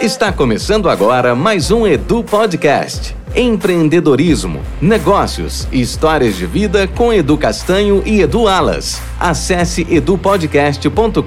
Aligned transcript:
Está 0.00 0.32
começando 0.32 0.88
agora 0.88 1.34
mais 1.34 1.70
um 1.70 1.86
Edu 1.86 2.24
Podcast. 2.24 3.14
Empreendedorismo, 3.36 4.62
negócios 4.80 5.68
e 5.70 5.78
histórias 5.82 6.38
de 6.38 6.46
vida 6.46 6.88
com 6.88 7.12
Edu 7.12 7.36
Castanho 7.36 8.02
e 8.06 8.22
Edu 8.22 8.48
Alas. 8.48 8.98
Acesse 9.20 9.86
edupodcast.com.br. 9.90 11.20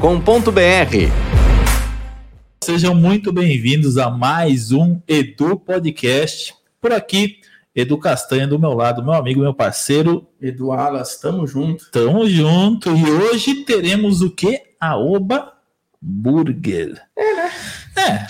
Sejam 2.64 2.96
muito 2.96 3.32
bem-vindos 3.32 4.00
a 4.00 4.10
mais 4.10 4.72
um 4.72 5.00
Edu 5.08 5.56
Podcast. 5.56 6.56
Por 6.82 6.92
aqui, 6.92 7.42
Edu 7.76 8.00
Castanho 8.00 8.50
do 8.50 8.58
meu 8.58 8.74
lado, 8.74 9.04
meu 9.04 9.14
amigo, 9.14 9.42
meu 9.42 9.54
parceiro. 9.54 10.28
Edu 10.42 10.72
Alas, 10.72 11.20
tamo 11.20 11.46
junto. 11.46 11.92
Tamo 11.92 12.28
junto. 12.28 12.90
E 12.90 13.04
hoje 13.04 13.54
teremos 13.66 14.22
o 14.22 14.32
que? 14.32 14.60
A 14.80 14.98
Oba 14.98 15.54
Burger. 16.02 17.00
É, 17.16 17.36
né? 17.36 17.52
É. 17.96 18.28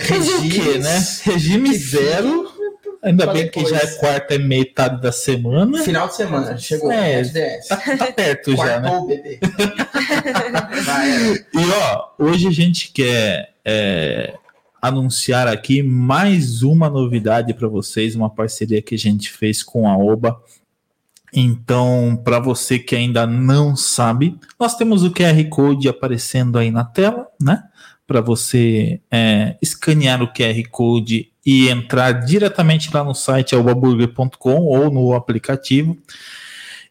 Regime 0.00 0.48
o 0.48 0.50
quê, 0.50 0.78
né? 0.78 1.06
Regime 1.24 1.76
zero. 1.76 2.56
Ainda 3.02 3.26
bem 3.28 3.48
que 3.48 3.64
já 3.66 3.76
é 3.76 3.86
quarta 3.98 4.34
e 4.34 4.38
metade 4.38 5.00
da 5.00 5.12
semana. 5.12 5.82
Final 5.82 6.08
de 6.08 6.16
semana, 6.16 6.58
chegou. 6.58 6.90
É. 6.90 7.22
Tá, 7.68 7.76
tá 7.76 8.12
perto 8.12 8.56
já, 8.56 8.80
né? 8.80 9.00
Bebê. 9.06 9.38
E 11.54 11.70
ó, 11.70 12.08
hoje 12.18 12.48
a 12.48 12.50
gente 12.50 12.92
quer 12.92 13.54
é, 13.64 14.34
anunciar 14.80 15.48
aqui 15.48 15.82
mais 15.82 16.62
uma 16.62 16.88
novidade 16.88 17.54
para 17.54 17.68
vocês, 17.68 18.14
uma 18.14 18.30
parceria 18.30 18.82
que 18.82 18.94
a 18.94 18.98
gente 18.98 19.30
fez 19.30 19.62
com 19.62 19.88
a 19.88 19.96
Oba. 19.96 20.40
Então, 21.32 22.20
para 22.24 22.38
você 22.38 22.78
que 22.78 22.94
ainda 22.94 23.26
não 23.26 23.76
sabe, 23.76 24.38
nós 24.58 24.76
temos 24.76 25.02
o 25.02 25.10
QR 25.10 25.44
Code 25.48 25.88
aparecendo 25.88 26.58
aí 26.58 26.70
na 26.70 26.84
tela, 26.84 27.26
né? 27.40 27.62
Para 28.06 28.20
você 28.20 29.00
é, 29.10 29.56
escanear 29.60 30.22
o 30.22 30.32
QR 30.32 30.62
Code 30.70 31.32
e 31.44 31.68
entrar 31.68 32.12
diretamente 32.12 32.90
lá 32.92 33.04
no 33.04 33.14
site 33.14 33.54
albaburger.com 33.54 34.62
ou 34.62 34.90
no 34.90 35.14
aplicativo. 35.14 35.96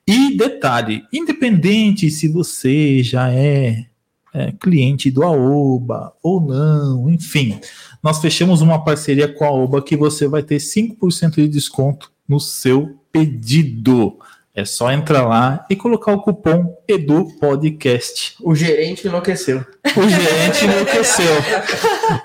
E 0.08 0.38
detalhe, 0.38 1.04
independente 1.12 2.10
se 2.12 2.28
você 2.28 3.02
já 3.02 3.32
é, 3.32 3.86
é, 4.34 4.52
cliente 4.52 5.10
do 5.10 5.24
Aoba 5.24 6.14
ou 6.22 6.40
não, 6.40 7.10
enfim, 7.10 7.60
nós 8.04 8.20
fechamos 8.20 8.62
uma 8.62 8.84
parceria 8.84 9.28
com 9.28 9.44
a 9.44 9.48
Aoba 9.48 9.82
que 9.82 9.98
você 9.98 10.28
vai 10.28 10.44
ter 10.44 10.58
5% 10.58 11.36
de 11.36 11.48
desconto 11.48 12.12
no 12.28 12.40
seu 12.40 13.00
pedido. 13.12 14.20
É 14.56 14.64
só 14.64 14.90
entrar 14.90 15.28
lá 15.28 15.66
e 15.70 15.76
colocar 15.76 16.14
o 16.14 16.22
cupom 16.22 16.78
EduPodcast. 16.88 18.38
O 18.42 18.56
gerente 18.56 19.06
enlouqueceu. 19.06 19.66
O 19.98 20.10
gerente 20.10 20.64
enlouqueceu. 20.64 21.36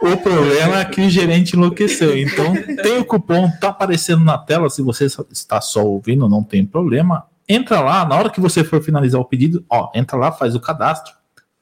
O 0.00 0.16
problema 0.16 0.78
é 0.78 0.84
que 0.84 1.00
o 1.00 1.10
gerente 1.10 1.56
enlouqueceu. 1.56 2.16
Então, 2.16 2.54
tem 2.82 2.98
o 2.98 3.04
cupom, 3.04 3.50
tá 3.60 3.70
aparecendo 3.70 4.24
na 4.24 4.38
tela. 4.38 4.70
Se 4.70 4.80
você 4.80 5.06
está 5.32 5.60
só 5.60 5.84
ouvindo, 5.84 6.28
não 6.28 6.44
tem 6.44 6.64
problema. 6.64 7.24
Entra 7.48 7.80
lá, 7.80 8.06
na 8.06 8.14
hora 8.14 8.30
que 8.30 8.40
você 8.40 8.62
for 8.62 8.80
finalizar 8.80 9.20
o 9.20 9.24
pedido, 9.24 9.64
ó, 9.68 9.90
entra 9.92 10.16
lá, 10.16 10.30
faz 10.30 10.54
o 10.54 10.60
cadastro. 10.60 11.12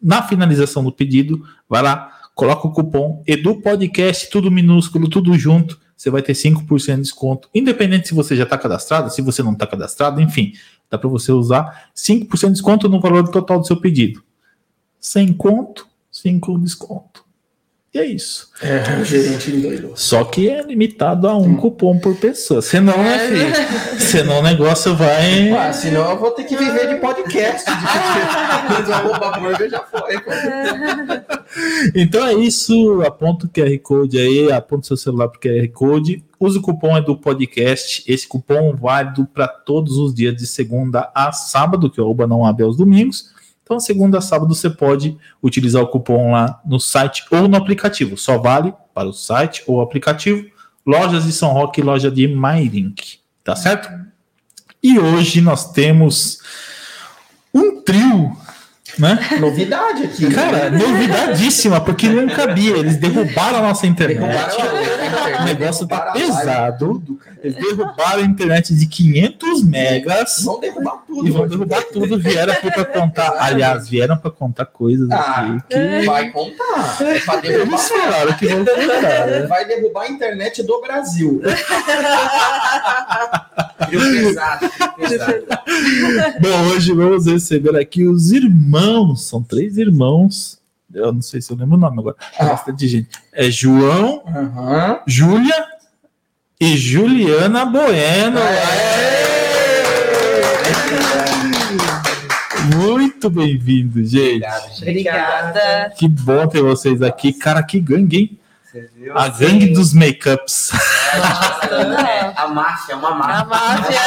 Na 0.03 0.23
finalização 0.23 0.85
do 0.85 0.93
pedido, 0.93 1.43
vai 1.67 1.81
lá, 1.81 2.13
coloca 2.35 2.69
o 2.69 2.73
cupom 2.73 3.23
EduPodcast, 3.27 4.29
tudo 4.29 4.51
minúsculo, 4.51 5.09
tudo 5.09 5.33
junto. 5.39 5.81
Você 5.99 6.11
vai 6.11 6.23
ter 6.23 6.33
5% 6.33 6.95
de 6.95 7.03
desconto. 7.03 7.51
Independente 7.53 8.07
se 8.07 8.15
você 8.15 8.37
já 8.37 8.45
está 8.45 8.57
cadastrado, 8.57 9.11
se 9.11 9.21
você 9.21 9.43
não 9.43 9.53
está 9.53 9.67
cadastrado, 9.67 10.21
enfim, 10.21 10.53
dá 10.89 10.97
para 10.97 11.09
você 11.09 11.33
usar 11.33 11.91
5% 11.93 12.47
de 12.47 12.53
desconto 12.53 12.89
no 12.89 13.01
valor 13.01 13.29
total 13.29 13.59
do 13.59 13.67
seu 13.67 13.81
pedido. 13.81 14.23
Sem 15.01 15.33
conto, 15.33 15.89
5 16.13 16.57
desconto. 16.61 17.25
E 17.99 18.01
é 18.01 18.07
isso. 18.07 18.49
É, 18.63 19.01
o 19.01 19.05
gerente 19.05 19.51
endoidou. 19.51 19.93
Só 19.97 20.23
que 20.23 20.49
é 20.49 20.63
limitado 20.63 21.27
a 21.27 21.37
um 21.37 21.57
cupom 21.57 21.99
por 21.99 22.15
pessoa. 22.17 22.63
Senão, 22.63 22.97
né, 23.03 23.19
filho? 23.19 23.99
Senão 23.99 24.39
o 24.39 24.43
negócio 24.43 24.95
vai. 24.95 25.51
Ah, 25.51 25.73
senão 25.73 26.09
eu 26.11 26.19
vou 26.19 26.31
ter 26.31 26.45
que 26.45 26.57
viver 26.57 26.89
de 26.89 27.01
podcast. 27.01 27.65
De 27.69 27.73
Arroba 28.93 29.39
Burger 29.39 29.69
já 29.69 29.83
foi. 29.83 30.21
pô. 30.21 30.31
Então 31.95 32.25
é 32.27 32.35
isso. 32.35 33.03
Aponta 33.03 33.47
o 33.47 33.49
QR 33.49 33.77
Code 33.83 34.19
aí, 34.19 34.53
aponta 34.53 34.83
o 34.83 34.87
seu 34.87 34.97
celular 34.97 35.29
para 35.29 35.39
o 35.39 35.41
QR 35.41 35.69
Code. 35.73 36.25
Use 36.39 36.59
o 36.59 36.63
cupom 36.63 36.97
é 36.97 37.03
do 37.03 37.17
podcast. 37.17 38.05
Esse 38.07 38.29
cupom 38.29 38.77
válido 38.77 39.27
para 39.27 39.49
todos 39.49 39.97
os 39.99 40.15
dias 40.15 40.37
de 40.37 40.47
segunda 40.47 41.11
a 41.15 41.33
sábado, 41.33 41.91
que 41.91 42.01
o 42.01 42.09
Oba 42.09 42.27
não 42.27 42.47
abre 42.47 42.65
aos 42.65 42.77
domingos. 42.77 43.37
Então, 43.69 43.79
segunda 43.79 44.17
a 44.17 44.21
sábado 44.23 44.55
você 44.55 44.71
pode 44.71 45.15
utilizar 45.43 45.83
o 45.83 45.89
cupom 45.89 46.33
lá 46.33 46.59
no 46.65 46.81
site 46.81 47.27
ou 47.31 47.47
no 47.47 47.55
aplicativo. 47.55 48.17
Só 48.17 48.39
vale 48.39 48.73
para 48.95 49.07
o 49.07 49.13
site 49.13 49.63
ou 49.67 49.83
aplicativo. 49.83 50.43
Lojas 50.87 51.25
de 51.25 51.33
São 51.33 51.53
Roque 51.53 51.83
e 51.83 51.85
loja 51.85 52.11
de 52.11 52.27
Mairink. 52.27 53.19
Tá 53.45 53.55
certo? 53.55 53.91
E 54.83 54.99
hoje 54.99 55.43
nós 55.43 55.71
temos 55.71 56.41
um 57.53 57.83
trio, 57.83 58.35
né? 58.99 59.19
Novidade 59.41 60.05
aqui. 60.05 60.27
né? 60.27 60.35
Cara, 60.35 60.71
novidadíssima, 60.71 61.81
porque 61.81 62.09
não 62.09 62.27
cabia. 62.29 62.77
Eles 62.77 62.97
derrubaram 62.97 63.59
a 63.59 63.63
nossa 63.63 63.87
internet. 63.87 64.19
Derrubaram 64.21 65.41
O 65.41 65.45
negócio 65.45 65.87
tá 65.87 66.01
pesado. 66.13 66.87
tudo. 66.87 67.19
Eles 67.43 67.57
derrubaram 67.57 68.23
a 68.23 68.27
internet 68.27 68.75
de 68.75 68.87
500 68.87 69.65
megas. 69.65 70.43
Vão 70.45 70.59
derrubar 70.61 71.03
tudo. 71.07 71.27
E 71.29 71.31
vão 71.31 71.47
derrubar 71.47 71.83
tudo. 71.93 72.19
Vieram 72.19 72.53
aqui 72.53 72.71
para 72.71 72.85
contar. 72.85 73.35
Aliás, 73.39 73.89
vieram 73.89 74.17
para 74.17 74.31
contar 74.31 74.67
coisas 74.67 75.09
Ah, 75.11 75.43
aqui 75.43 75.63
que 76.01 76.07
vai 76.07 76.31
contar. 76.31 76.97
É 77.01 77.19
pra 77.21 77.37
derrubar. 77.37 77.69
eles 77.69 77.89
falaram 77.89 78.33
que 78.35 78.47
vão 78.49 78.65
contar. 78.65 79.27
né? 79.27 79.47
Vai 79.49 79.65
derrubar 79.67 80.03
a 80.03 80.09
internet 80.09 80.63
do 80.63 80.81
Brasil. 80.81 81.41
Pesado, 83.89 84.71
pesado. 84.99 85.47
Bom, 86.41 86.67
hoje 86.75 86.93
vamos 86.93 87.27
receber 87.27 87.77
aqui 87.79 88.05
os 88.07 88.33
irmãos. 88.33 88.88
São 89.17 89.43
três 89.43 89.77
irmãos. 89.77 90.59
Eu 90.93 91.13
não 91.13 91.21
sei 91.21 91.41
se 91.41 91.53
eu 91.53 91.57
lembro 91.57 91.77
o 91.77 91.81
nome 91.81 91.99
agora. 92.01 92.17
Ah. 92.39 92.47
Bastante 92.47 92.89
gente. 92.89 93.09
É 93.33 93.51
João, 93.51 94.23
Aham. 94.27 95.01
Júlia 95.07 95.67
e 96.61 96.77
Juliana 96.77 97.67
Bueno. 97.67 98.41
Muito 102.77 103.31
bem-vindo, 103.31 104.05
gente. 104.05 104.47
Obrigada. 104.81 105.93
Que 105.97 106.09
bom 106.09 106.47
ter 106.49 106.63
vocês 106.63 107.03
aqui. 107.03 107.33
Cara, 107.33 107.63
que 107.63 107.79
gangue, 107.81 108.17
hein? 108.17 108.39
Você 108.65 108.91
viu? 108.95 109.17
A 109.17 109.29
gangue 109.29 109.69
dos 109.69 109.93
make-ups. 109.93 110.71
É, 110.75 112.33
a 112.37 112.49
máfia, 112.49 112.97
uma 112.97 113.11
A 113.11 113.45
máfia. 113.45 113.99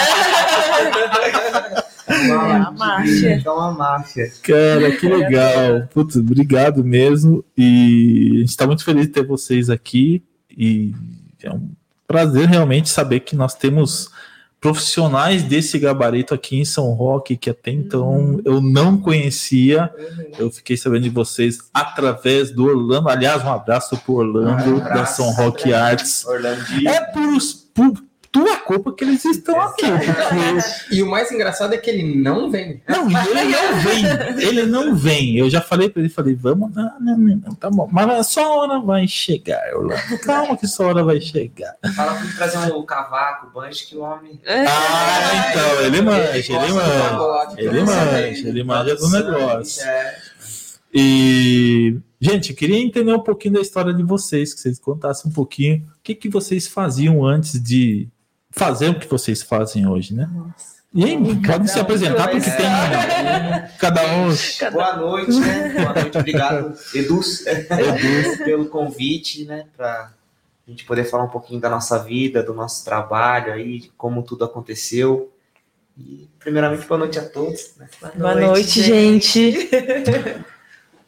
Uma 2.11 2.47
É 2.47 2.55
a 2.55 2.72
máfia. 2.72 3.41
É 3.44 3.49
uma 3.49 3.72
máfia. 3.72 4.31
Cara, 4.44 4.91
que 4.97 5.07
legal. 5.07 5.88
Putz, 5.94 6.16
obrigado 6.16 6.83
mesmo. 6.83 7.44
E 7.57 8.33
a 8.35 8.39
gente 8.39 8.49
está 8.49 8.67
muito 8.67 8.83
feliz 8.83 9.07
de 9.07 9.13
ter 9.13 9.25
vocês 9.25 9.69
aqui. 9.69 10.23
E 10.55 10.94
é 11.41 11.51
um 11.51 11.69
prazer 12.07 12.47
realmente 12.47 12.89
saber 12.89 13.22
que 13.22 13.35
nós 13.35 13.55
temos 13.55 14.09
profissionais 14.61 15.41
desse 15.41 15.79
gabarito 15.79 16.35
aqui 16.35 16.59
em 16.59 16.66
São 16.66 16.91
Roque, 16.94 17.35
que 17.35 17.49
até 17.49 17.72
então 17.72 18.39
eu 18.45 18.61
não 18.61 18.95
conhecia. 18.95 19.91
Eu 20.38 20.51
fiquei 20.51 20.78
sabendo 20.78 21.03
de 21.03 21.09
vocês 21.09 21.57
através 21.73 22.51
do 22.51 22.66
Orlando. 22.66 23.09
Aliás, 23.09 23.43
um 23.43 23.51
abraço 23.51 23.97
pro 23.97 24.13
Orlando 24.13 24.75
Um 24.75 24.79
da 24.79 24.85
abraço. 24.85 25.23
São 25.23 25.31
Roque 25.33 25.73
Arts. 25.73 26.23
Orlando 26.28 26.61
É 26.88 27.01
por, 27.05 27.38
por 27.73 28.03
tua 28.31 28.58
culpa 28.58 28.94
que 28.94 29.03
eles 29.03 29.24
estão 29.25 29.59
aqui. 29.59 29.86
E 30.90 31.03
o 31.03 31.09
mais 31.09 31.31
engraçado 31.31 31.74
é 31.74 31.78
que 31.78 31.90
ele 31.90 32.16
não 32.16 32.50
vem. 32.50 32.81
Não, 32.88 33.08
ele 33.08 33.44
não 33.44 33.80
vem. 33.81 34.47
Ele 34.47 34.66
não 34.66 34.96
vem. 34.96 35.38
Eu 35.38 35.50
já 35.50 35.62
falei 35.62 35.90
pra 35.90 36.02
ele, 36.02 36.09
falei, 36.09 36.34
vamos, 36.34 36.74
não, 36.74 37.00
não, 37.00 37.18
não, 37.18 37.41
não, 37.46 37.56
tá 37.56 37.70
bom. 37.70 37.90
Mas 37.91 38.09
a 38.09 38.24
sua 38.24 38.47
hora 38.47 38.80
vai 38.80 39.08
chegar, 39.08 39.61
Orlando. 39.76 40.17
Calma 40.20 40.55
que 40.55 40.66
sua 40.66 40.88
hora 40.88 41.03
vai 41.03 41.20
chegar. 41.20 41.76
Fala 41.96 42.14
pra 42.14 42.23
ele 42.23 42.34
trazer 42.34 42.73
um 42.73 42.85
cavaco, 42.85 43.47
o 43.47 43.50
banjo, 43.52 43.85
que 43.85 43.97
o 43.97 44.02
homem. 44.02 44.40
Ah, 44.47 45.50
então, 45.50 45.82
ele 45.85 46.02
manja, 46.02 46.38
ele 46.38 46.73
manja. 46.73 47.55
Ele 47.58 47.84
manja, 47.84 48.47
ele 48.47 48.64
manja 48.64 48.96
do 48.96 49.09
negócio. 49.09 49.84
É. 49.84 50.16
E, 50.94 51.97
gente, 52.20 52.53
queria 52.53 52.78
entender 52.78 53.14
um 53.14 53.23
pouquinho 53.23 53.55
da 53.55 53.61
história 53.61 53.94
de 53.94 54.03
vocês, 54.03 54.53
que 54.53 54.59
vocês 54.59 54.79
contassem 54.79 55.29
um 55.32 55.34
pouquinho 55.34 55.78
o 55.78 56.03
que, 56.03 56.16
que 56.16 56.29
vocês 56.29 56.67
faziam 56.67 57.26
antes 57.26 57.61
de 57.61 58.09
fazer 58.52 58.90
o 58.90 59.00
que 59.00 59.08
vocês 59.08 59.42
fazem 59.42 59.88
hoje, 59.88 60.14
né? 60.14 60.30
E 60.94 61.06
aí, 61.06 61.18
podem 61.42 61.68
se 61.68 61.80
apresentar, 61.80 62.30
porque 62.30 62.52
tem 62.52 62.68
cada 63.80 64.02
um. 64.14 64.30
Boa 64.72 64.98
noite, 64.98 65.40
né? 65.40 65.70
Boa 65.70 65.94
noite, 65.94 66.18
obrigado, 66.18 66.78
Eduz, 66.94 67.46
pelo 68.44 68.66
convite, 68.68 69.46
né? 69.46 69.66
Pra 69.76 70.12
a 70.68 70.70
gente 70.70 70.84
poder 70.84 71.06
falar 71.06 71.24
um 71.24 71.30
pouquinho 71.30 71.59
da 71.59 71.70
nossa 71.70 71.98
vida, 72.00 72.44
do 72.44 72.53
nosso 72.53 72.84
trabalho 72.84 73.53
aí, 73.53 73.80
de 73.80 73.90
como 73.98 74.22
tudo 74.22 74.46
aconteceu. 74.46 75.32
E, 75.98 76.30
primeiramente, 76.40 76.86
boa 76.88 77.00
noite 77.00 77.20
a 77.20 77.28
todos. 77.28 77.74
né? 77.78 77.88
Boa 78.16 78.36
noite, 78.36 78.82
gente. 78.82 79.40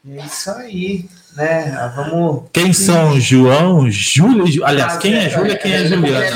E 0.04 0.18
é 0.18 0.24
isso 0.24 0.50
aí, 0.50 1.08
né? 1.36 1.74
Ah, 1.76 1.88
Vamos. 1.88 2.44
Quem 2.52 2.72
são 2.72 3.18
João, 3.20 3.90
Júlia? 3.90 4.44
e 4.46 4.62
Aliás, 4.64 4.94
Ah, 4.94 4.98
quem 4.98 5.14
é 5.14 5.24
é, 5.24 5.30
Júlia, 5.30 5.56
quem 5.56 5.72
é 5.72 5.86
Juliana? 5.86 6.26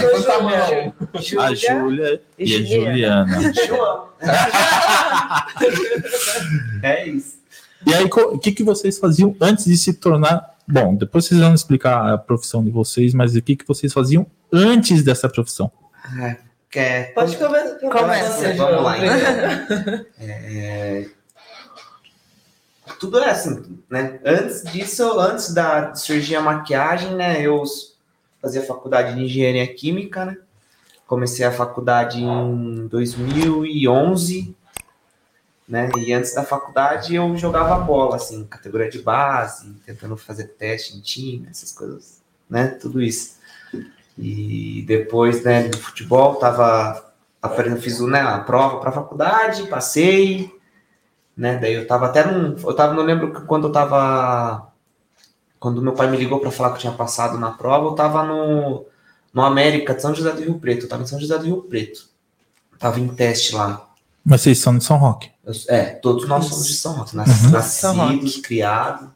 A 1.41 1.55
Júlia 1.55 2.21
e 2.39 2.55
a 2.55 2.63
Juliana. 2.63 3.53
João. 3.67 4.09
é 6.83 7.09
isso. 7.09 7.39
E 7.87 7.95
aí, 7.95 8.05
o 8.05 8.39
que, 8.39 8.53
que 8.53 8.63
vocês 8.65 8.99
faziam 8.99 9.35
antes 9.41 9.65
de 9.65 9.77
se 9.77 9.93
tornar. 9.93 10.57
Bom, 10.67 10.95
depois 10.95 11.25
vocês 11.25 11.41
vão 11.41 11.55
explicar 11.55 12.13
a 12.13 12.19
profissão 12.19 12.63
de 12.63 12.71
vocês, 12.71 13.15
mas 13.15 13.35
o 13.35 13.41
que, 13.41 13.57
que 13.57 13.67
vocês 13.67 13.93
faziam 13.93 14.27
antes 14.53 15.03
dessa 15.03 15.29
profissão? 15.29 15.71
Ah, 16.05 16.37
quer... 16.71 17.15
Pode 17.15 17.37
começar. 17.37 17.79
Começa, 17.91 18.53
Vamos 18.55 18.83
lá, 18.83 18.97
então. 18.99 20.05
tudo 22.99 23.19
é 23.19 23.31
assim, 23.31 23.79
né? 23.89 24.21
Antes 24.25 24.63
disso, 24.65 25.19
antes 25.19 25.53
da, 25.55 25.95
surgir 25.95 26.37
a 26.37 26.41
maquiagem, 26.41 27.15
né? 27.15 27.41
Eu 27.41 27.63
fazia 28.41 28.63
faculdade 28.63 29.15
de 29.15 29.25
engenharia 29.25 29.67
química, 29.73 30.25
né? 30.25 30.37
Comecei 31.07 31.45
a 31.45 31.53
faculdade 31.53 32.23
em 32.23 32.87
2011, 32.87 34.55
né? 35.69 35.91
E 35.99 36.13
antes 36.13 36.35
da 36.35 36.45
faculdade 36.45 37.15
eu 37.15 37.37
jogava 37.37 37.79
bola, 37.79 38.17
assim, 38.17 38.45
categoria 38.45 38.91
de 38.91 39.01
base, 39.01 39.75
tentando 39.87 40.17
fazer 40.17 40.49
teste 40.49 40.97
em 40.97 41.01
time, 41.01 41.47
essas 41.51 41.73
coisas, 41.73 42.21
né? 42.49 42.67
Tudo 42.69 43.03
isso. 43.03 43.39
E 44.17 44.83
depois, 44.87 45.45
né, 45.45 45.69
do 45.69 45.79
futebol, 45.79 46.37
tava 46.37 47.09
fiz 47.81 48.01
né, 48.01 48.21
a 48.21 48.41
prova 48.41 48.79
para 48.81 48.91
faculdade, 48.91 49.69
passei, 49.69 50.53
né? 51.39 51.57
Daí 51.57 51.75
eu 51.75 51.87
tava 51.87 52.07
até 52.07 52.27
num. 52.27 52.57
Eu 52.59 52.75
tava, 52.75 52.93
não 52.95 53.05
lembro 53.05 53.33
quando 53.47 53.69
eu 53.69 53.73
tava. 53.73 54.69
Quando 55.61 55.81
meu 55.83 55.93
pai 55.93 56.11
me 56.11 56.17
ligou 56.17 56.41
para 56.41 56.51
falar 56.51 56.71
que 56.71 56.77
eu 56.77 56.81
tinha 56.81 56.93
passado 56.93 57.39
na 57.39 57.51
prova, 57.53 57.87
eu 57.87 57.93
tava 57.93 58.23
no, 58.25 58.85
no 59.33 59.43
América 59.43 59.95
de 59.95 60.03
São 60.03 60.15
José 60.15 60.31
do 60.33 60.41
Rio 60.43 60.59
Preto. 60.59 60.85
Eu 60.85 60.89
tava 60.89 61.03
em 61.03 61.07
São 61.07 61.19
José 61.21 61.39
do 61.39 61.45
Rio 61.45 61.63
Preto. 61.63 62.07
Tava 62.79 63.01
em 63.01 63.09
teste 63.09 63.55
lá. 63.55 63.87
Mas 64.25 64.43
vocês 64.43 64.59
são 64.59 64.77
de 64.77 64.85
São 64.85 64.97
Roque. 64.99 65.31
Eu- 65.45 65.55
é, 65.69 65.85
todos 65.87 66.29
nós 66.29 66.45
somos 66.45 66.67
de 66.67 66.75
São 66.75 66.93
Roque, 66.93 67.17
nas, 67.17 67.45
Uhum. 67.45 67.51
Nascidos, 67.51 68.37
criados. 68.37 69.09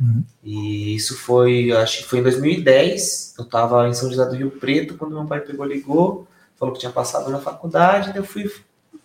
Uhum. 0.00 0.22
E 0.44 0.94
isso 0.94 1.16
foi, 1.18 1.72
eu 1.72 1.78
acho 1.78 1.98
que 1.98 2.04
foi 2.04 2.18
em 2.20 2.22
2010. 2.22 3.34
Eu 3.38 3.44
tava 3.46 3.88
em 3.88 3.94
São 3.94 4.08
José 4.10 4.24
do 4.26 4.34
Rio 4.36 4.50
Preto 4.50 4.96
quando 4.96 5.14
meu 5.14 5.24
pai 5.26 5.40
pegou, 5.40 5.64
ligou, 5.66 6.26
falou 6.58 6.72
que 6.74 6.80
tinha 6.80 6.92
passado 6.92 7.30
na 7.30 7.38
faculdade. 7.38 8.08
Daí 8.10 8.18
eu 8.18 8.24
fui, 8.24 8.50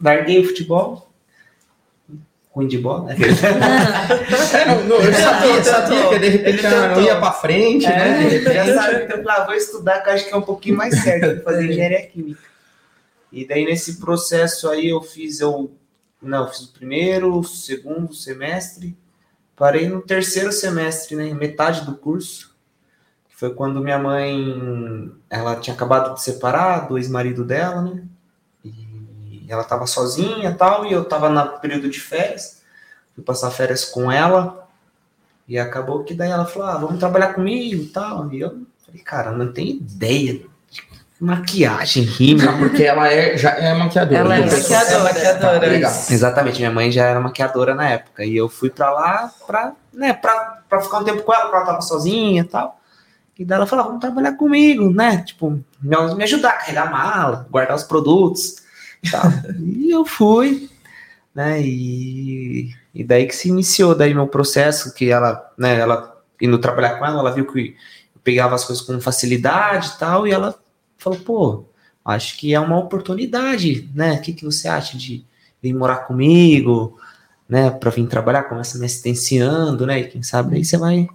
larguei 0.01 0.39
o 0.39 0.45
futebol. 0.47 1.09
Ruim 2.56 2.68
de 2.68 2.78
bola, 2.78 3.10
né? 3.10 3.16
É, 4.56 4.66
não, 4.66 4.84
não, 4.86 4.96
eu 4.96 5.13
sabia, 5.13 5.62
sabia 5.62 6.07
que 6.07 6.19
de 6.19 6.30
repente 6.30 6.66
Ele 6.66 6.88
não 6.88 7.02
ia 7.02 7.19
pra 7.19 7.34
frente, 7.34 7.86
né? 7.86 8.30
De 8.30 8.42
Já 8.42 8.74
sabe, 8.74 9.04
então 9.04 9.18
eu 9.18 9.24
falei, 9.24 9.42
ah, 9.42 9.46
vou 9.46 9.56
estudar, 9.56 10.00
que 10.00 10.10
eu 10.10 10.13
acho 10.13 10.25
que 10.25 10.34
é 10.34 10.38
um 10.38 10.42
pouquinho 10.42 10.78
mais 10.78 10.98
certo, 11.04 11.44
fazer 11.44 11.66
engenharia 11.66 12.07
química. 12.07 12.40
E 13.30 13.46
daí 13.46 13.66
nesse 13.66 14.00
processo 14.00 14.69
aí 14.69 14.88
eu 14.88 15.02
fiz, 15.02 15.42
eu, 15.42 15.69
não, 16.22 16.44
eu 16.44 16.48
fiz 16.48 16.62
o 16.62 16.72
primeiro, 16.72 17.38
o 17.38 17.44
segundo 17.44 18.13
semestre, 18.13 18.98
parei 19.54 19.90
no 19.90 20.01
terceiro 20.01 20.54
semestre, 20.54 21.18
né, 21.18 21.34
metade 21.34 21.86
do 21.86 21.94
curso, 21.94 22.56
que 23.28 23.36
foi 23.36 23.54
quando 23.54 23.84
minha 23.84 24.00
mãe, 24.00 25.12
ela 25.30 25.58
tinha 25.58 25.74
acabado 25.74 26.13
de 26.13 26.24
separar 26.24 26.88
do 26.88 26.98
ex-marido 26.98 27.44
dela, 27.44 27.81
né, 27.81 28.04
ela 29.51 29.63
tava 29.63 29.86
sozinha 29.86 30.50
e 30.50 30.53
tal, 30.53 30.86
e 30.86 30.94
eu 30.94 31.06
tava 31.06 31.30
no 31.30 31.59
período 31.59 31.89
de 31.89 32.00
férias, 32.00 32.62
fui 33.13 33.24
passar 33.24 33.51
férias 33.51 33.86
com 33.86 34.12
ela, 34.12 34.65
e 35.47 35.59
acabou 35.59 36.03
que 36.03 36.13
daí 36.13 36.31
ela 36.31 36.45
falou, 36.45 36.68
ah, 36.68 36.77
vamos 36.77 37.00
trabalhar 37.00 37.33
comigo 37.33 37.83
e 37.83 37.88
tal. 37.88 38.31
E 38.33 38.42
eu 38.42 38.65
falei, 38.83 39.01
cara, 39.03 39.31
não 39.31 39.51
tenho 39.51 39.75
ideia 39.75 40.33
de 40.33 40.50
maquiagem, 41.19 42.03
rímel. 42.03 42.57
Porque 42.57 42.83
ela 42.83 43.07
é, 43.07 43.38
já 43.38 43.51
é 43.51 43.74
maquiadora. 43.75 44.18
Ela 44.18 44.36
é 44.38 44.45
maquiadora, 44.45 45.03
maquiadora. 45.03 45.59
Tá, 45.59 45.68
legal. 45.68 45.91
Exatamente, 46.09 46.57
minha 46.57 46.71
mãe 46.71 46.91
já 46.91 47.06
era 47.06 47.19
maquiadora 47.19 47.75
na 47.75 47.88
época. 47.88 48.25
E 48.25 48.36
eu 48.36 48.50
fui 48.50 48.71
pra 48.71 48.91
lá 48.91 49.31
pra, 49.45 49.74
né, 49.94 50.13
pra, 50.13 50.63
pra 50.68 50.81
ficar 50.81 51.00
um 51.00 51.03
tempo 51.03 51.21
com 51.21 51.33
ela, 51.33 51.44
porque 51.44 51.57
ela 51.57 51.65
tava 51.65 51.81
sozinha 51.81 52.41
e 52.41 52.45
tal. 52.45 52.80
E 53.38 53.45
daí 53.45 53.57
ela 53.57 53.68
falou, 53.68 53.86
vamos 53.86 54.01
trabalhar 54.01 54.33
comigo, 54.33 54.89
né? 54.89 55.18
Tipo, 55.18 55.62
me, 55.80 56.15
me 56.15 56.24
ajudar 56.24 56.50
a 56.50 56.53
carregar 56.53 56.88
a 56.88 56.89
mala, 56.89 57.48
guardar 57.51 57.75
os 57.75 57.83
produtos 57.83 58.64
e 59.06 59.12
tal. 59.12 59.31
e 59.60 59.92
eu 59.92 60.06
fui, 60.06 60.69
né? 61.34 61.62
E, 61.62 62.72
e 62.94 63.04
daí 63.04 63.25
que 63.28 63.36
se 63.36 63.50
iniciou 63.50 63.94
daí 63.96 64.13
meu 64.13 64.28
processo, 64.28 64.94
que 64.94 65.10
ela, 65.10 65.52
né, 65.57 65.78
ela 65.80 66.16
indo 66.42 66.57
trabalhar 66.57 66.98
com 66.98 67.06
ela, 67.06 67.19
ela 67.19 67.31
viu 67.34 67.46
que 67.46 67.75
eu 68.16 68.22
pegava 68.24 68.56
as 68.56 68.63
coisas 68.66 68.84
com 68.86 69.00
facilidade 69.00 69.94
e 69.96 70.00
tal, 70.00 70.28
e 70.28 70.31
ela 70.31 70.56
falou, 70.98 71.19
pô, 71.19 71.66
acho 72.04 72.38
que 72.38 72.54
é 72.54 72.60
uma 72.60 72.78
oportunidade, 72.80 73.90
né? 73.94 74.13
O 74.13 74.22
que, 74.22 74.34
que 74.34 74.46
você 74.46 74.68
acha 74.68 74.98
de 74.98 75.24
vir 75.62 75.74
morar 75.74 75.98
comigo, 76.08 76.98
né? 77.48 77.69
Para 77.72 77.90
vir 77.92 78.08
trabalhar, 78.08 78.44
começa 78.44 78.78
me 78.78 78.86
assistenciando, 78.86 79.86
né? 79.86 80.00
E 80.00 80.08
quem 80.08 80.22
sabe 80.24 80.56
aí 80.58 80.66
você 80.66 80.78
vai 80.78 81.08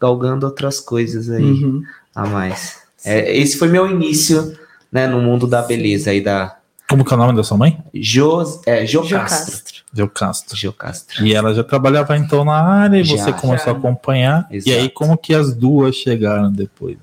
galgando 0.00 0.46
outras 0.46 0.78
coisas 0.80 1.28
aí 1.30 1.44
Uhum. 1.64 1.82
a 2.14 2.26
mais. 2.26 2.78
É, 3.04 3.36
esse 3.36 3.56
foi 3.56 3.68
meu 3.68 3.88
início, 3.90 4.56
né? 4.92 5.06
No 5.06 5.20
mundo 5.20 5.46
da 5.46 5.62
beleza 5.62 6.10
aí 6.10 6.20
da 6.20 6.57
Como 6.88 7.04
que 7.04 7.12
é 7.12 7.16
o 7.16 7.18
nome 7.18 7.36
da 7.36 7.44
sua 7.44 7.56
mãe? 7.58 7.78
Jo, 7.94 8.42
é, 8.66 8.86
Jo 8.86 9.02
Jo 9.04 9.16
Castro. 9.16 9.52
Castro. 9.52 9.78
Deu 9.92 10.08
Castro. 10.08 10.56
Jo 10.56 10.72
Castro. 10.72 11.26
E 11.26 11.34
ela 11.34 11.52
já 11.54 11.62
trabalhava 11.62 12.16
então 12.16 12.44
na 12.44 12.54
área 12.62 12.98
e 12.98 13.04
Já, 13.04 13.16
você 13.16 13.32
começou 13.32 13.66
já. 13.66 13.72
a 13.72 13.78
acompanhar. 13.78 14.46
E 14.50 14.54
aí, 14.72 14.78
Exato. 14.80 14.90
como 14.94 15.16
que 15.18 15.34
as 15.34 15.52
duas 15.54 15.94
chegaram 15.96 16.50
depois? 16.50 16.96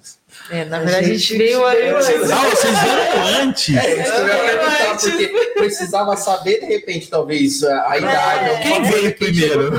É, 0.51 0.65
na 0.65 0.77
A 0.77 0.79
verdade, 0.81 1.05
a 1.05 1.07
gente 1.09 1.19
gente 1.19 1.37
veio 1.37 1.65
antes. 1.65 2.31
Ah, 2.31 2.49
vocês 2.49 2.79
vieram 2.79 3.27
antes! 3.41 3.75
É, 3.77 4.01
isso 4.01 4.11
que 4.11 4.17
eu 4.19 4.27
ia 4.27 4.37
perguntar, 4.37 4.97
porque 4.99 5.53
precisava 5.55 6.17
saber, 6.17 6.59
de 6.59 6.65
repente, 6.65 7.07
talvez, 7.09 7.63
a, 7.63 7.89
a 7.91 7.97
idade. 7.97 8.49
alguma 8.49 8.61
Quem 8.61 8.83
veio 8.83 9.17
primeiro? 9.17 9.71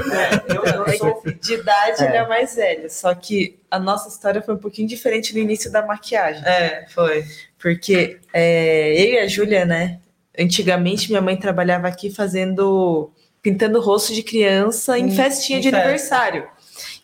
Sou 0.99 1.23
De 1.43 1.55
idade, 1.55 2.03
É. 2.03 2.07
ele 2.09 2.17
é 2.17 2.27
mais 2.29 2.55
velho. 2.57 2.91
Só 2.91 3.15
que 3.15 3.59
a 3.71 3.79
nossa 3.79 4.09
história 4.09 4.41
foi 4.41 4.55
um 4.55 4.59
pouquinho 4.59 4.89
diferente 4.89 5.33
no 5.35 5.41
início 5.41 5.71
da 5.71 5.85
maquiagem. 5.85 6.43
É, 6.45 6.87
foi. 6.95 7.25
Porque 7.67 8.21
é, 8.33 8.93
eu 8.93 9.15
e 9.15 9.19
a 9.19 9.27
Júlia, 9.27 9.65
né? 9.65 9.99
Antigamente, 10.39 11.09
minha 11.09 11.21
mãe 11.21 11.37
trabalhava 11.37 11.89
aqui 11.89 12.13
fazendo. 12.13 13.11
pintando 13.43 13.81
rosto 13.81 14.15
de 14.15 14.23
criança 14.23 14.97
em 14.97 15.11
festinha 15.11 15.59
em 15.59 15.63
de 15.63 15.71
festa. 15.71 15.83
aniversário. 15.83 16.49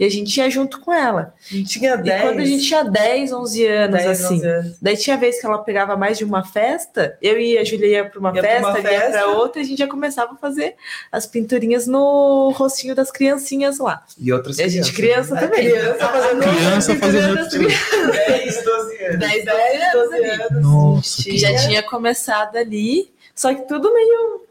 E 0.02 0.04
a 0.04 0.10
gente 0.10 0.36
ia 0.36 0.50
junto 0.50 0.80
com 0.80 0.92
ela. 0.92 1.32
A 1.48 1.54
gente 1.54 1.78
tinha 1.78 1.94
E 1.94 1.96
10. 2.02 2.22
quando 2.22 2.40
a 2.40 2.44
gente 2.44 2.66
tinha 2.66 2.82
10, 2.82 3.32
11 3.32 3.66
anos, 3.68 3.96
10, 4.02 4.10
assim. 4.24 4.34
11 4.34 4.46
anos. 4.48 4.76
Daí 4.82 4.96
tinha 4.96 5.16
vez 5.16 5.40
que 5.40 5.46
ela 5.46 5.58
pegava 5.58 5.96
mais 5.96 6.18
de 6.18 6.24
uma 6.24 6.42
festa, 6.44 7.16
eu 7.22 7.38
e 7.40 7.56
a 7.56 7.62
Júlia 7.62 7.86
ia 7.86 8.04
para 8.04 8.18
uma 8.18 8.32
Ia 8.34 8.42
pra 8.42 8.50
festa, 8.50 8.68
uma 8.68 8.78
ia 8.80 8.82
festa. 9.00 9.10
para 9.12 9.26
outra, 9.28 9.60
e 9.60 9.64
a 9.64 9.66
gente 9.68 9.78
já 9.78 9.86
começava 9.86 10.32
a 10.32 10.36
fazer 10.36 10.74
as 11.12 11.24
pinturinhas 11.24 11.86
no 11.86 12.50
rostinho 12.56 12.96
das 12.96 13.12
criancinhas 13.12 13.78
lá. 13.78 14.04
e 14.18 14.32
outras 14.32 14.58
E 14.58 14.64
a 14.64 14.68
gente 14.68 14.92
crianças. 14.92 15.28
criança 15.28 15.34
A 15.36 15.48
também. 15.48 15.70
criança 15.70 16.08
fazendo 16.08 16.40
Criança 16.42 16.96
fazendo 16.96 17.48
pintura 17.48 17.48
tudo. 17.48 18.12
10, 18.12 18.64
12 18.64 19.04
anos. 19.04 19.18
10, 19.20 19.44
10 19.44 19.82
anos 19.94 20.12
ali. 20.14 20.60
Nossa, 20.62 21.22
Que 21.22 21.38
já 21.38 21.54
tinha 21.56 21.82
começado 21.84 22.56
ali, 22.56 23.08
só 23.36 23.54
que 23.54 23.68
tudo 23.68 23.94
meio. 23.94 24.42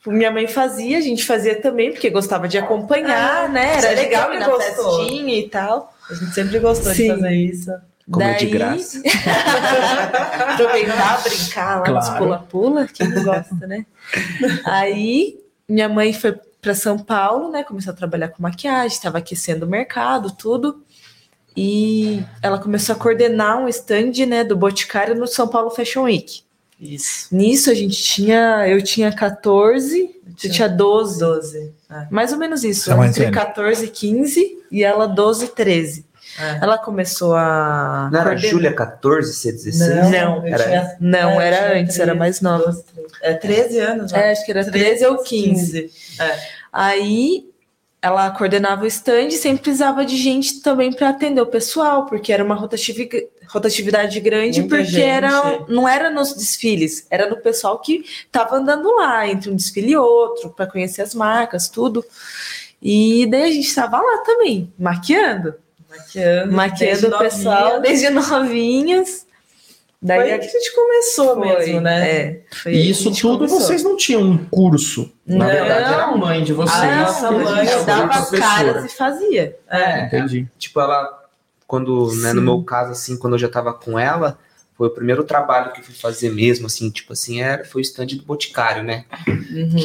Tipo, 0.00 0.12
minha 0.12 0.30
mãe 0.30 0.46
fazia, 0.48 0.98
a 0.98 1.00
gente 1.00 1.24
fazia 1.24 1.60
também, 1.60 1.92
porque 1.92 2.08
gostava 2.10 2.48
de 2.48 2.56
acompanhar, 2.58 3.44
Ah, 3.44 3.48
né? 3.48 3.76
Era 3.76 3.90
legal 4.00 4.32
ir 4.34 4.40
na 4.40 4.48
gostou. 4.48 4.98
festinha 5.06 5.38
e 5.38 5.48
tal. 5.48 5.94
A 6.10 6.14
gente 6.14 6.34
sempre 6.34 6.58
gostou 6.58 6.92
Sim. 6.94 7.02
de 7.02 7.08
fazer 7.20 7.34
isso. 7.34 7.70
De 8.08 8.18
Daí- 8.18 8.46
graça. 8.50 9.00
aproveitar, 10.52 11.22
brincar 11.22 11.80
lá 11.80 11.90
nos 11.90 12.04
Claro. 12.06 12.18
pula-pula, 12.24 12.88
quem 12.92 13.08
não 13.08 13.22
gosta, 13.24 13.66
né? 13.66 13.84
Aí 14.64 15.38
minha 15.68 15.88
mãe 15.88 16.12
foi 16.12 16.34
para 16.60 16.74
São 16.74 16.98
Paulo, 16.98 17.50
né? 17.50 17.62
Começou 17.62 17.92
a 17.92 17.96
trabalhar 17.96 18.28
com 18.28 18.42
maquiagem, 18.42 18.88
estava 18.96 19.18
aquecendo 19.18 19.64
o 19.66 19.68
mercado, 19.68 20.30
tudo. 20.32 20.82
E 21.56 22.22
ela 22.42 22.58
começou 22.58 22.94
a 22.94 22.98
coordenar 22.98 23.58
um 23.58 23.68
stand, 23.68 24.12
né, 24.26 24.44
do 24.44 24.56
Boticário 24.56 25.14
no 25.14 25.26
São 25.26 25.48
Paulo 25.48 25.70
Fashion 25.70 26.02
Week. 26.04 26.42
Isso. 26.80 27.26
Nisso 27.30 27.70
a 27.70 27.74
gente 27.74 28.02
tinha, 28.02 28.66
eu 28.66 28.80
tinha 28.82 29.12
14, 29.12 30.16
você 30.36 30.48
tinha 30.48 30.68
12, 30.68 31.18
12. 31.20 31.72
mais 32.10 32.32
ou 32.32 32.38
menos 32.38 32.64
isso, 32.64 32.84
Você 32.84 32.90
é 32.92 33.06
entre 33.06 33.20
velha. 33.24 33.32
14 33.32 33.84
e 33.84 33.88
15 33.88 34.58
e 34.72 34.82
ela 34.82 35.06
12 35.06 35.48
13. 35.48 36.06
É. 36.38 36.58
Ela 36.62 36.78
começou 36.78 37.34
a 37.34 38.08
Não 38.10 38.20
era 38.20 38.30
coordenar- 38.30 38.50
Júlia 38.50 38.72
14, 38.72 39.32
C16? 39.34 40.10
Não, 40.10 40.46
eu 40.46 40.54
era- 40.54 40.64
tinha- 40.64 40.96
Não, 41.00 41.40
é, 41.40 41.46
era 41.48 41.56
tinha 41.70 41.82
antes, 41.82 41.98
era 41.98 42.14
mais 42.14 42.40
nova. 42.40 42.64
12, 42.66 42.84
13. 42.84 43.08
É 43.20 43.34
13 43.34 43.78
anos, 43.80 44.12
né? 44.12 44.28
É, 44.28 44.32
acho 44.32 44.44
que 44.46 44.50
era 44.52 44.64
13 44.70 45.04
ou 45.06 45.18
15. 45.18 45.90
Aí 46.72 47.49
ela 48.02 48.30
coordenava 48.30 48.84
o 48.84 48.86
stand 48.86 49.28
e 49.28 49.32
sempre 49.32 49.62
precisava 49.62 50.04
de 50.04 50.16
gente 50.16 50.60
também 50.60 50.92
para 50.92 51.10
atender 51.10 51.40
o 51.40 51.46
pessoal, 51.46 52.06
porque 52.06 52.32
era 52.32 52.42
uma 52.42 52.54
rotativi- 52.54 53.28
rotatividade 53.46 54.18
grande, 54.20 54.60
Muita 54.60 54.76
porque 54.76 54.90
gente. 54.90 55.02
era, 55.04 55.64
não 55.68 55.86
era 55.86 56.08
nos 56.08 56.32
desfiles, 56.34 57.06
era 57.10 57.28
no 57.28 57.36
pessoal 57.36 57.78
que 57.78 58.04
estava 58.24 58.56
andando 58.56 58.90
lá, 58.96 59.28
entre 59.28 59.50
um 59.50 59.56
desfile 59.56 59.92
e 59.92 59.96
outro, 59.96 60.50
para 60.50 60.66
conhecer 60.66 61.02
as 61.02 61.14
marcas, 61.14 61.68
tudo. 61.68 62.04
E 62.80 63.26
daí 63.26 63.42
a 63.42 63.52
gente 63.52 63.66
estava 63.68 63.98
lá 64.00 64.22
também, 64.24 64.72
maquiando. 64.78 65.54
Maquiando. 65.90 66.52
Maquiando 66.52 67.08
o 67.08 67.18
pessoal 67.18 67.64
novinha. 67.64 67.80
desde 67.80 68.08
novinhas. 68.10 69.26
Daí 70.02 70.20
Foi 70.20 70.32
aí 70.32 70.38
que 70.38 70.46
a 70.46 70.50
gente 70.50 70.74
começou 70.74 71.34
foi, 71.34 71.48
mesmo, 71.48 71.80
né? 71.82 72.10
É, 72.10 72.42
foi 72.50 72.72
E 72.72 72.90
isso 72.90 73.12
tudo 73.14 73.38
começou. 73.38 73.60
vocês 73.60 73.82
não 73.82 73.96
tinham 73.98 74.22
um 74.22 74.38
curso. 74.46 75.12
Na 75.26 75.44
Não. 75.44 75.46
verdade, 75.46 75.92
era 75.92 76.04
a 76.04 76.16
mãe 76.16 76.42
de 76.42 76.54
vocês. 76.54 76.78
A 76.80 76.96
nossa 77.02 77.28
que 77.28 77.34
mãe 77.34 77.66
era 77.68 77.84
dava 77.84 78.14
as 78.14 78.30
caras 78.30 78.84
e 78.90 78.96
fazia. 78.96 79.58
É. 79.68 80.06
Entendi. 80.06 80.48
Tipo, 80.58 80.80
ela, 80.80 81.22
quando, 81.66 82.14
né, 82.14 82.32
no 82.32 82.40
meu 82.40 82.62
caso, 82.62 82.92
assim, 82.92 83.16
quando 83.18 83.34
eu 83.34 83.38
já 83.38 83.48
tava 83.48 83.74
com 83.74 83.98
ela, 83.98 84.38
foi 84.74 84.88
o 84.88 84.90
primeiro 84.90 85.22
trabalho 85.22 85.70
que 85.72 85.80
eu 85.80 85.84
fui 85.84 85.94
fazer 85.94 86.30
mesmo, 86.32 86.64
assim, 86.64 86.88
tipo 86.88 87.12
assim, 87.12 87.42
era, 87.42 87.62
foi 87.66 87.82
o 87.82 87.84
stand 87.84 88.06
do 88.06 88.22
Boticário, 88.22 88.82
né? 88.82 89.04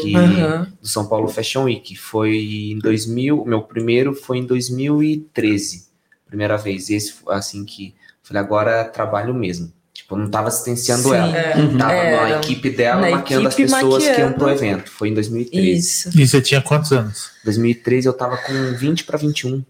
Que, 0.01 0.15
Aham. 0.15 0.71
Do 0.81 0.87
São 0.87 1.05
Paulo 1.09 1.27
Fashion 1.27 1.63
Week. 1.65 1.93
Foi 1.97 2.37
em 2.71 2.79
2000, 2.79 3.41
o 3.41 3.45
meu 3.45 3.61
primeiro 3.63 4.13
foi 4.15 4.37
em 4.37 4.45
2013, 4.45 5.87
primeira 6.25 6.55
vez. 6.57 6.89
Esse, 6.89 7.11
foi, 7.11 7.35
assim, 7.35 7.65
que 7.65 7.93
falei, 8.23 8.41
agora 8.41 8.85
trabalho 8.85 9.33
mesmo. 9.33 9.73
Tipo, 10.05 10.15
eu 10.15 10.19
não 10.19 10.29
tava 10.29 10.49
assistenciando 10.49 11.01
Sim. 11.01 11.15
ela. 11.15 11.35
É. 11.35 11.57
Uhum. 11.57 11.77
Tava 11.79 11.93
Era. 11.93 12.29
na 12.29 12.37
equipe 12.37 12.69
dela, 12.69 13.01
Na 13.01 13.09
maquiando 13.09 13.47
equipe 13.47 13.63
as 13.63 13.73
pessoas 13.73 14.03
que 14.07 14.19
iam 14.21 14.33
pro 14.33 14.45
maquiando. 14.45 14.65
evento. 14.75 14.91
Foi 14.91 15.09
em 15.09 15.13
2013. 15.15 15.79
Isso. 15.79 16.09
E 16.19 16.27
você 16.27 16.41
tinha 16.41 16.61
quantos 16.61 16.91
anos? 16.91 17.31
2013 17.43 18.07
eu 18.07 18.13
tava 18.13 18.37
com 18.37 18.53
20 18.75 19.03
para 19.03 19.17
21. 19.17 19.63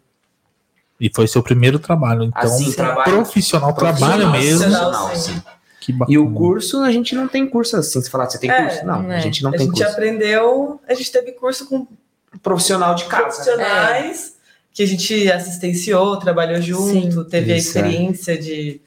E 0.99 1.09
foi 1.13 1.25
seu 1.27 1.41
primeiro 1.41 1.79
trabalho. 1.79 2.23
Então, 2.25 2.41
Assim, 2.41 2.69
trabalho- 2.73 3.11
profissional, 3.13 3.73
trabalho 3.73 4.29
mesmo. 4.31 4.59
Profissional, 4.59 5.15
sim. 5.15 5.41
Que 5.79 5.93
bacana. 5.93 6.13
E 6.13 6.17
o 6.17 6.29
curso, 6.31 6.81
a 6.81 6.91
gente 6.91 7.15
não 7.15 7.27
tem 7.29 7.47
curso 7.47 7.77
assim. 7.77 8.01
Você 8.01 8.09
falar, 8.09 8.29
você 8.29 8.37
tem 8.37 8.49
É, 8.51 8.61
curso? 8.63 8.85
Não, 8.85 9.11
é. 9.11 9.15
a 9.17 9.19
gente 9.19 9.41
não 9.41 9.51
a 9.51 9.53
tem 9.53 9.67
gente 9.67 9.77
curso. 9.77 9.89
aprendeu, 9.91 10.81
a 10.87 10.93
gente 10.93 11.11
teve 11.11 11.31
curso 11.33 11.65
com 11.67 11.87
Profissional 12.43 12.93
de 12.95 13.05
casa. 13.05 13.23
profissionais 13.23 14.35
que 14.73 14.83
a 14.83 14.85
gente 14.87 15.31
assistenciou, 15.31 16.17
trabalhou 16.19 16.61
junto, 16.61 17.23
teve 17.23 17.53
a 17.53 17.57
Isso, 17.57 17.77
é. 17.77 17.81
experiência 17.81 18.37
de, 18.37 18.81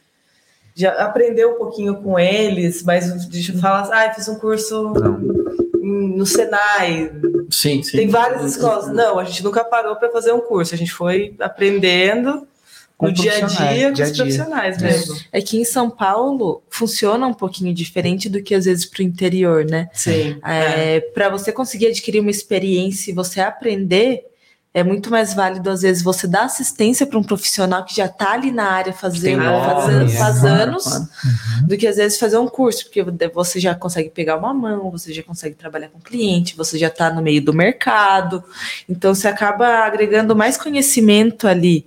de 0.78 0.86
aprender 0.86 1.44
um 1.44 1.54
pouquinho 1.58 1.96
com 1.96 2.16
eles, 2.16 2.84
mas 2.84 3.26
deixa 3.26 3.52
eu 3.52 3.58
falar, 3.58 3.90
ah, 3.92 4.06
eu 4.06 4.14
fiz 4.14 4.28
um 4.28 4.36
curso 4.38 4.94
no 5.82 6.24
Senai, 6.24 7.10
Sim, 7.50 7.82
sim. 7.82 7.96
tem 7.96 8.08
várias 8.08 8.44
escolas. 8.52 8.86
Não, 8.86 9.18
a 9.18 9.24
gente 9.24 9.42
nunca 9.42 9.64
parou 9.64 9.96
para 9.96 10.08
fazer 10.12 10.32
um 10.32 10.38
curso, 10.40 10.72
a 10.72 10.78
gente 10.78 10.92
foi 10.92 11.34
aprendendo 11.40 12.46
Com 12.96 13.06
no 13.06 13.12
dia 13.12 13.32
a 13.32 13.40
dia 13.40 13.86
com 13.92 14.02
os 14.02 14.12
dia. 14.12 14.14
profissionais 14.22 14.80
mesmo. 14.80 15.16
É 15.32 15.40
que 15.42 15.58
em 15.60 15.64
São 15.64 15.90
Paulo 15.90 16.62
funciona 16.70 17.26
um 17.26 17.34
pouquinho 17.34 17.74
diferente 17.74 18.28
do 18.28 18.40
que 18.40 18.54
às 18.54 18.64
vezes 18.66 18.84
pro 18.86 19.02
interior, 19.02 19.64
né? 19.64 19.88
Sim. 19.92 20.38
É, 20.46 21.00
para 21.00 21.28
você 21.28 21.50
conseguir 21.50 21.88
adquirir 21.88 22.20
uma 22.20 22.30
experiência 22.30 23.10
e 23.10 23.14
você 23.14 23.40
aprender, 23.40 24.27
é 24.78 24.84
muito 24.84 25.10
mais 25.10 25.34
válido, 25.34 25.68
às 25.70 25.82
vezes, 25.82 26.02
você 26.02 26.26
dar 26.26 26.44
assistência 26.44 27.06
para 27.06 27.18
um 27.18 27.22
profissional 27.22 27.84
que 27.84 27.94
já 27.94 28.06
está 28.06 28.32
ali 28.32 28.50
na 28.52 28.64
área 28.64 28.92
fazendo, 28.92 29.42
faz 30.18 30.40
Claro, 30.40 30.62
anos, 30.62 30.84
claro. 30.84 31.08
do 31.66 31.76
que 31.76 31.86
às 31.86 31.96
vezes 31.96 32.18
fazer 32.18 32.38
um 32.38 32.48
curso, 32.48 32.84
porque 32.84 33.02
você 33.34 33.58
já 33.58 33.74
consegue 33.74 34.10
pegar 34.10 34.36
uma 34.36 34.54
mão, 34.54 34.90
você 34.90 35.12
já 35.12 35.22
consegue 35.22 35.54
trabalhar 35.54 35.88
com 35.88 36.00
cliente, 36.00 36.56
você 36.56 36.78
já 36.78 36.88
está 36.88 37.10
no 37.10 37.20
meio 37.20 37.42
do 37.44 37.52
mercado, 37.52 38.42
então 38.88 39.14
você 39.14 39.28
acaba 39.28 39.66
agregando 39.84 40.36
mais 40.36 40.56
conhecimento 40.56 41.48
ali, 41.48 41.84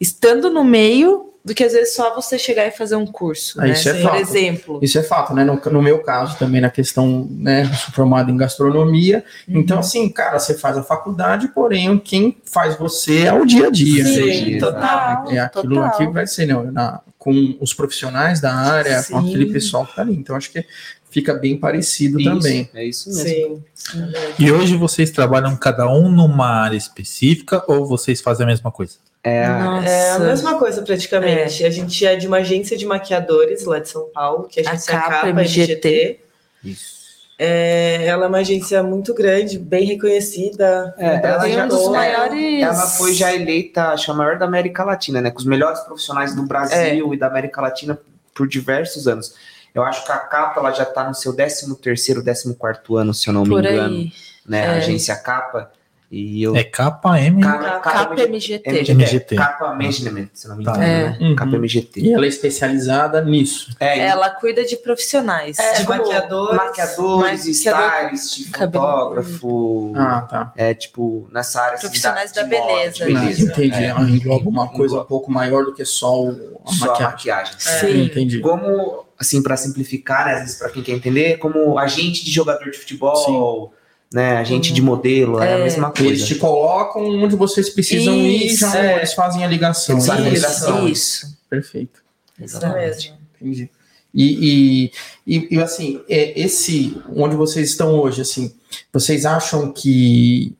estando 0.00 0.48
no 0.50 0.64
meio, 0.64 1.32
do 1.48 1.54
que 1.54 1.64
às 1.64 1.72
vezes 1.72 1.94
só 1.94 2.14
você 2.14 2.38
chegar 2.38 2.66
e 2.66 2.70
fazer 2.70 2.94
um 2.96 3.06
curso, 3.06 3.60
Ah, 3.60 3.64
né? 3.64 3.72
isso 3.72 3.88
é 3.88 3.94
Por 3.94 4.02
fato. 4.02 4.16
exemplo. 4.20 4.78
Isso 4.82 4.98
é 4.98 5.02
fato, 5.02 5.34
né? 5.34 5.44
No, 5.44 5.56
no 5.72 5.82
meu 5.82 5.98
caso 6.02 6.38
também, 6.38 6.60
na 6.60 6.70
questão, 6.70 7.26
né? 7.30 7.62
Eu 7.62 7.74
sou 7.74 7.92
formado 7.92 8.30
em 8.30 8.36
gastronomia. 8.36 9.24
Uhum. 9.48 9.58
Então, 9.58 9.78
assim, 9.80 10.08
cara, 10.08 10.38
você 10.38 10.54
faz 10.54 10.76
a 10.76 10.82
faculdade, 10.82 11.48
porém, 11.48 11.98
quem 11.98 12.36
faz 12.44 12.76
você 12.76 13.22
é 13.22 13.32
o 13.32 13.44
dia 13.44 13.66
a 13.66 13.70
dia. 13.70 14.04
Sim, 14.04 14.52
né? 14.52 14.58
total. 14.60 15.30
É 15.30 15.38
aquilo 15.40 15.74
total. 15.74 15.84
aqui 15.88 16.06
vai 16.06 16.26
ser, 16.26 16.46
né? 16.46 16.54
na- 16.70 17.00
com 17.18 17.56
os 17.60 17.74
profissionais 17.74 18.40
da 18.40 18.54
área, 18.54 19.02
com 19.02 19.20
Sim. 19.20 19.28
aquele 19.28 19.46
pessoal 19.52 19.84
que 19.84 19.96
tá 19.96 20.02
ali. 20.02 20.14
Então, 20.14 20.36
acho 20.36 20.52
que 20.52 20.64
fica 21.10 21.34
bem 21.34 21.56
parecido 21.58 22.20
Isso, 22.20 22.30
também. 22.30 22.70
É 22.74 22.84
isso 22.84 23.08
mesmo. 23.08 23.64
Sim. 23.74 24.12
E 24.38 24.52
hoje 24.52 24.76
vocês 24.76 25.10
trabalham 25.10 25.56
cada 25.56 25.90
um 25.90 26.08
numa 26.10 26.46
área 26.46 26.76
específica 26.76 27.62
ou 27.66 27.84
vocês 27.86 28.20
fazem 28.20 28.44
a 28.44 28.46
mesma 28.46 28.70
coisa? 28.70 28.94
Nossa. 29.24 29.88
É 29.88 30.10
a 30.12 30.18
mesma 30.20 30.58
coisa 30.58 30.82
praticamente. 30.82 31.64
A 31.64 31.70
gente 31.70 32.06
é 32.06 32.16
de 32.16 32.26
uma 32.26 32.38
agência 32.38 32.76
de 32.76 32.86
maquiadores 32.86 33.64
lá 33.64 33.78
de 33.78 33.88
São 33.88 34.08
Paulo, 34.14 34.48
que 34.48 34.60
a 34.60 34.64
A 34.68 34.72
agência 34.72 34.92
Capa 34.92 35.10
Capa 35.10 35.28
MGT. 35.28 35.62
MGT. 35.72 36.20
Isso. 36.64 36.98
É, 37.40 38.04
ela 38.06 38.24
é 38.24 38.28
uma 38.28 38.38
agência 38.38 38.82
muito 38.82 39.14
grande, 39.14 39.58
bem 39.60 39.84
reconhecida. 39.86 40.92
É, 40.98 41.20
ela 41.24 41.64
um 41.64 41.68
dos 41.68 41.78
todo. 41.82 41.92
maiores. 41.92 42.62
Ela 42.62 42.86
foi 42.86 43.12
já 43.14 43.32
eleita, 43.32 43.88
acho, 43.90 44.10
a 44.10 44.14
maior 44.14 44.38
da 44.38 44.44
América 44.46 44.82
Latina, 44.84 45.20
né? 45.20 45.30
Com 45.30 45.38
os 45.38 45.44
melhores 45.44 45.78
profissionais 45.80 46.34
do 46.34 46.42
Brasil 46.42 47.14
e 47.14 47.16
da 47.16 47.28
América 47.28 47.60
Latina 47.60 47.96
por 48.34 48.48
diversos 48.48 49.06
anos. 49.06 49.34
Eu 49.72 49.84
acho 49.84 50.04
que 50.04 50.10
a 50.10 50.18
capa 50.18 50.58
ela 50.58 50.72
já 50.72 50.82
está 50.82 51.04
no 51.06 51.14
seu 51.14 51.32
13 51.32 51.76
terceiro, 51.76 52.24
14 52.24 52.54
quarto 52.56 52.96
ano, 52.96 53.14
se 53.14 53.28
eu 53.28 53.32
não 53.34 53.44
me 53.44 53.50
por 53.50 53.64
engano, 53.64 53.94
aí. 53.96 54.12
né? 54.44 54.66
A 54.66 54.74
É. 54.74 54.78
agência 54.78 55.14
capa. 55.14 55.70
E 56.10 56.42
eu 56.42 56.56
É 56.56 56.64
KM. 56.64 57.38
Capa 57.42 58.14
MGT. 58.16 58.62
MGT. 58.70 58.92
MGT. 58.92 59.36
Capa 59.36 59.74
Management, 59.74 60.28
se 60.32 60.48
não 60.48 60.56
me 60.56 60.64
Tá. 60.64 60.70
engano, 60.70 60.84
É. 60.84 61.10
né? 61.10 61.18
Uhum. 61.20 61.36
Capa 61.36 61.54
MGT. 61.56 62.00
E 62.00 62.12
ela 62.14 62.24
é 62.24 62.28
especializada 62.28 63.20
nisso. 63.22 63.76
É, 63.78 63.98
e 63.98 64.00
Ela 64.00 64.30
cuida 64.30 64.64
de 64.64 64.76
profissionais. 64.78 65.58
É, 65.58 65.72
Tipo, 65.74 65.90
maquiadores. 65.90 66.56
maquiadores, 66.56 67.46
maquiador- 67.46 68.14
stylist, 68.14 68.50
cabelo- 68.52 68.84
fotógrafo, 68.86 69.92
Ah, 69.96 70.20
tá. 70.22 70.52
é 70.56 70.72
tipo, 70.72 71.28
nessa 71.30 71.60
área 71.60 71.74
assim, 71.74 71.82
Profissionais 71.88 72.32
da 72.32 72.42
moda, 72.42 72.56
beleza. 72.56 73.04
Ah, 73.04 73.06
beleza. 73.06 73.42
entendi. 73.42 73.74
É. 73.76 73.84
Ela 73.88 74.00
engloba 74.08 74.48
uma 74.48 74.66
coisa 74.68 74.84
Engloba. 74.94 75.02
um 75.04 75.06
pouco 75.06 75.30
maior 75.30 75.64
do 75.66 75.74
que 75.74 75.84
só 75.84 76.22
o- 76.22 76.60
a 76.66 76.72
Só 76.72 76.84
a 76.86 76.88
maquiagem. 76.88 77.04
maquiagem. 77.12 77.54
Sim. 77.58 78.04
Entendi. 78.04 78.40
Como, 78.40 79.04
assim, 79.18 79.42
para 79.42 79.58
simplificar, 79.58 80.24
né, 80.24 80.32
às 80.36 80.40
vezes 80.40 80.58
para 80.58 80.70
quem 80.70 80.82
quer 80.82 80.92
entender, 80.92 81.36
como 81.36 81.78
agente 81.78 82.24
de 82.24 82.30
jogador 82.30 82.70
de 82.70 82.78
futebol, 82.78 83.74
né, 84.12 84.36
agente 84.38 84.72
de 84.72 84.80
modelo, 84.80 85.38
é, 85.40 85.54
a 85.54 85.58
mesma 85.58 85.92
Eles 85.98 86.08
coisa. 86.20 86.26
te 86.26 86.34
colocam 86.36 87.02
onde 87.22 87.36
vocês 87.36 87.68
precisam 87.68 88.14
ir 88.16 88.42
e 88.42 88.46
Isso, 88.46 88.60
já 88.60 88.78
é. 88.84 88.96
eles 88.96 89.12
fazem 89.12 89.44
a 89.44 89.48
ligação. 89.48 89.96
Eles 89.96 90.06
fazem 90.06 90.24
a 90.26 90.28
Isso. 90.28 90.36
ligação. 90.36 90.88
Isso. 90.88 91.38
Perfeito. 91.50 92.00
Isso 92.40 92.58
mesmo. 92.68 93.14
Entendi. 93.40 93.70
E, 94.14 94.90
e, 95.26 95.36
e, 95.36 95.56
e, 95.56 95.60
assim, 95.62 96.00
é, 96.08 96.40
esse 96.40 96.96
onde 97.14 97.36
vocês 97.36 97.68
estão 97.70 97.94
hoje, 98.00 98.22
assim, 98.22 98.54
vocês 98.92 99.26
acham 99.26 99.70
que 99.70 100.54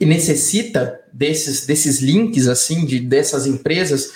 necessita 0.00 1.00
desses, 1.12 1.66
desses 1.66 2.00
links, 2.00 2.46
assim, 2.46 2.84
de, 2.84 3.00
dessas 3.00 3.46
empresas? 3.46 4.12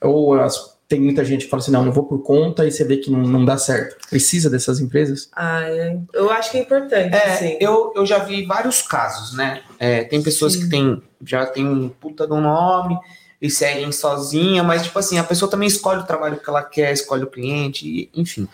Ou 0.00 0.34
as- 0.34 0.76
tem 0.88 0.98
muita 1.00 1.22
gente 1.22 1.44
que 1.44 1.50
fala 1.50 1.62
assim, 1.62 1.70
não, 1.70 1.84
eu 1.84 1.92
vou 1.92 2.04
por 2.04 2.20
conta 2.22 2.66
e 2.66 2.72
você 2.72 2.82
vê 2.82 2.96
que 2.96 3.10
não, 3.10 3.20
não 3.20 3.44
dá 3.44 3.58
certo. 3.58 3.96
Precisa 4.08 4.48
dessas 4.48 4.80
empresas? 4.80 5.28
Ah, 5.36 5.60
é- 5.62 5.98
eu 6.14 6.30
acho 6.30 6.50
que 6.50 6.56
é 6.56 6.62
importante, 6.62 7.14
É, 7.14 7.32
assim. 7.34 7.58
eu, 7.60 7.92
eu 7.94 8.06
já 8.06 8.20
vi 8.20 8.46
vários 8.46 8.80
casos, 8.80 9.34
né? 9.36 9.60
É, 9.78 10.04
tem 10.04 10.22
pessoas 10.22 10.54
Sim. 10.54 10.60
que 10.62 10.68
tem, 10.70 11.02
já 11.24 11.44
tem 11.44 11.66
um 11.66 11.90
puta 11.90 12.26
de 12.26 12.32
um 12.32 12.40
nome 12.40 12.96
e 13.40 13.50
seguem 13.50 13.92
sozinha, 13.92 14.64
mas, 14.64 14.82
tipo 14.84 14.98
assim, 14.98 15.18
a 15.18 15.24
pessoa 15.24 15.50
também 15.50 15.68
escolhe 15.68 16.00
o 16.00 16.06
trabalho 16.06 16.40
que 16.40 16.48
ela 16.48 16.62
quer, 16.62 16.90
escolhe 16.92 17.22
o 17.24 17.30
cliente, 17.30 17.86
e- 17.86 18.10
enfim. 18.18 18.48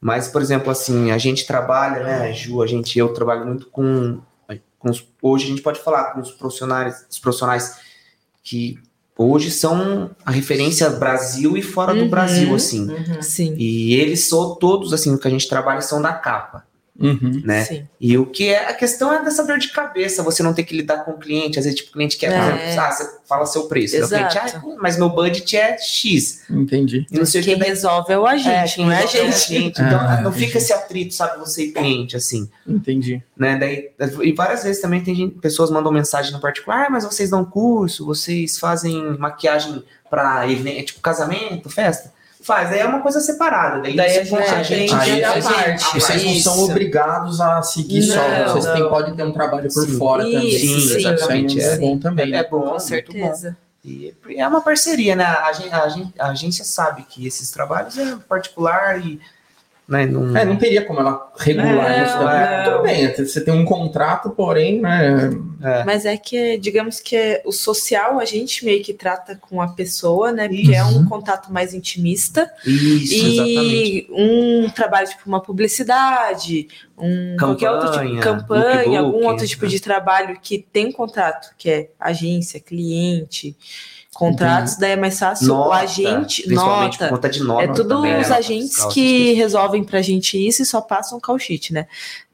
Mas, 0.00 0.28
por 0.28 0.40
exemplo, 0.40 0.70
assim, 0.70 1.10
a 1.10 1.18
gente 1.18 1.46
trabalha, 1.46 2.02
né, 2.02 2.32
Ju, 2.32 2.62
a 2.62 2.66
gente, 2.66 2.98
eu 2.98 3.12
trabalho 3.12 3.44
muito 3.46 3.66
com, 3.66 4.20
com 4.78 4.90
os- 4.90 5.06
hoje 5.20 5.44
a 5.44 5.48
gente 5.48 5.62
pode 5.62 5.80
falar 5.80 6.12
com 6.12 6.20
os 6.20 6.30
profissionais, 6.30 7.06
os 7.10 7.18
profissionais 7.18 7.76
que 8.42 8.78
hoje 9.16 9.50
são 9.50 10.10
a 10.24 10.30
referência 10.30 10.90
Brasil 10.90 11.56
e 11.56 11.62
fora 11.62 11.94
do 11.94 12.00
Uhum. 12.02 12.10
Brasil, 12.10 12.54
assim. 12.54 12.88
Uhum. 12.90 13.22
Sim. 13.22 13.54
E 13.56 13.94
eles 13.94 14.28
são 14.28 14.54
todos, 14.56 14.92
assim, 14.92 15.14
o 15.14 15.18
que 15.18 15.28
a 15.28 15.30
gente 15.30 15.48
trabalha 15.48 15.80
são 15.80 16.00
da 16.02 16.12
capa 16.12 16.64
Uhum. 16.96 17.42
né? 17.44 17.64
Sim. 17.64 17.88
E 18.00 18.16
o 18.16 18.24
que 18.24 18.48
é 18.50 18.68
a 18.68 18.72
questão 18.72 19.12
é 19.12 19.22
dessa 19.24 19.44
dor 19.44 19.58
de 19.58 19.72
cabeça, 19.72 20.22
você 20.22 20.44
não 20.44 20.54
ter 20.54 20.62
que 20.62 20.76
lidar 20.76 20.98
com 21.04 21.10
o 21.10 21.18
cliente, 21.18 21.58
às 21.58 21.64
vezes 21.64 21.80
tipo, 21.80 21.90
o 21.90 21.92
cliente 21.94 22.16
quer, 22.16 22.28
por 22.30 22.36
É. 22.60 22.68
exemplo, 22.68 22.80
ah, 22.84 22.92
você 22.92 23.18
fala 23.28 23.46
seu 23.46 23.66
preço, 23.66 23.96
o 23.96 24.08
cliente, 24.08 24.38
ah, 24.38 24.62
mas 24.80 24.96
meu 24.96 25.08
budget 25.10 25.56
é 25.56 25.76
X, 25.76 26.42
Entendi. 26.48 27.04
e 27.10 27.18
não 27.18 27.26
sei 27.26 27.40
o 27.40 27.44
Quem 27.44 27.58
que 27.58 27.64
resolve 27.64 28.12
é 28.12 28.18
o 28.18 28.24
agente, 28.24 28.76
quem 28.76 28.84
não 28.84 28.92
é 28.92 28.98
a 28.98 29.02
é 29.02 29.06
gente. 29.08 29.46
cliente. 29.46 29.82
Então 29.82 29.98
Ah, 30.00 30.20
não 30.20 30.30
entendi. 30.30 30.46
fica 30.46 30.58
esse 30.58 30.72
atrito, 30.72 31.14
sabe, 31.14 31.38
você 31.40 31.64
e 31.64 31.72
cliente, 31.72 32.16
assim, 32.16 32.48
Entendi. 32.66 33.20
né? 33.36 33.56
Daí, 33.58 33.90
e 34.22 34.32
várias 34.32 34.62
vezes 34.62 34.80
também 34.80 35.02
tem 35.02 35.16
gente, 35.16 35.34
pessoas 35.40 35.70
mandam 35.72 35.90
mensagem 35.90 36.32
no 36.32 36.38
particular, 36.40 36.86
ah, 36.86 36.90
mas 36.90 37.04
vocês 37.04 37.28
dão 37.30 37.44
curso, 37.44 38.06
vocês 38.06 38.56
fazem 38.58 39.18
maquiagem 39.18 39.82
para 40.08 40.48
evento, 40.48 40.86
tipo 40.86 41.00
casamento, 41.00 41.68
festa? 41.68 42.12
Faz, 42.44 42.70
aí 42.70 42.80
é 42.80 42.84
uma 42.86 43.00
coisa 43.00 43.20
separada. 43.20 43.80
Daí, 43.80 43.96
Daí 43.96 44.22
isso 44.22 44.36
a 44.36 44.62
gente 44.62 44.92
é- 44.92 44.94
atende 44.94 45.24
a 45.24 45.30
a 45.32 45.42
parte. 45.42 45.94
Vocês 45.94 46.22
não 46.24 46.30
Isso. 46.32 46.42
são 46.44 46.64
obrigados 46.64 47.40
a 47.40 47.62
seguir 47.62 48.02
só, 48.02 48.16
Não, 48.28 48.52
vocês 48.52 48.74
têm, 48.74 48.88
podem 48.88 49.14
ter 49.16 49.22
um 49.24 49.32
trabalho 49.32 49.72
por 49.72 49.86
Sim. 49.86 49.96
fora 49.98 50.24
também. 50.24 50.48
Isso, 50.48 50.58
sim, 50.66 50.76
Isso 50.76 50.96
aí 50.96 51.14
exatamente, 51.14 51.60
é 51.60 51.64
é. 51.72 51.76
bom 51.78 51.98
também. 51.98 52.34
É, 52.34 52.36
é 52.38 52.42
bom, 52.48 52.60
Com 52.60 52.70
bom. 52.72 52.78
certeza. 52.78 53.56
E 53.82 54.14
é 54.36 54.46
uma 54.46 54.60
parceria, 54.60 55.16
né? 55.16 55.24
A, 55.24 55.46
a 55.48 55.52
gen- 55.88 56.12
a 56.18 56.26
agência 56.28 56.64
sabe 56.64 57.02
que 57.08 57.26
esses 57.26 57.50
trabalhos 57.50 57.96
é 57.98 58.16
particular 58.28 58.98
e 59.04 59.18
né? 59.86 60.06
Não, 60.06 60.36
É, 60.36 60.44
não 60.44 60.56
teria 60.56 60.84
como 60.84 61.00
ela 61.00 61.30
regular 61.36 61.98
Não, 61.98 62.04
isso. 62.04 62.18
Né? 62.18 62.64
não. 62.64 62.72
Tudo 62.72 62.82
bem, 62.84 63.14
você 63.14 63.40
tem 63.44 63.52
um 63.52 63.64
contrato, 63.64 64.30
porém, 64.30 64.80
né? 64.80 65.30
é. 65.62 65.84
Mas 65.84 66.06
é 66.06 66.16
que, 66.16 66.56
digamos 66.56 67.00
que 67.00 67.42
o 67.44 67.52
social 67.52 68.18
a 68.18 68.24
gente 68.24 68.64
meio 68.64 68.82
que 68.82 68.94
trata 68.94 69.36
com 69.36 69.60
a 69.60 69.68
pessoa, 69.68 70.32
né? 70.32 70.48
Porque 70.48 70.74
é 70.74 70.84
um 70.84 71.04
contato 71.04 71.52
mais 71.52 71.74
intimista. 71.74 72.50
Isso, 72.64 73.26
exatamente. 73.26 73.54
e 73.54 74.08
um 74.10 74.70
trabalho 74.70 75.08
tipo 75.08 75.22
uma 75.26 75.42
publicidade, 75.42 76.68
um 76.96 77.36
qualquer 77.38 77.70
outro 77.70 77.92
tipo 77.92 78.04
de 78.04 78.20
Campanha, 78.20 78.76
campanha, 78.78 79.00
algum 79.00 79.26
outro 79.26 79.46
tipo 79.46 79.64
né? 79.64 79.70
de 79.70 79.80
trabalho 79.80 80.38
que 80.40 80.58
tem 80.72 80.90
contrato, 80.90 81.54
que 81.58 81.68
é 81.68 81.90
agência, 82.00 82.58
cliente, 82.58 83.54
contratos, 84.14 84.76
daí 84.76 84.92
é 84.92 84.96
mais 84.96 85.18
fácil 85.18 85.52
o 85.54 85.70
agente, 85.72 86.48
nota. 86.48 87.08
conta 87.08 87.28
de 87.28 87.42
nota. 87.42 87.64
É 87.64 87.68
tudo 87.68 87.88
também, 87.96 88.18
os 88.20 88.28
né? 88.30 88.36
agentes 88.36 88.82
que 88.86 89.32
resolvem 89.34 89.84
pra 89.84 90.00
gente 90.00 90.38
isso 90.38 90.62
e 90.62 90.66
só 90.66 90.80
passam 90.80 91.18
o 91.18 91.20
call 91.20 91.38
sheet, 91.38 91.72
né? 91.72 91.86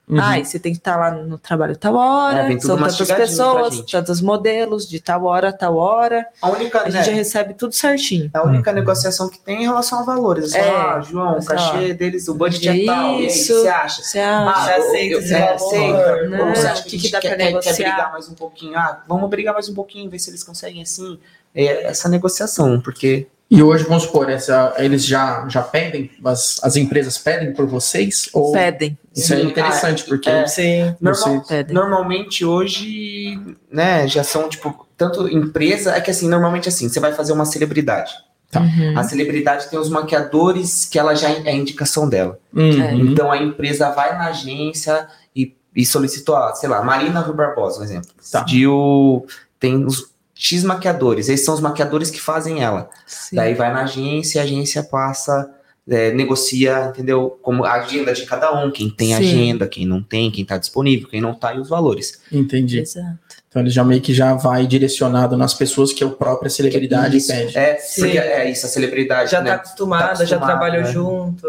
Uhum. 0.09 0.19
Ai, 0.21 0.45
você 0.45 0.59
tem 0.59 0.73
que 0.73 0.79
estar 0.79 0.97
lá 0.97 1.13
no 1.13 1.39
trabalho 1.39 1.77
tal 1.77 1.95
hora, 1.95 2.53
É, 2.53 2.59
são 2.59 2.77
tantas 2.77 2.97
pessoas, 3.13 3.77
gente. 3.77 3.93
tantos 3.93 4.21
modelos, 4.21 4.89
de 4.89 4.99
tal 4.99 5.23
hora, 5.25 5.53
tal 5.53 5.77
hora. 5.77 6.27
A 6.43 6.49
única, 6.51 6.81
A 6.81 6.85
gente 6.87 6.95
né, 6.95 7.05
já 7.05 7.13
recebe 7.13 7.55
tudo 7.55 7.73
certinho. 7.73 8.29
a 8.35 8.43
única 8.43 8.73
negociação 8.73 9.29
que 9.29 9.39
tem 9.39 9.59
é 9.59 9.61
em 9.61 9.67
relação 9.67 10.01
a 10.01 10.03
valores. 10.03 10.53
É, 10.53 10.59
É. 10.67 10.69
ah, 10.69 11.01
João, 11.01 11.39
o 11.39 11.45
cachê 11.45 11.95
deles, 11.95 12.27
o 12.27 12.35
budget 12.35 12.69
é 12.69 12.87
tal. 12.87 13.05
E 13.05 13.07
aí, 13.07 13.15
o 13.15 13.19
que 13.19 13.27
isso. 13.27 13.55
você 13.61 13.69
acha? 13.69 14.03
Você 14.03 14.19
acha? 14.19 14.65
Você 14.65 14.73
aceita 14.73 15.19
esse 15.21 15.33
é, 15.35 15.39
valor? 15.39 15.55
aceita. 15.55 16.29
Né? 16.29 16.43
Ou 16.43 16.55
você 16.57 16.67
acha 16.67 16.81
O 16.81 16.85
que, 16.87 16.91
que 16.91 16.97
a 16.97 16.99
que 16.99 16.99
gente 16.99 17.13
dá 17.13 17.21
quer, 17.21 17.29
pra 17.29 17.37
quer- 17.37 17.45
quer 17.45 17.51
negociar? 17.53 17.75
brigar 17.93 18.13
mais 18.13 18.29
um 18.29 18.35
pouquinho? 18.35 18.77
Ah, 18.77 19.03
vamos 19.07 19.31
brigar 19.31 19.55
mais 19.55 19.69
um 19.69 19.75
pouquinho, 19.75 20.11
ver 20.11 20.19
se 20.19 20.29
eles 20.29 20.43
conseguem 20.43 20.83
assim. 20.83 21.21
É 21.55 21.85
essa 21.87 22.09
negociação, 22.09 22.81
porque 22.81 23.27
E 23.51 23.61
hoje, 23.63 23.83
vamos 23.85 24.05
supor, 24.05 24.31
essa, 24.31 24.75
eles 24.79 25.05
já, 25.05 25.45
já 25.49 25.61
pedem, 25.63 26.09
as, 26.25 26.61
as 26.63 26.77
empresas 26.77 27.19
pedem 27.19 27.53
por 27.53 27.67
vocês? 27.67 28.29
Ou 28.33 28.53
Pedem. 28.53 28.97
isso 29.15 29.35
é 29.35 29.39
Sim, 29.39 29.47
interessante, 29.49 30.05
porque 30.05 30.31
é. 30.31 30.47
Sim. 30.47 30.95
normal- 31.01 31.43
Pedem. 31.49 31.75
normalmente 31.75 32.45
hoje, 32.45 33.37
né, 33.71 34.07
já 34.07 34.23
são 34.23 34.49
tipo, 34.49 34.87
tanto 34.97 35.27
empresa, 35.29 35.93
é 35.97 36.01
que 36.01 36.11
assim, 36.13 36.29
normalmente 36.29 36.69
assim, 36.69 36.89
você 36.89 37.01
vai 37.01 37.13
fazer 37.13 37.33
uma 37.33 37.45
celebridade. 37.45 38.13
Tá. 38.53 38.61
Uhum. 38.61 38.97
A 38.99 39.03
celebridade 39.05 39.69
tem 39.69 39.79
os 39.79 39.89
maquiadores 39.89 40.85
que 40.85 40.99
ela 40.99 41.15
já 41.15 41.31
é 41.31 41.49
a 41.51 41.53
indicação 41.53 42.09
dela. 42.09 42.39
Uhum. 42.55 42.83
É. 42.83 42.95
Então 42.95 43.31
a 43.33 43.39
empresa 43.39 43.91
vai 43.91 44.17
na 44.17 44.27
agência 44.27 45.09
e, 45.35 45.57
e 45.75 45.87
solicitou, 45.87 46.37
ah, 46.37 46.53
sei 46.55 46.69
lá, 46.69 46.83
Marina 46.83 47.21
Rui 47.21 47.35
Barbosa, 47.37 47.81
um 47.81 47.85
exemplo. 47.85 48.11
Tá. 48.31 48.41
Pediu, 48.45 49.25
tem 49.61 49.85
os 49.85 50.10
X 50.43 50.65
maquiadores, 50.65 51.29
esses 51.29 51.45
são 51.45 51.53
os 51.53 51.61
maquiadores 51.61 52.11
que 52.11 52.19
fazem 52.19 52.63
ela. 52.63 52.89
Sim. 53.07 53.37
Daí 53.37 53.53
vai 53.53 53.71
na 53.71 53.83
agência, 53.83 54.41
a 54.41 54.45
agência 54.45 54.83
passa, 54.83 55.51
é, 55.87 56.13
negocia, 56.13 56.87
entendeu? 56.89 57.39
Como 57.43 57.63
a 57.63 57.75
agenda 57.75 58.15
de 58.15 58.25
cada 58.25 58.51
um, 58.65 58.71
quem 58.71 58.89
tem 58.89 59.09
Sim. 59.09 59.15
agenda, 59.15 59.69
quem 59.69 59.85
não 59.85 60.03
tem, 60.03 60.31
quem 60.31 60.43
tá 60.43 60.57
disponível, 60.57 61.09
quem 61.09 61.21
não 61.21 61.35
tá 61.35 61.55
e 61.55 61.59
os 61.61 61.69
valores. 61.69 62.23
Entendi. 62.33 62.81
Exato. 62.81 63.19
Então 63.51 63.61
ele 63.61 63.71
já 63.71 63.85
meio 63.85 64.01
que 64.01 64.15
já 64.15 64.33
vai 64.33 64.67
direcionado 64.67 65.37
nas 65.37 65.53
pessoas 65.53 65.93
que 65.93 66.03
a 66.03 66.09
própria 66.09 66.49
celebridade 66.49 67.19
Isso, 67.19 67.29
pede. 67.29 67.59
É, 67.59 67.75
porque 67.75 68.19
é 68.19 68.51
isso, 68.51 68.65
a 68.65 68.69
celebridade, 68.71 69.33
Já 69.33 69.43
né? 69.43 69.51
tá 69.51 69.57
acostumada, 69.57 70.07
Tá 70.07 70.25
já 70.25 70.37
acostumada, 70.37 70.47
trabalhou 70.47 70.83
né? 70.85 70.93
junto. 70.93 71.47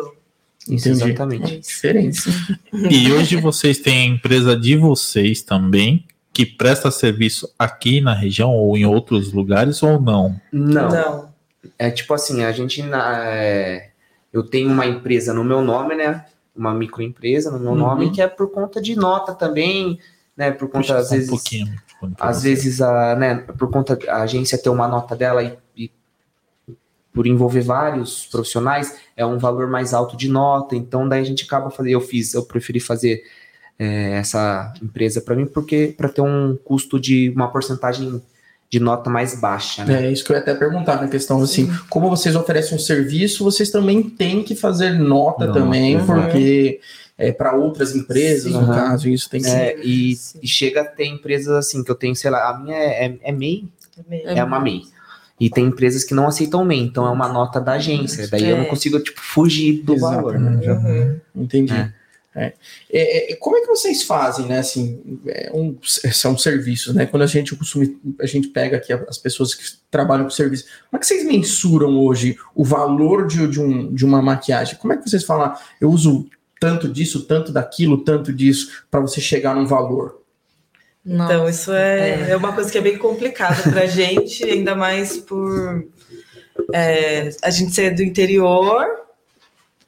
Isso, 0.67 0.89
Entendi. 0.89 1.03
exatamente. 1.05 1.53
É. 1.55 1.57
Diferente. 1.59 2.21
E 2.89 3.11
hoje 3.11 3.37
vocês 3.37 3.77
têm 3.77 4.01
a 4.01 4.15
empresa 4.15 4.55
de 4.55 4.75
vocês 4.75 5.41
também, 5.41 6.05
que 6.33 6.45
presta 6.45 6.89
serviço 6.91 7.53
aqui 7.59 7.99
na 8.01 8.13
região 8.13 8.51
ou 8.55 8.77
em 8.77 8.85
outros 8.85 9.33
lugares 9.33 9.81
ou 9.83 9.99
não? 10.01 10.39
Não. 10.51 10.89
Não. 10.89 11.31
É 11.77 11.91
tipo 11.91 12.13
assim, 12.13 12.43
a 12.43 12.51
gente. 12.51 12.81
na- 12.83 13.25
é, 13.27 13.91
eu 14.33 14.43
tenho 14.43 14.69
uma 14.69 14.85
empresa 14.85 15.33
no 15.33 15.43
meu 15.43 15.61
nome, 15.61 15.95
né? 15.95 16.25
Uma 16.55 16.73
microempresa 16.73 17.51
no 17.51 17.59
meu 17.59 17.71
Uhum. 17.71 17.77
nome, 17.77 18.11
que 18.11 18.21
é 18.21 18.27
por 18.27 18.49
conta 18.51 18.81
de 18.81 18.95
nota 18.95 19.33
também, 19.35 19.99
né? 20.35 20.51
Por 20.51 20.67
conta, 20.69 20.79
Puxa 20.79 20.97
às 20.97 21.07
só 21.07 21.13
um 21.13 21.17
vezes. 21.17 21.29
pouquinho. 21.29 21.75
Às 22.19 22.37
você. 22.37 22.49
vezes, 22.49 22.81
a, 22.81 23.15
né, 23.15 23.35
por 23.35 23.69
conta 23.69 23.95
da 23.95 24.21
agência 24.23 24.57
ter 24.57 24.69
uma 24.69 24.87
nota 24.87 25.15
dela 25.15 25.43
e, 25.43 25.55
e 25.77 25.91
por 27.13 27.27
envolver 27.27 27.61
vários 27.61 28.25
profissionais, 28.25 28.97
é 29.15 29.23
um 29.25 29.37
valor 29.37 29.67
mais 29.69 29.93
alto 29.93 30.17
de 30.17 30.27
nota. 30.29 30.75
Então, 30.75 31.07
daí 31.07 31.21
a 31.21 31.25
gente 31.25 31.43
acaba 31.45 31.69
fazendo. 31.69 31.91
Eu 31.93 32.01
fiz, 32.01 32.33
eu 32.33 32.43
preferi 32.43 32.79
fazer 32.79 33.21
é, 33.79 34.11
essa 34.13 34.73
empresa 34.81 35.21
para 35.21 35.35
mim, 35.35 35.45
porque 35.45 35.93
para 35.97 36.09
ter 36.09 36.21
um 36.21 36.57
custo 36.63 36.99
de 36.99 37.29
uma 37.35 37.47
porcentagem 37.47 38.21
de 38.69 38.79
nota 38.79 39.09
mais 39.09 39.37
baixa, 39.37 39.83
né? 39.83 40.05
É 40.07 40.11
isso 40.11 40.23
que 40.23 40.31
eu 40.31 40.35
ia 40.35 40.41
até 40.41 40.55
perguntar 40.55 41.01
na 41.01 41.07
questão 41.09 41.41
assim, 41.41 41.69
como 41.89 42.09
vocês 42.09 42.35
oferecem 42.37 42.77
um 42.77 42.79
serviço, 42.79 43.43
vocês 43.43 43.69
também 43.69 44.01
têm 44.01 44.43
que 44.43 44.55
fazer 44.55 44.91
nota 44.91 45.45
Nota, 45.45 45.59
também, 45.59 45.97
uhum. 45.97 46.05
porque 46.05 46.79
é 47.17 47.31
para 47.33 47.53
outras 47.53 47.93
empresas, 47.95 48.53
no 48.53 48.61
Sim. 48.67 48.71
caso, 48.71 49.09
isso 49.09 49.29
tem 49.29 49.41
que 49.41 49.49
É, 49.49 49.77
e, 49.83 50.15
Sim. 50.15 50.39
e 50.41 50.47
chega 50.47 50.81
a 50.81 50.85
ter 50.85 51.05
empresas 51.05 51.49
assim, 51.53 51.83
que 51.83 51.91
eu 51.91 51.95
tenho, 51.95 52.15
sei 52.15 52.31
lá, 52.31 52.49
a 52.49 52.57
minha 52.57 52.77
é, 52.77 53.05
é, 53.07 53.17
é 53.23 53.31
MEI, 53.33 53.67
É 54.09 54.39
é 54.39 54.43
uma 54.43 54.59
MEI. 54.59 54.83
E 55.37 55.49
tem 55.49 55.65
empresas 55.65 56.03
que 56.05 56.13
não 56.13 56.27
aceitam 56.27 56.63
MEI, 56.63 56.79
então 56.79 57.05
é 57.05 57.09
uma 57.09 57.27
nota 57.27 57.59
da 57.59 57.73
agência. 57.73 58.27
Daí 58.29 58.49
eu 58.49 58.55
não 58.57 58.63
É. 58.63 58.67
consigo, 58.67 58.99
tipo, 58.99 59.19
fugir 59.19 59.81
do 59.83 59.97
valor. 59.97 60.39
né? 60.39 60.61
Uhum. 61.35 61.43
Entendi. 61.43 61.73
É. 62.33 62.53
É. 62.89 63.33
É, 63.33 63.35
como 63.35 63.57
é 63.57 63.61
que 63.61 63.67
vocês 63.67 64.03
fazem, 64.03 64.45
né? 64.45 64.59
Assim, 64.59 65.19
é 65.27 65.51
um- 65.53 65.77
são 65.83 66.37
serviços, 66.37 66.95
né? 66.95 67.05
Quando 67.05 67.23
a 67.23 67.27
gente 67.27 67.53
costuma, 67.55 67.85
a 68.21 68.25
gente 68.25 68.47
pega 68.47 68.77
aqui 68.77 68.93
as 68.93 69.17
pessoas 69.17 69.53
que 69.53 69.63
trabalham 69.89 70.23
com 70.23 70.29
serviço, 70.29 70.63
como 70.89 70.97
é 70.97 70.99
que 70.99 71.05
vocês 71.07 71.25
mensuram 71.25 71.99
hoje 71.99 72.37
o 72.55 72.63
valor 72.63 73.27
de, 73.27 73.45
de, 73.47 73.59
um, 73.59 73.93
de 73.93 74.05
uma 74.05 74.21
maquiagem? 74.21 74.77
Como 74.77 74.93
é 74.93 74.97
que 74.97 75.09
vocês 75.09 75.25
falam, 75.25 75.47
"Ah, 75.47 75.59
eu 75.81 75.89
uso 75.89 76.25
tanto 76.59 76.87
disso, 76.87 77.25
tanto 77.25 77.51
daquilo, 77.51 77.97
tanto 78.03 78.31
disso, 78.31 78.85
para 78.89 79.01
você 79.01 79.19
chegar 79.19 79.53
num 79.55 79.65
valor? 79.65 80.21
Nossa. 81.03 81.33
Então, 81.33 81.49
isso 81.49 81.73
é, 81.73 82.09
É. 82.09 82.29
é 82.29 82.37
uma 82.37 82.53
coisa 82.53 82.71
que 82.71 82.77
é 82.77 82.81
bem 82.81 82.97
complicada 82.97 83.61
pra 83.71 83.87
gente, 83.87 84.43
ainda 84.45 84.73
mais 84.75 85.17
por 85.17 85.83
é, 86.73 87.29
a 87.41 87.49
gente 87.49 87.73
ser 87.73 87.95
do 87.95 88.03
interior, 88.03 88.85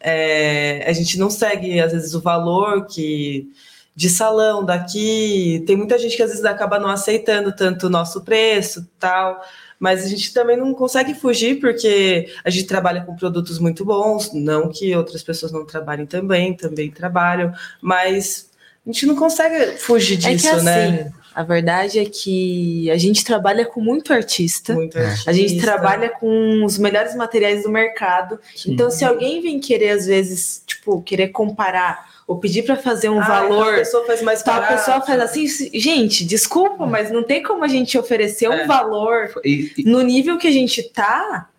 é, 0.04 0.84
a 0.86 0.94
gente 0.94 1.18
não 1.18 1.30
segue, 1.30 1.80
às 1.80 1.92
vezes, 1.94 2.14
o 2.14 2.22
valor 2.22 2.86
que 2.86 3.50
de 3.96 4.10
salão 4.10 4.66
daqui. 4.66 5.64
Tem 5.68 5.76
muita 5.76 5.98
gente 5.98 6.16
que 6.16 6.24
às 6.24 6.30
vezes 6.32 6.46
acaba 6.46 6.80
não 6.80 6.90
aceitando 6.90 7.56
tanto 7.56 7.88
o 7.88 7.90
nosso 7.90 8.22
preço 8.22 8.88
tal. 9.00 9.42
Mas 9.80 10.06
a 10.06 10.08
gente 10.08 10.34
também 10.34 10.56
não 10.56 10.74
consegue 10.74 11.14
fugir 11.14 11.60
porque 11.60 12.30
a 12.44 12.50
gente 12.50 12.66
trabalha 12.66 13.04
com 13.04 13.16
produtos 13.16 13.60
muito 13.60 13.84
bons, 13.84 14.32
não 14.34 14.70
que 14.70 14.96
outras 14.96 15.22
pessoas 15.22 15.52
não 15.52 15.66
trabalhem 15.66 16.06
também, 16.06 16.56
também 16.56 16.90
trabalham, 16.90 17.54
mas 17.82 18.50
a 18.86 18.90
gente 18.90 19.06
não 19.06 19.16
consegue 19.16 19.78
fugir 19.78 20.14
É 20.26 20.36
disso, 20.36 20.48
que 20.48 20.56
assim, 20.56 20.66
né? 20.66 21.12
A 21.36 21.44
verdade 21.44 22.00
é 22.00 22.06
que 22.06 22.90
a 22.92 22.98
gente 22.98 23.24
trabalha 23.24 23.66
com 23.66 23.82
muito 23.82 24.14
artista. 24.14 24.74
Muito 24.74 24.98
A 24.98 25.32
gente 25.34 25.56
artista. 25.56 25.62
trabalha 25.62 26.10
com 26.10 26.64
os 26.64 26.78
melhores 26.78 27.16
materiais 27.16 27.64
do 27.64 27.70
mercado. 27.70 28.40
Então, 28.68 28.90
se 28.92 29.04
alguém 29.04 29.42
vem 29.42 29.60
querer, 29.60 29.90
às 29.92 30.06
vezes, 30.06 30.64
tipo, 30.66 31.02
querer 31.02 31.30
comparar 31.30 32.12
ou 32.26 32.38
pedir 32.38 32.64
para 32.64 32.78
fazer 32.78 33.10
um 33.10 33.20
Ah, 33.20 33.28
valor, 33.28 33.64
então 33.64 33.74
a 33.74 33.78
pessoa 33.80 34.06
faz 34.06 34.22
mais 34.22 34.42
tal 34.44 34.56
barato. 34.62 34.74
pessoa 34.76 35.02
faz 35.02 35.20
assim, 35.22 35.46
gente, 35.74 36.24
desculpa, 36.26 36.86
mas 36.86 37.12
não 37.12 37.22
tem 37.24 37.44
como 37.44 37.64
a 37.66 37.68
gente 37.68 37.98
oferecer 37.98 38.48
um 38.48 38.54
É. 38.54 38.66
valor 38.66 39.30
E, 39.44 39.74
e- 39.78 39.84
no 39.84 40.02
nível 40.02 40.38
que 40.38 40.48
a 40.48 40.52
gente 40.52 40.82
tá, 40.84 41.50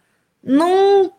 num 0.42 1.10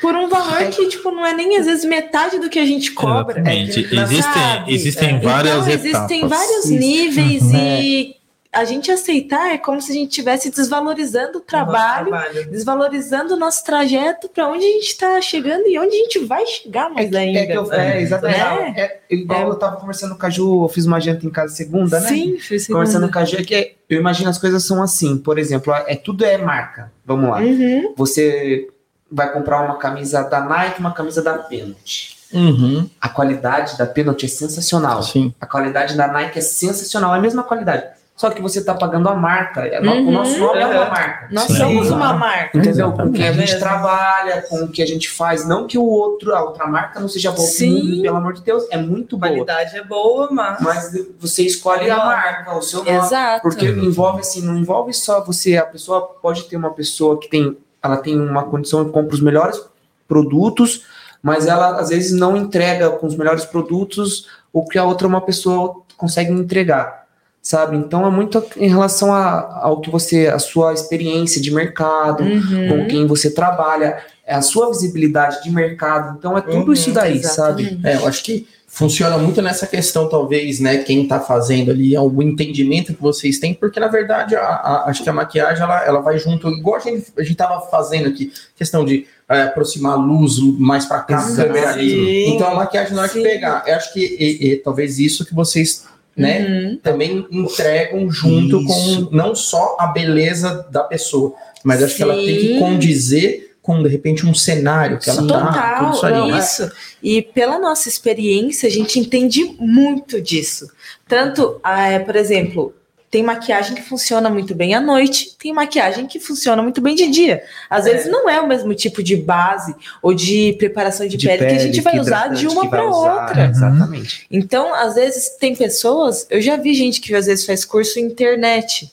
por 0.00 0.14
um 0.14 0.28
valor 0.28 0.64
que 0.70 0.88
tipo 0.88 1.10
não 1.10 1.24
é 1.24 1.32
nem 1.34 1.56
às 1.58 1.66
vezes 1.66 1.84
metade 1.84 2.38
do 2.38 2.48
que 2.48 2.58
a 2.58 2.64
gente 2.66 2.92
cobra. 2.92 3.38
Exatamente. 3.40 3.80
É 3.84 3.88
que, 3.88 3.96
existem 3.96 4.22
sabe, 4.32 4.74
existem 4.74 5.16
é. 5.16 5.18
várias 5.20 5.54
então, 5.66 5.68
existem 5.74 6.18
etapas. 6.18 6.38
vários 6.38 6.64
Isso. 6.64 6.74
níveis 6.74 7.42
Uhum. 7.42 7.56
e 7.56 8.16
a 8.52 8.64
gente 8.64 8.88
aceitar 8.88 9.52
é 9.52 9.58
como 9.58 9.80
se 9.82 9.90
a 9.90 9.94
gente 9.96 10.10
estivesse 10.10 10.48
desvalorizando 10.48 11.38
o 11.38 11.40
trabalho, 11.40 12.06
trabalho. 12.10 12.50
desvalorizando 12.50 13.34
o 13.34 13.36
nosso 13.36 13.64
trajeto 13.64 14.28
para 14.28 14.46
onde 14.48 14.64
a 14.64 14.68
gente 14.68 14.86
está 14.86 15.20
chegando 15.20 15.66
e 15.66 15.76
onde 15.76 15.88
a 15.96 15.98
gente 15.98 16.20
vai 16.20 16.46
chegar 16.46 16.88
mais 16.88 17.12
ainda. 17.12 17.40
é 17.40 17.46
que 17.46 17.52
eu, 17.52 17.72
é, 17.72 18.00
exatamente. 18.00 18.38
Né? 18.38 18.74
É, 18.76 19.00
igual 19.10 19.40
É. 19.40 19.44
eu 19.50 19.56
tava 19.56 19.76
conversando 19.76 20.16
com 20.16 20.24
a 20.24 20.30
Ju, 20.30 20.62
eu 20.64 20.68
fiz 20.68 20.86
uma 20.86 21.00
janta 21.00 21.26
em 21.26 21.30
casa 21.30 21.52
segunda, 21.52 21.98
né? 21.98 22.08
Sim, 22.08 22.38
foi 22.38 22.58
Conversando 22.66 23.10
com 23.10 23.18
a 23.18 23.24
Ju, 23.24 23.38
é 23.38 23.42
que 23.42 23.74
eu 23.90 23.98
imagino 23.98 24.30
as 24.30 24.38
coisas 24.38 24.62
são 24.62 24.80
assim. 24.80 25.18
Por 25.18 25.36
exemplo, 25.36 25.74
é 25.74 25.96
tudo 25.96 26.24
é 26.24 26.38
marca. 26.38 26.92
Vamos 27.04 27.30
lá. 27.30 27.40
Uhum. 27.40 27.92
Você 27.96 28.68
vai 29.14 29.32
comprar 29.32 29.62
uma 29.62 29.76
camisa 29.76 30.22
da 30.24 30.40
Nike, 30.40 30.80
uma 30.80 30.92
camisa 30.92 31.22
da 31.22 31.38
Penalty. 31.38 32.14
Uhum, 32.32 32.90
A 33.00 33.08
qualidade 33.08 33.78
da 33.78 33.86
Penalty 33.86 34.26
é 34.26 34.28
sensacional. 34.28 35.02
sim. 35.02 35.32
A 35.40 35.46
qualidade 35.46 35.96
da 35.96 36.08
Nike 36.08 36.38
é 36.40 36.42
sensacional, 36.42 37.14
é 37.14 37.18
a 37.18 37.20
mesma 37.20 37.42
qualidade. 37.44 37.84
Só 38.16 38.30
que 38.30 38.40
você 38.40 38.62
tá 38.62 38.72
pagando 38.74 39.08
a 39.08 39.14
marca. 39.16 39.62
É 39.66 39.80
Uhum. 39.80 40.08
O 40.08 40.12
nosso 40.12 40.38
nome 40.38 40.60
é 40.60 40.66
uma 40.66 40.84
Uhum. 40.84 40.88
marca. 40.90 41.28
Nós 41.32 41.44
Sim. 41.48 41.56
somos 41.56 41.90
uma 41.90 42.12
marca. 42.12 42.56
Entendeu? 42.56 42.92
Com 42.92 43.02
o 43.06 43.12
que 43.12 43.22
a 43.24 43.32
gente 43.32 43.38
Mesmo. 43.50 43.58
trabalha, 43.58 44.42
com 44.42 44.56
o 44.62 44.68
que 44.68 44.80
a 44.80 44.86
gente 44.86 45.10
faz. 45.10 45.44
Não 45.48 45.66
que 45.66 45.76
o 45.76 45.82
outro, 45.84 46.32
a 46.32 46.40
outra 46.44 46.64
marca 46.68 47.00
não 47.00 47.08
seja 47.08 47.32
boa. 47.32 47.44
Sim. 47.46 48.02
Pelo 48.02 48.16
amor 48.16 48.34
de 48.34 48.42
Deus, 48.42 48.64
é 48.70 48.76
muito 48.76 49.16
A 49.16 49.18
boa. 49.18 49.30
qualidade 49.30 49.76
é 49.76 49.82
boa, 49.82 50.28
mas. 50.30 50.60
Mas 50.60 50.92
você 51.18 51.42
escolhe 51.42 51.90
a 51.90 51.96
marca, 51.96 52.54
o 52.56 52.62
seu 52.62 52.84
nome. 52.84 52.96
Exato. 52.96 53.42
Porque 53.42 53.66
envolve 53.66 54.20
assim, 54.20 54.42
não 54.42 54.56
envolve 54.56 54.92
só 54.94 55.20
você. 55.24 55.56
A 55.56 55.66
pessoa 55.66 56.02
pode 56.22 56.44
ter 56.44 56.56
uma 56.56 56.70
pessoa 56.70 57.18
que 57.18 57.28
tem, 57.28 57.56
ela 57.84 57.96
tem 57.98 58.18
uma 58.20 58.44
condição 58.44 58.82
e 58.82 58.90
compra 58.90 59.14
os 59.14 59.20
melhores 59.20 59.60
produtos 60.08 60.82
mas 61.22 61.46
ela 61.46 61.80
às 61.80 61.88
vezes 61.88 62.12
não 62.12 62.36
entrega 62.36 62.90
com 62.90 63.06
os 63.06 63.16
melhores 63.16 63.46
produtos 63.46 64.26
o 64.52 64.62
que 64.66 64.76
a 64.78 64.84
outra 64.84 65.08
uma 65.08 65.22
pessoa 65.22 65.76
consegue 65.96 66.30
entregar, 66.30 67.06
sabe? 67.40 67.78
Então 67.78 68.06
é 68.06 68.10
muito 68.10 68.44
em 68.58 68.68
relação 68.68 69.10
a, 69.10 69.60
ao 69.62 69.80
que 69.80 69.88
você, 69.90 70.26
a 70.26 70.38
sua 70.38 70.74
experiência 70.74 71.40
de 71.40 71.50
mercado, 71.50 72.22
Uhum. 72.24 72.68
com 72.68 72.86
quem 72.88 73.06
você 73.06 73.30
trabalha, 73.30 74.04
é 74.26 74.34
a 74.34 74.42
sua 74.42 74.68
visibilidade 74.68 75.42
de 75.42 75.50
mercado. 75.50 76.14
Então 76.18 76.36
é 76.36 76.42
tudo 76.42 76.66
Uhum, 76.66 76.72
isso 76.74 76.92
daí, 76.92 77.22
sabe? 77.24 77.62
exatamente. 77.62 77.86
É, 77.86 77.96
eu 77.96 78.06
acho 78.06 78.22
que 78.22 78.46
funciona 78.74 79.16
muito 79.16 79.40
nessa 79.40 79.68
questão, 79.68 80.08
talvez, 80.08 80.58
né? 80.58 80.78
Quem 80.78 81.06
tá 81.06 81.20
fazendo 81.20 81.70
ali, 81.70 81.94
é 81.94 82.00
o 82.00 82.20
entendimento 82.20 82.92
que 82.92 83.00
vocês 83.00 83.38
têm, 83.38 83.54
porque 83.54 83.78
na 83.78 83.86
verdade, 83.86 84.34
a, 84.34 84.40
a- 84.42 84.84
acho 84.90 85.02
que 85.04 85.08
a 85.08 85.12
maquiagem 85.12 85.62
ela, 85.62 85.84
ela 85.84 86.00
vai 86.00 86.18
junto, 86.18 86.48
igual 86.48 86.74
a 86.76 86.80
gente, 86.80 87.06
a 87.16 87.22
gente 87.22 87.36
tava 87.36 87.60
fazendo 87.70 88.08
aqui, 88.08 88.32
questão 88.56 88.84
de 88.84 89.06
é, 89.28 89.42
aproximar 89.42 89.92
a 89.92 89.96
luz 89.96 90.38
mais 90.58 90.86
para 90.86 91.00
cá. 91.02 91.20
Sim. 91.20 92.34
Então 92.34 92.48
a 92.48 92.54
maquiagem 92.56 92.94
na 92.94 93.02
hora 93.02 93.08
que 93.08 93.18
Sim. 93.18 93.22
pegar, 93.22 93.62
eu 93.66 93.74
acho 93.76 93.92
que 93.92 94.00
e- 94.00 94.48
e, 94.52 94.56
talvez 94.56 94.98
isso 94.98 95.24
que 95.24 95.34
vocês, 95.34 95.84
né? 96.16 96.44
Uhum. 96.46 96.78
também 96.82 97.26
entregam 97.30 98.10
junto 98.10 98.60
Isso. 98.60 99.06
com 99.08 99.16
não 99.16 99.34
só 99.36 99.76
a 99.78 99.86
beleza 99.88 100.66
da 100.70 100.82
pessoa, 100.82 101.32
mas 101.62 101.80
acho 101.82 101.94
que 101.96 102.02
ela 102.02 102.14
tem 102.14 102.26
que 102.36 102.48
Sim. 102.54 102.58
condizer 102.58 103.53
com, 103.64 103.82
de 103.82 103.88
repente, 103.88 104.26
um 104.26 104.34
cenário 104.34 104.98
que 104.98 105.08
ela 105.08 105.26
tá, 105.26 105.46
Total, 105.46 105.78
tudo 105.78 105.94
isso 105.96 106.06
aí. 106.06 106.12
é 106.12 106.32
né? 106.32 106.38
isso. 106.38 106.72
E 107.02 107.22
pela 107.22 107.58
nossa 107.58 107.88
experiência, 107.88 108.68
a 108.68 108.70
gente 108.70 108.98
entende 109.00 109.42
muito 109.58 110.20
disso. 110.20 110.70
Tanto, 111.08 111.58
ah, 111.64 111.88
é, 111.88 111.98
por 111.98 112.14
exemplo, 112.14 112.74
tem 113.10 113.22
maquiagem 113.22 113.74
que 113.74 113.80
funciona 113.80 114.28
muito 114.28 114.54
bem 114.54 114.74
à 114.74 114.82
noite, 114.82 115.34
tem 115.38 115.50
maquiagem 115.50 116.06
que 116.06 116.20
funciona 116.20 116.62
muito 116.62 116.82
bem 116.82 116.94
de 116.94 117.08
dia. 117.10 117.42
Às 117.70 117.86
É. 117.86 117.92
vezes 117.94 118.12
não 118.12 118.28
é 118.28 118.38
o 118.38 118.46
mesmo 118.46 118.74
tipo 118.74 119.02
de 119.02 119.16
base 119.16 119.74
ou 120.02 120.12
de 120.12 120.54
preparação 120.58 121.08
de, 121.08 121.16
De 121.16 121.26
pele, 121.26 121.46
que 121.46 121.54
a 121.54 121.58
gente 121.58 121.80
pele, 121.80 121.96
vai 121.96 122.00
usar 122.00 122.28
de 122.34 122.46
uma 122.46 122.68
para 122.68 122.84
outra. 122.84 123.46
Exatamente. 123.48 124.26
Então, 124.30 124.74
às 124.74 124.94
vezes, 124.94 125.30
tem 125.40 125.56
pessoas. 125.56 126.26
Eu 126.28 126.42
já 126.42 126.58
vi 126.58 126.74
gente 126.74 127.00
que 127.00 127.14
às 127.14 127.24
vezes 127.24 127.46
faz 127.46 127.64
curso 127.64 127.98
em 127.98 128.02
internet. 128.02 128.92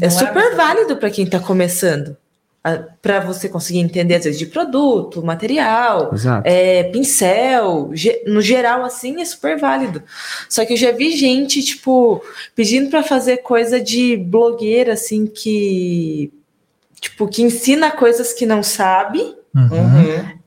É 0.00 0.04
Não 0.04 0.10
super 0.10 0.52
é- 0.52 0.54
válido 0.54 0.96
para 0.96 1.10
quem 1.10 1.24
está 1.24 1.40
começando. 1.40 2.16
Para 3.00 3.20
você 3.20 3.48
conseguir 3.48 3.78
entender, 3.78 4.16
às 4.16 4.24
vezes, 4.24 4.38
de 4.38 4.44
produto, 4.46 5.22
material, 5.24 6.10
é, 6.44 6.84
pincel, 6.84 7.90
ge- 7.94 8.22
no 8.26 8.42
geral, 8.42 8.84
assim, 8.84 9.20
é 9.20 9.24
super 9.24 9.58
válido. 9.58 10.02
Só 10.48 10.64
que 10.66 10.74
eu 10.74 10.76
já 10.76 10.92
vi 10.92 11.16
gente, 11.16 11.62
tipo, 11.62 12.22
pedindo 12.54 12.90
para 12.90 13.02
fazer 13.02 13.38
coisa 13.38 13.80
de 13.80 14.16
blogueira, 14.16 14.92
assim, 14.92 15.26
que. 15.26 16.30
Tipo, 17.00 17.26
que 17.28 17.42
ensina 17.42 17.90
coisas 17.90 18.32
que 18.34 18.44
não 18.44 18.62
sabe 18.62 19.34
Uhum. 19.54 19.62
Uhum. 19.72 20.39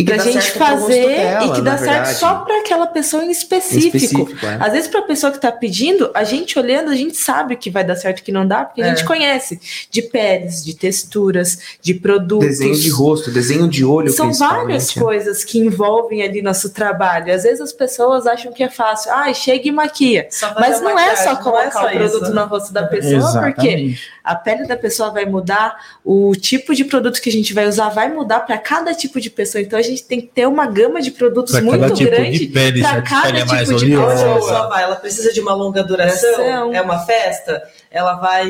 E 0.00 0.04
que 0.04 0.12
pra 0.14 0.16
dá 0.22 0.30
gente 0.30 0.50
fazer 0.52 1.08
dela, 1.08 1.44
e 1.44 1.52
que 1.54 1.60
dá 1.60 1.76
certo 1.76 2.06
só 2.14 2.34
para 2.36 2.60
aquela 2.60 2.86
pessoa 2.86 3.24
em 3.24 3.26
Em 3.26 3.30
específico. 3.32 3.96
específico, 3.96 4.46
é. 4.46 4.56
Às 4.60 4.72
vezes, 4.72 4.86
para 4.88 5.00
a 5.00 5.02
pessoa 5.02 5.32
que 5.32 5.38
está 5.38 5.50
pedindo, 5.50 6.08
a 6.14 6.22
gente 6.22 6.56
olhando, 6.56 6.90
a 6.92 6.94
gente 6.94 7.16
sabe 7.16 7.54
o 7.54 7.56
que 7.58 7.68
vai 7.68 7.82
dar 7.82 7.96
certo 7.96 8.18
e 8.18 8.22
o 8.22 8.24
que 8.24 8.30
não 8.30 8.46
dá, 8.46 8.64
porque 8.64 8.80
a 8.80 8.86
É. 8.86 8.90
gente 8.90 9.04
conhece 9.04 9.60
de 9.90 10.00
peles, 10.02 10.64
de 10.64 10.74
texturas, 10.76 11.58
de 11.82 11.94
produtos. 11.94 12.46
Desenho 12.46 12.76
de 12.76 12.88
rosto, 12.90 13.30
desenho 13.32 13.66
de 13.66 13.84
olho, 13.84 14.12
São 14.12 14.32
várias 14.32 14.84
principalmente. 14.84 14.98
é. 14.98 15.02
coisas 15.24 15.42
que 15.44 15.58
envolvem 15.58 16.22
ali 16.22 16.42
nosso 16.42 16.70
trabalho. 16.70 17.34
Às 17.34 17.42
vezes 17.42 17.60
as 17.60 17.72
pessoas 17.72 18.24
acham 18.24 18.52
que 18.52 18.62
é 18.62 18.68
fácil. 18.70 19.10
Ah, 19.12 19.32
chega 19.34 19.66
e 19.66 19.72
maquia. 19.72 20.28
Mas 20.60 20.76
a 20.78 20.80
não 20.80 20.96
é 20.96 21.16
só 21.16 21.34
maquiagem, 21.34 21.42
colocar 21.42 21.64
é 21.66 21.70
só 21.72 21.86
o 21.86 21.90
produto 21.90 22.22
isso. 22.24 22.34
no 22.34 22.44
rosto 22.46 22.72
da 22.72 22.86
pessoa, 22.86 23.20
porque 23.20 23.66
Exatamente. 23.66 24.00
a 24.22 24.34
pele 24.36 24.64
da 24.64 24.76
pessoa 24.76 25.10
vai 25.10 25.26
mudar, 25.26 25.76
o 26.04 26.36
tipo 26.36 26.72
de 26.72 26.84
produto 26.84 27.20
que 27.20 27.28
a 27.28 27.32
gente 27.32 27.52
vai 27.52 27.66
usar 27.66 27.88
vai 27.88 28.08
mudar 28.12 28.40
para 28.40 28.56
cada 28.58 28.94
tipo 28.94 29.20
de 29.20 29.28
pessoa. 29.28 29.60
Então 29.60 29.76
a 29.78 29.82
gente 29.88 30.04
tem 30.04 30.20
que 30.20 30.26
ter 30.28 30.46
uma 30.46 30.66
gama 30.66 31.00
de 31.02 31.10
produtos 31.10 31.52
Pra 31.52 31.62
muito 31.62 31.92
tipo 31.94 32.10
grande 32.10 32.38
de 32.38 32.46
pele, 32.46 32.80
pra 32.80 32.90
se 32.90 32.96
a 32.96 33.02
cada 33.02 33.38
é 33.38 33.44
mais 33.44 33.68
tipo 33.68 33.78
de 33.80 33.84
Onde 33.86 33.94
a 33.96 34.06
oleosa. 34.06 34.34
pessoa 34.34 34.68
vai, 34.68 34.82
ela 34.84 34.96
precisa 34.96 35.32
de 35.32 35.40
uma 35.40 35.54
longa 35.54 35.82
duração, 35.82 36.30
Duração. 36.36 36.74
é 36.74 36.80
uma 36.80 36.98
festa, 37.00 37.62
ela 37.90 38.14
vai 38.14 38.48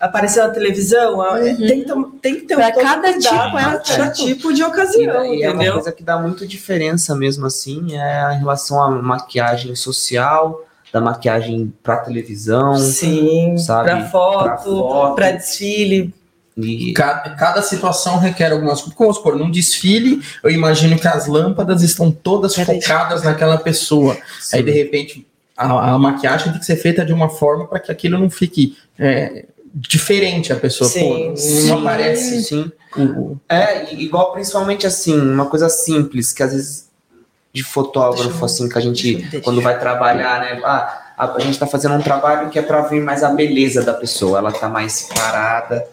aparecer 0.00 0.40
na 0.42 0.50
televisão, 0.50 1.20
a- 1.20 1.34
Uhum. 1.34 1.56
tem, 1.56 1.80
que 1.80 1.86
ter- 1.86 2.04
tem 2.20 2.34
que 2.34 2.40
ter 2.42 2.54
Pra 2.56 2.68
um 2.68 2.72
cada 2.72 3.12
tipo, 3.18 3.34
é 3.58 3.80
cada 3.86 4.10
tipo. 4.10 4.52
de 4.52 4.60
E, 4.60 4.64
ocasião, 4.64 5.24
e 5.24 5.42
é 5.42 5.48
uma 5.48 5.54
entendeu? 5.54 5.72
coisa 5.74 5.92
que 5.92 6.02
dá 6.02 6.18
muito 6.18 6.46
diferença 6.46 7.14
mesmo 7.14 7.46
assim, 7.46 7.96
é 7.96 8.34
em 8.34 8.38
relação 8.38 8.82
à 8.82 8.90
maquiagem 8.90 9.74
social, 9.74 10.60
da 10.92 11.00
maquiagem 11.00 11.72
pra 11.82 11.96
televisão, 11.98 12.76
Sim, 12.76 13.56
sabe? 13.58 13.88
pra 13.90 14.06
foto, 14.06 15.14
pra 15.14 15.30
desfile. 15.32 16.12
E 16.56 16.92
Cada, 16.92 17.30
cada 17.30 17.62
situação 17.62 18.18
requer 18.18 18.52
algumas 18.52 18.80
coisas. 18.80 18.96
Vamos 18.98 19.16
supor, 19.16 19.36
num 19.36 19.50
desfile, 19.50 20.22
eu 20.42 20.50
imagino 20.50 20.96
que 20.98 21.08
as 21.08 21.26
lâmpadas 21.26 21.82
estão 21.82 22.10
todas 22.12 22.54
focadas 22.54 23.22
naquela 23.24 23.58
pessoa. 23.58 24.16
Aí, 24.52 24.62
de 24.62 24.70
repente, 24.70 25.26
a, 25.56 25.92
a 25.94 25.98
maquiagem 25.98 26.50
tem 26.52 26.60
que 26.60 26.66
ser 26.66 26.76
feita 26.76 27.04
de 27.04 27.12
uma 27.12 27.28
forma 27.28 27.66
para 27.66 27.80
que 27.80 27.90
aquilo 27.90 28.18
não 28.18 28.30
fique 28.30 28.76
é, 28.98 29.46
diferente 29.74 30.52
a 30.52 30.56
pessoa. 30.56 30.88
Sim, 30.88 31.00
Pô, 31.08 31.26
não 31.28 31.36
sim. 31.36 31.70
aparece 31.72 32.42
sim. 32.44 32.72
o- 32.96 33.36
É, 33.48 33.92
igual 33.94 34.32
principalmente 34.32 34.86
assim, 34.86 35.18
uma 35.20 35.46
coisa 35.46 35.68
simples, 35.68 36.32
que 36.32 36.42
às 36.42 36.52
vezes 36.52 36.84
de 37.52 37.62
fotógrafo, 37.64 38.38
eu- 38.40 38.44
assim, 38.44 38.68
que 38.68 38.78
a 38.78 38.80
gente, 38.80 39.40
quando 39.42 39.60
vai 39.60 39.78
trabalhar, 39.78 40.40
né? 40.40 40.60
Ah, 40.64 41.00
a, 41.16 41.32
a 41.36 41.40
gente 41.40 41.58
tá 41.58 41.66
fazendo 41.66 41.94
um 41.94 42.02
trabalho 42.02 42.50
que 42.50 42.58
é 42.58 42.62
pra 42.62 42.82
ver 42.82 43.00
mais 43.00 43.22
a 43.24 43.30
beleza 43.30 43.82
da 43.82 43.94
pessoa, 43.94 44.38
ela 44.38 44.52
tá 44.52 44.68
mais 44.68 45.02
parada, 45.14 45.84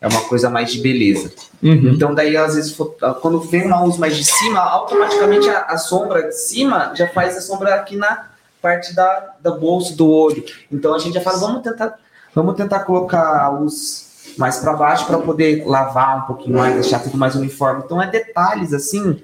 é 0.00 0.06
uma 0.06 0.20
coisa 0.22 0.48
mais 0.48 0.72
de 0.72 0.80
beleza. 0.80 1.32
Uhum. 1.62 1.90
Então, 1.94 2.14
daí, 2.14 2.36
às 2.36 2.54
vezes, 2.54 2.72
fo- 2.72 2.94
quando 3.20 3.40
vem 3.40 3.66
uma 3.66 3.82
luz 3.82 3.96
mais 3.96 4.16
de 4.16 4.24
cima, 4.24 4.60
automaticamente 4.60 5.48
a, 5.48 5.62
a 5.62 5.76
sombra 5.78 6.28
de 6.28 6.38
cima 6.38 6.92
já 6.94 7.08
faz 7.08 7.36
a 7.36 7.40
sombra 7.40 7.74
aqui 7.74 7.96
na 7.96 8.26
parte 8.62 8.94
da, 8.94 9.34
da 9.40 9.50
bolsa 9.50 9.94
do 9.96 10.08
olho. 10.08 10.44
Então, 10.70 10.94
a 10.94 10.98
gente 10.98 11.14
já 11.14 11.20
fala, 11.20 11.38
vamos 11.38 11.62
tentar, 11.62 11.96
vamos 12.34 12.54
tentar 12.54 12.80
colocar 12.80 13.40
a 13.40 13.48
luz 13.48 14.06
mais 14.36 14.58
para 14.58 14.72
baixo 14.72 15.04
para 15.06 15.18
poder 15.18 15.64
lavar 15.66 16.18
um 16.18 16.26
pouquinho 16.26 16.56
mais, 16.58 16.74
deixar 16.74 17.00
tudo 17.00 17.18
mais 17.18 17.34
uniforme. 17.34 17.82
Então, 17.84 18.00
é 18.00 18.08
detalhes, 18.08 18.72
assim, 18.72 19.20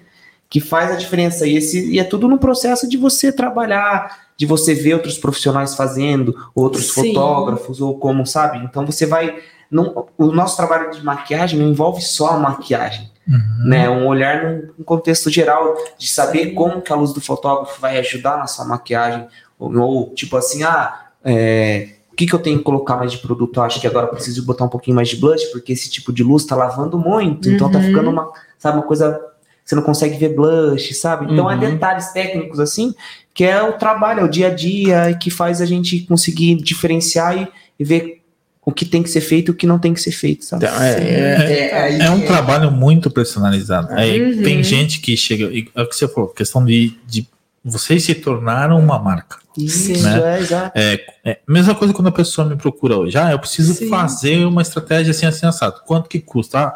que 0.50 0.60
faz 0.60 0.90
a 0.90 0.96
diferença. 0.96 1.46
E, 1.46 1.56
esse, 1.56 1.88
e 1.88 2.00
é 2.00 2.04
tudo 2.04 2.26
no 2.26 2.38
processo 2.38 2.88
de 2.88 2.96
você 2.96 3.30
trabalhar, 3.30 4.24
de 4.36 4.44
você 4.44 4.74
ver 4.74 4.94
outros 4.94 5.18
profissionais 5.18 5.76
fazendo, 5.76 6.34
outros 6.52 6.92
Sim. 6.92 7.14
fotógrafos, 7.14 7.80
ou 7.80 7.96
como, 7.96 8.26
sabe? 8.26 8.58
Então, 8.58 8.84
você 8.84 9.06
vai... 9.06 9.38
Não, 9.74 10.06
o 10.16 10.26
nosso 10.26 10.56
trabalho 10.56 10.90
de 10.92 11.02
maquiagem 11.04 11.58
não 11.58 11.68
envolve 11.68 12.00
só 12.00 12.28
a 12.30 12.38
maquiagem, 12.38 13.10
Uhum. 13.26 13.68
né? 13.68 13.90
Um 13.90 14.06
olhar 14.06 14.44
num, 14.44 14.84
contexto 14.84 15.28
geral 15.30 15.74
de 15.98 16.06
saber 16.08 16.52
como 16.52 16.80
que 16.80 16.92
a 16.92 16.96
luz 16.96 17.12
do 17.12 17.20
fotógrafo 17.20 17.80
vai 17.80 17.98
ajudar 17.98 18.36
na 18.38 18.46
sua 18.46 18.64
maquiagem, 18.64 19.26
ou, 19.58 19.74
ou, 19.76 20.14
tipo 20.14 20.36
assim, 20.36 20.62
ah, 20.62 21.06
é, 21.24 21.88
o 22.12 22.14
que, 22.14 22.26
que 22.26 22.32
eu 22.34 22.38
tenho 22.38 22.58
que 22.58 22.64
colocar 22.64 22.96
mais 22.96 23.10
de 23.10 23.18
produto? 23.18 23.56
Eu 23.58 23.64
acho 23.64 23.80
que 23.80 23.86
agora 23.88 24.06
eu 24.06 24.10
preciso 24.10 24.44
botar 24.44 24.64
um 24.64 24.68
pouquinho 24.68 24.94
mais 24.94 25.08
de 25.08 25.16
blush, 25.16 25.44
porque 25.50 25.72
esse 25.72 25.90
tipo 25.90 26.12
de 26.12 26.22
luz 26.22 26.44
tá 26.44 26.54
lavando 26.54 26.96
muito, 26.98 27.48
então 27.50 27.68
tá 27.68 27.78
Uhum. 27.78 27.84
ficando 27.86 28.10
uma, 28.10 28.30
sabe, 28.58 28.76
uma 28.78 28.84
coisa 28.86 29.20
você 29.64 29.74
não 29.74 29.82
consegue 29.82 30.18
ver 30.18 30.34
blush, 30.34 30.92
sabe? 30.94 31.32
Então 31.32 31.50
é 31.50 31.54
Uhum. 31.54 31.60
detalhes 31.60 32.12
técnicos 32.12 32.60
assim, 32.60 32.94
que 33.32 33.42
é 33.42 33.62
o 33.62 33.72
trabalho, 33.72 34.20
é 34.20 34.24
o 34.24 34.28
dia 34.28 34.48
a 34.48 34.54
dia, 34.54 35.10
e 35.10 35.16
que 35.18 35.30
faz 35.30 35.60
a 35.62 35.66
gente 35.66 36.00
conseguir 36.00 36.56
diferenciar 36.56 37.36
e, 37.38 37.48
e 37.80 37.82
ver 37.84 38.22
o 38.64 38.72
que 38.72 38.84
tem 38.84 39.02
que 39.02 39.10
ser 39.10 39.20
feito 39.20 39.50
e 39.50 39.52
o 39.52 39.54
que 39.54 39.66
não 39.66 39.78
tem 39.78 39.92
que 39.92 40.00
ser 40.00 40.12
feito, 40.12 40.44
sabe? 40.44 40.64
Então, 40.64 40.82
é, 40.82 40.92
é, 40.92 41.96
é, 41.98 41.98
É 42.06 42.10
um 42.10 42.22
trabalho 42.22 42.70
muito 42.70 43.10
personalizado. 43.10 43.88
Aí 43.92 44.36
Uhum. 44.36 44.42
Tem 44.42 44.62
gente 44.62 45.00
que 45.00 45.16
chega. 45.16 45.44
e 45.46 45.68
É 45.74 45.82
o 45.82 45.86
que 45.88 45.94
você 45.94 46.08
falou, 46.08 46.30
questão 46.30 46.64
de, 46.64 46.94
de 47.06 47.26
vocês 47.64 48.02
se 48.04 48.14
tornaram 48.14 48.78
uma 48.78 48.98
marca. 48.98 49.38
Isso, 49.56 49.92
Né? 50.02 50.36
é, 50.36 50.40
exato. 50.40 50.72
É, 50.74 51.38
mesma 51.48 51.74
coisa 51.74 51.94
quando 51.94 52.08
a 52.08 52.12
pessoa 52.12 52.46
me 52.46 52.56
procura 52.56 52.96
hoje. 52.96 53.16
Ah, 53.16 53.30
eu 53.30 53.38
preciso 53.38 53.74
Sim. 53.74 53.88
fazer 53.88 54.44
uma 54.46 54.62
estratégia 54.62 55.12
assim, 55.12 55.26
assim, 55.26 55.46
assado. 55.46 55.80
Quanto 55.86 56.08
que 56.08 56.18
custa? 56.20 56.58
Ah, 56.58 56.74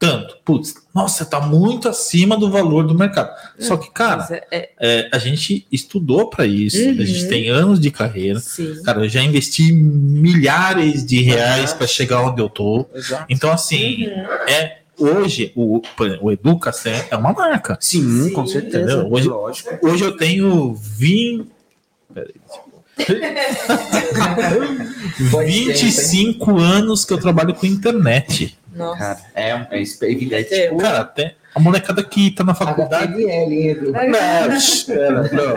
tanto. 0.00 0.38
Putz, 0.44 0.74
nossa, 0.94 1.24
tá 1.26 1.40
muito 1.42 1.86
acima 1.88 2.36
do 2.36 2.50
valor 2.50 2.86
do 2.86 2.94
mercado. 2.94 3.30
Só 3.58 3.76
que, 3.76 3.90
cara, 3.92 4.26
é- 4.30 4.46
é- 4.50 4.70
é, 4.80 5.08
a 5.12 5.18
gente 5.18 5.66
estudou 5.70 6.30
para 6.30 6.46
isso. 6.46 6.78
Uhum. 6.82 6.92
A 6.98 7.04
gente 7.04 7.28
tem 7.28 7.50
anos 7.50 7.78
de 7.78 7.90
carreira. 7.90 8.40
sim. 8.40 8.82
Cara, 8.82 9.04
eu 9.04 9.08
já 9.10 9.22
investi 9.22 9.70
milhares 9.72 11.04
de 11.04 11.20
reais 11.20 11.74
para 11.74 11.86
chegar 11.86 12.22
onde 12.22 12.40
eu 12.40 12.48
tô. 12.48 12.86
exato. 12.94 13.26
Então, 13.28 13.52
assim, 13.52 14.06
Uhum. 14.06 14.24
é 14.48 14.78
hoje 14.98 15.52
o, 15.54 15.82
o 16.22 16.32
Educacem 16.32 16.94
é 17.10 17.16
uma 17.16 17.32
marca. 17.34 17.76
Sim, 17.80 18.24
Sim, 18.28 18.32
com 18.32 18.46
certeza. 18.46 19.06
Hoje- 19.06 19.28
lógico. 19.28 19.86
Hoje 19.86 20.02
eu 20.04 20.16
tenho 20.16 20.74
20. 20.74 21.46
Peraí. 22.14 22.34
Ser, 23.00 23.20
25 25.46 26.58
anos 26.58 27.04
que 27.04 27.12
eu 27.12 27.18
trabalho 27.18 27.54
com 27.54 27.66
internet. 27.66 28.58
Nossa. 28.80 28.98
Cara, 28.98 29.20
é, 29.34 29.50
é, 29.50 29.82
é 29.82 30.10
evidente. 30.10 30.54
É, 30.54 30.68
Tipo, 30.68 30.78
Cara, 30.78 31.00
até 31.00 31.36
a 31.54 31.58
molecada 31.58 32.02
que 32.04 32.30
tá 32.30 32.44
na 32.44 32.54
faculdade. 32.54 33.12
HTML. 33.12 33.92
Não, 34.88 35.22
não. 35.32 35.56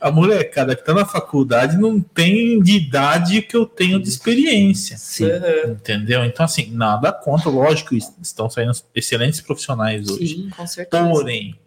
A 0.00 0.10
molecada 0.10 0.76
que 0.76 0.84
tá 0.84 0.92
na 0.92 1.06
faculdade 1.06 1.76
não 1.78 2.00
tem 2.00 2.60
de 2.60 2.76
idade 2.76 3.40
que 3.42 3.56
eu 3.56 3.64
tenho 3.64 3.98
de 4.00 4.08
experiência. 4.08 4.96
sim. 4.98 5.24
Uhum. 5.24 5.72
Entendeu? 5.72 6.24
Então, 6.24 6.44
assim, 6.44 6.70
nada 6.72 7.12
contra, 7.12 7.48
lógico, 7.48 7.94
estão 7.94 8.50
saindo 8.50 8.72
excelentes 8.94 9.40
profissionais 9.40 10.08
hoje. 10.08 10.26
Sim, 10.34 10.50
com 10.56 10.66
certeza. 10.66 11.08
Porém, 11.08 11.58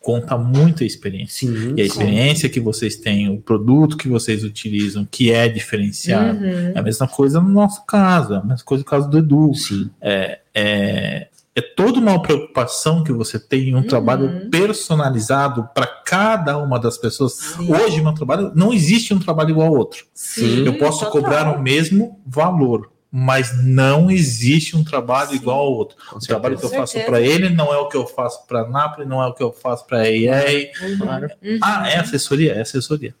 conta 0.00 0.36
muito 0.38 0.82
a 0.82 0.86
experiência. 0.86 1.46
Sim. 1.46 1.74
E 1.76 1.82
a 1.82 1.84
experiência 1.84 2.48
que 2.48 2.58
vocês 2.58 2.96
têm, 2.96 3.28
o 3.28 3.38
produto 3.40 3.96
que 3.98 4.08
vocês 4.08 4.42
utilizam, 4.42 5.06
que 5.08 5.30
é 5.30 5.46
diferenciado. 5.48 6.38
Uhum. 6.42 6.72
É 6.74 6.78
a 6.78 6.82
mesma 6.82 7.06
coisa 7.06 7.40
no 7.40 7.50
nosso 7.50 7.84
caso, 7.84 8.34
é 8.34 8.36
a 8.38 8.42
mesma 8.42 8.64
coisa 8.64 8.82
no 8.82 8.88
caso 8.88 9.10
do 9.10 9.18
Edu. 9.18 9.54
Sim. 9.54 9.90
É, 10.00 10.40
é, 10.54 11.28
é 11.54 11.60
toda 11.60 11.98
uma 11.98 12.20
preocupação 12.22 13.04
que 13.04 13.12
você 13.12 13.38
tem 13.38 13.68
em 13.68 13.74
um 13.74 13.78
Uhum. 13.78 13.86
trabalho 13.86 14.48
personalizado 14.50 15.68
para 15.74 15.86
cada 15.86 16.56
uma 16.58 16.78
das 16.78 16.96
pessoas. 16.96 17.34
Sim. 17.34 17.72
Hoje, 17.72 18.00
meu 18.00 18.14
trabalho, 18.14 18.52
não 18.54 18.72
existe 18.72 19.12
um 19.12 19.18
trabalho 19.18 19.50
igual 19.50 19.68
ao 19.68 19.74
outro. 19.74 20.06
Sim, 20.14 20.64
Eu 20.64 20.78
posso 20.78 21.04
total. 21.04 21.12
cobrar 21.12 21.56
o 21.58 21.62
mesmo 21.62 22.18
valor, 22.26 22.90
mas 23.12 23.56
não 23.64 24.10
existe 24.10 24.76
um 24.76 24.84
trabalho 24.84 25.34
igual 25.34 25.58
ao 25.60 25.72
outro. 25.72 25.96
Com 26.08 26.16
O 26.16 26.20
trabalho 26.20 26.56
que 26.58 26.64
eu 26.64 26.70
faço 26.70 26.92
certeza. 26.92 27.10
para 27.10 27.20
ele 27.20 27.48
não 27.50 27.72
é 27.74 27.78
o 27.78 27.88
que 27.88 27.96
eu 27.96 28.06
faço 28.06 28.46
para 28.46 28.68
Napoli, 28.68 29.06
não 29.06 29.22
é 29.22 29.26
o 29.26 29.34
que 29.34 29.42
eu 29.42 29.52
faço 29.52 29.84
para 29.86 30.08
EA. 30.08 30.70
Claro. 30.98 31.28
Uhum. 31.42 31.58
Ah, 31.62 31.88
é 31.90 31.98
assessoria? 31.98 32.54
É 32.54 32.60
assessoria. 32.60 33.14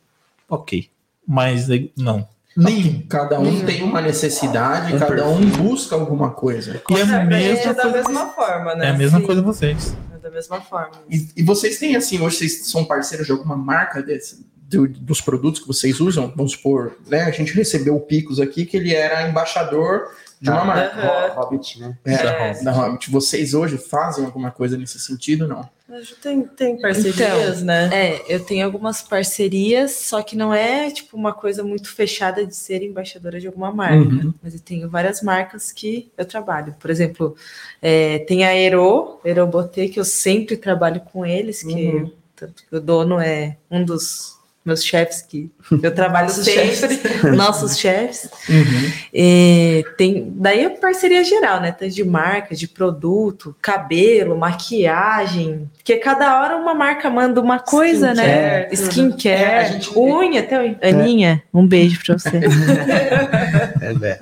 Ok. 0.48 0.88
Mas 1.26 1.68
eh, 1.70 1.88
não. 1.96 2.26
Nem 2.56 3.00
cada 3.02 3.38
um 3.38 3.64
tem 3.64 3.82
uma 3.82 4.00
necessidade, 4.00 4.94
Um 4.94 4.98
cada 4.98 5.26
um 5.28 5.40
busca 5.50 5.94
alguma 5.94 6.30
coisa. 6.30 6.82
E 6.90 6.94
é 6.94 7.02
a 7.02 7.20
É, 7.22 7.24
mesma 7.24 7.70
é 7.70 7.74
da 7.74 7.82
coisa, 7.82 7.96
mesma 8.08 8.26
forma, 8.28 8.74
né? 8.74 8.86
é 8.86 8.90
a 8.90 8.94
mesma 8.96 9.20
Sim. 9.20 9.26
coisa 9.26 9.40
vocês. 9.42 9.96
É 10.14 10.18
da 10.18 10.30
mesma 10.30 10.60
forma. 10.60 10.90
E, 11.08 11.28
e 11.36 11.42
vocês 11.44 11.78
têm 11.78 11.94
assim, 11.96 12.20
hoje 12.20 12.36
vocês 12.38 12.66
são 12.66 12.84
parceiros 12.84 13.26
de 13.26 13.32
alguma 13.32 13.56
marca 13.56 14.02
desse, 14.02 14.44
do- 14.70 14.88
dos 14.88 15.20
produtos 15.20 15.60
que 15.60 15.66
vocês 15.66 16.00
usam? 16.00 16.32
Vamos 16.36 16.52
supor, 16.52 16.96
né? 17.06 17.22
A 17.22 17.30
gente 17.30 17.52
recebeu 17.52 17.96
o 17.96 18.00
Picos 18.00 18.38
aqui, 18.40 18.64
que 18.64 18.76
ele 18.76 18.94
era 18.94 19.28
embaixador 19.28 20.08
de 20.40 20.48
uma 20.48 20.62
Ah, 20.62 20.64
marca. 20.64 20.96
Aham. 21.00 21.34
Hobbit, 21.34 21.80
né? 21.80 21.98
É, 22.04 22.12
É. 22.14 22.62
da 22.62 22.70
Hobbit. 22.72 23.10
Vocês 23.10 23.52
hoje 23.52 23.76
fazem 23.76 24.24
alguma 24.24 24.50
coisa 24.50 24.76
nesse 24.78 24.98
sentido, 24.98 25.46
não? 25.46 25.68
A 25.90 25.98
gente 26.00 26.14
tem, 26.16 26.42
tem 26.44 26.80
parcerias, 26.80 27.62
né? 27.62 27.90
É, 27.92 28.24
eu 28.32 28.38
tenho 28.44 28.64
algumas 28.64 29.02
parcerias, 29.02 29.90
só 29.90 30.22
que 30.22 30.36
não 30.36 30.54
é 30.54 30.88
tipo 30.90 31.16
uma 31.16 31.32
coisa 31.32 31.64
muito 31.64 31.92
fechada 31.92 32.46
de 32.46 32.54
ser 32.54 32.80
embaixadora 32.82 33.40
de 33.40 33.48
alguma 33.48 33.72
marca. 33.72 33.96
Uhum. 33.96 34.32
Mas 34.40 34.54
eu 34.54 34.60
tenho 34.60 34.88
várias 34.88 35.20
marcas 35.20 35.72
que 35.72 36.08
eu 36.16 36.24
trabalho. 36.24 36.76
Por 36.78 36.90
exemplo, 36.90 37.34
é, 37.82 38.20
tem 38.20 38.44
a 38.44 38.50
Aero, 38.50 39.18
Aerobotê, 39.24 39.88
que 39.88 39.98
eu 39.98 40.04
sempre 40.04 40.56
trabalho 40.56 41.00
com 41.12 41.26
eles, 41.26 41.62
que 41.64 41.88
Uhum. 41.88 42.12
tanto 42.36 42.62
que 42.66 42.76
o 42.76 42.80
dono 42.80 43.18
é 43.20 43.56
um 43.68 43.84
dos 43.84 44.38
meus 44.64 44.84
chefes 44.84 45.22
que 45.22 45.50
eu 45.82 45.90
trabalho 45.94 46.26
Nossos 46.26 46.44
sempre, 46.44 47.30
nossos 47.34 47.78
chefes. 47.78 48.28
Uhum. 48.48 48.92
É, 49.14 49.82
tem 49.96 50.32
daí 50.36 50.64
a 50.66 50.70
parceria 50.70 51.24
geral, 51.24 51.60
né? 51.60 51.72
Tanto 51.72 51.94
de 51.94 52.04
marca, 52.04 52.54
de 52.54 52.68
produto, 52.68 53.56
cabelo, 53.60 54.36
maquiagem. 54.36 55.68
Porque 55.76 55.96
cada 55.96 56.40
hora 56.40 56.56
uma 56.56 56.74
marca 56.74 57.08
manda 57.08 57.40
uma 57.40 57.58
coisa, 57.58 58.12
né? 58.14 58.68
Skincare, 58.72 58.76
Skincare, 58.76 59.42
É, 59.42 59.58
a 59.58 59.64
gente- 59.64 59.98
unha, 59.98 60.40
até 60.40 60.60
unha. 60.60 60.78
Aninha, 60.82 61.42
um 61.54 61.66
beijo 61.66 62.00
pra 62.04 62.18
você. 62.18 62.40
É, 63.80 63.94
né? 63.94 64.18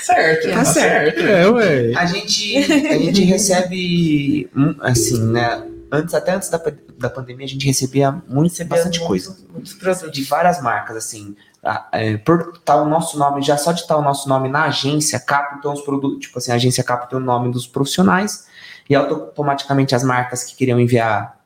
Certo, 0.00 0.50
tá 0.50 0.64
certo. 0.64 1.20
É, 1.20 1.48
ué. 1.48 1.92
A 1.96 2.04
gente, 2.04 2.56
a 2.58 2.98
gente 2.98 3.22
recebe, 3.24 4.48
hum, 4.56 4.74
assim, 4.80 5.24
né? 5.32 5.62
Antes, 5.90 6.14
até 6.14 6.32
antes 6.34 6.48
da, 6.50 6.60
da 6.98 7.08
pandemia, 7.10 7.46
a 7.46 7.48
gente 7.48 7.66
recebia 7.66 8.12
muito, 8.28 8.50
Recebia 8.52 8.76
bastante 8.76 8.98
muito- 8.98 9.08
coisa. 9.08 9.36
Muitos 9.52 9.74
produtos. 9.74 10.10
De 10.12 10.24
várias 10.24 10.60
marcas, 10.60 10.96
assim. 10.96 11.34
Ah, 11.64 11.88
é, 11.92 12.16
por 12.18 12.52
estar 12.54 12.76
o 12.76 12.88
nosso 12.88 13.18
nome, 13.18 13.42
já 13.42 13.56
só 13.56 13.72
de 13.72 13.80
estar 13.80 13.96
o 13.96 14.02
nosso 14.02 14.28
nome 14.28 14.48
na 14.48 14.64
agência, 14.64 15.18
captam 15.18 15.72
os 15.72 15.80
produtos. 15.80 16.20
Tipo 16.20 16.38
assim, 16.38 16.52
a 16.52 16.54
agência 16.54 16.84
capta 16.84 17.16
o 17.16 17.20
nome 17.20 17.50
dos 17.50 17.66
profissionais 17.66 18.46
e 18.88 18.94
automaticamente 18.94 19.94
as 19.94 20.02
marcas 20.04 20.44
que 20.44 20.54
queriam 20.54 20.78
enviar 20.78 21.36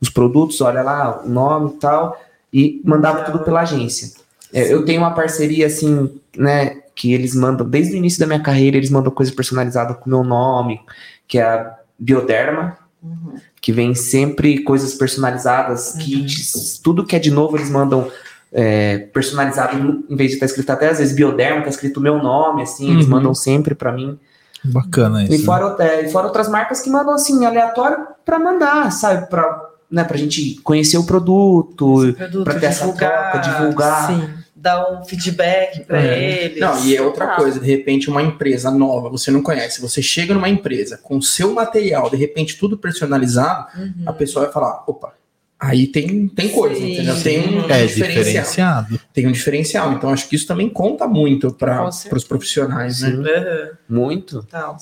os 0.00 0.10
produtos, 0.10 0.60
olha 0.60 0.82
lá 0.82 1.22
o 1.22 1.28
nome 1.28 1.70
e 1.70 1.78
tal, 1.78 2.20
e 2.52 2.82
mandava 2.84 3.22
tudo 3.24 3.40
pela 3.44 3.60
agência. 3.60 4.12
É, 4.52 4.72
eu 4.72 4.84
tenho 4.84 5.00
uma 5.00 5.12
parceria, 5.14 5.66
assim, 5.66 6.20
né? 6.36 6.80
Que 6.94 7.12
eles 7.12 7.34
mandam, 7.34 7.68
desde 7.68 7.94
o 7.94 7.96
início 7.96 8.20
da 8.20 8.26
minha 8.26 8.40
carreira, 8.40 8.76
eles 8.76 8.90
mandam 8.90 9.10
coisa 9.10 9.32
personalizada 9.32 9.94
com 9.94 10.06
o 10.06 10.08
meu 10.08 10.22
nome, 10.24 10.80
que 11.26 11.38
é 11.38 11.42
a 11.44 11.76
Bioderma, 11.98 12.76
Uhum. 13.02 13.34
Que 13.64 13.72
vem 13.72 13.94
sempre 13.94 14.62
coisas 14.62 14.92
personalizadas, 14.92 15.92
kits, 15.92 16.78
tudo 16.84 17.02
que 17.02 17.16
é 17.16 17.18
de 17.18 17.30
novo 17.30 17.56
eles 17.56 17.70
mandam 17.70 18.10
é, 18.52 18.98
personalizado, 18.98 20.04
em 20.06 20.14
vez 20.14 20.28
de 20.32 20.34
estar 20.36 20.44
escrito 20.44 20.68
até 20.68 20.90
às 20.90 20.98
vezes 20.98 21.14
Bioderma, 21.16 21.62
tá 21.62 21.70
escrito 21.70 21.96
o 21.96 22.02
meu 22.02 22.18
nome, 22.22 22.60
assim, 22.60 22.90
eles 22.92 23.06
Uhum. 23.06 23.12
mandam 23.12 23.34
sempre 23.34 23.74
pra 23.74 23.90
mim. 23.90 24.18
Bacana 24.62 25.24
E 25.24 25.34
isso. 25.36 25.46
fora, 25.46 25.74
é, 25.82 26.04
e 26.04 26.12
fora 26.12 26.26
outras 26.26 26.46
marcas 26.46 26.82
que 26.82 26.90
mandam 26.90 27.14
assim, 27.14 27.46
aleatório 27.46 27.96
pra 28.22 28.38
mandar, 28.38 28.92
sabe? 28.92 29.30
Pra, 29.30 29.70
né, 29.90 30.04
pra 30.04 30.18
gente 30.18 30.56
conhecer 30.62 30.98
o 30.98 31.04
produto, 31.04 32.14
produto, 32.18 32.44
pra 32.44 32.54
ter 32.60 32.66
essa 32.66 32.84
divulgar, 32.84 33.32
troca, 33.32 33.48
divulgar. 33.48 34.06
Sim. 34.08 34.28
Dar 34.64 34.90
um 34.90 35.04
feedback 35.04 35.84
para 35.84 36.02
É. 36.02 36.44
eles. 36.46 36.58
Não, 36.60 36.84
e 36.86 36.96
é 36.96 37.02
outra 37.02 37.26
Ah. 37.26 37.36
coisa, 37.36 37.60
de 37.60 37.66
repente, 37.70 38.08
uma 38.08 38.22
empresa 38.22 38.70
nova, 38.70 39.10
você 39.10 39.30
não 39.30 39.42
conhece, 39.42 39.80
você 39.80 40.00
chega 40.00 40.32
numa 40.32 40.48
empresa 40.48 40.98
com 41.02 41.20
seu 41.20 41.52
material, 41.52 42.08
de 42.08 42.16
repente 42.16 42.56
tudo 42.58 42.78
personalizado, 42.78 43.68
Uhum. 43.78 43.92
a 44.06 44.12
pessoa 44.12 44.46
vai 44.46 44.52
falar, 44.54 44.82
opa, 44.86 45.12
aí 45.60 45.86
tem, 45.86 46.26
tem 46.28 46.48
coisa, 46.48 46.80
Sim. 46.80 46.92
entendeu? 46.94 47.22
Tem 47.22 47.38
um 47.40 47.70
É 47.70 47.84
diferencial. 47.86 48.14
diferenciado. 48.24 49.00
Tem 49.12 49.26
um 49.26 49.32
diferencial. 49.32 49.92
Então, 49.92 50.10
acho 50.10 50.28
que 50.28 50.34
isso 50.36 50.46
também 50.46 50.68
conta 50.68 51.06
muito 51.06 51.52
para 51.52 51.86
os 51.86 52.24
profissionais, 52.24 53.00
né? 53.02 53.10
Sim, 53.10 53.22
Aham, 53.22 53.68
muito. 53.88 54.42
tal. 54.50 54.76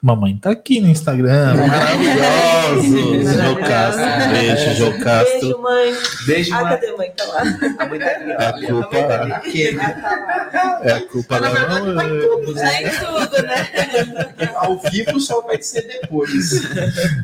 Mamãe 0.00 0.36
tá 0.36 0.50
aqui 0.50 0.80
no 0.80 0.88
Instagram. 0.88 1.54
Maravilhoso. 1.54 3.42
Jô 3.42 3.56
Castro. 3.56 4.30
Beijo, 4.32 4.74
Jô 4.74 4.98
Castro. 4.98 5.40
Beijo, 5.40 5.58
mãe. 5.62 5.94
Beijo, 6.26 6.54
Ah, 6.54 6.60
mãe. 6.62 6.70
cadê 6.72 6.86
a 6.88 6.96
mãe? 6.96 7.12
Tá 7.16 7.24
lá. 7.24 7.40
A 7.78 7.86
mãe 7.86 7.98
tá 7.98 8.06
aqui, 8.06 8.24
ó. 8.24 8.42
É 8.42 8.46
a 8.46 8.52
culpa, 8.66 8.98
Aquele, 9.36 9.80
é 10.82 10.92
a 10.92 11.00
culpa 11.08 11.40
da 11.40 11.50
mamãe. 11.50 11.94
Tá 12.54 12.82
em 12.82 12.90
tudo, 12.90 13.42
né? 13.42 14.52
ao 14.56 14.78
vivo 14.78 15.20
só 15.20 15.40
vai 15.42 15.60
ser 15.62 15.82
depois. 15.82 16.50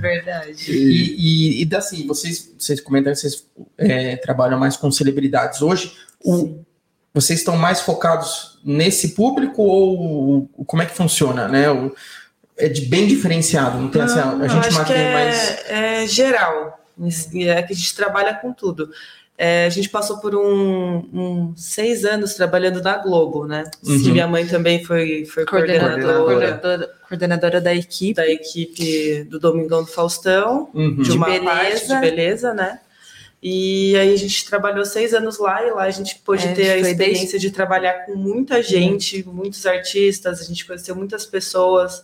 Verdade. 0.00 0.70
E, 0.70 1.62
e, 1.62 1.64
e 1.64 1.76
assim, 1.76 2.06
vocês, 2.06 2.52
vocês 2.58 2.80
comentaram 2.80 3.14
que 3.14 3.20
vocês 3.20 3.44
é, 3.76 4.16
trabalham 4.16 4.58
mais 4.58 4.76
com 4.76 4.90
celebridades. 4.90 5.62
Hoje, 5.62 5.92
o- 6.24 6.60
vocês 7.14 7.40
estão 7.40 7.56
mais 7.56 7.80
focados 7.80 8.57
nesse 8.68 9.10
público 9.14 9.62
ou 9.62 10.48
como 10.66 10.82
é 10.82 10.86
que 10.86 10.94
funciona, 10.94 11.48
né? 11.48 11.70
O- 11.70 11.94
é 12.56 12.68
de 12.68 12.82
bem 12.82 13.06
diferenciado, 13.06 13.78
não 13.78 13.88
tem 13.88 14.02
Não, 14.02 14.08
a 14.40 14.44
eu 14.44 14.48
gente 14.48 14.66
acho 14.68 14.92
é, 14.92 15.12
mais. 15.12 15.64
é 15.68 16.06
geral. 16.06 16.78
É 17.34 17.62
que 17.62 17.72
a 17.72 17.76
gente 17.76 17.94
trabalha 17.94 18.34
com 18.34 18.52
tudo. 18.52 18.90
É, 19.40 19.66
a 19.66 19.68
gente 19.70 19.88
passou 19.88 20.18
por 20.18 20.34
um, 20.34 20.96
um 21.14 21.52
seis 21.56 22.04
anos 22.04 22.34
trabalhando 22.34 22.82
na 22.82 22.98
Globo, 22.98 23.46
né? 23.46 23.62
Uhum. 23.86 23.96
Minha 24.10 24.26
mãe 24.26 24.44
também 24.44 24.84
foi, 24.84 25.24
foi 25.26 25.44
Coordenadora, 25.46 26.18
coordenadora 26.18 26.90
coordenadora, 27.08 27.60
da 27.60 27.72
equipe. 27.72 28.14
da 28.14 28.26
equipe 28.28 29.22
do 29.30 29.38
Domingão 29.38 29.82
do 29.84 29.88
Faustão, 29.90 30.68
Uhum. 30.74 30.96
de 30.96 31.12
uma 31.12 31.26
beleza. 31.26 31.44
parte 31.44 31.86
de 31.86 32.00
beleza, 32.00 32.52
né? 32.52 32.80
E 33.42 33.96
aí 33.96 34.12
a 34.12 34.16
gente 34.16 34.44
trabalhou 34.46 34.84
seis 34.84 35.14
anos 35.14 35.38
lá 35.38 35.64
e 35.64 35.70
lá 35.70 35.84
a 35.84 35.90
gente 35.90 36.16
pôde 36.24 36.46
É, 36.46 36.52
ter 36.52 36.70
a 36.70 36.76
experiência 36.78 37.38
de 37.38 37.50
trabalhar 37.50 38.04
com 38.04 38.16
muita 38.16 38.60
gente, 38.62 39.24
muitos 39.26 39.64
artistas, 39.64 40.40
a 40.40 40.44
gente 40.44 40.64
conheceu 40.66 40.96
muitas 40.96 41.24
pessoas. 41.24 42.02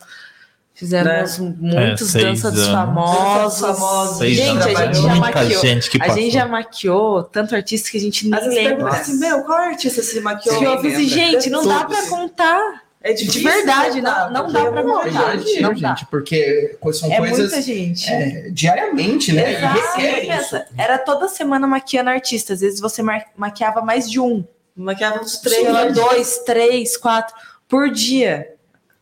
Fizemos 0.77 1.39
muitos 1.39 2.09
É, 2.09 2.21
seis 2.21 2.25
dança 2.25 2.51
dos 2.51 2.67
famosos. 2.67 3.61
Famosos. 3.61 4.19
Seis 4.19 4.37
Gente, 4.37 4.49
anos, 4.51 4.67
a 4.67 4.87
gente 4.87 4.97
já 4.97 5.09
muita 5.09 5.21
maquiou. 5.21 5.61
gente 5.63 6.03
A 6.03 6.09
gente 6.09 6.31
já 6.33 6.47
maquiou 6.49 7.23
tanto 7.23 7.55
artista 7.55 7.91
que 7.91 7.97
a 7.97 8.01
gente 8.01 8.29
nem 8.29 8.35
Às 8.39 8.45
vezes 8.47 8.65
lembra. 8.65 8.89
assim, 8.89 9.19
meu, 9.19 9.43
qual 9.45 9.59
artista 9.59 10.03
se 10.03 10.21
maquiou? 10.21 10.63
Eu 10.63 10.81
fiz, 10.81 10.99
e, 10.99 11.07
gente, 11.09 11.49
não 11.49 11.65
dá 11.67 11.85
pra 11.85 11.97
Todos. 11.97 12.11
contar. 12.11 12.84
É 13.07 13.13
De 13.13 13.25
difícil 13.27 13.51
verdade, 13.53 14.01
não, 14.01 14.31
não 14.33 14.51
dá 14.51 14.65
pra 14.71 14.81
é 14.81 14.83
muita 14.83 15.11
contar. 15.11 15.37
gente. 15.37 15.61
Não 15.61 15.71
gente, 15.75 15.83
dá. 15.83 16.07
porque 16.11 16.75
são 16.95 17.13
É 17.13 17.19
coisas 17.19 17.39
muita 17.39 17.61
gente. 17.61 18.11
é, 18.11 18.49
diariamente, 18.51 19.31
né? 19.31 19.59
Exato. 19.59 19.97
Pensa, 19.97 20.57
isso. 20.57 20.65
Era 20.79 20.97
toda 20.97 21.29
semana 21.29 21.67
maquiando 21.67 22.09
artista. 22.09 22.55
Às 22.55 22.61
vezes 22.63 22.81
você 22.81 23.03
maquiava 23.37 23.83
mais 23.83 24.11
de 24.11 24.19
um. 24.19 24.43
Maquiava 24.75 25.21
uns 25.21 25.37
Três, 25.37 25.69
três. 25.69 25.95
dois, 25.95 26.39
três, 26.47 26.97
quatro 26.97 27.35
por 27.69 27.91
dia. 27.91 28.54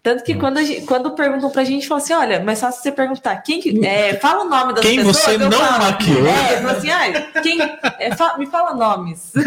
Tanto 0.03 0.25
que 0.25 0.35
quando, 0.35 0.59
a 0.59 0.65
gente- 0.65 0.85
quando 0.85 1.12
perguntam 1.12 1.49
pra 1.49 1.62
gente, 1.62 1.87
falam 1.87 2.03
assim: 2.03 2.12
olha, 2.12 2.41
mas 2.41 2.59
só 2.59 2.73
se 2.73 2.83
você 2.83 2.91
perguntar 2.91 3.37
quem 3.37 3.61
que. 3.61 3.87
É, 3.87 4.15
fala 4.15 4.45
o 4.45 4.49
nome 4.49 4.73
das 4.75 4.83
Quem 4.85 4.97
pessoas. 4.97 5.17
você 5.19 5.35
eu 5.37 5.38
não 5.38 5.53
falo. 5.53 5.85
maquiou? 5.85 6.27
É, 6.27 6.55
assim, 6.71 6.91
ai, 6.91 7.33
quem. 7.41 7.61
é, 8.01 8.17
fa- 8.17 8.37
me 8.37 8.47
fala 8.47 8.75
nomes. 8.75 9.31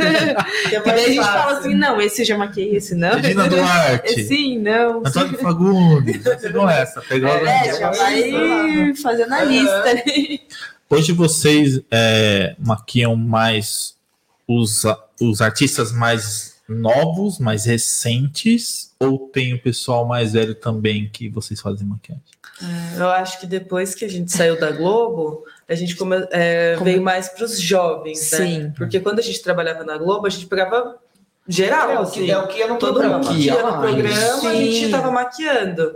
É 0.72 0.76
E 0.78 0.80
daí 0.80 1.04
a 1.06 1.08
gente 1.10 1.24
fala 1.26 1.58
assim: 1.60 1.74
não, 1.76 2.00
esse 2.00 2.22
eu 2.22 2.26
já 2.26 2.38
maquei, 2.38 2.74
esse 2.74 2.96
não. 2.96 3.20
Regina 3.20 3.50
Duarte. 3.50 4.24
Sim, 4.24 4.60
não. 4.60 5.00
Antônio 5.06 5.38
Fagundes. 5.40 6.24
Pegou 6.42 6.70
essa. 6.70 7.02
Pegou 7.02 7.30
É, 7.30 7.68
essa. 7.68 7.80
já 7.82 7.92
vai 7.92 8.94
fazendo 8.96 9.34
a 9.34 9.44
lista 9.44 9.84
ali. 9.90 10.42
Hoje 10.90 11.12
vocês 11.12 11.82
é, 11.92 12.56
maquiam 12.60 13.16
mais 13.18 13.96
os, 14.48 14.86
a- 14.86 14.98
os 15.20 15.42
artistas 15.42 15.92
mais 15.92 16.55
novos, 16.68 17.40
mais 17.40 17.66
recentes, 17.66 18.92
ou 19.00 19.30
tem 19.30 19.54
o 19.54 19.62
pessoal 19.62 20.06
mais 20.08 20.34
velho 20.34 20.56
também 20.56 21.10
que 21.12 21.30
vocês 21.30 21.60
fazem 21.62 21.88
maquiagem? 21.88 22.24
Eu 22.98 23.10
acho 23.10 23.40
que 23.40 23.46
depois 23.46 23.94
que 23.94 24.06
a 24.06 24.10
gente 24.10 24.32
saiu 24.32 24.58
da 24.60 24.72
Globo, 24.72 25.44
a 25.68 25.76
gente 25.76 25.96
come- 25.96 26.26
é, 26.32 26.74
Como- 26.76 26.86
veio 26.86 27.02
mais 27.02 27.28
para 27.30 27.44
os 27.46 27.60
jovens, 27.60 28.32
né? 28.32 28.38
Sim. 28.38 28.74
Porque 28.78 29.00
quando 29.00 29.20
a 29.20 29.22
gente 29.22 29.42
trabalhava 29.42 29.84
na 29.84 29.98
Globo, 29.98 30.26
a 30.26 30.30
gente 30.30 30.46
pegava 30.48 30.96
geral, 31.48 31.90
É 31.92 32.00
o 32.00 32.02
assim. 32.04 32.26
que, 32.26 32.32
é 32.32 32.38
o 32.38 32.48
que 32.48 32.58
ia 32.60 32.68
no 32.68 32.78
Todo 32.78 32.94
programa. 33.00 33.18
mundo 33.20 33.28
que 33.36 33.42
ia 33.44 33.54
no 33.62 33.78
programa, 33.80 34.50
a 34.50 34.56
gente 34.56 34.86
sim. 34.86 34.92
tava 34.92 35.12
maquiando. 35.12 35.96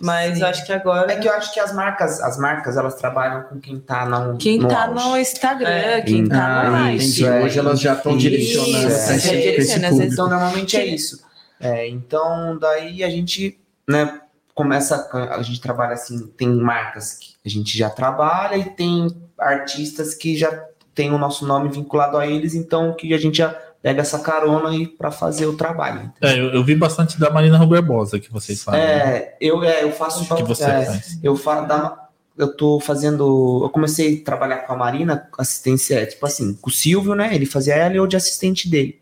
Mas 0.00 0.34
Sim. 0.36 0.42
eu 0.42 0.46
acho 0.48 0.66
que 0.66 0.72
agora. 0.72 1.10
É 1.10 1.16
que 1.16 1.26
eu 1.26 1.32
acho 1.32 1.54
que 1.54 1.58
as 1.58 1.72
marcas, 1.72 2.20
as 2.20 2.36
marcas, 2.38 2.76
elas 2.76 2.96
trabalham 2.96 3.44
com 3.44 3.58
quem 3.58 3.80
tá 3.80 4.04
no 4.04 4.36
Quem 4.36 4.58
no 4.58 4.68
tá 4.68 4.86
auge. 4.88 4.94
no 5.08 5.16
Instagram, 5.16 5.68
É. 5.68 6.00
quem 6.02 6.26
tá 6.28 6.34
no 6.36 6.42
Ah, 6.76 6.80
live. 6.82 6.96
entendi. 7.04 7.24
é. 7.26 7.42
Hoje 7.42 7.58
elas 7.58 7.80
já 7.80 7.94
estão 7.94 8.12
Isso, 8.12 8.20
direcionando 8.20 8.76
é. 8.76 8.80
pra 8.82 8.88
esse, 8.90 9.06
Já 9.06 9.06
pra 9.06 9.16
esse 9.16 9.42
direciona, 9.50 9.56
às 9.86 9.90
público. 9.90 9.96
vezes. 9.98 10.12
Então, 10.12 10.28
normalmente 10.28 10.76
é 10.76 10.84
isso. 10.84 11.24
É, 11.58 11.88
então, 11.88 12.58
daí 12.58 13.02
a 13.02 13.08
gente, 13.08 13.58
né, 13.88 14.20
começa, 14.54 15.08
a 15.30 15.42
gente 15.42 15.60
trabalha 15.62 15.94
assim, 15.94 16.26
tem 16.36 16.48
marcas 16.48 17.14
que 17.14 17.34
a 17.44 17.48
gente 17.48 17.76
já 17.78 17.88
trabalha 17.88 18.56
e 18.56 18.64
tem 18.64 19.08
artistas 19.38 20.14
que 20.14 20.36
já 20.36 20.50
tem 20.94 21.10
o 21.12 21.18
nosso 21.18 21.46
nome 21.46 21.70
vinculado 21.70 22.18
a 22.18 22.26
eles, 22.26 22.54
então 22.54 22.92
que 22.94 23.14
a 23.14 23.18
gente 23.18 23.38
já 23.38 23.54
pega 23.86 24.02
essa 24.02 24.18
carona 24.18 24.70
aí 24.70 24.84
para 24.84 25.12
fazer 25.12 25.46
o 25.46 25.56
trabalho. 25.56 26.12
É, 26.20 26.32
eu, 26.32 26.46
eu 26.46 26.64
vi 26.64 26.74
bastante 26.74 27.20
da 27.20 27.30
Marina 27.30 27.56
Rui 27.56 27.68
Barbosa 27.68 28.18
que 28.18 28.32
vocês 28.32 28.60
fazem. 28.64 28.80
né? 28.80 28.88
É, 28.88 29.36
eu, 29.40 29.62
é, 29.62 29.84
eu 29.84 29.92
faço 29.92 30.26
que 30.34 30.42
você 30.42 30.64
é, 30.64 30.84
faz. 30.86 31.20
eu 31.22 31.36
faço 31.36 31.68
da, 31.68 32.08
eu 32.36 32.52
tô 32.52 32.80
fazendo, 32.80 33.60
eu 33.62 33.70
comecei 33.70 34.18
a 34.18 34.24
trabalhar 34.24 34.56
com 34.66 34.72
a 34.72 34.76
Marina, 34.76 35.28
assistência, 35.38 36.00
é, 36.00 36.04
tipo 36.04 36.26
assim, 36.26 36.54
com 36.54 36.68
o 36.68 36.72
Silvio, 36.72 37.14
né? 37.14 37.32
Ele 37.32 37.46
fazia 37.46 37.76
ela 37.76 37.94
e 37.94 37.98
eu 37.98 38.08
de 38.08 38.16
assistente 38.16 38.68
dele. 38.68 38.98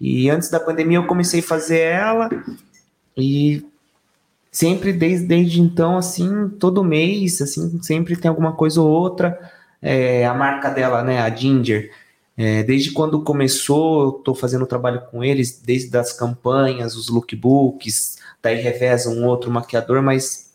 E 0.00 0.30
antes 0.30 0.48
da 0.48 0.60
pandemia 0.60 0.98
eu 0.98 1.06
comecei 1.08 1.40
a 1.40 1.42
fazer 1.42 1.80
ela 1.80 2.30
e 3.16 3.66
sempre 4.52 4.92
desde, 4.92 5.26
desde 5.26 5.60
então 5.60 5.96
assim, 5.96 6.48
todo 6.60 6.84
mês, 6.84 7.42
assim, 7.42 7.82
sempre 7.82 8.14
tem 8.14 8.28
alguma 8.28 8.52
coisa 8.52 8.80
ou 8.80 8.88
outra. 8.88 9.36
É, 9.82 10.24
a 10.24 10.32
marca 10.32 10.70
dela, 10.70 11.02
né, 11.02 11.20
a 11.20 11.28
Ginger, 11.28 11.90
é, 12.36 12.62
desde 12.62 12.92
quando 12.92 13.22
começou, 13.22 14.04
eu 14.04 14.12
tô 14.12 14.34
fazendo 14.34 14.66
trabalho 14.66 15.02
com 15.10 15.22
eles, 15.22 15.60
desde 15.64 15.96
as 15.96 16.12
campanhas, 16.12 16.96
os 16.96 17.08
lookbooks, 17.08 18.16
daí 18.42 18.60
reveza 18.60 19.10
um 19.10 19.26
outro 19.26 19.50
maquiador, 19.50 20.02
mas 20.02 20.50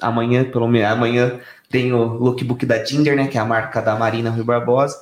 amanhã, 0.00 0.44
pelo 0.44 0.66
menos, 0.68 0.88
amanhã 0.90 1.38
tem 1.70 1.92
o 1.92 2.04
lookbook 2.04 2.66
da 2.66 2.84
Ginger, 2.84 3.16
né, 3.16 3.26
que 3.28 3.38
é 3.38 3.40
a 3.40 3.44
marca 3.44 3.80
da 3.80 3.96
Marina 3.96 4.30
Rui 4.30 4.44
Barbosa. 4.44 5.00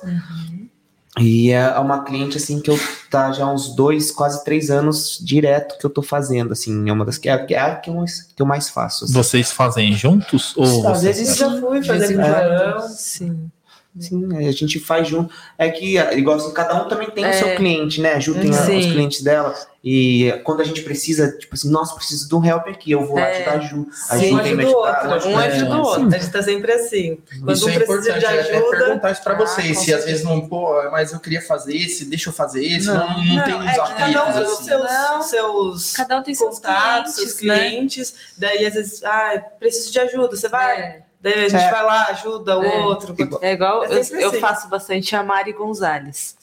E 1.19 1.51
é 1.51 1.77
uma 1.77 2.03
cliente, 2.03 2.37
assim, 2.37 2.59
que 2.59 2.71
eu 2.71 2.79
tá 3.11 3.31
já 3.31 3.43
há 3.45 3.53
uns 3.53 3.75
dois, 3.75 4.09
quase 4.09 4.43
três 4.43 4.71
anos 4.71 5.19
direto 5.23 5.77
que 5.77 5.85
eu 5.85 5.89
tô 5.89 6.01
fazendo, 6.01 6.53
assim, 6.53 6.89
é 6.89 6.91
uma 6.91 7.05
das 7.05 7.19
que 7.19 7.29
é, 7.29 7.37
que 7.37 7.53
é 7.53 7.59
a 7.59 7.75
que 7.75 7.91
eu 7.91 7.93
mais, 7.93 8.23
que 8.23 8.41
eu 8.41 8.45
mais 8.47 8.69
faço. 8.69 9.05
assim. 9.05 9.13
Vocês 9.13 9.51
fazem 9.51 9.93
juntos? 9.93 10.57
Ou 10.57 10.87
Às 10.87 11.01
vocês 11.01 11.17
vezes 11.17 11.39
Eu 11.39 11.51
já 11.51 11.61
fui 11.61 11.83
fazer 11.83 12.15
com 12.15 12.21
o 12.21 12.25
É. 12.25 12.71
João. 12.71 12.89
Sim. 12.89 13.51
Sim, 13.99 14.35
a 14.35 14.51
gente 14.51 14.79
faz 14.79 15.07
junto. 15.07 15.31
É 15.57 15.69
que, 15.69 15.97
igual 16.17 16.37
assim, 16.37 16.51
cada 16.51 16.83
um 16.83 16.87
também 16.87 17.09
tem 17.11 17.23
o 17.23 17.27
É. 17.27 17.33
seu 17.33 17.55
cliente, 17.55 18.01
né? 18.01 18.13
A 18.13 18.19
Ju 18.19 18.33
tem 18.33 18.49
a- 18.49 18.59
os 18.61 18.65
clientes 18.65 19.21
dela. 19.21 19.53
E 19.83 20.31
quando 20.45 20.61
a 20.61 20.63
gente 20.63 20.81
precisa, 20.81 21.31
tipo 21.37 21.53
assim, 21.53 21.69
nossa, 21.69 21.93
preciso 21.93 22.27
de 22.27 22.33
um 22.33 22.43
help 22.43 22.67
aqui, 22.69 22.91
eu 22.91 23.05
vou 23.05 23.15
lá 23.17 23.27
É. 23.27 23.35
ajudar 23.35 23.51
a 23.51 23.59
Ju. 23.59 23.87
A 24.09 24.17
Sim, 24.17 24.29
Ju 24.29 24.33
um 24.39 24.41
vem 24.43 24.55
me 24.55 24.63
o 24.65 24.67
ajudar, 24.83 25.13
outro. 25.13 25.29
eu 25.29 25.35
Um 25.35 25.37
ajuda 25.39 25.69
o 25.71 25.73
É, 25.73 25.81
outro. 25.81 26.07
A 26.07 26.17
gente 26.17 26.31
tá 26.31 26.41
sempre 26.41 26.71
assim. 26.71 27.17
Quando 27.39 27.51
Isso 27.55 27.65
um 27.65 27.69
é 27.69 27.73
precisa 27.73 27.83
importante, 27.83 28.19
de 28.19 28.25
é 28.25 28.27
até 28.41 28.57
ajuda. 28.57 28.77
perguntar 28.77 29.11
isso 29.11 29.23
pra 29.23 29.33
Ah, 29.33 29.37
vocês. 29.37 29.77
Se 29.79 29.93
às 29.93 30.05
vezes 30.05 30.23
não, 30.23 30.47
pô, 30.47 30.89
mas 30.89 31.11
eu 31.13 31.19
queria 31.19 31.41
fazer 31.41 31.75
esse, 31.77 32.05
deixa 32.05 32.29
eu 32.29 32.33
fazer 32.33 32.65
esse. 32.65 32.87
Não, 32.87 32.95
não, 32.95 33.07
Não, 33.35 33.43
tem 33.43 33.53
é 33.53 33.57
uns 33.57 33.71
que 33.71 33.93
cada 33.95 34.25
um 34.29 34.33
tem 34.33 34.43
os 34.43 34.51
assim. 34.53 34.63
seus, 34.63 34.83
Não. 34.91 35.21
seus 35.21 35.91
Cada 35.93 36.17
um 36.19 36.23
tem 36.23 36.33
seus 36.33 36.55
contatos, 36.55 37.15
clientes, 37.15 37.33
seus 37.35 37.41
né? 37.43 37.69
clientes. 37.69 38.13
Daí, 38.37 38.65
às 38.65 38.73
vezes, 38.73 39.03
ah, 39.03 39.43
preciso 39.59 39.91
de 39.91 39.99
ajuda, 39.99 40.35
você 40.35 40.47
vai. 40.47 40.79
É. 40.81 41.01
Daí 41.23 41.45
a 41.45 41.49
gente 41.49 41.63
É. 41.63 41.71
vai 41.71 41.83
lá, 41.83 42.07
ajuda 42.09 42.59
o 42.59 42.63
É. 42.63 42.77
outro. 42.85 43.15
É 43.41 43.53
igual 43.53 43.85
É 43.85 43.97
eu, 43.97 44.03
sempre 44.03 44.23
eu 44.25 44.29
assim. 44.29 44.39
faço 44.41 44.67
bastante 44.67 45.15
a 45.15 45.23
Mari 45.23 45.53
Gonzalez. 45.53 46.35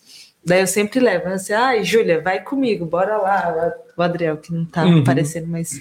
Daí 0.43 0.61
eu 0.63 0.67
sempre 0.67 0.99
levo, 1.01 1.29
assim, 1.29 1.53
ai, 1.53 1.85
Júlia, 1.85 2.23
vai 2.23 2.41
comigo, 2.43 2.87
bora 2.87 3.19
lá. 3.19 3.75
O 3.95 4.03
Adriel, 4.03 4.39
que 4.39 4.51
não 4.55 4.65
tá 4.65 4.83
Uhum. 4.85 5.01
aparecendo, 5.03 5.47
mas 5.49 5.79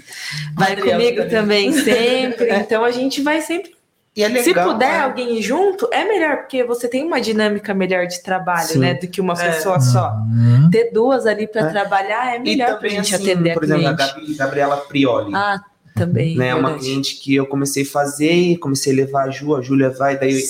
vai 0.53 0.73
Adriel 0.73 0.97
comigo 0.97 1.21
também. 1.29 1.71
também, 1.71 1.71
sempre. 2.35 2.51
Então 2.53 2.83
a 2.83 2.91
gente 2.91 3.21
vai 3.21 3.39
sempre. 3.41 3.73
E 4.17 4.21
é 4.23 4.27
legal. 4.27 4.43
Se 4.43 4.53
puder 4.73 4.91
né? 4.91 4.99
alguém 4.99 5.41
junto, 5.41 5.87
é 5.93 6.03
melhor, 6.03 6.37
porque 6.39 6.61
você 6.65 6.89
tem 6.89 7.05
uma 7.05 7.21
dinâmica 7.21 7.73
melhor 7.73 8.05
de 8.05 8.21
trabalho, 8.21 8.67
Sim. 8.67 8.79
né? 8.79 8.95
Do 8.95 9.07
que 9.07 9.21
uma 9.21 9.31
É. 9.33 9.49
pessoa 9.51 9.79
só. 9.79 10.11
Hum, 10.27 10.67
Ter 10.69 10.91
duas 10.91 11.25
ali 11.25 11.47
para 11.47 11.61
É. 11.61 11.69
trabalhar 11.69 12.35
é 12.35 12.39
melhor 12.39 12.67
pra 12.67 12.75
também, 12.77 12.89
gente 13.01 13.15
assim, 13.15 13.31
atender 13.31 13.53
por 13.53 13.63
a 13.63 13.65
exemplo, 13.65 13.87
a 13.87 13.95
cliente. 13.95 14.13
Gabi, 14.19 14.33
Gabriela 14.35 14.75
Prioli. 14.77 15.33
Ah, 15.33 15.61
também. 15.99 16.35
né, 16.35 16.53
uma 16.55 16.69
verdade. 16.69 16.85
cliente 16.85 17.15
que 17.17 17.35
eu 17.35 17.45
comecei 17.45 17.83
a 17.83 17.85
fazer, 17.85 18.57
comecei 18.57 18.93
a 18.93 18.95
levar 18.95 19.27
a 19.27 19.29
Ju, 19.29 19.55
a 19.55 19.61
Júlia 19.61 19.89
vai, 19.89 20.17
daí 20.17 20.41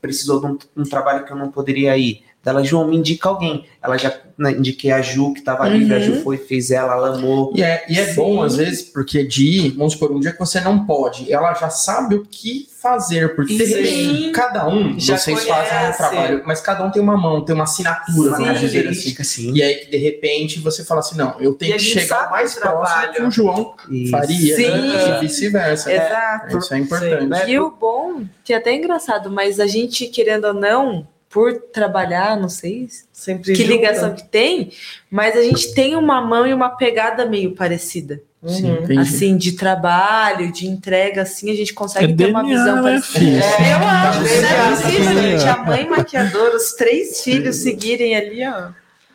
precisou 0.00 0.40
de 0.40 0.46
um, 0.46 0.58
um 0.76 0.82
trabalho 0.84 1.24
que 1.24 1.32
eu 1.32 1.36
não 1.36 1.50
poderia 1.50 1.96
ir. 1.96 2.22
Daí 2.44 2.54
Ela, 2.54 2.62
João, 2.64 2.86
me 2.88 2.96
indica 2.96 3.28
alguém. 3.28 3.64
Ela 3.82 3.96
já 3.96 4.12
né, 4.36 4.52
indiquei 4.52 4.90
a 4.90 5.00
Ju, 5.00 5.32
que 5.32 5.40
tava 5.42 5.68
livre, 5.68 5.94
a 5.94 5.98
Ju 6.00 6.12
Uhum. 6.14 6.22
foi, 6.22 6.36
fez 6.36 6.70
ela, 6.70 6.92
ela 6.94 7.16
amou. 7.16 7.52
E 7.54 7.62
é, 7.62 7.84
e 7.88 7.98
é 7.98 8.06
Sim. 8.06 8.14
bom, 8.16 8.42
às 8.42 8.56
vezes, 8.56 8.82
porque 8.82 9.24
de, 9.24 9.70
vamos 9.76 9.92
supor, 9.94 10.10
um 10.12 10.18
dia 10.20 10.32
que 10.32 10.38
você 10.38 10.60
não 10.60 10.84
pode, 10.84 11.32
ela 11.32 11.54
já 11.54 11.70
sabe 11.70 12.16
o 12.16 12.24
que 12.24 12.68
fazer, 12.82 13.34
porque 13.36 13.56
de 13.56 13.64
Sim. 13.66 13.74
repente, 13.74 14.30
cada 14.32 14.68
um, 14.68 14.98
Já 14.98 15.16
vocês 15.16 15.44
fazem 15.44 15.72
um 15.72 15.80
conhece. 15.80 15.98
trabalho, 15.98 16.42
mas 16.44 16.60
cada 16.60 16.84
um 16.84 16.90
tem 16.90 17.00
uma 17.00 17.16
mão, 17.16 17.42
tem 17.44 17.54
uma 17.54 17.64
assinatura, 17.64 18.36
Sim. 18.36 18.42
vamos 18.42 18.60
dizer 18.60 18.66
assim. 18.66 18.82
característica, 18.82 19.22
assim. 19.22 19.52
E 19.54 19.62
aí, 19.62 19.74
que 19.76 19.90
de 19.90 19.96
repente, 19.96 20.58
você 20.60 20.84
fala 20.84 21.00
assim, 21.00 21.16
não, 21.16 21.36
eu 21.40 21.54
tenho 21.54 21.72
que 21.74 21.78
chegar 21.78 22.30
mais 22.30 22.56
o 22.56 22.60
próximo 22.60 22.82
trabalho. 22.82 23.12
que 23.14 23.22
o 23.22 23.30
João 23.30 23.74
Isso. 23.90 24.10
faria, 24.10 24.56
Sim. 24.56 24.70
né? 24.70 25.16
E 25.16 25.20
vice-versa. 25.20 25.92
Exato. 25.92 26.58
Isso 26.58 26.74
é 26.74 26.78
importante. 26.78 27.26
né? 27.26 27.48
E 27.48 27.58
o 27.58 27.70
bom, 27.70 28.22
que 28.44 28.52
é 28.52 28.56
até 28.56 28.74
engraçado, 28.74 29.30
mas 29.30 29.60
a 29.60 29.66
gente, 29.66 30.06
querendo 30.08 30.46
ou 30.46 30.54
não, 30.54 31.06
por 31.34 31.52
trabalhar, 31.72 32.36
não 32.40 32.48
sei 32.48 32.88
Sempre 33.12 33.54
que 33.54 33.62
junta. 33.64 33.72
ligação 33.74 34.14
que 34.14 34.22
tem, 34.22 34.70
mas 35.10 35.36
a 35.36 35.42
gente 35.42 35.74
tem 35.74 35.96
uma 35.96 36.20
mão 36.20 36.46
e 36.46 36.54
uma 36.54 36.68
pegada 36.70 37.26
meio 37.26 37.56
parecida. 37.56 38.20
Sim, 38.46 38.70
Uhum. 38.70 39.00
Assim, 39.00 39.36
de 39.36 39.52
trabalho, 39.52 40.52
de 40.52 40.66
entrega, 40.68 41.22
assim, 41.22 41.50
a 41.50 41.54
gente 41.56 41.72
consegue 41.74 42.12
É 42.12 42.16
ter 42.16 42.26
uma 42.30 42.42
DNA, 42.44 42.56
visão 42.58 42.76
né, 42.76 42.82
parecida. 42.82 43.44
É, 43.44 43.72
eu 43.72 43.76
acho, 43.88 44.18
Tá 44.18 44.20
né? 44.22 44.28
certo. 44.28 44.70
Impossível, 44.92 45.22
gente, 45.22 45.48
a 45.48 45.56
mãe 45.64 45.88
maquiadora, 45.88 46.56
os 46.56 46.72
três 46.74 47.22
filhos 47.22 47.56
seguirem 47.56 48.14
ali, 48.14 48.46
ó. 48.46 48.68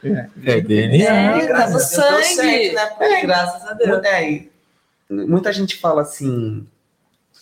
É 0.03 0.59
DNA. 0.61 1.05
É, 1.05 1.43
E 1.43 1.47
tá 1.47 1.69
no 1.69 1.79
sangue. 1.79 2.23
certo, 2.25 2.75
né? 2.75 2.85
Porque 2.97 3.21
Graças 3.21 3.65
a 3.69 3.73
Deus. 3.73 4.03
É, 4.03 4.41
muita 5.09 5.53
gente 5.53 5.77
fala 5.77 6.01
assim. 6.01 6.65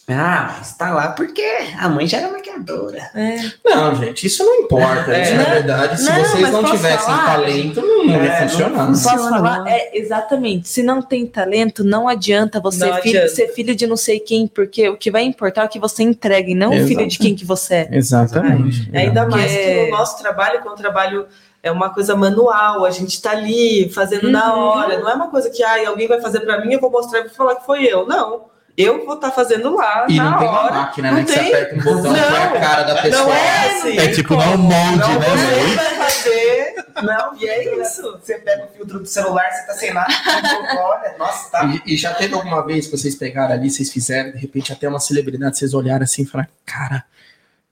Ah, 0.10 0.56
mas 0.58 0.74
tá 0.78 0.94
lá 0.94 1.10
porque 1.10 1.44
a 1.78 1.90
mãe 1.90 2.08
já 2.08 2.20
era 2.20 2.32
maquiadora. 2.32 2.98
É. 3.14 3.40
Não, 3.66 3.94
gente, 3.94 4.26
isso 4.26 4.42
não 4.46 4.56
importa. 4.62 5.12
É. 5.14 5.22
Isso, 5.24 5.36
na 5.36 5.44
verdade, 5.44 6.00
se 6.00 6.10
Não, 6.10 6.16
vocês 6.24 6.50
não 6.52 6.64
tivessem 6.64 6.98
falar? 7.14 7.26
talento, 7.26 7.82
não, 7.82 8.06
não 8.06 8.06
ia 8.06 8.16
É, 8.16 8.42
não 8.42 8.50
funcionar. 8.50 8.88
Posso 8.88 9.02
Funciona, 9.10 9.30
falar? 9.30 9.68
É, 9.70 9.98
exatamente. 9.98 10.70
Se 10.70 10.82
não 10.82 11.02
tem 11.02 11.26
talento, 11.28 11.84
não 11.84 12.08
adianta 12.08 12.62
você 12.62 12.86
Não 12.86 13.02
filho- 13.02 13.20
adianta. 13.20 13.36
ser 13.36 13.48
filho 13.50 13.76
de 13.76 13.86
não 13.86 13.98
sei 13.98 14.22
quem, 14.22 14.48
porque 14.48 14.88
o 14.88 14.96
que 14.96 15.12
vai 15.12 15.24
importar 15.24 15.64
é 15.64 15.66
o 15.66 15.70
que 15.70 15.78
você 15.80 16.04
entrega 16.04 16.50
e 16.50 16.56
não 16.56 16.70
o 16.70 16.88
filho 16.88 17.06
de 17.06 17.18
quem 17.20 17.36
que 17.36 17.44
você 17.44 17.74
é. 17.76 17.90
Exatamente. 17.92 18.90
Ainda 18.96 19.28
mais 19.28 19.52
que 19.52 19.88
o 19.90 19.92
nosso 19.92 20.18
trabalho, 20.22 20.62
que 20.62 20.68
é 20.70 20.72
um 20.72 20.76
trabalho, 20.76 21.28
é 21.62 21.70
uma 21.70 21.90
coisa 21.94 22.16
manual, 22.16 22.86
a 22.86 22.92
gente 22.92 23.22
tá 23.22 23.32
ali 23.32 23.90
fazendo 23.94 24.32
na 24.32 24.56
Uhum. 24.56 24.62
hora, 24.62 25.00
não 25.00 25.10
é 25.10 25.14
uma 25.16 25.28
coisa 25.30 25.50
que 25.50 25.62
ai, 25.62 25.86
alguém 25.86 26.08
vai 26.08 26.22
fazer 26.22 26.40
para 26.40 26.64
mim, 26.66 26.72
eu 26.74 26.80
vou 26.80 26.90
mostrar 26.90 27.20
e 27.20 27.24
vou 27.24 27.32
falar 27.32 27.56
que 27.56 27.66
foi 27.66 27.84
eu. 27.84 28.08
Não. 28.08 28.56
Eu 28.78 29.04
vou 29.06 29.16
estar 29.16 29.32
fazendo 29.32 29.74
lá 29.76 30.06
E 30.08 30.18
na 30.18 30.30
não 30.32 30.38
tem 30.38 30.48
uma 30.48 30.60
hora. 30.62 30.74
máquina, 30.76 31.10
Não 31.10 31.18
né? 31.18 31.24
Que 31.24 31.32
você 31.32 31.40
tem. 31.40 31.48
aperta 31.54 31.76
um 31.76 31.78
botão 31.80 32.16
e 32.16 32.20
Não. 32.20 32.28
põe 32.30 32.38
a 32.38 32.60
cara 32.62 32.84
da 32.84 33.02
pessoa. 33.02 33.24
Não 33.26 33.34
é 33.34 33.68
assim. 33.72 33.98
É 33.98 34.08
tipo 34.12 34.36
dar 34.36 34.50
um 34.50 34.58
molde, 34.58 34.98
Não, 35.00 35.20
né, 35.20 35.36
velho? 35.36 35.76
vai 35.76 35.96
fazer. 35.96 36.76
Não, 37.02 37.36
E 37.40 37.48
é 37.48 37.82
isso. 37.82 38.20
Você 38.22 38.36
pega 38.38 38.66
o 38.66 38.68
filtro 38.70 39.00
do 39.00 39.06
celular, 39.08 39.50
você 39.52 39.66
tá 39.68 39.74
sem 39.74 39.94
nada, 39.94 40.08
olha, 40.80 41.16
nossa, 41.18 41.50
tá. 41.50 41.66
E, 41.66 41.94
e 41.94 41.98
já 41.98 42.14
teve 42.14 42.34
alguma 42.36 42.64
vez 42.66 42.86
que 42.86 42.96
vocês 42.98 43.16
pegaram 43.16 43.54
ali, 43.56 43.70
vocês 43.72 43.92
fizeram, 43.92 44.32
de 44.32 44.38
repente 44.38 44.72
até 44.72 44.88
uma 44.88 45.00
celebridade, 45.00 45.58
vocês 45.58 45.74
olharam 45.74 46.04
assim 46.04 46.22
e 46.24 46.26
falaram, 46.26 46.50
cara, 46.66 47.04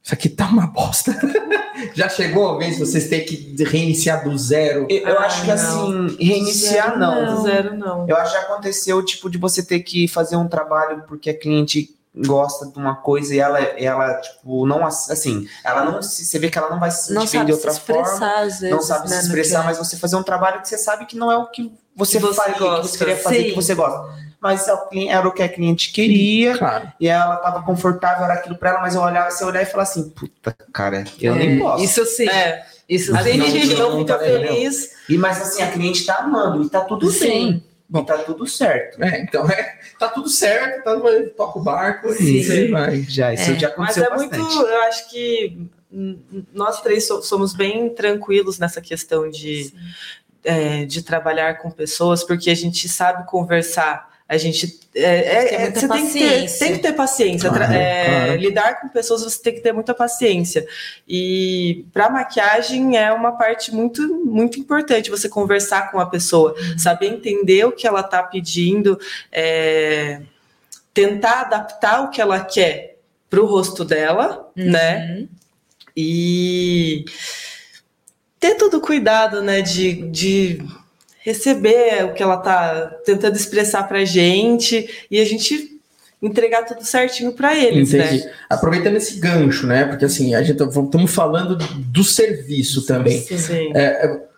isso 0.04 0.14
aqui 0.14 0.28
tá 0.30 0.46
uma 0.46 0.66
bosta. 0.68 1.12
Já 1.94 2.10
chegou 2.10 2.50
a 2.50 2.58
vez 2.58 2.74
de 2.78 2.80
vocês 2.86 3.08
terem 3.08 3.26
que 3.26 3.64
reiniciar 3.64 4.24
do 4.24 4.38
zero? 4.38 4.88
Eu, 4.90 5.08
eu 5.08 5.20
Ah, 5.20 5.26
acho 5.26 5.42
que 5.42 5.48
não. 5.48 5.54
assim, 5.54 6.18
reiniciar 6.20 6.98
não. 6.98 7.44
Zero 7.44 7.76
não. 7.76 8.08
Eu 8.08 8.16
acho 8.18 8.34
que 8.34 8.38
já 8.40 8.44
aconteceu, 8.46 9.04
tipo, 9.04 9.30
de 9.30 9.38
você 9.38 9.64
ter 9.64 9.80
que 9.82 10.08
fazer 10.08 10.36
um 10.36 10.48
trabalho 10.48 11.04
porque 11.08 11.30
a 11.30 11.38
cliente 11.38 11.94
gosta 12.18 12.66
de 12.68 12.78
uma 12.78 12.96
coisa 12.96 13.36
e 13.36 13.40
ela, 13.40 13.60
ela 13.60 14.14
tipo, 14.22 14.66
não, 14.66 14.86
ass- 14.86 15.10
assim, 15.12 15.46
ela 15.66 15.84
não 15.84 16.02
se, 16.02 16.24
você 16.24 16.40
vê 16.40 16.50
que 16.50 16.58
ela 16.58 16.70
não 16.70 16.80
vai 16.80 16.90
se 16.90 17.12
Não 17.14 17.22
sentir 17.28 17.40
sabe 17.40 17.46
de 17.48 17.52
se 17.52 17.58
outra 17.58 17.72
expressar, 17.72 18.10
forma, 18.20 18.36
às 18.40 18.60
vezes. 18.62 18.70
não 18.76 18.82
sabe 18.82 19.10
né, 19.10 19.16
se 19.18 19.26
expressar, 19.26 19.62
é. 19.64 19.66
mas 19.66 19.78
você 19.78 19.98
fazer 19.98 20.16
um 20.16 20.24
trabalho 20.24 20.62
que 20.62 20.70
você 20.70 20.78
sabe 20.78 21.06
que 21.06 21.18
não 21.18 21.30
é 21.30 21.38
o 21.38 21.48
que 21.48 21.74
você, 21.94 22.18
Que 22.18 22.24
você 22.26 22.34
faria, 22.34 22.54
que 22.54 22.60
gosta. 22.62 22.88
você 22.88 22.98
queria 22.98 23.18
fazer, 23.18 23.36
Sim. 23.44 23.50
que 23.50 23.56
você 23.56 23.76
gosta. 23.76 24.25
Mas 24.46 24.66
cli- 24.90 25.10
era 25.10 25.28
o 25.28 25.32
que 25.32 25.42
a 25.42 25.50
cliente 25.50 25.92
queria, 25.92 26.56
Claro. 26.56 26.92
e 27.00 27.08
ela 27.08 27.38
tava 27.38 27.64
confortável, 27.64 28.26
era 28.26 28.36
aquilo 28.36 28.56
pra 28.56 28.70
ela, 28.70 28.82
mas 28.82 28.94
eu 28.94 29.02
olhava, 29.02 29.32
você 29.32 29.44
olhar 29.44 29.64
e 29.64 29.66
falar 29.66 29.84
assim, 29.84 30.08
puta, 30.10 30.56
cara, 30.72 31.04
eu 31.20 31.34
É, 31.34 31.38
nem 31.40 31.60
posso. 31.60 31.84
Isso 31.84 32.06
sim. 32.06 32.30
É, 32.30 32.64
Isso 32.88 33.16
a 33.18 33.24
gente 33.24 33.74
não- 33.74 33.98
fica 33.98 34.20
feliz. 34.20 34.92
E 35.10 35.18
mas 35.18 35.42
assim, 35.42 35.64
a 35.64 35.72
cliente 35.72 36.06
tá 36.06 36.18
amando, 36.18 36.64
e 36.64 36.70
tá 36.70 36.82
tudo 36.82 37.10
Sim. 37.10 37.28
bem. 37.28 37.64
E 38.02 38.06
tá 38.06 38.18
tudo 38.20 38.46
certo. 38.46 39.02
É, 39.04 39.22
então 39.22 39.50
é, 39.50 39.80
tá 39.98 40.10
tudo 40.10 40.30
certo, 40.30 40.84
tá, 40.84 40.96
toca 41.36 41.58
o 41.60 41.64
barco 41.64 42.14
Sim. 42.14 42.24
e 42.24 42.44
você 42.44 42.68
vai. 42.70 43.02
Já, 43.02 43.34
isso 43.34 43.50
É. 43.52 43.60
já 43.60 43.74
Mas 43.78 43.98
aconteceu 43.98 44.04
é 44.04 44.10
bastante. 44.10 44.38
muito, 44.40 44.62
eu 44.62 44.82
acho 44.84 45.10
que 45.10 45.68
nós 46.54 46.82
três 46.82 47.08
so- 47.08 47.22
somos 47.24 47.54
bem 47.54 47.90
tranquilos 47.90 48.60
nessa 48.60 48.80
questão 48.82 49.28
de, 49.30 49.74
é, 50.44 50.86
de 50.86 51.02
trabalhar 51.02 51.58
com 51.60 51.72
pessoas, 51.72 52.24
porque 52.24 52.52
a 52.52 52.56
gente 52.56 52.88
sabe 52.88 53.26
conversar. 53.28 54.14
A 54.28 54.38
gente 54.38 54.80
é, 54.96 55.22
Tem 55.22 55.58
é, 55.58 55.72
você 55.72 55.88
tem 55.88 56.08
que, 56.08 56.14
ter, 56.14 56.20
paciência. 56.20 56.60
tem 56.60 56.76
que 56.76 56.82
ter 56.82 56.94
paciência. 56.94 57.50
Claro, 57.50 57.74
é, 57.74 58.06
claro. 58.06 58.40
Lidar 58.40 58.82
com 58.82 58.88
pessoas 58.90 59.22
você 59.22 59.42
tem 59.42 59.54
que 59.54 59.62
ter 59.62 59.72
muita 59.72 59.94
paciência. 59.94 60.66
E 61.08 61.86
para 61.94 62.10
maquiagem 62.10 62.98
é 62.98 63.12
uma 63.12 63.34
parte 63.34 63.74
muito 63.74 64.02
muito 64.26 64.60
importante 64.60 65.12
você 65.12 65.30
conversar 65.30 65.92
com 65.92 66.00
a 66.00 66.08
pessoa, 66.08 66.56
saber 66.78 67.08
entender 67.08 67.66
o 67.66 67.72
que 67.72 67.86
ela 67.86 68.00
está 68.00 68.24
pedindo, 68.24 69.00
é, 69.32 70.22
tentar 70.92 71.42
adaptar 71.42 72.04
o 72.04 72.10
que 72.10 72.20
ela 72.20 72.40
quer 72.40 72.98
para 73.30 73.42
o 73.42 73.46
rosto 73.46 73.86
dela, 73.86 74.50
né? 74.56 75.08
Uhum. 75.08 75.28
E 75.96 77.06
ter 78.40 78.56
todo 78.56 78.78
o 78.78 78.82
cuidado, 78.82 79.42
né, 79.42 79.62
de, 79.62 80.10
de 80.10 80.66
receber 81.26 82.06
o 82.06 82.14
que 82.14 82.22
ela 82.22 82.38
tá 82.38 82.86
tentando 83.04 83.36
expressar 83.36 83.88
pra 83.88 84.06
gente 84.06 84.88
e 85.10 85.20
a 85.20 85.26
gente 85.26 85.82
entregar 86.22 86.64
tudo 86.64 86.86
certinho 86.86 87.34
pra 87.34 87.58
eles, 87.58 87.92
Entendi. 87.92 88.24
né? 88.24 88.32
Aproveitando 88.48 88.96
esse 88.96 89.20
gancho, 89.20 89.66
né? 89.66 89.86
Porque 89.86 90.06
assim, 90.06 90.36
a 90.36 90.44
gente 90.44 90.62
estamos 90.62 91.12
falando 91.12 91.58
do 91.58 92.04
serviço 92.04 92.86
também. 92.86 93.20
Sim. 93.22 93.74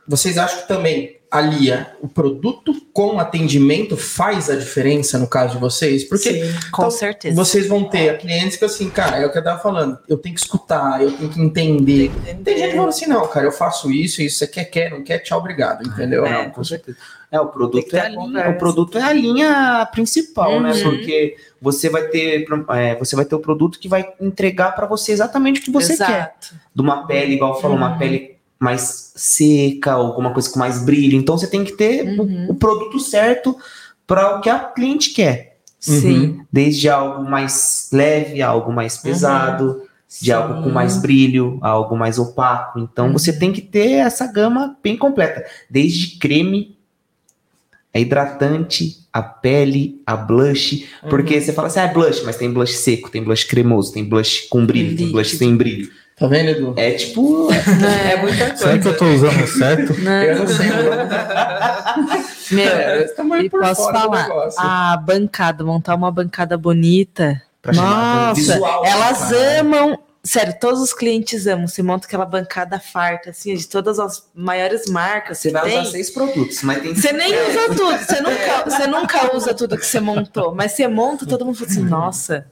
Vocês 0.08 0.38
acham 0.38 0.62
que 0.62 0.68
também 0.70 1.16
alia 1.30 1.92
o 2.02 2.08
produto 2.08 2.74
com 2.94 3.20
atendimento 3.20 3.98
faz 3.98 4.50
a 4.50 4.56
diferença 4.56 5.18
no 5.18 5.28
caso 5.28 5.56
de 5.56 5.60
vocês? 5.60 6.04
Porque 6.04 6.34
Sim. 6.34 6.54
Com 6.72 6.84
Então, 6.84 6.92
certeza. 6.92 7.36
vocês 7.36 7.68
vão 7.68 7.84
ter 7.84 8.18
clientes 8.18 8.58
que 8.58 8.66
assim, 8.66 8.90
cara, 8.90 9.18
é 9.18 9.26
o 9.26 9.32
que 9.32 9.38
eu 9.38 9.44
tava 9.44 9.60
falando, 9.62 9.98
eu 10.08 10.18
tenho 10.18 10.34
que 10.36 10.42
escutar, 10.42 11.02
eu 11.02 11.12
tenho 11.12 11.30
que 11.30 11.42
entender. 11.42 12.12
Tem 12.44 12.58
gente 12.58 12.72
que 12.72 12.78
fala 12.78 12.90
assim, 12.90 13.08
não, 13.08 13.28
cara, 13.28 13.46
eu 13.46 13.52
faço 13.52 13.92
isso, 13.92 14.22
isso, 14.22 14.38
você 14.40 14.48
quer, 14.48 14.66
quer, 14.66 14.92
não 14.92 15.04
quer, 15.04 15.20
tchau, 15.20 15.40
obrigado, 15.40 15.86
entendeu? 15.88 16.26
É. 16.26 16.46
Não, 16.46 16.50
com 16.52 16.64
certeza. 16.64 16.98
É, 17.30 17.42
o 17.42 17.46
Tem 17.48 17.52
produto 17.52 17.94
é, 17.94 18.08
a 18.46 18.50
o 18.50 18.58
produto 18.58 18.98
é 18.98 19.02
a 19.04 19.12
linha 19.12 19.86
principal, 19.92 20.62
né? 20.62 20.72
Uhum. 20.72 20.84
Porque 20.84 21.36
você 21.62 21.90
vai 21.90 22.04
ter 22.08 22.46
é, 22.70 22.96
você 22.96 23.18
vai 23.18 23.26
ter 23.26 23.36
o 23.36 23.40
produto 23.40 23.78
que 23.80 23.90
vai 23.90 24.08
entregar 24.22 24.74
para 24.74 24.86
você 24.88 25.12
exatamente 25.12 25.60
o 25.60 25.64
que 25.64 25.70
você 25.72 25.98
quer. 25.98 26.04
Exato. 26.04 26.56
De 26.74 26.82
uma 26.82 27.06
pele, 27.06 27.34
igual 27.34 27.60
falou, 27.60 27.76
uma 27.76 27.92
Uhum. 27.92 27.98
pele 27.98 28.37
mais 28.60 29.12
seca, 29.16 29.91
alguma 29.93 30.32
coisa 30.34 30.49
com 30.49 30.60
mais 30.60 30.84
brilho. 30.84 31.18
Então 31.18 31.38
você 31.38 31.47
tem 31.47 31.64
que 31.64 31.74
ter 31.74 32.03
o- 32.20 32.22
Uhum. 32.24 32.47
o, 32.49 32.55
produto 32.55 32.99
certo 32.99 33.55
para 34.05 34.38
o 34.38 34.41
que 34.41 34.49
a 34.49 34.60
cliente 34.60 35.12
quer. 35.12 35.58
Sim. 35.80 36.41
Desde 36.51 36.89
algo 36.89 37.30
mais 37.30 37.89
leve, 37.93 38.41
algo 38.41 38.72
mais 38.74 38.97
pesado, 38.97 39.84
de 40.22 40.32
algo 40.32 40.64
com 40.64 40.70
mais 40.70 40.97
brilho, 40.97 41.60
algo 41.62 41.95
mais 41.95 42.18
opaco. 42.18 42.80
Então 42.80 43.08
Uhum. 43.08 43.14
você 43.14 43.32
tem 43.32 43.51
que 43.53 43.62
ter 43.62 43.91
essa 43.91 44.26
gama 44.26 44.76
bem 44.82 44.97
completa, 44.97 45.45
desde 45.70 46.18
creme, 46.18 46.76
a 47.93 47.99
hidratante, 47.99 49.08
a 49.12 49.22
pele, 49.22 50.01
a 50.05 50.16
blush, 50.16 50.88
porque 51.10 51.36
Uhum. 51.36 51.41
você 51.41 51.53
fala 51.53 51.68
assim, 51.68 51.80
ah, 51.80 51.84
é 51.84 51.93
blush, 51.93 52.22
mas 52.24 52.38
tem 52.38 52.51
blush 52.51 52.74
seco, 52.78 53.10
tem 53.10 53.24
blush 53.24 53.43
cremoso, 53.45 53.91
tem 53.91 54.03
blush 54.03 54.47
com 54.49 54.66
brilho, 54.66 54.95
tem 54.95 55.12
blush 55.12 55.36
sem 55.38 55.55
brilho. 55.55 55.89
Tá 56.20 56.26
vendo, 56.26 56.49
Edu? 56.49 56.74
É 56.78 56.91
tipo, 56.93 57.47
É 57.53 58.15
muita 58.18 58.45
coisa. 58.47 58.57
Será 58.57 58.80
que 58.80 58.88
eu 58.88 58.97
tô 58.97 59.05
usando 59.05 59.47
certo? 59.47 59.93
Né? 60.01 60.32
Eu 60.32 60.39
não 60.39 60.47
sei. 60.47 60.68
Meu, 62.55 62.68
É, 62.68 63.05
e 63.43 63.49
posso 63.49 63.84
falar, 63.91 64.28
a 64.57 64.97
bancada, 64.97 65.63
montar 65.63 65.93
uma 65.93 66.11
bancada 66.11 66.57
bonita. 66.57 67.39
pra 67.61 67.72
Nossa, 67.74 68.34
visual. 68.34 68.84
elas 68.86 69.20
cara. 69.30 69.59
amam. 69.59 69.99
Sério, 70.24 70.55
todos 70.59 70.82
os 70.82 70.91
clientes 70.91 71.45
amam. 71.45 71.68
Você 71.68 71.84
monta 71.84 72.07
aquela 72.07 72.26
bancada 72.26 72.80
farta, 72.80 73.30
assim, 73.30 73.53
de 73.55 73.68
todas 73.68 73.99
as 73.99 74.28
maiores 74.34 74.88
marcas. 74.89 75.38
Você 75.38 75.51
vai 75.51 75.70
tem. 75.70 75.80
usar 75.80 75.91
seis 75.91 76.09
produtos, 76.09 76.63
mas 76.63 76.82
tem 76.82 76.95
Você 76.95 77.11
nem 77.13 77.32
usa 77.47 77.68
tudo, 77.76 77.97
você 77.97 78.22
nunca, 78.22 78.63
você 78.70 78.88
nunca 78.88 79.36
usa 79.38 79.53
tudo 79.53 79.78
que 79.78 79.86
você 79.86 79.99
montou, 79.99 80.53
mas 80.55 80.72
você 80.72 80.88
monta, 80.88 81.26
todo 81.28 81.45
mundo 81.45 81.55
fala 81.57 81.70
assim, 81.70 81.84
nossa. 81.84 82.51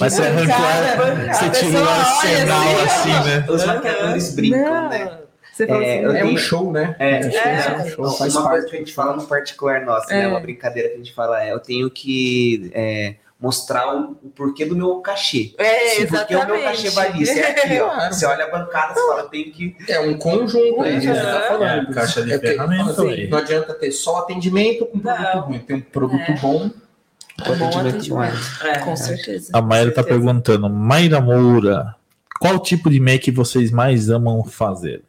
Mas 0.00 0.12
você 0.12 0.22
arrancou, 0.22 0.46
você 0.46 1.44
a 1.44 1.50
tirou 1.50 1.82
olha 1.82 1.90
arsenal 1.90 2.60
assim, 2.82 3.12
assim, 3.12 3.28
né? 3.30 3.46
Os 3.48 3.64
maquiadores 3.64 4.34
brincam, 4.34 4.88
né? 4.88 5.18
Você 5.52 5.66
fala 5.68 5.84
É, 5.84 5.94
assim, 5.94 6.04
eu 6.04 6.16
É 6.16 6.24
um 6.24 6.36
show, 6.36 6.72
né? 6.72 6.96
É, 6.98 7.18
um 7.18 7.30
show, 7.30 7.40
é. 7.40 7.82
um 7.84 7.88
show, 7.88 8.18
faz 8.18 8.34
uma 8.34 8.48
coisa 8.48 8.62
parte. 8.62 8.70
que 8.70 8.76
a 8.76 8.78
gente 8.80 8.92
fala 8.92 9.14
no 9.16 9.24
particular 9.26 9.82
nosso, 9.84 10.08
né? 10.08 10.24
É. 10.24 10.26
Uma 10.26 10.40
brincadeira 10.40 10.88
que 10.88 10.94
a 10.94 10.98
gente 10.98 11.14
fala 11.14 11.44
é: 11.44 11.52
eu 11.52 11.60
tenho 11.60 11.88
que 11.88 12.72
é, 12.74 13.14
mostrar 13.40 13.94
o, 13.96 14.18
o 14.20 14.30
porquê 14.34 14.64
do 14.64 14.74
meu 14.74 14.96
cachê. 14.96 15.54
É, 15.58 15.90
Se 15.90 16.06
porque 16.08 16.34
o 16.34 16.44
meu 16.44 16.60
cachê 16.60 16.90
vale 16.90 17.22
isso. 17.22 17.38
É 17.38 17.50
aqui, 17.50 17.80
ó. 17.80 17.88
Claro. 17.90 18.12
Você 18.14 18.26
olha 18.26 18.44
a 18.46 18.50
bancada, 18.50 18.94
você 18.94 19.06
fala, 19.06 19.20
eu 19.20 19.28
tenho 19.28 19.52
que. 19.52 19.76
É 19.88 20.00
um 20.00 20.18
conjunto, 20.18 20.84
é 20.84 20.90
isso 20.90 21.06
que 21.06 21.14
você 21.14 21.20
tá 21.22 21.36
É. 21.44 21.48
falando. 21.48 21.90
É, 21.90 21.94
caixa 21.94 22.22
de 22.24 22.32
É 22.32 22.38
porque, 22.38 22.48
ferramenta 22.48 22.90
assim, 22.90 23.10
aí. 23.12 23.28
Não 23.28 23.38
adianta 23.38 23.74
ter 23.74 23.92
só 23.92 24.16
atendimento 24.18 24.86
com 24.86 24.98
produto 24.98 25.34
Não. 25.34 25.40
ruim. 25.42 25.58
Tem 25.60 25.76
um 25.76 25.80
produto 25.82 26.32
É. 26.32 26.36
bom. 26.40 26.68
Um 27.40 27.58
bom 27.58 27.66
atendimento 27.66 27.88
atendimento. 27.88 28.64
É. 28.64 28.78
Com 28.78 28.96
certeza. 28.96 29.50
A 29.52 29.60
Maíra 29.60 29.90
tá 29.90 30.02
certeza. 30.02 30.20
perguntando, 30.20 30.70
Mayra 30.70 31.20
Moura, 31.20 31.94
qual 32.40 32.58
tipo 32.58 32.90
de 32.90 33.00
make 33.00 33.30
vocês 33.30 33.70
mais 33.70 34.10
amam 34.10 34.44
fazer? 34.44 35.02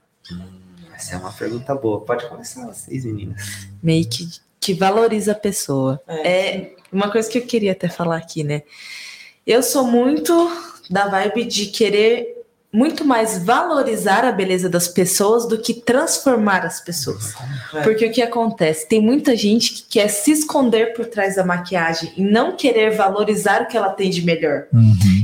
Essa 0.96 1.16
é 1.16 1.18
uma 1.18 1.32
pergunta 1.32 1.76
boa. 1.76 2.02
Pode 2.02 2.28
começar 2.28 2.66
vocês, 2.66 3.06
meninas. 3.06 3.68
Make 3.84 4.30
que 4.60 4.74
valoriza 4.74 5.34
a 5.34 5.36
pessoa. 5.36 6.02
É. 6.08 6.30
É 6.30 6.76
uma 6.92 7.12
coisa 7.12 7.30
que 7.30 7.38
eu 7.38 7.46
queria 7.46 7.74
até 7.74 7.88
falar 7.88 8.18
aqui, 8.18 8.44
né? 8.44 8.64
Eu 9.46 9.62
sou 9.62 9.86
muito 9.86 10.34
da 10.90 11.08
vibe 11.08 11.46
de 11.46 11.68
querer 11.68 12.35
muito 12.76 13.06
mais 13.06 13.38
valorizar 13.38 14.26
a 14.26 14.34
beleza 14.34 14.68
das 14.68 14.86
pessoas 14.86 15.48
do 15.48 15.58
que 15.58 15.74
transformar 15.74 16.66
as 16.66 16.82
pessoas. 16.82 17.34
Porque 17.84 18.06
o 18.06 18.12
que 18.12 18.22
acontece? 18.22 18.86
Tem 18.86 19.02
muita 19.02 19.34
gente 19.34 19.74
que 19.74 19.84
quer 19.84 20.10
se 20.10 20.32
esconder 20.32 20.94
por 20.94 21.06
trás 21.06 21.38
da 21.38 21.46
maquiagem 21.46 22.12
e 22.18 22.22
não 22.22 22.58
querer 22.58 22.92
valorizar 22.92 23.62
o 23.62 23.68
que 23.68 23.78
ela 23.78 23.90
tem 23.90 24.10
de 24.10 24.22
melhor. 24.24 24.68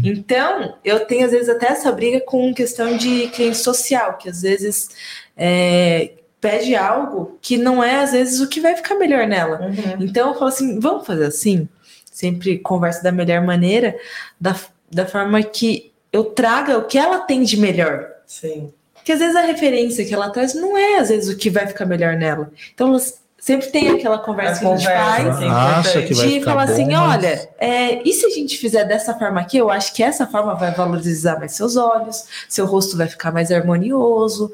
Então, 0.02 0.76
eu 0.86 1.02
tenho 1.02 1.26
às 1.26 1.32
vezes 1.32 1.50
até 1.50 1.68
essa 1.68 1.92
briga 1.92 2.22
com 2.22 2.54
questão 2.54 2.96
de 2.96 3.28
cliente 3.28 3.58
social, 3.58 4.18
que 4.18 4.30
às 4.30 4.42
vezes 4.42 4.90
é, 5.36 6.14
pede 6.40 6.74
algo 6.74 7.38
que 7.42 7.58
não 7.58 7.84
é 7.84 8.02
às 8.02 8.14
vezes 8.14 8.40
o 8.40 8.48
que 8.48 8.62
vai 8.62 8.78
ficar 8.78 8.96
melhor 8.96 9.28
nela. 9.28 9.60
Uhum. 9.60 10.06
Então 10.06 10.30
eu 10.30 10.36
falo 10.36 10.48
assim, 10.48 10.80
vamos 10.80 11.06
fazer 11.06 11.26
assim? 11.26 11.68
Sempre 12.10 12.60
converso 12.60 13.04
da 13.04 13.12
melhor 13.12 13.42
maneira, 13.44 13.98
da, 14.40 14.56
da 14.90 15.06
forma 15.06 15.44
que 15.44 15.91
eu 16.12 16.26
traga 16.26 16.78
o 16.78 16.84
que 16.86 16.98
ela 16.98 17.20
tem 17.20 17.44
de 17.44 17.58
melhor. 17.58 18.08
Sim. 18.26 18.72
Porque 18.94 19.12
às 19.12 19.20
vezes 19.20 19.36
a 19.36 19.42
referência 19.42 20.06
que 20.06 20.14
ela 20.14 20.30
traz 20.30 20.54
não 20.54 20.78
é 20.78 21.00
às 21.00 21.10
vezes 21.10 21.34
o 21.34 21.38
que 21.38 21.50
vai 21.50 21.66
ficar 21.68 21.86
melhor 21.86 22.16
nela. 22.16 22.52
Então 22.74 22.96
sempre 23.40 23.68
tem 23.72 23.90
aquela 23.90 24.20
conversa 24.20 24.58
A 24.58 24.60
que 24.60 24.66
a 24.68 24.76
gente 24.78 24.86
conversa, 24.88 25.34
faz. 25.42 25.88
Acha 25.88 26.02
que 26.04 26.14
vai 26.14 26.28
De 26.28 26.42
falar 26.44 26.68
bom, 26.68 26.74
assim, 26.74 26.86
mas- 26.92 27.18
olha, 27.18 27.50
é, 27.58 28.08
e 28.08 28.14
se 28.14 28.26
a 28.26 28.30
gente 28.30 28.58
fizer 28.60 28.84
dessa 28.84 29.16
forma 29.18 29.42
aqui, 29.42 29.58
eu 29.58 29.72
acho 29.72 29.94
que 29.96 30.04
essa 30.04 30.28
forma 30.28 30.54
vai 30.54 30.72
valorizar 30.72 31.40
mais 31.40 31.54
seus 31.54 31.76
olhos, 31.76 32.24
seu 32.48 32.66
rosto 32.68 32.96
vai 32.96 33.08
ficar 33.08 33.32
mais 33.32 33.52
harmonioso. 33.52 34.54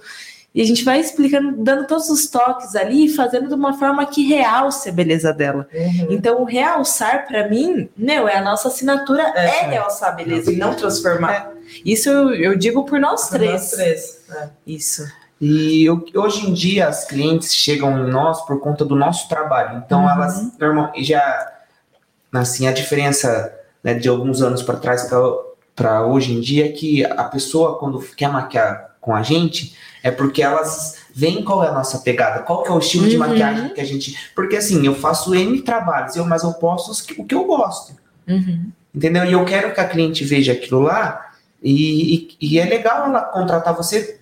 E 0.56 0.62
a 0.62 0.66
gente 0.66 0.84
vai 0.84 1.00
explicando, 1.00 1.64
dando 1.64 1.86
todos 1.86 2.10
os 2.10 2.28
toques 2.28 2.76
ali, 2.76 3.08
fazendo 3.10 3.48
de 3.48 3.54
uma 3.54 3.78
forma 3.78 4.06
que 4.08 4.24
realce 4.28 4.90
a 4.90 4.92
beleza 4.92 5.32
dela. 5.32 5.68
Uhum. 5.74 6.08
Então, 6.10 6.42
o 6.42 6.46
realçar, 6.46 7.28
pra 7.28 7.48
mim, 7.48 7.88
meu, 7.96 8.28
é 8.28 8.38
a 8.38 8.42
nossa 8.42 8.68
assinatura, 8.70 9.22
é, 9.36 9.46
É. 9.46 9.70
realçar 9.70 10.10
a 10.10 10.12
beleza 10.14 10.52
e 10.52 10.56
não 10.56 10.74
transformar. 10.74 11.52
Isso 11.86 12.10
eu, 12.10 12.34
eu 12.34 12.58
digo 12.58 12.86
por 12.86 13.00
nós 13.00 13.30
três. 13.30 13.52
Nós 13.52 13.72
três. 13.72 14.26
É. 14.32 14.50
Isso. 14.66 15.06
E 15.40 15.86
hoje 16.16 16.50
em 16.50 16.54
dia 16.54 16.88
as 16.88 17.06
clientes 17.06 17.54
chegam 17.54 18.08
em 18.08 18.10
nós 18.10 18.44
por 18.46 18.60
conta 18.60 18.84
do 18.84 18.96
nosso 18.96 19.30
trabalho. 19.30 19.84
Então 19.86 20.02
Uhum. 20.02 20.10
elas 20.10 20.58
normal 20.58 20.92
já 20.98 21.54
assim 22.34 22.68
a 22.68 22.72
diferença 22.72 23.54
né, 23.84 23.94
de 23.94 24.10
alguns 24.10 24.42
anos 24.42 24.64
para 24.64 24.78
trás 24.78 25.08
para 25.76 26.06
hoje 26.06 26.34
em 26.34 26.42
dia 26.42 26.66
é 26.66 26.70
que 26.70 27.06
a 27.06 27.24
pessoa 27.26 27.78
quando 27.78 28.00
quer 28.16 28.30
maquiar 28.30 28.96
com 29.00 29.16
a 29.16 29.22
gente 29.22 29.76
é 30.04 30.12
porque 30.12 30.42
elas 30.42 30.96
veem 31.14 31.44
qual 31.44 31.64
é 31.64 31.68
a 31.70 31.72
nossa 31.72 32.00
pegada, 32.00 32.44
qual 32.44 32.64
que 32.64 32.70
é 32.70 32.72
o 32.72 32.80
estilo 32.80 33.08
de 33.08 33.16
Uhum. 33.18 33.28
maquiagem 33.28 33.70
que 33.70 33.82
a 33.82 33.86
gente. 33.86 34.16
Porque 34.36 34.56
assim, 34.56 34.86
eu 34.86 34.94
faço 34.96 35.34
N 35.36 35.62
trabalhos, 35.62 36.16
eu, 36.16 36.26
mas 36.26 36.44
eu 36.44 36.54
posto 36.54 36.92
o 37.22 37.26
que 37.26 37.34
eu 37.36 37.44
gosto. 37.46 37.94
Uhum. 38.28 38.72
Entendeu? 38.94 39.26
E 39.26 39.32
eu 39.34 39.44
quero 39.46 39.74
que 39.74 39.80
a 39.80 39.88
cliente 39.88 40.24
veja 40.24 40.54
aquilo 40.54 40.80
lá 40.82 41.32
e, 41.62 42.30
e, 42.40 42.56
e 42.56 42.60
é 42.60 42.66
legal 42.66 43.06
ela 43.08 43.22
contratar 43.22 43.74
você 43.76 44.20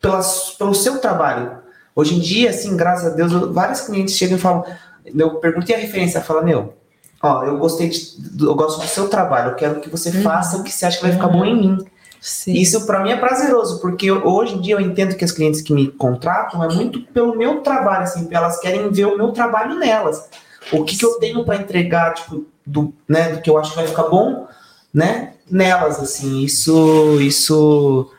pelas, 0.00 0.50
pelo 0.58 0.74
seu 0.74 0.98
trabalho. 0.98 1.58
Hoje 1.94 2.14
em 2.14 2.20
dia, 2.20 2.50
assim, 2.50 2.76
graças 2.76 3.12
a 3.12 3.14
Deus, 3.16 3.32
eu- 3.32 3.52
várias 3.52 3.82
clientes 3.82 4.16
chegam 4.16 4.36
e 4.36 4.40
falam, 4.40 4.64
eu 5.04 5.34
perguntei 5.36 5.74
a 5.74 5.78
referência, 5.78 6.20
fala, 6.20 6.42
meu, 6.42 6.74
ó, 7.22 7.44
eu 7.44 7.58
gostei 7.58 7.88
de, 7.88 8.00
eu 8.40 8.54
gosto 8.54 8.80
do 8.80 8.86
seu 8.86 9.08
trabalho, 9.08 9.50
eu 9.50 9.54
quero 9.56 9.80
que 9.80 9.90
você 9.90 10.10
Uhum. 10.10 10.22
faça 10.22 10.56
o 10.56 10.62
que 10.64 10.72
você 10.72 10.86
acha 10.86 10.96
que 10.98 11.02
vai 11.02 11.12
ficar 11.12 11.28
bom 11.28 11.44
em 11.44 11.56
mim. 11.56 11.78
Sim. 12.20 12.52
Isso 12.52 12.84
para 12.86 13.02
mim 13.02 13.10
é 13.12 13.16
prazeroso, 13.16 13.80
porque 13.80 14.10
hoje 14.10 14.54
em 14.54 14.60
dia 14.60 14.74
eu 14.74 14.80
entendo 14.80 15.16
que 15.16 15.24
as 15.24 15.32
clientes 15.32 15.62
que 15.62 15.72
me 15.72 15.88
contratam 15.88 16.62
é 16.62 16.68
muito 16.74 17.00
pelo 17.00 17.34
meu 17.36 17.60
trabalho, 17.62 18.02
assim, 18.02 18.28
elas 18.30 18.60
querem 18.60 18.90
ver 18.90 19.06
o 19.06 19.16
meu 19.16 19.32
trabalho 19.32 19.74
nelas. 19.78 20.28
O 20.72 20.84
que, 20.84 20.96
que 20.96 21.04
eu 21.04 21.14
tenho 21.18 21.44
para 21.44 21.56
entregar, 21.56 22.12
tipo, 22.14 22.44
do, 22.66 22.92
né, 23.08 23.30
do 23.30 23.40
que 23.40 23.48
eu 23.48 23.56
acho 23.58 23.70
que 23.70 23.76
vai 23.76 23.86
ficar 23.86 24.04
bom, 24.04 24.46
né, 24.92 25.32
nelas, 25.50 25.98
assim. 25.98 26.40
Isso, 26.42 27.18
isso 27.22 28.12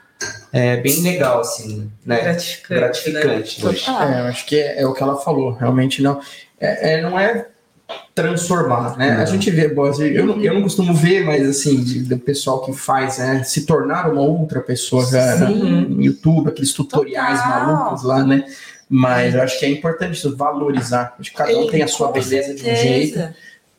é 0.51 0.77
bem 0.77 1.01
legal, 1.01 1.39
assim, 1.39 1.89
né? 2.05 2.21
Gratificante. 2.21 3.09
né? 3.11 3.21
Gratificante 3.21 3.65
hoje. 3.67 3.83
Ah, 3.87 4.11
É, 4.15 4.19
eu 4.21 4.25
acho 4.25 4.45
que 4.47 4.55
é, 4.59 4.81
é 4.81 4.87
o 4.87 4.93
que 4.93 5.03
ela 5.03 5.15
falou, 5.17 5.51
realmente 5.53 6.01
não. 6.01 6.19
É, 6.59 6.93
é- 6.95 7.01
não 7.01 7.19
é 7.19 7.47
transformar, 8.13 8.97
né? 8.97 9.11
A 9.11 9.17
Não. 9.19 9.25
gente 9.25 9.49
vê, 9.49 9.67
bom, 9.67 9.85
assim, 9.85 10.03
eu, 10.03 10.25
não- 10.25 10.41
eu 10.41 10.53
não 10.53 10.61
costumo 10.61 10.93
ver, 10.93 11.23
mas 11.25 11.47
assim, 11.47 11.81
de- 11.83 11.99
do 12.03 12.17
pessoal 12.17 12.61
que 12.61 12.73
faz, 12.73 13.17
né? 13.17 13.43
Se 13.43 13.65
tornar 13.65 14.09
uma 14.11 14.21
outra 14.21 14.59
pessoa 14.61 15.05
já, 15.05 15.35
né, 15.37 15.49
no 15.49 16.01
YouTube, 16.01 16.49
aqueles 16.49 16.73
tutoriais 16.73 17.39
Total. 17.41 17.65
malucos 17.67 18.03
lá, 18.03 18.23
né? 18.23 18.43
Mas 18.89 19.33
eu 19.33 19.41
acho 19.41 19.57
que 19.59 19.65
é 19.65 19.69
importante 19.69 20.15
isso, 20.17 20.35
valorizar. 20.35 21.15
Acho 21.19 21.31
que 21.31 21.37
cada 21.37 21.57
um 21.57 21.67
tem 21.67 21.81
a 21.81 21.87
sua 21.87 22.11
beleza 22.11 22.53
de 22.53 22.61
um 22.69 22.75
jeito, 22.75 23.33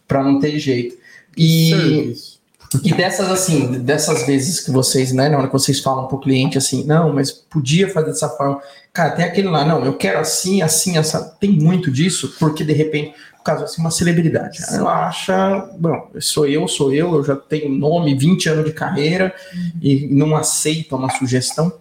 para 0.08 0.22
não 0.22 0.40
ter 0.40 0.58
jeito. 0.58 0.96
E, 1.36 2.14
e 2.82 2.94
dessas, 2.94 3.30
assim, 3.30 3.72
dessas 3.80 4.26
vezes 4.26 4.60
que 4.60 4.70
vocês, 4.70 5.12
né, 5.12 5.28
na 5.28 5.36
hora 5.38 5.46
que 5.46 5.52
vocês 5.52 5.80
falam 5.80 6.06
pro 6.06 6.18
cliente 6.18 6.56
assim, 6.56 6.84
não, 6.84 7.12
mas 7.12 7.30
podia 7.30 7.88
fazer 7.90 8.06
dessa 8.08 8.28
forma. 8.30 8.60
Cara, 8.92 9.10
tem 9.10 9.24
aquele 9.24 9.48
lá, 9.48 9.64
não, 9.66 9.84
eu 9.84 9.94
quero 9.96 10.18
assim, 10.18 10.62
assim, 10.62 10.96
essa. 10.98 11.20
Tem 11.40 11.50
muito 11.50 11.90
disso, 11.90 12.34
porque 12.38 12.64
de 12.64 12.72
repente, 12.72 13.14
caso 13.42 13.64
assim, 13.64 13.80
uma 13.80 13.90
celebridade. 13.90 14.58
Ela 14.70 15.08
acha, 15.08 15.70
bom, 15.78 16.10
sou 16.20 16.46
eu, 16.46 16.66
sou 16.66 16.92
eu, 16.92 17.14
eu 17.14 17.24
já 17.24 17.36
tenho 17.36 17.68
nome, 17.68 18.14
20 18.14 18.48
anos 18.48 18.64
de 18.64 18.72
carreira, 18.72 19.34
e 19.80 20.06
não 20.06 20.36
aceita 20.36 20.96
uma 20.96 21.10
sugestão. 21.10 21.72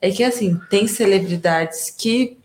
É 0.00 0.10
que 0.10 0.22
assim, 0.22 0.58
tem 0.70 0.86
celebridades 0.86 1.92
que 1.96 2.37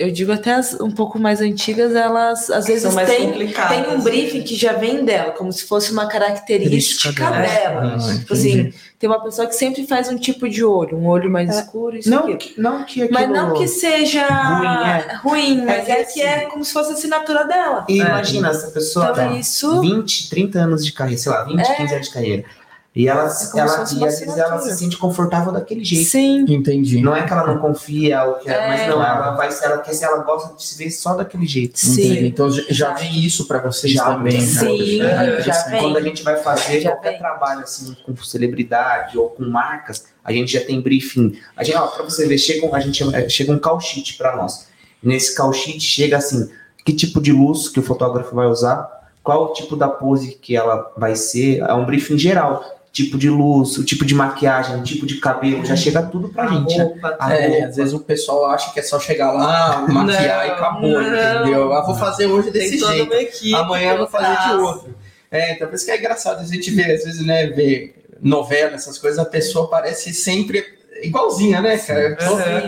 eu 0.00 0.10
digo 0.10 0.32
até 0.32 0.54
as 0.54 0.74
um 0.80 0.90
pouco 0.90 1.18
mais 1.18 1.40
antigas, 1.40 1.94
elas 1.94 2.48
às 2.50 2.66
vezes 2.66 2.82
São 2.82 2.92
mais 2.92 3.08
têm, 3.08 3.26
complicadas. 3.30 3.76
tem 3.86 3.94
um 3.94 4.00
briefing 4.00 4.42
que 4.42 4.56
já 4.56 4.72
vem 4.72 5.04
dela, 5.04 5.32
como 5.32 5.52
se 5.52 5.64
fosse 5.64 5.92
uma 5.92 6.06
característica 6.06 7.12
Característica 7.12 7.70
dela. 7.70 7.96
Ah, 7.96 8.18
Tipo 8.18 8.32
assim, 8.32 8.72
tem 8.98 9.08
uma 9.08 9.22
pessoa 9.22 9.46
que 9.46 9.54
sempre 9.54 9.86
faz 9.86 10.08
um 10.08 10.16
tipo 10.16 10.48
de 10.48 10.64
olho, 10.64 10.96
um 10.96 11.06
olho 11.06 11.30
mais 11.30 11.50
É. 11.50 11.60
escuro, 11.60 11.96
isso 11.96 12.08
Não 12.10 12.24
aqui. 12.32 12.36
que, 12.54 12.60
não 12.60 12.84
que 12.84 13.08
Mas 13.10 13.28
não 13.28 13.54
que 13.54 13.68
seja 13.68 14.26
Ruim, 14.26 14.66
é. 14.66 15.14
ruim, 15.22 15.64
mas 15.64 15.84
que 15.84 15.90
é, 15.92 16.00
assim- 16.02 16.12
que 16.14 16.22
é 16.22 16.40
como 16.46 16.64
se 16.64 16.72
fosse 16.72 16.90
a 16.90 16.94
assinatura 16.94 17.44
dela. 17.44 17.84
E 17.88 17.98
imagina, 17.98 18.48
essa 18.50 18.68
pessoa 18.70 19.06
Então 19.12 19.14
tá 19.28 19.32
isso 19.36 19.80
20, 19.80 20.28
30 20.30 20.58
anos 20.60 20.84
de 20.84 20.92
carreira, 20.92 21.20
sei 21.20 21.32
lá, 21.32 21.44
20, 21.44 21.60
É. 21.60 21.74
15 21.74 21.94
anos 21.94 22.06
de 22.08 22.12
carreira. 22.14 22.44
E 22.92 23.06
ela, 23.06 23.28
É 23.28 23.58
ela 23.60 23.68
e 23.78 24.04
às 24.04 24.18
vezes 24.18 24.36
ela 24.36 24.58
se 24.58 24.76
sente 24.76 24.96
confortável 24.96 25.52
daquele 25.52 25.84
jeito. 25.84 26.10
sim. 26.10 26.44
Entendi. 26.48 27.00
Não 27.00 27.14
é 27.14 27.22
que 27.24 27.32
ela 27.32 27.46
não 27.46 27.58
confia, 27.58 28.24
ou 28.24 28.34
que 28.34 28.50
É. 28.50 28.66
mas 28.68 28.80
não, 28.88 28.94
ela 29.00 29.30
vai 29.36 29.48
ela 29.62 29.78
quer 29.78 29.92
se 29.92 30.02
ela 30.04 30.18
gosta 30.24 30.56
de 30.56 30.64
se 30.64 30.76
ver 30.76 30.90
só 30.90 31.14
daquele 31.14 31.46
jeito. 31.46 31.78
Entendi. 31.86 32.02
Sim. 32.02 32.26
Então 32.26 32.50
já- 32.50 32.64
já 32.68 32.94
vem 32.94 33.16
isso 33.20 33.46
para 33.46 33.60
vocês 33.60 33.92
Já 33.92 34.06
também. 34.06 34.32
né? 34.34 34.40
Sim, 34.40 35.02
É, 35.02 35.40
já 35.40 35.52
assim, 35.52 35.70
vem. 35.70 35.80
Quando 35.82 35.96
a 35.98 36.00
gente 36.00 36.24
vai 36.24 36.36
fazer 36.42 36.80
Já 36.80 36.90
qualquer 36.90 37.10
vem. 37.10 37.18
trabalho 37.20 37.60
assim 37.60 37.94
com 38.04 38.16
celebridade 38.16 39.16
ou 39.16 39.30
com 39.30 39.44
marcas, 39.44 40.06
a 40.24 40.32
gente 40.32 40.52
já 40.52 40.60
tem 40.60 40.80
briefing. 40.80 41.38
A 41.56 41.62
gente, 41.62 41.76
ó, 41.76 41.86
para 41.86 42.02
você 42.02 42.26
ver, 42.26 42.38
chega 42.38 42.66
um, 42.66 42.74
a 42.74 42.80
gente 42.80 42.98
chama- 42.98 43.28
chega 43.28 43.52
um 43.52 43.58
call 43.60 43.80
sheet 43.80 44.16
para 44.16 44.34
nós. 44.34 44.66
Nesse 45.00 45.36
call 45.36 45.52
sheet 45.52 45.80
chega 45.80 46.16
assim, 46.16 46.50
que 46.84 46.92
tipo 46.92 47.20
de 47.20 47.30
luz 47.30 47.68
que 47.68 47.78
o 47.78 47.82
fotógrafo 47.84 48.34
vai 48.34 48.48
usar, 48.48 48.88
qual 49.22 49.44
o 49.44 49.52
tipo 49.52 49.76
da 49.76 49.88
pose 49.88 50.32
que 50.42 50.56
ela 50.56 50.90
vai 50.96 51.14
ser, 51.14 51.60
é 51.60 51.72
um 51.72 51.86
briefing 51.86 52.18
geral. 52.18 52.64
Tipo 52.92 53.16
de 53.16 53.30
luz, 53.30 53.78
o 53.78 53.84
tipo 53.84 54.04
de 54.04 54.14
maquiagem, 54.16 54.76
o 54.76 54.82
tipo 54.82 55.06
de 55.06 55.18
cabelo, 55.20 55.64
já 55.64 55.76
chega 55.76 56.02
tudo 56.02 56.28
pra 56.28 56.48
gente. 56.48 56.76
né? 56.76 56.82
roupa, 56.84 57.16
A 57.20 57.32
É, 57.34 57.46
roupa. 57.48 57.66
às 57.66 57.76
vezes 57.76 57.92
o 57.94 58.00
pessoal 58.00 58.46
acha 58.50 58.72
que 58.72 58.80
é 58.80 58.82
só 58.82 58.98
chegar 58.98 59.30
lá, 59.30 59.86
maquiar 59.88 60.44
e 60.46 60.48
Não, 60.48 60.54
acabou, 60.56 60.90
não. 60.90 61.02
entendeu? 61.02 61.72
Ah, 61.72 61.82
vou 61.86 61.94
fazer 61.94 62.26
hoje 62.26 62.50
desse 62.50 62.78
jeito. 62.78 63.14
equipe. 63.14 63.54
Amanhã 63.54 63.92
eu 63.92 63.98
vou 63.98 64.06
fazer 64.08 64.36
de 64.48 64.54
outro. 64.60 64.94
É, 65.30 65.52
então 65.54 65.68
por 65.68 65.76
isso 65.76 65.84
que 65.84 65.92
é 65.92 65.98
engraçado 65.98 66.40
a 66.40 66.44
gente 66.44 66.68
ver, 66.72 66.90
às 66.96 67.04
vezes, 67.04 67.24
né, 67.24 67.46
ver 67.46 67.94
novela, 68.20 68.74
essas 68.74 68.98
coisas, 68.98 69.20
a 69.20 69.24
pessoa 69.24 69.68
parece 69.70 70.12
sempre 70.12 70.64
igualzinha, 71.02 71.60
né, 71.60 71.76
cara? 71.78 72.16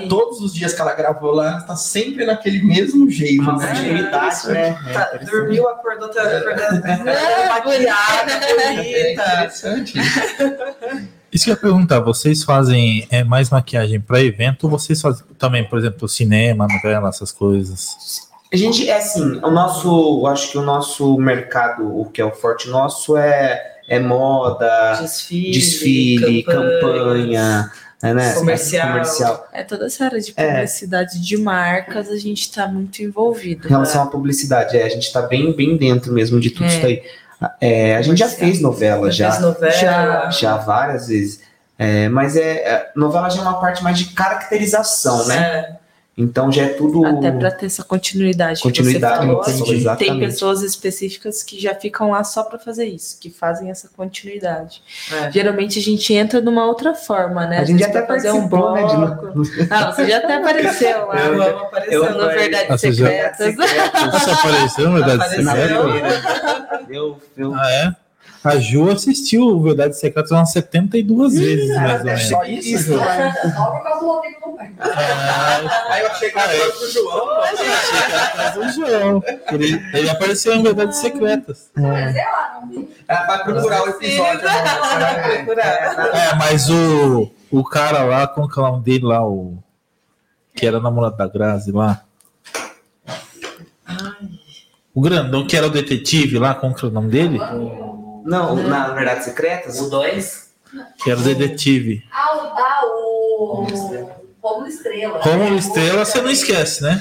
Uhum. 0.00 0.08
Todos 0.08 0.40
os 0.40 0.52
dias 0.54 0.72
que 0.72 0.80
ela 0.80 0.94
gravou 0.94 1.32
lá, 1.32 1.48
ela 1.52 1.60
tá 1.62 1.76
sempre 1.76 2.24
naquele 2.24 2.62
mesmo 2.62 3.08
jeito, 3.10 3.42
Uma 3.42 3.56
né? 3.56 3.68
continuidade, 3.68 4.48
né? 4.48 4.78
Tá, 4.92 5.10
É, 5.14 5.24
dormiu, 5.24 5.68
acordou, 5.68 6.08
tá 6.08 6.22
acordando. 6.22 6.86
É, 6.86 7.48
maquiada, 7.48 8.32
É 8.32 8.76
bonita. 8.76 9.10
interessante. 9.12 9.94
Isso 11.32 11.44
que 11.44 11.50
eu 11.50 11.54
ia 11.54 11.60
perguntar, 11.60 12.00
vocês 12.00 12.44
fazem 12.44 13.06
é, 13.10 13.24
mais 13.24 13.48
maquiagem 13.48 13.98
para 14.00 14.20
evento 14.20 14.64
ou 14.64 14.70
vocês 14.70 15.00
fazem 15.00 15.24
também, 15.38 15.64
por 15.64 15.78
exemplo, 15.78 16.06
cinema, 16.06 16.66
novela, 16.68 17.08
essas 17.08 17.32
coisas? 17.32 18.28
A 18.52 18.56
gente, 18.56 18.86
é 18.86 18.98
assim, 18.98 19.40
o 19.42 19.50
nosso, 19.50 20.20
eu 20.20 20.26
acho 20.26 20.50
que 20.50 20.58
o 20.58 20.62
nosso 20.62 21.16
mercado, 21.16 21.98
o 21.98 22.04
que 22.04 22.20
é 22.20 22.24
o 22.24 22.32
forte 22.32 22.68
nosso 22.68 23.16
é, 23.16 23.78
é 23.88 23.98
moda, 23.98 24.98
Desfile, 25.00 25.52
desfile, 25.52 26.42
campanha, 26.42 27.70
né? 28.02 28.32
Comercial. 28.32 28.88
comercial. 28.88 29.48
É 29.52 29.62
toda 29.62 29.86
essa 29.86 30.04
área 30.04 30.20
de 30.20 30.32
É. 30.36 30.50
publicidade 30.54 31.20
de 31.20 31.36
marcas, 31.36 32.08
a 32.08 32.16
gente 32.16 32.40
está 32.42 32.66
muito 32.66 33.02
envolvido. 33.02 33.66
Em 33.66 33.70
relação 33.70 34.02
à 34.02 34.06
publicidade, 34.06 34.76
é, 34.76 34.82
a 34.84 34.88
gente 34.88 35.12
tá 35.12 35.22
bem, 35.22 35.52
bem 35.54 35.76
dentro 35.76 36.12
mesmo 36.12 36.40
de 36.40 36.50
tudo 36.50 36.64
É. 36.64 36.68
isso 36.76 36.86
aí. 36.86 37.02
É, 37.60 37.96
a 37.96 38.02
gente 38.02 38.18
já 38.18 38.28
fez 38.28 38.60
novela, 38.60 39.10
Já 39.10 39.26
já, 39.26 39.30
fez 39.32 39.42
novela. 39.42 39.80
Já. 39.80 40.30
já 40.30 40.56
várias 40.56 41.08
vezes. 41.08 41.40
É, 41.78 42.08
mas 42.08 42.36
é, 42.36 42.40
é, 42.58 42.90
novela 42.94 43.28
já 43.28 43.40
é 43.40 43.42
uma 43.42 43.60
parte 43.60 43.82
mais 43.82 43.98
de 43.98 44.06
caracterização, 44.06 45.26
né? 45.26 45.76
Então 46.16 46.52
já 46.52 46.64
é 46.64 46.68
tudo 46.68 47.06
Até 47.06 47.30
para 47.32 47.50
ter 47.50 47.64
essa 47.66 47.82
continuidade, 47.82 48.60
continuidade, 48.60 49.20
que 49.20 49.26
você 49.34 49.50
falou. 49.58 49.66
entendi. 49.72 49.96
Tem 49.96 50.18
pessoas 50.20 50.60
específicas 50.62 51.42
que 51.42 51.58
já 51.58 51.74
ficam 51.74 52.10
lá 52.10 52.22
só 52.22 52.42
para 52.42 52.58
fazer 52.58 52.84
isso, 52.84 53.18
que 53.18 53.30
fazem 53.30 53.70
essa 53.70 53.88
continuidade. 53.96 54.82
É. 55.10 55.32
Geralmente 55.32 55.78
a 55.78 55.82
gente 55.82 56.12
entra 56.12 56.42
numa 56.42 56.66
outra 56.66 56.94
forma, 56.94 57.46
né? 57.46 57.58
A 57.60 57.64
gente 57.64 57.78
vezes 57.78 57.90
até 57.96 58.02
pra 58.04 58.14
fazer 58.16 58.30
um 58.30 58.46
participou, 58.46 58.72
né, 58.74 58.84
de 58.86 58.96
bloco. 58.96 59.26
no- 59.38 59.42
Ah, 59.70 59.90
você 59.90 60.06
já 60.06 60.18
até 60.18 60.34
apareceu 60.36 61.06
lá. 61.06 61.16
Eu- 61.18 61.32
Eu 61.34 61.42
amo 61.42 61.58
aparecer 61.64 61.94
eu- 61.94 62.10
no 62.12 62.18
no 62.18 62.28
Verdades 62.28 62.70
Ah, 62.70 62.76
você 62.78 62.92
já- 62.92 63.06
Secretas. 63.06 63.54
Você 64.12 64.30
apareceu, 64.30 64.92
verdade 64.92 65.14
Apareceu. 65.14 65.92
secreta? 65.92 66.82
Eu, 66.90 67.18
eu, 67.38 67.54
Ah, 67.54 67.70
é? 67.72 67.96
A 68.44 68.56
Ju 68.58 68.90
assistiu 68.90 69.42
o 69.46 69.62
Verdade 69.62 69.96
Secreta 69.96 70.34
umas 70.34 70.50
72 70.50 71.34
vezes, 71.38 71.76
mais 71.76 72.00
ou 72.00 72.04
menos. 72.06 72.22
Só 72.28 72.44
isso, 72.44 72.78
Ju? 72.78 72.98
Só 72.98 73.70
por 73.70 73.82
causa 73.84 74.00
do 74.04 74.12
amigo 74.12 74.50
do 74.50 74.56
pai. 74.56 74.72
Ah, 74.80 75.86
Aí 75.90 76.02
eu 76.02 76.10
achei 76.10 76.30
que 76.30 76.38
era 76.38 76.72
pro 76.72 76.90
João. 76.90 77.26
Mas 78.36 78.56
o 78.56 78.72
João. 78.72 79.22
Ele, 79.52 79.80
ele 79.94 80.10
apareceu 80.10 80.54
em 80.54 80.62
Verdades 80.62 80.96
Secretas. 80.98 81.70
Mas 81.76 82.12
sei 82.14 82.24
lá, 82.24 82.60
não 82.60 82.68
vi. 82.68 82.88
Ela 83.06 83.26
vai 83.26 83.44
procurar 83.44 83.84
o 83.84 83.88
episódio. 83.90 84.42
né? 84.44 85.46
É, 86.12 86.34
mas 86.34 86.68
o, 86.68 87.30
o 87.50 87.62
cara 87.62 88.02
lá, 88.02 88.26
como 88.26 88.48
que 88.48 88.58
é 88.58 88.62
o 88.62 88.66
nome 88.66 88.82
dele 88.82 89.04
lá, 89.04 89.24
o. 89.24 89.56
Que 90.54 90.66
era 90.66 90.80
namorado 90.80 91.16
da 91.16 91.28
Grazi 91.28 91.70
lá. 91.70 92.02
O 94.94 95.00
grandão 95.00 95.46
que 95.46 95.56
era 95.56 95.66
o 95.66 95.70
detetive 95.70 96.38
lá, 96.38 96.54
como 96.54 96.74
que 96.74 96.84
é 96.84 96.88
o 96.88 96.90
nome 96.90 97.08
dele? 97.10 97.38
Não, 98.24 98.56
na 98.56 98.88
verdade 98.90 99.24
secretas. 99.24 99.80
O 99.80 99.88
2? 99.90 100.50
Que 101.02 101.10
era 101.10 101.20
o 101.20 101.22
detetive. 101.22 102.02
Ah, 102.10 102.36
o. 102.36 102.40
Ah, 102.58 102.80
o. 102.84 103.66
Romulo 104.42 104.66
Estrela. 104.66 105.18
Romulo 105.20 105.56
Estrela, 105.56 106.04
você 106.04 106.20
não 106.20 106.30
esquece, 106.30 106.82
né? 106.82 107.00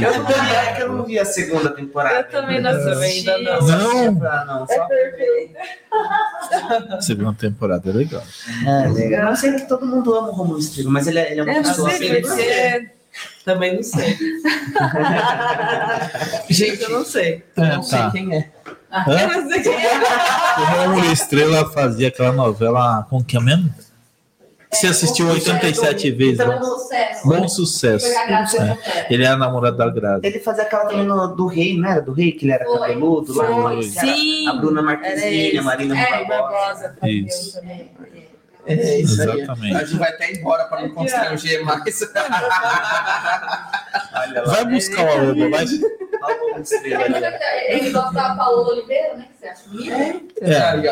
Eu 0.00 0.18
não 0.22 0.26
vi, 0.26 0.32
é 0.54 0.72
que 0.74 0.82
eu 0.82 0.88
não 0.92 1.04
vi 1.04 1.18
a 1.18 1.24
segunda 1.26 1.68
temporada. 1.68 2.20
Eu 2.20 2.28
também 2.30 2.62
não 2.62 2.70
assisti. 2.70 3.28
ainda 3.28 3.60
não. 3.60 3.66
Não, 3.66 4.26
Ah, 4.26 4.44
não, 4.46 4.64
É 4.70 4.86
perfeito. 4.88 5.54
a 6.96 7.00
segunda 7.02 7.34
temporada 7.34 7.90
é 7.90 7.92
legal. 7.92 8.22
É, 8.66 8.88
legal. 8.88 9.30
Eu 9.32 9.36
sei 9.36 9.52
que 9.52 9.68
todo 9.68 9.84
mundo 9.84 10.14
ama 10.14 10.28
o 10.28 10.32
Romulo 10.32 10.58
Estrela, 10.58 10.90
mas 10.90 11.06
ele 11.06 11.18
é, 11.18 11.30
ele 11.32 11.40
é 11.40 11.42
uma 11.42 11.52
É, 11.52 11.62
pessoa 11.62 11.90
feliz. 11.90 12.26
porque 12.26 12.88
Também 13.44 13.76
não 13.76 13.82
sei. 13.82 14.16
Gente, 16.48 16.82
Eu 16.82 16.90
não 16.90 17.04
sei. 17.04 17.44
eu 17.56 17.64
É, 17.64 17.74
não 17.76 17.82
sei 17.82 17.98
tá. 17.98 18.04
Eu 18.06 18.10
sei 18.12 18.20
quem 18.22 18.34
é. 18.36 18.50
O 18.94 20.64
Romulo 20.86 21.12
Estrela 21.12 21.70
fazia 21.72 22.08
aquela 22.08 22.32
novela, 22.32 23.06
como 23.10 23.24
que 23.24 23.36
é 23.36 23.40
mesmo? 23.40 23.72
Você 24.70 24.88
assistiu 24.88 25.28
87 25.28 26.10
vezes, 26.10 26.34
Então, 26.34 26.48
né? 26.48 26.58
bom 26.58 26.66
sucesso. 26.78 27.28
Bom 27.28 27.48
sucesso. 27.48 28.06
É. 28.06 29.06
Ele 29.08 29.22
é 29.24 29.28
a 29.28 29.36
namorada 29.36 29.76
da 29.76 29.88
Grazi. 29.88 30.26
Ele 30.26 30.40
fazia 30.40 30.64
aquela 30.64 30.86
também 30.86 31.06
no, 31.06 31.28
do 31.28 31.46
rei, 31.46 31.78
não 31.78 31.88
era? 31.88 32.00
Do 32.02 32.12
rei, 32.12 32.32
que 32.32 32.44
ele 32.44 32.52
era 32.52 32.64
Foi. 32.64 32.78
cabeludo 32.80 33.32
lá. 33.34 33.46
Foi. 33.46 33.72
era 33.74 33.82
Sim. 33.84 34.48
A 34.48 34.52
Bruna 34.54 34.82
Marquezine, 34.82 35.58
a 35.58 35.62
Marina 35.62 35.96
É, 35.96 36.24
Barbosa. 36.24 36.96
Isso. 37.04 37.60
É 38.66 39.00
isso 39.00 39.20
aí. 39.22 39.28
Exatamente. 39.42 39.76
A 39.76 39.84
gente 39.84 39.96
vai 39.98 40.08
até 40.10 40.32
embora 40.32 40.64
para 40.64 40.82
não 40.82 40.90
constranger 40.94 41.64
mais. 41.64 42.00
Olha 44.14 44.42
lá. 44.42 44.54
Vai 44.54 44.64
buscar 44.64 45.04
o 45.04 45.08
arroba, 45.08 45.50
vai. 45.50 45.66
Olha 46.24 46.36
o 46.36 46.38
povo 46.38 46.60
estrela 46.60 47.04
ali. 47.04 47.24
Ele 47.68 47.90
gosta 47.90 48.12
da 48.12 48.34
Paola 48.34 48.72
Oliveira, 48.72 49.14
né? 49.16 49.28
Que 49.32 49.38
você 49.38 49.48
acha 49.48 49.68
bonita? 49.68 50.34
É. 50.40 50.56
Aí, 50.58 50.88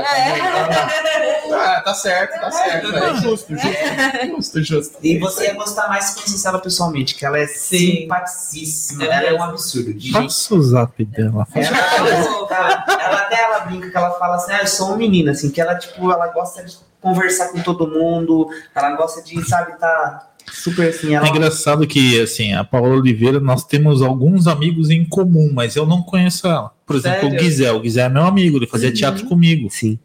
ó, 1.46 1.48
tá, 1.48 1.80
tá 1.80 1.94
certo, 1.94 2.40
tá 2.40 2.50
certo. 2.50 2.94
É 2.94 3.14
justo, 3.16 3.54
justo, 3.56 4.26
justo, 4.36 4.62
justo. 4.62 4.98
E 5.02 5.18
você 5.18 5.44
ia 5.46 5.54
gostar 5.54 5.88
mais 5.88 6.04
se 6.04 6.14
conhecesse 6.14 6.46
ela 6.46 6.58
pessoalmente, 6.58 7.14
que 7.14 7.24
ela 7.24 7.38
é 7.38 7.46
Sim. 7.46 8.02
simpaticíssima. 8.02 9.04
É 9.04 9.06
ela 9.08 9.26
é 9.28 9.32
um 9.34 9.42
absurdo. 9.42 9.94
De 9.94 10.08
gente. 10.08 10.22
Passa 10.22 10.54
o 10.54 10.62
zap 10.62 11.04
dela. 11.04 11.46
Ela, 11.54 11.78
ela, 11.96 12.84
ela 13.00 13.18
até 13.20 13.42
ela 13.42 13.60
brinca 13.60 13.90
que 13.90 13.96
ela 13.96 14.10
fala 14.18 14.36
assim, 14.36 14.52
ah, 14.52 14.60
eu 14.60 14.66
sou 14.66 14.88
uma 14.88 14.96
menina, 14.96 15.32
assim, 15.32 15.50
que 15.50 15.60
ela, 15.60 15.74
tipo, 15.74 16.10
ela 16.10 16.28
gosta 16.28 16.62
de 16.64 16.76
conversar 17.00 17.48
com 17.48 17.60
todo 17.60 17.88
mundo, 17.88 18.48
ela 18.74 18.90
gosta 18.92 19.22
de, 19.22 19.42
sabe, 19.48 19.76
tá 19.78 20.31
super 20.50 20.88
assim, 20.88 21.14
ela. 21.14 21.26
É 21.26 21.30
engraçado 21.30 21.86
que, 21.86 22.20
assim, 22.20 22.52
a 22.52 22.64
Paola 22.64 22.96
Oliveira, 22.96 23.40
nós 23.40 23.64
temos 23.64 24.02
alguns 24.02 24.46
amigos 24.46 24.90
em 24.90 25.04
comum, 25.04 25.50
mas 25.52 25.76
eu 25.76 25.86
não 25.86 26.02
conheço 26.02 26.46
ela. 26.46 26.72
Por 26.86 26.96
exemplo, 26.96 27.20
Sério? 27.20 27.36
o 27.36 27.40
Guizé. 27.40 27.72
O 27.72 27.80
Guizé 27.80 28.02
é 28.02 28.08
meu 28.08 28.24
amigo, 28.24 28.58
ele 28.58 28.66
fazia 28.66 28.92
teatro 28.92 29.26
comigo. 29.26 29.68
Sim. 29.70 29.98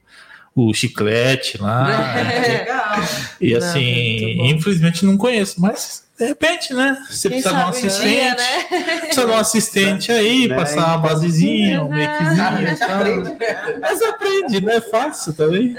o 0.54 0.72
chiclete 0.72 1.60
lá. 1.60 2.14
Legal. 2.46 2.96
E 3.40 3.50
Não, 3.52 3.58
assim, 3.58 4.36
bom. 4.36 4.44
infelizmente 4.46 5.04
não 5.04 5.16
conheço, 5.16 5.60
mas 5.60 6.06
de 6.18 6.24
repente, 6.26 6.74
né? 6.74 6.98
Você 7.08 7.28
Quem 7.28 7.40
precisa 7.40 7.60
de 7.60 7.64
um 7.64 7.68
assistente. 7.68 8.08
dia, 8.08 8.34
né? 8.34 8.98
Precisa 9.00 9.26
de 9.26 9.32
um 9.32 9.36
assistente 9.36 10.12
aí, 10.12 10.48
Né? 10.48 10.56
passar 10.56 10.86
uma 10.86 10.98
basezinha, 10.98 11.82
um 11.84 11.88
makezinho. 11.88 12.84
aprende? 12.90 13.36
Mas 13.80 14.02
aprende, 14.02 14.60
né? 14.60 14.76
É 14.76 14.80
fácil 14.80 15.32
também. 15.34 15.76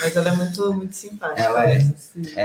Mas 0.00 0.16
ela 0.16 0.28
é 0.28 0.32
muito, 0.32 0.72
muito 0.74 0.96
simpática. 0.96 1.42
Ela 1.42 1.70
é. 1.70 1.80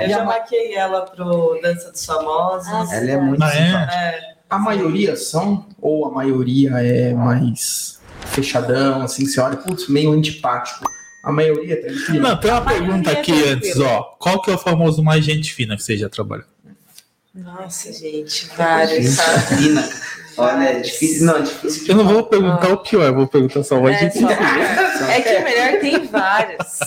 Eu 0.04 0.10
já 0.10 0.24
maquei 0.26 0.76
ela 0.76 1.02
pro 1.06 1.60
Dança 1.62 1.92
dos 1.92 2.06
Famosos. 2.06 2.68
Ah, 2.92 2.96
ela 2.96 3.12
é 3.12 3.18
muito 3.18 3.44
Ah, 3.44 3.50
é? 3.56 3.66
simpática. 3.66 3.94
É, 3.96 4.34
A 4.50 4.60
maioria 4.60 5.16
são, 5.16 5.66
ou 5.82 6.06
a 6.06 6.12
maioria 6.12 6.72
é 6.80 7.14
mais 7.14 8.00
fechadão, 8.28 9.02
assim, 9.02 9.26
você 9.26 9.40
olha, 9.40 9.58
putz, 9.58 9.88
meio 9.90 10.12
antipático. 10.12 10.86
A 11.24 11.32
maioria 11.32 11.80
tranquilo. 11.82 12.20
Não, 12.20 12.38
tem 12.38 12.52
uma 12.52 12.62
maioria 12.62 12.88
pergunta 12.88 13.12
aqui 13.12 13.32
tranquila. 13.32 13.56
antes, 13.56 13.80
ó. 13.80 14.02
Qual 14.20 14.42
que 14.42 14.52
é 14.52 14.56
o 14.56 14.58
famoso 14.58 15.02
mais 15.02 15.24
gente 15.24 15.54
fina 15.54 15.76
que 15.78 15.82
você 15.84 15.98
já 15.98 16.10
trabalhou? 16.10 16.46
Nossa, 17.34 17.92
gente, 17.92 18.48
vários? 18.56 19.20
Fina. 19.48 19.90
Olha, 20.38 20.64
é 20.66 20.80
difícil. 20.82 21.26
Não, 21.26 21.38
é 21.38 21.42
difícil. 21.42 21.86
Eu 21.88 21.96
não 21.96 22.06
vou 22.08 22.24
perguntar 22.26 22.70
o 22.70 22.78
pior, 22.78 23.04
eu 23.06 23.14
vou 23.16 23.28
perguntar 23.28 23.64
só 23.64 23.78
o 23.80 23.84
mais 23.84 23.96
É, 23.98 24.00
gente 24.02 24.20
só- 24.20 24.28
fina. 24.28 25.12
É 25.12 25.22
que 25.22 25.36
o 25.38 25.44
melhor 25.44 25.80
tem 25.80 26.06
vários. 26.08 26.80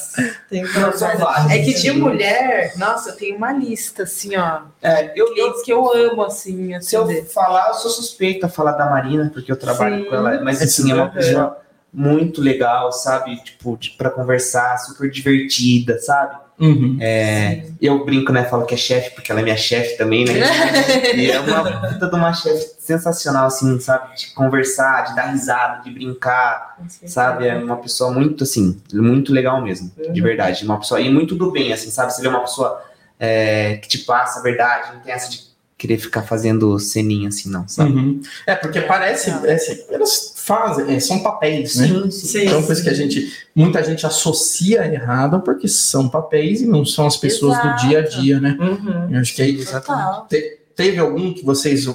tem 0.50 0.64
vários. 0.64 1.02
É 1.50 1.58
que 1.58 1.74
de 1.74 1.90
mulher, 1.92 2.72
nossa, 2.76 3.10
eu 3.10 3.16
tenho 3.16 3.36
uma 3.36 3.52
lista, 3.52 4.02
assim, 4.04 4.36
ó. 4.36 4.62
É, 4.82 5.12
eu, 5.18 5.34
eu, 5.36 5.62
que 5.62 5.72
eu 5.72 5.92
amo, 5.92 6.22
assim, 6.22 6.80
se 6.80 6.94
eu 6.96 7.04
atender. 7.04 7.24
falar, 7.26 7.68
eu 7.68 7.74
sou 7.74 7.90
suspeita 7.90 8.46
a 8.46 8.48
falar 8.48 8.72
da 8.72 8.88
Marina, 8.90 9.30
porque 9.32 9.50
eu 9.50 9.56
trabalho 9.56 10.04
Sim. 10.04 10.10
com 10.10 10.14
ela. 10.14 10.40
Mas 10.42 10.60
assim, 10.62 10.90
é 10.90 10.94
uma 10.94 11.08
pessoa 11.08 11.58
muito 11.96 12.42
legal, 12.42 12.92
sabe? 12.92 13.42
Tipo, 13.42 13.78
pra 13.96 14.10
conversar, 14.10 14.76
super 14.76 15.10
divertida, 15.10 15.98
sabe? 15.98 16.36
Uhum. 16.60 16.98
É, 17.00 17.68
eu 17.80 18.04
brinco, 18.04 18.30
né? 18.32 18.44
Falo 18.44 18.66
que 18.66 18.74
é 18.74 18.76
chefe, 18.76 19.14
porque 19.14 19.32
ela 19.32 19.40
é 19.40 19.42
minha 19.42 19.56
chefe 19.56 19.96
também, 19.96 20.26
né? 20.26 20.34
E 21.16 21.30
é 21.30 21.40
uma 21.40 21.88
puta 21.88 22.06
de 22.06 22.14
uma 22.14 22.34
chefe 22.34 22.76
sensacional, 22.78 23.46
assim, 23.46 23.80
sabe? 23.80 24.14
De 24.14 24.34
conversar, 24.34 25.04
de 25.06 25.16
dar 25.16 25.30
risada, 25.30 25.82
de 25.82 25.90
brincar, 25.90 26.76
sabe? 27.06 27.48
É 27.48 27.56
uma 27.56 27.78
pessoa 27.78 28.10
muito, 28.10 28.44
assim, 28.44 28.78
muito 28.92 29.32
legal 29.32 29.62
mesmo, 29.62 29.90
de 30.12 30.20
verdade. 30.20 30.66
Uma 30.66 30.78
pessoa, 30.78 31.00
e 31.00 31.08
muito 31.08 31.34
do 31.34 31.50
bem, 31.50 31.72
assim, 31.72 31.90
sabe? 31.90 32.12
Você 32.12 32.20
vê 32.20 32.28
uma 32.28 32.40
pessoa 32.40 32.82
é, 33.18 33.76
que 33.76 33.88
te 33.88 33.98
passa 34.00 34.40
a 34.40 34.42
verdade, 34.42 34.92
não 34.92 35.00
tem 35.00 35.14
essa 35.14 35.30
de 35.30 35.45
querer 35.78 35.98
ficar 35.98 36.22
fazendo 36.22 36.78
ceninha, 36.78 37.28
assim, 37.28 37.50
não, 37.50 37.68
sabe? 37.68 37.92
Uhum. 37.92 38.20
É, 38.46 38.54
porque 38.54 38.80
parece, 38.80 39.30
parece- 39.32 39.84
elas 39.90 40.32
fazem, 40.36 40.94
é, 40.94 41.00
são 41.00 41.18
papéis, 41.22 41.76
né? 41.76 41.86
Sim, 41.88 42.10
sim. 42.10 42.26
Sim, 42.28 42.46
Então, 42.46 42.62
sim. 42.62 42.82
que 42.82 42.88
a 42.88 42.94
gente, 42.94 43.32
muita 43.54 43.82
gente 43.84 44.06
associa 44.06 44.86
errado, 44.90 45.40
porque 45.40 45.68
são 45.68 46.08
papéis 46.08 46.62
e 46.62 46.66
não 46.66 46.84
são 46.84 47.06
as 47.06 47.16
pessoas 47.16 47.58
Exato. 47.58 47.82
do 47.84 47.88
dia 47.88 47.98
a 47.98 48.02
dia, 48.02 48.40
né? 48.40 48.56
Uhum. 48.58 49.14
Eu 49.14 49.20
acho 49.20 49.34
que 49.34 49.42
aí 49.42 49.64
Total. 49.64 50.26
teve 50.74 50.98
algum 50.98 51.34
que 51.34 51.44
vocês 51.44 51.86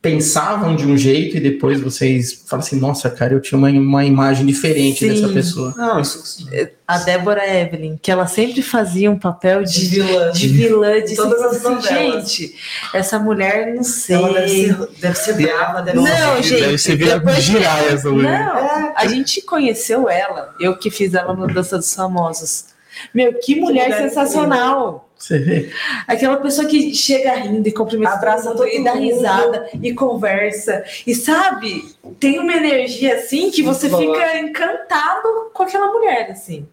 pensavam 0.00 0.76
de 0.76 0.86
um 0.86 0.96
jeito 0.96 1.36
e 1.36 1.40
depois 1.40 1.80
vocês 1.80 2.44
falam 2.46 2.64
assim, 2.64 2.78
nossa, 2.78 3.10
cara, 3.10 3.34
eu 3.34 3.40
tinha 3.40 3.58
uma, 3.58 3.68
uma 3.68 4.04
imagem 4.04 4.46
diferente 4.46 5.00
Sim. 5.00 5.08
dessa 5.08 5.28
pessoa. 5.32 5.74
Não, 5.76 6.00
isso 6.00 6.46
A 6.86 6.98
Débora 6.98 7.44
Evelyn, 7.44 7.98
que 8.00 8.08
ela 8.10 8.26
sempre 8.28 8.62
fazia 8.62 9.10
um 9.10 9.18
papel 9.18 9.64
De 9.64 9.72
de, 9.72 10.00
vilã. 10.00 10.30
de 10.30 10.48
vilã, 10.48 11.02
de 11.02 11.16
Todas 11.16 11.42
as 11.42 11.56
assim, 11.56 11.74
novelas. 11.74 12.30
gente, 12.32 12.54
essa 12.94 13.18
mulher, 13.18 13.74
não 13.74 13.82
sei. 13.82 14.14
Ela 14.16 14.32
deve 14.34 14.48
ser, 14.48 14.88
deve 15.00 15.14
ser 15.18 15.32
brava, 15.34 15.82
deve 15.82 15.96
Não, 15.98 16.06
ser... 16.06 16.42
gente, 16.44 16.60
Deve 16.60 16.78
ser 16.78 16.96
depois 16.96 17.34
que- 17.34 17.40
girar 17.42 17.84
essa 17.92 18.08
mulher. 18.10 18.44
Não, 18.46 18.92
a 18.94 19.06
gente 19.08 19.42
conheceu 19.42 20.08
ela, 20.08 20.54
eu 20.60 20.76
que 20.78 20.90
fiz 20.92 21.12
ela 21.12 21.34
no 21.34 21.46
Dança 21.48 21.76
dos 21.76 21.92
Famosos. 21.92 22.66
Meu, 23.12 23.34
que 23.34 23.56
mulher 23.56 23.88
mulher 23.88 24.08
sensacional! 24.08 25.07
Você 25.18 25.38
vê? 25.40 25.70
Aquela 26.06 26.36
pessoa 26.36 26.66
que 26.68 26.94
chega 26.94 27.34
rindo 27.34 27.66
e 27.68 27.72
cumprimenta, 27.72 28.12
Abraça 28.14 28.52
todo 28.54 28.68
e 28.68 28.82
dá 28.84 28.92
risada 28.92 29.68
e 29.82 29.92
conversa. 29.92 30.84
E 31.06 31.14
sabe, 31.14 31.94
tem 32.20 32.38
uma 32.38 32.54
energia 32.54 33.16
assim 33.16 33.50
que 33.50 33.62
você 33.62 33.88
Boa. 33.88 34.00
fica 34.00 34.38
encantado 34.38 35.50
com 35.52 35.62
aquela 35.64 35.92
mulher, 35.92 36.30
assim. 36.30 36.66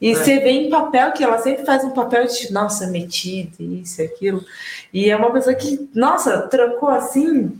E 0.00 0.12
É. 0.12 0.14
você 0.14 0.38
vê 0.40 0.50
em 0.50 0.70
papel 0.70 1.12
que 1.12 1.24
ela 1.24 1.38
sempre 1.38 1.64
faz 1.64 1.82
um 1.84 1.90
papel 1.90 2.26
de, 2.26 2.52
nossa, 2.52 2.86
metido, 2.86 3.56
isso, 3.60 4.00
aquilo. 4.02 4.44
E 4.92 5.10
é 5.10 5.16
uma 5.16 5.30
pessoa 5.32 5.54
que, 5.54 5.88
nossa, 5.94 6.38
trancou 6.48 6.88
assim. 6.90 7.58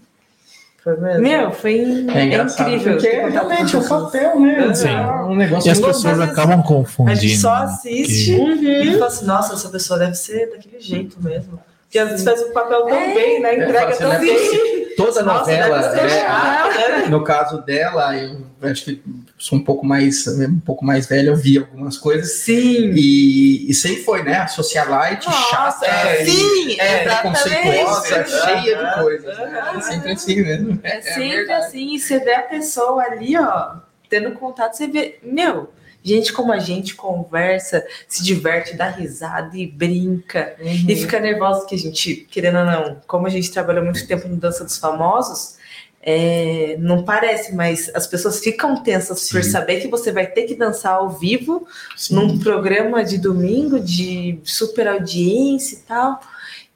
Foi 0.83 0.97
mesmo? 0.99 1.20
Meu, 1.22 1.51
foi 1.53 2.07
É 2.14 2.24
engraçado, 2.24 2.70
incrível. 2.70 2.93
porque 2.95 3.09
realmente 3.11 3.76
é 3.76 3.78
um 3.78 3.87
papel, 3.89 4.41
né? 4.41 4.74
Sim. 4.74 4.89
Um 5.28 5.37
negócio 5.37 5.68
E 5.68 5.70
as 5.70 5.78
pessoas 5.78 6.16
vezes 6.16 6.33
acabam 6.33 6.62
confundindo. 6.62 7.11
A 7.12 7.14
gente 7.20 7.37
só 7.39 7.55
né? 7.59 7.64
assiste 7.64 8.35
Que- 8.35 8.41
Uhum. 8.41 8.83
e 8.83 8.93
fala 8.95 9.07
assim, 9.07 9.26
nossa, 9.26 9.55
essa 9.55 9.68
pessoa 9.68 9.99
deve 9.99 10.14
ser 10.14 10.51
daquele 10.51 10.81
jeito 10.81 11.22
mesmo. 11.22 11.61
Porque 11.91 11.99
às 11.99 12.09
vezes 12.11 12.24
faz 12.24 12.41
um 12.41 12.53
papel 12.53 12.82
tão 12.86 12.97
É. 12.97 13.14
bem, 13.14 13.41
né? 13.41 13.51
É, 13.57 13.64
Entrega 13.64 13.88
assim, 13.88 13.99
tão 13.99 14.09
não 14.11 14.14
é 14.14 14.18
bem. 14.20 14.70
Toda 14.97 15.22
Nossa, 15.22 15.38
novela, 15.51 15.99
é, 15.99 16.09
chato, 16.20 16.78
né? 16.78 17.07
no 17.09 17.24
caso 17.24 17.62
dela, 17.62 18.14
eu 18.16 18.45
acho 18.70 18.84
que 18.84 19.03
sou 19.38 19.59
um 19.59 19.64
pouco 19.64 19.84
mais 19.84 20.26
um 20.28 20.61
pouco 20.61 20.84
mais 20.84 21.07
velho, 21.09 21.30
eu 21.30 21.36
vi 21.36 21.59
algumas 21.59 21.97
coisas 21.97 22.32
Sim. 22.32 22.93
e, 22.95 23.68
e 23.68 23.74
sempre 23.74 24.05
foi, 24.05 24.22
né? 24.22 24.36
A 24.36 24.47
socialite 24.47 25.26
chata, 25.51 25.86
é, 25.86 26.22
e 26.22 26.26
Sim, 26.30 26.76
é, 26.78 27.05
preconceituosa, 27.05 28.24
cheia 28.26 28.76
de 28.76 29.01
coisas. 29.03 29.38
né? 29.38 29.72
É 29.76 29.80
sempre 29.80 30.12
assim 30.12 30.43
mesmo. 30.43 30.80
É 30.84 31.01
sempre 31.01 31.28
verdade. 31.30 31.64
assim, 31.64 31.95
e 31.95 31.99
você 31.99 32.18
vê 32.20 32.34
a 32.34 32.43
pessoa 32.43 33.03
ali, 33.03 33.36
ó, 33.36 33.76
tendo 34.09 34.30
contato, 34.32 34.74
você 34.76 34.86
vê, 34.86 35.18
meu, 35.24 35.70
gente 36.03 36.32
como 36.32 36.53
a 36.53 36.59
gente 36.59 36.94
conversa, 36.94 37.84
se 38.09 38.22
diverte, 38.24 38.76
dá 38.76 38.88
risada 38.88 39.57
e 39.57 39.66
brinca, 39.66 40.57
e 40.61 40.96
fica 40.96 41.20
nervosa 41.20 41.66
que 41.66 41.74
a 41.74 41.78
gente, 41.78 42.26
querendo 42.30 42.59
ou 42.59 42.64
não, 42.64 43.01
como 43.07 43.26
a 43.26 43.30
gente 43.30 43.51
trabalha 43.51 43.82
muito 43.82 44.07
tempo 44.07 44.28
no 44.28 44.36
Dança 44.36 44.64
dos 44.64 44.78
Famosos, 44.78 45.59
é, 46.03 46.76
não 46.78 47.05
parece, 47.05 47.55
mas 47.55 47.90
as 47.94 48.07
pessoas 48.07 48.40
ficam 48.40 48.82
tensas 48.82 49.28
por 49.28 49.44
Sim. 49.44 49.51
saber 49.51 49.80
que 49.80 49.88
você 49.88 50.11
vai 50.11 50.26
ter 50.26 50.44
que 50.44 50.55
dançar 50.55 50.94
ao 50.94 51.11
vivo 51.11 51.66
Sim. 51.94 52.14
num 52.14 52.38
programa 52.38 53.05
de 53.05 53.18
domingo 53.18 53.78
de 53.78 54.38
super 54.42 54.88
audiência 54.88 55.74
e 55.76 55.80
tal. 55.80 56.20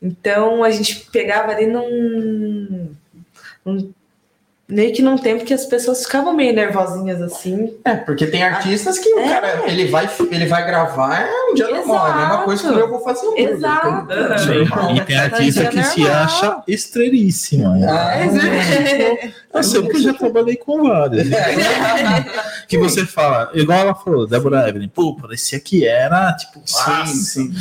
Então 0.02 0.62
a 0.62 0.70
gente 0.70 1.06
pegava 1.10 1.52
ali 1.52 1.66
num 1.66 2.94
meio 4.68 4.94
que 4.94 5.02
num 5.02 5.18
tempo 5.18 5.44
que 5.44 5.52
as 5.52 5.66
pessoas 5.66 6.04
ficavam 6.04 6.32
meio 6.32 6.54
nervosinhas 6.54 7.20
assim. 7.20 7.74
É, 7.84 7.94
porque 7.96 8.26
tem 8.26 8.42
artistas 8.42 8.98
que 8.98 9.08
o 9.14 9.18
É. 9.20 9.28
cara, 9.28 9.62
ele 9.66 9.86
vai, 9.88 10.08
ele 10.30 10.46
vai 10.46 10.66
gravar 10.66 11.20
é 11.20 11.50
um 11.50 11.54
dia 11.54 11.68
normal, 11.68 12.06
é 12.06 12.10
a 12.10 12.14
mesma 12.16 12.28
Exato. 12.32 12.44
coisa 12.44 12.72
que 12.72 12.78
eu 12.80 12.88
vou 12.90 13.00
fazer 13.00 13.26
um 13.26 13.36
Exato. 13.36 14.06
E 14.96 15.00
tem 15.04 15.16
artista 15.18 15.66
que 15.66 15.82
se 15.82 16.08
acha 16.08 16.62
estrelíssima. 16.66 17.76
né? 17.76 17.86
Ah, 17.90 19.58
Eu 19.58 19.62
sei 19.62 19.82
porque 19.82 19.96
eu 19.98 20.02
já 20.02 20.14
trabalhei 20.14 20.56
com 20.56 20.82
várias. 20.82 21.26
Que 22.66 22.78
você 22.78 23.04
fala, 23.04 23.50
igual 23.52 23.78
ela 23.78 23.94
falou, 23.94 24.26
Débora 24.26 24.66
Evelyn, 24.68 24.88
pô, 24.88 25.14
parecia 25.14 25.60
que 25.60 25.86
era, 25.86 26.32
tipo, 26.32 26.62
sim, 26.64 26.78
nossa. 26.90 27.12
sim. 27.14 27.52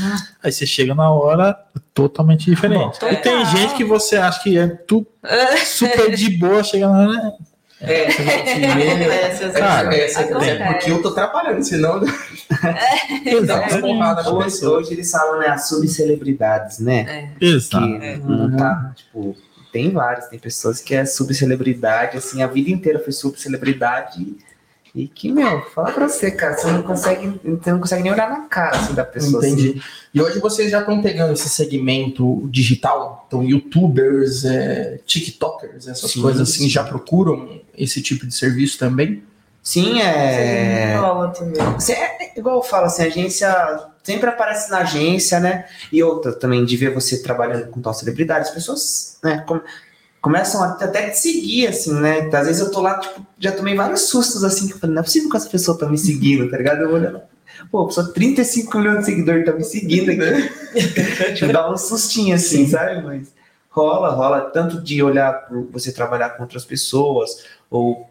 Aí 0.41 0.49
você 0.51 0.65
chega 0.65 0.95
na 0.95 1.11
hora 1.11 1.57
totalmente 1.93 2.45
diferente. 2.49 2.99
E 3.11 3.15
tem 3.17 3.45
gente 3.47 3.73
que 3.75 3.83
você 3.83 4.15
acha 4.15 4.41
que 4.41 4.57
é 4.57 4.65
tu, 4.67 5.05
super 5.65 6.15
de 6.15 6.29
boa, 6.31 6.63
chega 6.63 6.87
na 6.87 7.07
hora. 7.07 7.33
É, 7.81 8.07
Acontece, 8.07 9.43
às 9.43 9.53
Cara, 9.53 9.89
vezes. 9.89 10.15
É, 10.15 10.21
é, 10.21 10.49
é 10.49 10.73
porque 10.73 10.91
eu 10.91 11.01
tô 11.01 11.09
atrapalhando, 11.09 11.63
senão 11.63 11.99
dá 13.45 13.59
umas 13.59 13.75
porradas 13.81 14.25
na 14.25 14.31
hoje, 14.31 14.45
pessoa. 14.45 14.79
hoje 14.79 14.93
eles 14.93 15.11
falam, 15.11 15.39
né, 15.39 15.47
as 15.47 15.67
subcelebridades, 15.67 16.79
né? 16.79 17.33
Exato. 17.41 17.85
Que 17.85 18.17
não 18.19 18.55
tá, 18.55 18.93
tipo, 18.95 19.35
tem 19.73 19.91
vários, 19.91 20.27
tem 20.27 20.39
pessoas 20.39 20.79
que 20.79 20.95
é 20.95 21.05
subcelebridade, 21.05 22.17
assim, 22.17 22.41
a 22.41 22.47
vida 22.47 22.69
inteira 22.69 22.99
foi 22.99 23.11
subcelebridade 23.11 24.37
e 24.95 25.07
que, 25.07 25.31
meu, 25.31 25.61
fala 25.71 25.91
pra 25.91 26.07
você, 26.07 26.29
cara, 26.29 26.55
você 26.55 26.67
não 26.71 26.83
consegue, 26.83 27.39
você 27.43 27.71
não 27.71 27.79
consegue 27.79 28.03
nem 28.03 28.11
olhar 28.11 28.29
na 28.29 28.41
cara, 28.41 28.77
assim, 28.77 28.93
da 28.93 29.03
pessoa, 29.03 29.39
assim. 29.39 29.53
Entendi. 29.53 29.81
E 30.13 30.21
hoje 30.21 30.39
vocês 30.39 30.69
já 30.69 30.81
estão 30.81 31.01
pegando 31.01 31.33
esse 31.33 31.49
segmento 31.49 32.47
digital? 32.51 33.25
Então, 33.27 33.41
youtubers, 33.43 34.45
é, 34.45 34.99
tiktokers, 35.05 35.87
essas 35.87 36.11
Sim, 36.11 36.21
coisas 36.21 36.47
assim, 36.47 36.63
sim. 36.65 36.69
já 36.69 36.83
procuram 36.83 37.59
esse 37.75 38.01
tipo 38.03 38.27
de 38.27 38.35
serviço 38.35 38.77
também? 38.77 39.23
Sim, 39.63 39.99
é... 40.01 40.95
Você- 41.79 41.93
é 41.93 42.33
igual 42.37 42.57
eu 42.57 42.63
falo, 42.63 42.85
assim, 42.85 43.03
a 43.03 43.05
agência 43.07 43.79
sempre 44.03 44.29
aparece 44.29 44.69
na 44.69 44.79
agência, 44.79 45.39
né? 45.39 45.65
E 45.91 46.03
outra 46.03 46.33
também 46.33 46.65
de 46.65 46.75
ver 46.77 46.93
você 46.93 47.21
trabalhando 47.23 47.67
com 47.69 47.81
tal 47.81 47.93
celebridade, 47.93 48.47
as 48.49 48.53
pessoas, 48.53 49.17
né, 49.23 49.43
com- 49.47 49.61
começam 50.23 50.63
a 50.63 50.69
até 50.69 51.09
te 51.09 51.19
seguir, 51.19 51.67
assim, 51.67 51.93
né? 51.99 52.29
Às 52.31 52.47
vezes 52.47 52.61
eu 52.61 52.71
tô 52.71 52.79
lá, 52.79 52.97
tipo, 52.97 53.27
já 53.37 53.51
tomei 53.51 53.75
vários 53.75 54.03
sustos, 54.03 54.41
assim, 54.45 54.69
que 54.69 54.73
eu 54.73 54.79
falei, 54.79 54.95
não 54.95 55.01
é 55.01 55.03
possível 55.03 55.29
que 55.29 55.35
essa 55.35 55.49
pessoa 55.49 55.77
tá 55.77 55.85
me 55.85 55.97
seguindo, 55.97 56.49
tá 56.49 56.55
ligado? 56.55 56.81
Eu 56.81 56.93
olhando, 56.93 57.19
pô, 57.69 57.91
só 57.91 58.03
35 58.03 58.77
milhões 58.77 58.99
de 58.99 59.05
seguidores 59.05 59.45
tá 59.45 59.51
me 59.51 59.65
seguindo 59.65 60.11
aqui. 60.11 61.43
Eu 61.43 61.51
dar 61.51 61.69
um 61.69 61.75
sustinho, 61.75 62.33
assim, 62.35 62.65
sabe? 62.65 63.03
Mas 63.03 63.33
rola, 63.69 64.11
rola, 64.11 64.49
tanto 64.51 64.81
de 64.81 65.03
olhar 65.03 65.45
por 65.45 65.67
você 65.69 65.91
trabalhar 65.91 66.29
com 66.29 66.43
outras 66.43 66.63
pessoas, 66.63 67.43
ou 67.69 68.09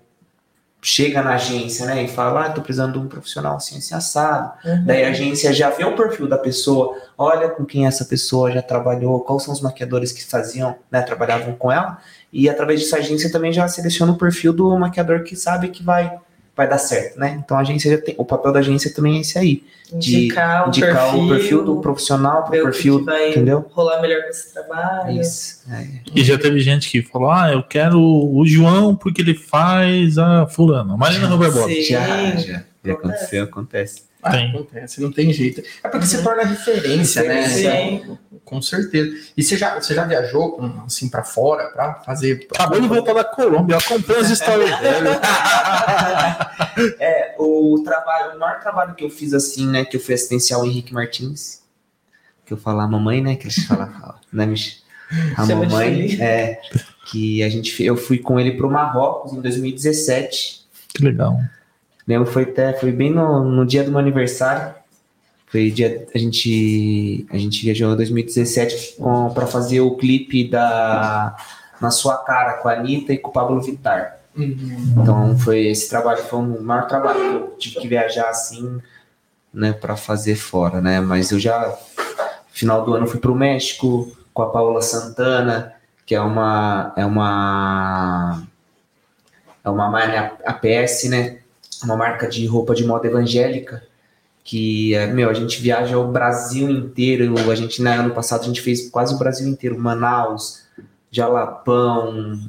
chega 0.85 1.23
na 1.23 1.35
agência, 1.35 1.87
né, 1.87 2.03
e 2.03 2.09
fala, 2.09 2.47
ah, 2.47 2.51
tô 2.51 2.61
precisando 2.61 2.95
de 2.95 2.99
um 2.99 3.07
profissional 3.07 3.57
assim, 3.57 3.79
assim, 3.79 3.95
assado. 3.95 4.53
Daí 4.85 5.05
a 5.05 5.11
agência 5.11 5.53
já 5.53 5.71
vê 5.71 5.85
o 5.85 5.95
perfil 5.95 6.27
da 6.27 6.37
pessoa, 6.37 6.97
olha 7.17 7.49
com 7.49 7.65
quem 7.65 7.87
essa 7.87 8.05
pessoa 8.05 8.51
já 8.51 8.61
trabalhou, 8.61 9.21
quais 9.21 9.45
são 9.45 9.55
os 9.55 9.61
maquiadores 9.61 10.11
que 10.11 10.25
faziam, 10.25 10.75
né, 10.91 11.01
trabalhavam 11.01 11.55
com 11.55 11.71
ela, 11.71 11.99
e 12.33 12.49
através 12.51 12.81
disso 12.81 12.97
a 12.97 12.99
agência 12.99 13.31
também 13.31 13.53
já 13.53 13.69
seleciona 13.69 14.13
o 14.13 14.19
perfil 14.19 14.53
do 14.53 14.77
maquiador 14.77 15.23
que 15.23 15.37
sabe 15.37 15.69
que 15.69 15.85
vai, 15.85 16.19
vai 16.63 16.69
dar 16.69 16.79
certo, 16.79 17.19
né? 17.19 17.41
Então 17.45 17.57
a 17.57 17.61
agência 17.61 17.91
já 17.91 17.99
tem, 18.01 18.15
o 18.17 18.25
papel 18.25 18.53
da 18.53 18.61
agência 18.61 18.93
também 18.95 19.19
é 19.19 19.21
esse 19.21 19.39
aí, 19.39 19.63
de 19.93 20.25
Indicar, 20.25 20.65
o, 20.65 20.69
indicar 20.69 21.03
perfil, 21.03 21.21
o 21.21 21.29
perfil 21.29 21.65
do 21.65 21.81
profissional 21.81 22.45
pro 22.45 22.63
perfil, 22.63 22.99
que 23.01 23.05
vai 23.05 23.31
entendeu? 23.31 23.67
rolar 23.73 24.01
melhor 24.01 24.23
com 24.23 24.29
esse 24.29 24.53
trabalho. 24.53 25.21
Isso. 25.21 25.61
é. 25.71 25.87
E 26.15 26.25
já 26.25 26.39
teve 26.39 26.61
gente 26.61 26.89
que 26.91 27.03
falou: 27.03 27.31
Ah, 27.31 27.53
eu 27.53 27.63
quero 27.63 28.01
o 28.01 28.43
João 28.47 28.95
porque 28.95 29.21
ele 29.21 29.35
faz 29.35 30.17
a 30.17 30.47
fulano. 30.47 30.97
Marina 30.97 31.27
Roberbola. 31.27 31.67
Sim. 31.69 31.83
Já, 31.83 32.37
já. 32.37 32.63
Já 32.85 32.93
Acontece. 32.95 33.15
aconteceu, 33.15 33.45
acontece. 33.45 34.03
Ah, 34.23 34.31
Tem. 34.31 34.51
acontece, 34.51 35.01
não 35.01 35.11
tem 35.11 35.33
jeito. 35.33 35.63
É 35.83 35.89
porque 35.89 36.07
se 36.07 36.23
torna 36.23 36.45
referência, 36.45 37.25
né? 37.25 37.49
Sim. 37.49 38.19
Com 38.45 38.63
certeza. 38.63 39.17
E 39.37 39.43
você 39.43 39.57
já, 39.57 39.75
você 39.81 39.95
já 39.95 40.05
viajou 40.05 40.61
assim 40.87 41.09
para 41.09 41.25
fora 41.25 41.71
para 41.71 41.95
fazer? 42.03 42.47
Acabou 42.55 42.81
de 42.81 42.87
voltar 42.87 43.15
da 43.15 43.25
Colômbia, 43.25 43.75
eu 43.75 43.79
acompanho 43.79 44.21
as 44.21 44.31
histórias 44.31 44.71
dele. 44.81 45.09
É, 46.99 47.35
o 47.39 47.83
trabalho, 47.85 48.37
o 48.37 48.39
maior 48.39 48.59
trabalho 48.61 48.95
que 48.95 49.05
eu 49.05 49.11
fiz 49.11 49.35
assim, 49.35 49.67
né, 49.69 49.85
que 49.85 49.97
eu 49.97 50.01
fui 50.01 50.15
assistencial 50.15 50.65
Henrique 50.65 50.95
Martins, 50.95 51.61
que 52.47 52.53
eu 52.55 52.57
falo 52.57 52.81
a 52.81 52.89
mamãe, 52.89 53.21
né, 53.21 53.37
que 53.37 53.45
eles 53.45 53.65
falam, 53.67 53.93
né, 54.33 54.47
Mich? 54.47 54.83
a 55.37 55.47
Chama 55.47 55.67
de 55.67 55.73
mamãe, 55.73 56.19
é, 56.23 56.61
que 57.11 57.43
a 57.43 57.49
gente, 57.51 57.85
eu 57.85 57.95
fui 57.95 58.19
com 58.19 58.41
ele 58.41 58.53
pro 58.53 58.71
Marrocos 58.71 59.35
em 59.35 59.41
2017, 59.43 60.67
Que 60.95 61.05
legal. 61.05 61.39
Lembro, 62.07 62.31
foi 62.31 62.45
até, 62.45 62.73
foi 62.73 62.93
bem 62.93 63.11
no, 63.11 63.45
no 63.45 63.67
dia 63.67 63.85
do 63.85 63.91
meu 63.91 64.01
aniversário, 64.01 64.75
foi 65.53 65.71
dia, 65.71 66.07
a 66.15 66.19
gente, 66.19 67.27
a 67.31 67.37
gente 67.37 67.63
viajou 67.63 67.93
em 67.93 67.97
2017 67.97 68.97
com, 68.99 69.31
pra 69.35 69.47
fazer 69.47 69.81
o 69.81 69.97
clipe 69.97 70.49
da 70.49 71.37
Na 71.79 71.91
Sua 71.91 72.17
Cara 72.25 72.55
com 72.55 72.69
a 72.69 72.73
Anitta 72.73 73.13
e 73.13 73.19
com 73.19 73.29
o 73.29 73.33
Pablo 73.33 73.61
Vittar. 73.61 74.19
Uhum. 74.35 74.95
Então 74.97 75.39
foi 75.39 75.67
esse 75.67 75.91
trabalho 75.91 76.23
foi 76.23 76.39
o 76.39 76.63
maior 76.63 76.87
trabalho 76.87 77.21
que 77.21 77.37
eu 77.37 77.57
tive 77.59 77.81
que 77.81 77.89
viajar 77.89 78.31
assim, 78.31 78.81
né, 79.53 79.75
para 79.75 79.95
fazer 79.95 80.37
fora, 80.37 80.81
né? 80.81 81.03
Mas 81.03 81.31
eu 81.31 81.39
já 81.39 81.77
final 82.51 82.83
do 82.83 82.95
ano 82.95 83.07
fui 83.07 83.21
para 83.21 83.31
o 83.31 83.35
México 83.35 84.11
com 84.33 84.43
a 84.43 84.51
Paula 84.51 84.81
Santana, 84.81 85.75
que 86.07 86.15
é 86.15 86.21
uma 86.23 86.95
é 86.97 87.05
uma 87.05 88.43
é 89.63 89.69
uma 89.69 89.91
marca 89.91 90.33
APS, 90.47 91.11
né? 91.11 91.42
Uma 91.85 91.97
marca 91.97 92.29
de 92.29 92.47
roupa 92.47 92.75
de 92.75 92.85
moda 92.85 93.07
evangélica 93.07 93.83
que 94.45 94.95
é, 94.95 95.07
meu, 95.07 95.31
a 95.31 95.35
gente 95.35 95.61
viaja 95.61 95.97
o 95.99 96.09
Brasil 96.09 96.69
inteiro, 96.69 97.35
a 97.51 97.55
gente 97.55 97.81
né, 97.81 97.97
ano 97.97 98.15
passado 98.15 98.43
a 98.43 98.47
gente 98.47 98.61
fez 98.61 98.91
quase 98.91 99.15
o 99.15 99.19
Brasil 99.19 99.47
inteiro, 99.49 99.79
Manaus, 99.79 100.65
Jalapão, 101.11 102.41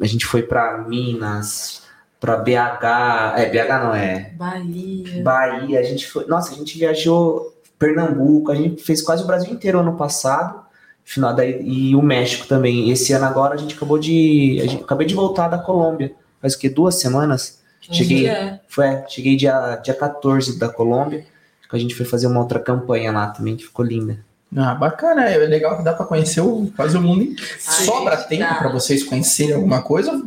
a 0.00 0.06
gente 0.06 0.24
foi 0.24 0.42
para 0.42 0.78
Minas, 0.78 1.82
para 2.20 2.36
BH, 2.36 3.36
é 3.36 3.46
BH 3.46 3.68
não 3.82 3.94
é, 3.94 4.32
Bahia. 4.36 5.22
Bahia, 5.22 5.80
a 5.80 5.82
gente 5.82 6.06
foi, 6.06 6.26
nossa, 6.26 6.52
a 6.52 6.56
gente 6.56 6.78
viajou 6.78 7.54
Pernambuco, 7.78 8.50
a 8.50 8.54
gente 8.54 8.82
fez 8.82 9.02
quase 9.02 9.22
o 9.22 9.26
Brasil 9.26 9.52
inteiro 9.52 9.80
ano 9.80 9.96
passado, 9.96 10.62
final 11.04 11.34
daí 11.34 11.62
e 11.62 11.94
o 11.94 12.02
México 12.02 12.46
também. 12.46 12.90
Esse 12.90 13.12
ano 13.12 13.24
agora 13.24 13.54
a 13.54 13.56
gente 13.56 13.74
acabou 13.74 13.98
de, 13.98 14.60
a 14.62 14.66
gente, 14.66 14.82
acabei 14.82 15.06
de 15.06 15.14
voltar 15.14 15.48
da 15.48 15.58
Colômbia, 15.58 16.12
faz 16.40 16.54
o 16.54 16.58
que 16.58 16.68
duas 16.68 16.96
semanas. 16.96 17.58
Cheguei, 17.90 18.26
É. 18.26 18.60
foi, 18.68 18.86
cheguei 19.08 19.36
dia 19.36 19.76
dia 19.76 19.94
14 19.94 20.58
da 20.58 20.68
Colômbia, 20.68 21.24
que 21.68 21.76
a 21.76 21.78
gente 21.78 21.94
foi 21.94 22.06
fazer 22.06 22.26
uma 22.26 22.40
outra 22.40 22.58
campanha 22.58 23.12
lá 23.12 23.28
também 23.28 23.56
que 23.56 23.64
ficou 23.64 23.84
linda. 23.84 24.18
Ah, 24.56 24.74
bacana, 24.74 25.28
é 25.28 25.36
legal 25.38 25.76
que 25.76 25.84
dá 25.84 25.92
para 25.92 26.06
conhecer 26.06 26.40
o, 26.40 26.70
quase 26.74 26.96
o 26.96 27.00
mundo. 27.02 27.34
Ai, 27.38 27.84
Sobra 27.84 28.16
gente, 28.16 28.28
tempo 28.28 28.58
para 28.58 28.68
vocês 28.70 29.04
conhecerem 29.04 29.54
alguma 29.54 29.82
coisa? 29.82 30.22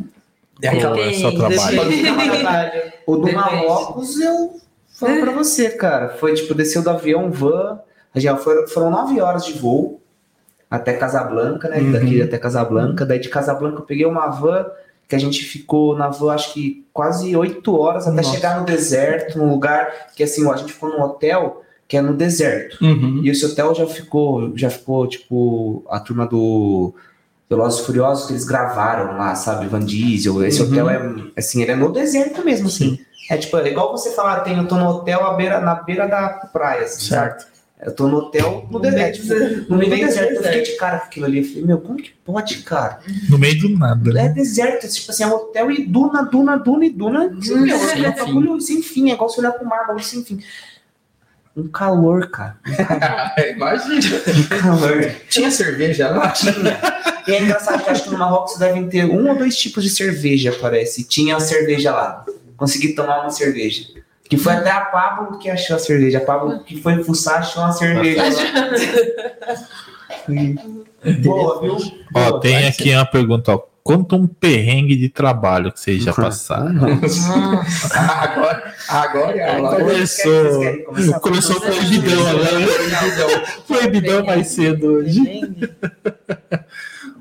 É 0.62 0.68
aquela... 0.68 0.96
Ou 0.96 1.02
é 1.02 1.12
só 1.12 1.32
trabalho? 1.32 1.80
O 3.06 3.16
do. 3.16 3.32
Marrocos 3.32 4.20
eu 4.20 4.60
falo 4.92 5.20
pra 5.20 5.32
você, 5.32 5.70
cara. 5.70 6.10
Foi 6.10 6.34
tipo, 6.34 6.54
desceu 6.54 6.82
do 6.82 6.90
avião, 6.90 7.32
van. 7.32 7.80
Já 8.14 8.36
foram, 8.36 8.68
foram 8.68 8.90
nove 8.90 9.20
horas 9.20 9.44
de 9.44 9.54
voo 9.54 10.00
até 10.70 10.92
Casablanca, 10.92 11.68
né? 11.68 11.78
Uhum. 11.78 11.92
Daqui 11.92 12.22
até 12.22 12.38
Casablanca. 12.38 13.04
Daí 13.04 13.18
de 13.18 13.28
Casablanca 13.28 13.78
eu 13.78 13.84
peguei 13.84 14.06
uma 14.06 14.28
van 14.28 14.66
que 15.12 15.16
a 15.16 15.18
gente 15.18 15.44
ficou 15.44 15.94
na 15.94 16.08
van 16.08 16.32
acho 16.32 16.54
que 16.54 16.86
quase 16.90 17.36
oito 17.36 17.78
horas 17.78 18.06
até 18.08 18.16
Nossa. 18.16 18.34
chegar 18.34 18.58
no 18.58 18.64
deserto, 18.64 19.36
num 19.36 19.50
lugar 19.50 19.92
que 20.16 20.22
assim, 20.22 20.46
ó, 20.46 20.54
a 20.54 20.56
gente 20.56 20.72
ficou 20.72 20.88
num 20.88 21.02
hotel 21.02 21.62
que 21.86 21.98
é 21.98 22.00
no 22.00 22.14
deserto. 22.14 22.82
Uhum. 22.82 23.20
E 23.22 23.28
esse 23.28 23.44
hotel 23.44 23.74
já 23.74 23.86
ficou, 23.86 24.56
já 24.56 24.70
ficou, 24.70 25.06
tipo, 25.06 25.84
a 25.90 26.00
turma 26.00 26.26
do 26.26 26.94
Velozes 27.50 27.80
e 27.80 27.84
Furiosos 27.84 28.24
que 28.24 28.32
eles 28.32 28.46
gravaram 28.46 29.18
lá, 29.18 29.34
sabe? 29.34 29.66
Van 29.66 29.80
Diesel. 29.84 30.42
Esse 30.46 30.62
Uhum. 30.62 30.68
hotel 30.72 30.88
é, 30.88 31.14
assim, 31.36 31.60
ele 31.60 31.72
é 31.72 31.76
no 31.76 31.92
deserto 31.92 32.42
mesmo, 32.42 32.68
assim. 32.68 32.98
É 33.28 33.36
tipo, 33.36 33.54
é 33.58 33.68
igual 33.68 33.92
você 33.92 34.12
falar, 34.12 34.40
tem, 34.40 34.56
eu 34.56 34.66
tô 34.66 34.76
no 34.76 34.88
hotel 34.88 35.26
à 35.26 35.34
beira, 35.34 35.60
na 35.60 35.74
beira 35.74 36.08
da 36.08 36.26
praia, 36.50 36.84
assim, 36.84 37.02
sabe? 37.02 37.32
Certo. 37.32 37.51
Eu 37.84 37.92
tô 37.92 38.06
no 38.06 38.18
hotel 38.18 38.66
no 38.70 38.78
deserto. 38.78 39.26
no 39.68 39.76
meio 39.76 39.90
do 39.90 39.96
deserto. 39.96 40.34
Eu 40.34 40.42
fiquei 40.44 40.62
de 40.62 40.76
cara 40.76 40.98
com 41.00 41.06
aquilo 41.06 41.26
ali. 41.26 41.38
Eu 41.38 41.44
falei, 41.44 41.64
meu, 41.64 41.78
como 41.80 41.98
que 42.00 42.12
pode, 42.24 42.58
cara? 42.58 43.00
No 43.28 43.36
meio 43.38 43.58
do 43.58 43.68
nada. 43.76 44.10
É 44.10 44.12
Né? 44.12 44.28
deserto, 44.28 44.88
tipo 44.88 45.10
assim, 45.10 45.24
é 45.24 45.26
um 45.26 45.32
hotel 45.34 45.70
e 45.70 45.84
duna, 45.84 46.22
duna, 46.22 46.56
duna 46.56 46.84
e 46.86 46.90
duna. 46.90 47.28
Meu, 47.28 47.76
é 47.76 48.08
um 48.10 48.14
bagulho 48.14 48.60
sem 48.60 48.80
fim, 48.82 49.10
é 49.10 49.14
igual 49.14 49.28
você 49.28 49.40
olhar 49.40 49.52
pro 49.52 49.66
mar, 49.66 49.86
bagulho 49.86 50.04
sem 50.04 50.24
fim. 50.24 50.40
Um 51.56 51.68
calor, 51.68 52.30
cara. 52.30 52.56
Imagina. 53.54 54.00
Um 54.28 54.60
calor. 54.60 55.14
Tinha 55.28 55.50
cerveja 55.50 56.08
lá? 56.08 56.30
Tinha. 56.30 56.80
E 57.26 57.32
é 57.32 57.42
engraçado 57.42 57.82
que 57.82 57.88
eu 57.88 57.92
acho 57.92 58.04
que 58.04 58.10
no 58.10 58.18
Marrocos 58.18 58.58
devem 58.58 58.88
ter 58.88 59.04
um 59.04 59.28
ou 59.28 59.36
dois 59.36 59.56
tipos 59.56 59.82
de 59.84 59.90
cerveja, 59.90 60.56
parece. 60.60 61.04
Tinha 61.04 61.38
cerveja 61.40 61.92
lá. 61.92 62.24
Consegui 62.56 62.94
tomar 62.94 63.20
uma 63.22 63.30
cerveja. 63.30 63.86
Que 64.32 64.38
foi 64.38 64.54
até 64.54 64.70
a 64.70 64.80
Pablo 64.80 65.36
que 65.38 65.50
achou 65.50 65.76
a 65.76 65.78
cerveja. 65.78 66.16
A 66.16 66.20
Pablo 66.22 66.64
que 66.64 66.80
foi 66.80 67.04
fuçar 67.04 67.40
achou 67.40 67.62
uma 67.62 67.70
cerveja. 67.70 68.22
Boa, 71.22 71.60
viu? 71.60 71.76
Ó, 72.14 72.30
Boa, 72.30 72.40
tem 72.40 72.54
vai 72.54 72.68
aqui 72.68 72.94
uma 72.94 73.04
pergunta, 73.04 73.52
ó. 73.52 73.60
conta 73.84 74.16
um 74.16 74.26
perrengue 74.26 74.96
de 74.96 75.10
trabalho 75.10 75.70
que 75.70 75.78
vocês 75.78 76.02
já 76.02 76.14
passaram. 76.14 76.80
agora, 77.94 78.72
agora 78.88 79.36
é 79.36 79.50
a 79.50 79.56
aula. 79.58 79.76
Começou, 79.76 81.20
começou 81.20 81.56
o 81.56 81.60
proibidão 81.60 82.26
agora. 82.26 83.44
Proibidão 83.68 84.24
mais 84.24 84.46
cedo 84.46 84.86
hoje. 84.94 85.20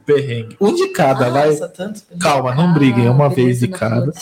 Perrengue. 0.05 0.55
Um 0.61 0.73
de 0.73 0.87
cada, 0.93 1.29
vai. 1.29 1.49
Nossa, 1.49 1.67
tanto 1.67 2.01
Calma, 2.21 2.55
não 2.55 2.73
briguem, 2.73 3.09
uma 3.09 3.25
Ah, 3.25 3.29
vez 3.29 3.59
de 3.59 3.67
cada. 3.67 4.13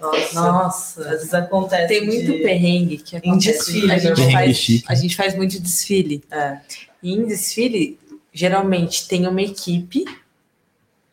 Nossa, 0.00 0.34
Nossa. 0.40 1.00
às 1.02 1.06
vezes 1.10 1.34
acontece. 1.34 1.88
Tem 1.88 2.06
muito 2.06 2.26
de- 2.32 2.38
perrengue 2.42 2.98
que 2.98 3.16
acontece. 3.16 3.58
desfile, 3.58 3.92
a, 3.92 3.98
gente 3.98 4.14
Perrengue 4.16 4.32
faz, 4.32 4.56
chique. 4.56 4.84
a 4.88 4.94
gente 4.94 5.16
faz 5.16 5.34
muito 5.36 5.60
desfile. 5.60 6.22
É. 6.30 6.58
E 7.02 7.12
em 7.12 7.24
desfile, 7.26 7.98
geralmente 8.32 9.06
tem 9.08 9.26
uma 9.26 9.42
equipe 9.42 10.04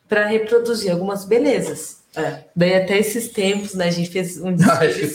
para 0.08 0.26
reproduzir 0.26 0.90
algumas 0.92 1.24
belezas. 1.24 1.98
É. 2.16 2.38
Daí 2.56 2.74
até 2.74 2.98
esses 2.98 3.28
tempos, 3.28 3.74
né, 3.74 3.88
a 3.88 3.90
gente 3.90 4.10
fez 4.10 4.38
um 4.40 4.52
desfile. 4.54 5.12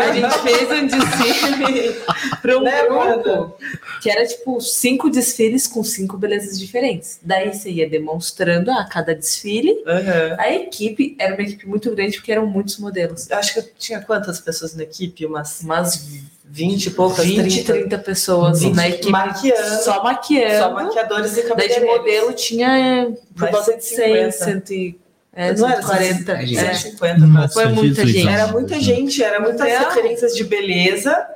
A 0.00 0.12
gente 0.12 0.38
fez 0.38 0.70
um 0.70 0.86
desfile 0.86 1.96
para 2.40 2.58
um 2.58 2.62
Né, 2.62 2.82
grupo 2.86 3.54
que 4.00 4.10
era 4.10 4.26
tipo 4.26 4.60
cinco 4.60 5.08
desfiles 5.10 5.66
com 5.66 5.84
cinco 5.84 6.16
belezas 6.16 6.58
diferentes. 6.58 7.20
Daí 7.22 7.52
você 7.52 7.70
ia 7.70 7.88
demonstrando 7.88 8.70
a 8.70 8.84
cada 8.84 9.14
desfile. 9.14 9.76
Aham. 9.86 10.36
A 10.38 10.52
equipe 10.52 11.14
era 11.18 11.34
uma 11.34 11.42
equipe 11.42 11.68
muito 11.68 11.90
grande 11.94 12.16
porque 12.16 12.32
eram 12.32 12.46
muitos 12.46 12.78
modelos. 12.78 13.30
Eu 13.30 13.36
Acho 13.38 13.52
que 13.54 13.58
eu 13.60 13.64
tinha 13.78 14.00
quantas 14.00 14.40
pessoas 14.40 14.74
na 14.74 14.82
equipe? 14.84 15.24
Umas 15.26 15.60
Umas 15.60 16.08
20 16.44 16.86
e 16.86 16.90
poucas, 16.90 17.24
20, 17.24 17.64
30. 17.64 17.72
30 17.72 17.98
pessoas 17.98 18.60
20 18.60 18.74
na 18.74 18.88
equipe. 18.88 19.10
maquiando. 19.10 19.82
Só 19.84 20.02
maquiando. 20.02 20.58
Só 20.58 20.72
maquiadores 20.72 21.32
e 21.32 21.34
Daí 21.34 21.42
de 21.42 21.48
cabeleireiros. 21.48 21.96
modelo 21.98 22.32
tinha 22.32 23.12
por 23.34 23.42
Mais 23.42 23.54
volta 23.54 23.76
de 23.76 23.84
100, 23.84 23.96
150. 24.32 24.66
100, 24.66 24.78
e- 24.78 25.01
é, 25.34 25.52
Não 25.54 25.68
era 25.68 25.82
140. 25.82 26.32
É, 26.32 26.46
gente. 26.46 26.58
É. 26.58 26.74
150 26.74 27.26
Nossa, 27.26 27.54
Foi 27.54 27.66
muita 27.68 27.94
Jesus 28.06 28.12
gente. 28.12 28.28
Era 28.28 28.46
muita 28.48 28.80
gente, 28.80 29.22
era 29.22 29.40
muitas 29.40 29.66
É. 29.66 29.78
referências 29.78 30.34
de 30.34 30.44
beleza 30.44 31.26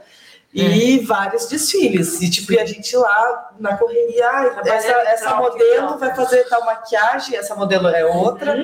e 0.53 0.99
vários 1.01 1.47
desfiles. 1.47 2.21
E 2.21 2.31
tipo, 2.31 2.53
e 2.53 2.59
a 2.59 2.65
gente 2.67 2.97
lá 2.97 3.46
na 3.59 3.77
correria, 3.77 4.29
"Ai, 4.31 4.51
Trabalhando 4.51 4.77
essa, 4.77 4.91
essa 5.11 5.35
modelo 5.37 5.65
em 5.75 5.77
troca." 5.79 5.97
vai 5.99 6.15
fazer 6.15 6.45
tal 6.49 6.65
maquiagem, 6.65 7.37
essa 7.37 7.55
modelo 7.55 7.89
é 7.89 8.05
outra. 8.05 8.57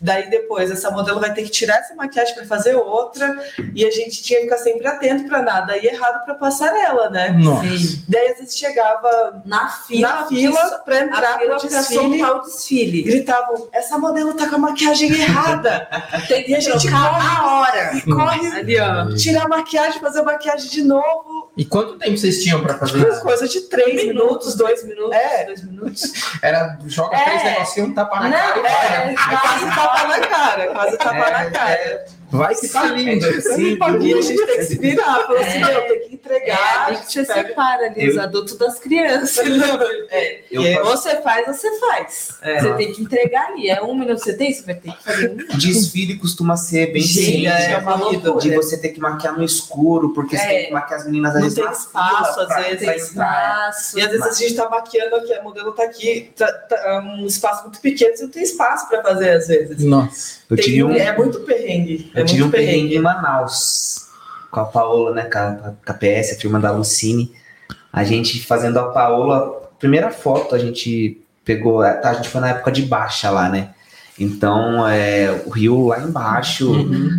Daí 0.00 0.28
depois, 0.30 0.70
essa 0.70 0.90
modelo 0.90 1.20
vai 1.20 1.32
ter 1.32 1.42
que 1.42 1.50
tirar 1.50 1.78
essa 1.78 1.94
maquiagem 1.94 2.34
para 2.34 2.44
fazer 2.46 2.74
outra. 2.76 3.36
E 3.74 3.84
a 3.84 3.90
gente 3.90 4.22
tinha 4.22 4.38
que 4.40 4.44
ficar 4.46 4.58
sempre 4.58 4.86
atento 4.86 5.28
para 5.28 5.42
nada 5.42 5.76
ir 5.76 5.86
errado 5.86 6.24
para 6.24 6.34
passarela, 6.34 7.10
né? 7.10 7.30
Nossa. 7.30 7.68
Sim. 7.68 8.04
Daí 8.08 8.28
às 8.32 8.38
vezes 8.38 8.56
chegava 8.56 9.42
Na 9.44 9.68
fila, 9.68 10.08
na 10.08 10.26
fila 10.26 10.82
para 10.84 10.94
a 10.96 11.00
entrar 11.00 11.38
para 11.38 11.56
desfile. 11.56 12.22
o 12.24 12.38
desfile. 12.40 13.02
Gritavam, 13.02 13.68
essa 13.72 13.98
modelo 13.98 14.34
tá 14.34 14.48
com 14.48 14.56
a 14.56 14.58
maquiagem 14.58 15.10
errada. 15.12 15.88
Tem 16.28 16.48
E 16.50 16.54
a 16.54 16.60
gente 16.60 16.90
corre, 16.90 17.18
na 17.18 17.60
hora. 17.60 17.96
e 17.96 18.02
corre, 18.02 18.46
Ali, 18.58 18.80
ó. 18.80 19.14
tirar 19.16 19.44
a 19.44 19.48
maquiagem, 19.48 20.00
fazer 20.00 20.20
a 20.20 20.24
maquiagem 20.24 20.68
de 20.70 20.82
novo. 20.82 21.47
E 21.58 21.64
quanto 21.64 21.98
tempo 21.98 22.16
vocês 22.16 22.40
tinham 22.42 22.62
pra 22.62 22.78
fazer 22.78 23.06
isso? 23.06 23.20
Coisa 23.20 23.48
de 23.48 23.62
três 23.62 24.06
minutos, 24.06 24.54
dois 24.54 24.84
minutos. 24.84 25.10
minutos, 25.10 25.32
É. 25.32 25.44
dois 25.44 25.64
minutos. 25.64 26.02
Era 26.40 26.78
joga 26.86 27.16
É. 27.16 27.24
três 27.24 27.42
negocinhos, 27.44 27.94
tapa 27.96 28.20
na 28.20 28.28
Não, 28.28 28.62
cara 28.62 29.06
e 29.06 29.10
é, 29.10 29.12
É 29.12 29.36
quase 29.36 29.66
tapa 29.66 30.06
na 30.06 30.20
cara, 30.20 30.66
quase 30.68 30.96
tapa 30.96 31.16
É, 31.16 31.30
na 31.32 31.50
cara. 31.50 32.04
Vai 32.30 32.54
que 32.54 32.68
tá 32.68 32.84
lindo. 32.86 33.24
Sim, 33.42 33.78
E 33.78 34.14
a 34.14 34.20
gente 34.22 34.46
tem 34.46 34.56
que 34.58 34.64
se 34.64 34.78
virar. 34.78 35.26
Falou 35.26 35.40
assim, 35.40 35.58
É. 35.58 35.66
meu, 35.66 35.80
tem 35.82 36.00
que 36.00 36.08
É, 36.10 36.14
entregar. 36.14 36.86
ali 36.86 36.96
que 36.98 37.12
você 37.12 37.24
pega- 37.24 37.48
separa 37.48 37.86
ali 37.86 38.08
os 38.10 38.16
Eu- 38.16 38.22
adultos 38.22 38.56
das 38.58 38.78
crianças. 38.78 39.38
É, 40.10 40.40
Eu 40.50 40.62
é- 40.64 40.80
Ou 40.82 40.86
você 40.86 41.20
faz 41.22 41.46
ou 41.48 41.54
você 41.54 41.78
faz. 41.80 42.30
É. 42.42 42.60
Você 42.60 42.72
tem 42.74 42.92
que 42.92 43.02
entregar 43.02 43.46
ali. 43.48 43.68
É 43.68 43.82
um 43.82 43.94
minuto 43.94 44.18
que 44.18 44.24
você 44.24 44.34
tem, 44.36 44.52
você 44.52 44.62
vai 44.62 44.74
ter 44.74 44.92
que 44.92 45.04
fazer 45.04 45.30
um. 45.30 45.58
Desfile 45.58 46.16
costuma 46.18 46.56
ser 46.56 46.92
bem 46.92 47.02
Gente, 47.02 47.24
simples. 47.24 47.52
é 47.52 47.78
uma 47.78 47.94
loucura. 47.96 48.40
De 48.40 48.54
você 48.54 48.76
ter 48.78 48.90
que 48.90 49.00
maquiar 49.00 49.36
no 49.36 49.44
escuro, 49.44 50.10
porque 50.14 50.36
você 50.36 50.42
É. 50.44 50.48
tem 50.48 50.66
que 50.66 50.72
maquiar 50.72 51.00
as 51.00 51.06
meninas 51.06 51.30
às 51.30 51.34
Não 51.36 51.42
vezes 51.42 51.56
tem 51.56 51.64
na 51.64 51.72
espaço, 51.72 52.40
às 52.40 52.56
vezes, 52.64 52.78
tem. 52.86 52.96
Espaço. 52.96 53.98
E 53.98 54.02
às 54.02 54.10
vezes 54.10 54.26
a 54.26 54.32
gente 54.32 54.54
tá 54.54 54.68
maquiando 54.68 55.16
aqui, 55.16 55.32
a 55.34 55.42
modelo 55.42 55.72
tá 55.72 55.84
aqui, 55.84 56.30
tá, 56.36 56.50
tá, 56.52 57.00
um 57.04 57.26
espaço 57.26 57.62
muito 57.64 57.80
pequeno, 57.80 58.16
você 58.16 58.22
não 58.24 58.30
tem 58.30 58.42
espaço 58.42 58.88
pra 58.88 59.02
fazer 59.02 59.30
às 59.30 59.46
vezes. 59.48 59.82
Nossa. 59.84 60.38
Eu 60.50 60.56
Tem- 60.56 60.82
um, 60.82 60.94
É 60.94 61.14
muito 61.14 61.40
perrengue. 61.40 62.10
É 62.18 62.22
eu 62.22 62.26
tive 62.26 62.42
um 62.42 62.50
perrengue 62.50 62.96
em 62.96 63.00
Manaus 63.00 64.08
com 64.50 64.60
a 64.60 64.64
Paola, 64.64 65.14
né? 65.14 65.22
Com 65.24 65.38
a, 65.38 65.74
com 65.84 65.92
a 65.92 65.94
PS, 65.94 66.32
a 66.32 66.40
firma 66.40 66.58
da 66.58 66.70
Lucine. 66.70 67.32
A 67.92 68.04
gente 68.04 68.44
fazendo 68.44 68.78
a 68.78 68.90
Paola, 68.90 69.70
primeira 69.78 70.10
foto 70.10 70.54
a 70.54 70.58
gente 70.58 71.20
pegou, 71.44 71.82
tá, 71.82 72.10
a 72.10 72.14
gente 72.14 72.28
foi 72.28 72.40
na 72.40 72.50
época 72.50 72.70
de 72.70 72.82
baixa 72.82 73.30
lá, 73.30 73.48
né? 73.48 73.70
Então, 74.18 74.86
é, 74.86 75.44
o 75.46 75.50
rio 75.50 75.86
lá 75.86 76.00
embaixo, 76.00 76.72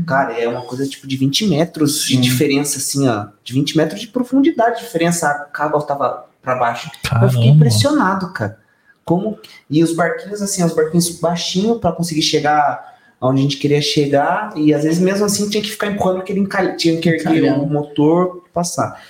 cara, 0.05 0.33
é 0.33 0.47
uma 0.47 0.63
coisa 0.63 0.85
tipo 0.85 1.07
de 1.07 1.15
20 1.15 1.47
metros 1.47 2.01
de 2.03 2.15
Sim. 2.15 2.21
diferença, 2.21 2.77
assim, 2.77 3.07
ó. 3.07 3.27
De 3.43 3.53
20 3.53 3.77
metros 3.77 4.01
de 4.01 4.07
profundidade 4.07 4.79
de 4.79 4.85
diferença. 4.85 5.49
A 5.53 5.63
água 5.63 5.81
tava 5.81 6.25
pra 6.41 6.55
baixo. 6.55 6.87
Eu 6.87 6.91
fiquei 6.91 7.09
Caramba. 7.09 7.45
impressionado, 7.45 8.33
cara. 8.33 8.59
Como. 9.05 9.39
E 9.69 9.81
os 9.81 9.93
barquinhos, 9.93 10.41
assim, 10.41 10.63
os 10.63 10.73
barquinhos 10.73 11.09
baixinho 11.19 11.79
para 11.79 11.93
conseguir 11.93 12.21
chegar 12.21 12.88
onde 13.21 13.39
a 13.39 13.43
gente 13.43 13.57
queria 13.57 13.81
chegar. 13.81 14.51
E 14.55 14.73
às 14.73 14.83
vezes, 14.83 14.99
mesmo 14.99 15.25
assim, 15.25 15.49
tinha 15.49 15.61
que 15.63 15.69
ficar 15.71 15.87
empurrando 15.87 16.17
porque 16.17 16.31
ele 16.31 16.39
encalha, 16.41 16.75
tinha 16.75 16.99
que 16.99 17.09
erguer 17.09 17.53
o 17.53 17.65
motor 17.67 18.43
passar. 18.53 19.01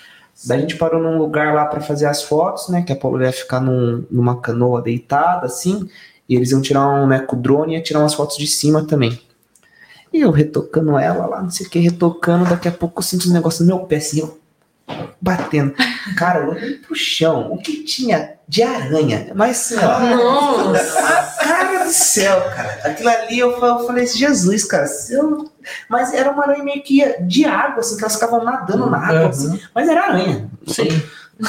Daí 0.46 0.58
a 0.60 0.62
gente 0.62 0.78
parou 0.78 1.02
num 1.02 1.18
lugar 1.18 1.54
lá 1.54 1.66
para 1.66 1.82
fazer 1.82 2.06
as 2.06 2.24
fotos, 2.24 2.70
né? 2.70 2.82
Que 2.82 2.94
a 2.94 2.96
Paula 2.96 3.24
ia 3.26 3.32
ficar 3.32 3.60
num- 3.60 4.06
numa 4.10 4.40
canoa 4.40 4.82
deitada, 4.82 5.46
assim. 5.46 5.88
E 6.30 6.36
eles 6.36 6.52
iam 6.52 6.62
tirar 6.62 6.88
um, 6.88 7.08
né, 7.08 7.20
com 7.20 7.36
o 7.36 7.40
drone 7.40 7.74
e 7.74 7.78
ia 7.78 7.84
tirar 7.84 8.00
umas 8.00 8.14
fotos 8.14 8.38
de 8.38 8.48
cima 8.48 8.86
também. 8.86 9.20
E 10.14 10.22
eu 10.22 10.32
retocando 10.32 10.98
ela 10.98 11.26
lá, 11.26 11.42
não 11.42 11.50
sei 11.52 11.66
o 11.68 11.70
que, 11.70 11.78
retocando, 11.80 12.46
daqui 12.50 12.68
a 12.68 12.72
pouco 12.72 13.00
eu 13.00 13.04
sinto 13.04 13.30
um 13.30 13.34
negócio 13.34 13.66
no 13.66 13.76
meu 13.76 13.86
pé, 13.86 13.98
assim, 13.98 14.22
eu 14.22 14.40
batendo. 15.22 15.74
Cara, 16.18 16.40
eu 16.46 16.50
olhei 16.52 16.76
pro 16.76 16.96
chão, 16.96 17.52
o 17.52 17.58
que 17.58 17.84
tinha 17.84 18.34
de 18.48 18.64
aranha? 18.64 19.32
Mas 19.36 19.72
assim, 19.74 19.76
ó. 19.86 20.16
Nossa. 20.16 21.34
Do 21.90 21.94
céu, 21.94 22.40
cara. 22.56 22.80
Aquilo 22.84 23.10
ali 23.10 23.40
eu 23.40 23.60
fa- 23.60 23.66
eu 23.68 23.88
falei, 23.88 24.06
Jesus, 24.06 24.64
cara. 24.64 24.86
eu- 25.10 25.50
Mas 25.90 26.14
era 26.14 26.32
uma 26.32 26.44
aranha 26.44 26.64
meio 26.64 26.84
que 26.84 27.04
de 27.22 27.46
água, 27.46 27.80
assim, 27.80 27.96
que 27.98 28.04
elas 28.04 28.14
ficavam 28.14 28.44
nadando 28.44 28.90
na 28.90 28.98
água, 28.98 29.30
assim. 29.30 29.60
Mas 29.74 29.90
era 29.90 30.04
aranha. 30.06 30.50
Sim. 30.68 30.88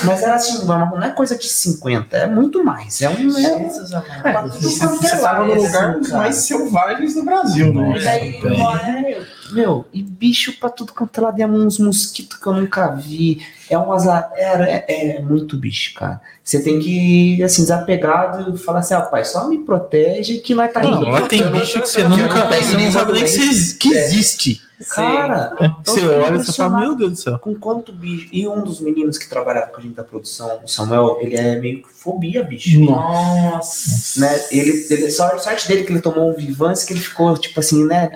Mas 0.04 0.22
era 0.22 0.36
assim, 0.36 0.64
não 0.66 1.02
é 1.02 1.10
coisa 1.10 1.36
de 1.36 1.48
50, 1.48 2.16
é 2.16 2.26
muito 2.28 2.62
mais. 2.64 3.02
É 3.02 3.08
um. 3.08 3.14
É, 3.36 3.58
Jesus 3.64 3.92
amado. 3.92 4.28
É, 4.28 4.42
você 4.60 4.86
você 4.86 5.16
tava 5.18 5.44
no 5.46 5.54
lugar 5.60 5.98
dos 5.98 6.10
mais 6.10 6.36
selvagens 6.36 7.14
do 7.14 7.24
Brasil, 7.24 7.74
né? 7.74 7.96
E 7.98 8.04
daí, 8.04 8.36
é, 8.36 9.20
meu, 9.50 9.84
e 9.92 10.00
bicho 10.00 10.52
pra 10.60 10.70
tudo 10.70 10.92
quanto 10.92 11.18
é 11.18 11.24
lado, 11.24 11.42
é 11.42 11.46
uns 11.46 11.78
mosquitos 11.80 12.38
que 12.38 12.46
eu 12.46 12.52
nunca 12.54 12.86
vi. 12.92 13.44
É 13.68 13.76
umas. 13.76 14.06
a- 14.06 14.30
É, 14.34 14.84
é, 14.86 15.16
é 15.16 15.20
muito 15.22 15.56
bicho, 15.56 15.92
cara. 15.94 16.20
Você 16.44 16.62
tem 16.62 16.78
que 16.78 17.36
ir 17.38 17.42
assim, 17.42 17.62
desapegado 17.62 18.54
e 18.54 18.58
falar 18.58 18.80
assim, 18.80 18.94
rapaz, 18.94 19.28
só 19.28 19.48
me 19.48 19.58
protege 19.58 20.38
que 20.38 20.54
nós 20.54 20.72
tá 20.72 20.80
Não, 20.82 21.02
indo. 21.02 21.10
lá 21.10 21.22
tem 21.22 21.48
bicho 21.50 21.80
que 21.80 21.88
você 21.88 22.04
nunca. 22.04 22.46
Você 22.46 22.76
não 22.76 22.92
sabe 22.92 23.12
nem 23.12 23.24
que, 23.24 23.74
que 23.74 23.88
existe. 23.92 24.62
Cara, 24.88 25.56
Você 25.84 26.06
olha 26.06 26.36
e 26.36 26.52
fala, 26.52 26.80
meu 26.80 26.94
Deus 26.96 27.12
do 27.12 27.16
céu. 27.16 27.38
com 27.38 27.54
quanto 27.54 27.92
bicho. 27.92 28.28
E 28.32 28.48
um 28.48 28.62
dos 28.62 28.80
meninos 28.80 29.18
que 29.18 29.28
trabalhava 29.28 29.68
com 29.68 29.78
a 29.78 29.82
gente 29.82 29.94
da 29.94 30.04
produção, 30.04 30.60
o 30.64 30.68
Samuel, 30.68 31.18
ele 31.20 31.36
é 31.36 31.60
meio 31.60 31.82
que 31.82 31.92
fobia, 31.92 32.42
bicho. 32.42 32.80
Nossa. 32.80 34.20
Né? 34.20 34.40
Ele, 34.50 34.86
ele, 34.90 35.10
só 35.10 35.26
a 35.26 35.38
sorte 35.38 35.68
dele 35.68 35.84
que 35.84 35.92
ele 35.92 36.00
tomou 36.00 36.30
um 36.30 36.34
Vivance 36.34 36.86
que 36.86 36.92
ele 36.94 37.00
ficou, 37.00 37.36
tipo 37.36 37.60
assim, 37.60 37.84
né? 37.84 38.08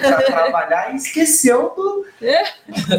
Pra 0.00 0.22
trabalhar 0.22 0.92
e 0.92 0.96
esqueceu 0.96 1.72
do. 1.76 2.04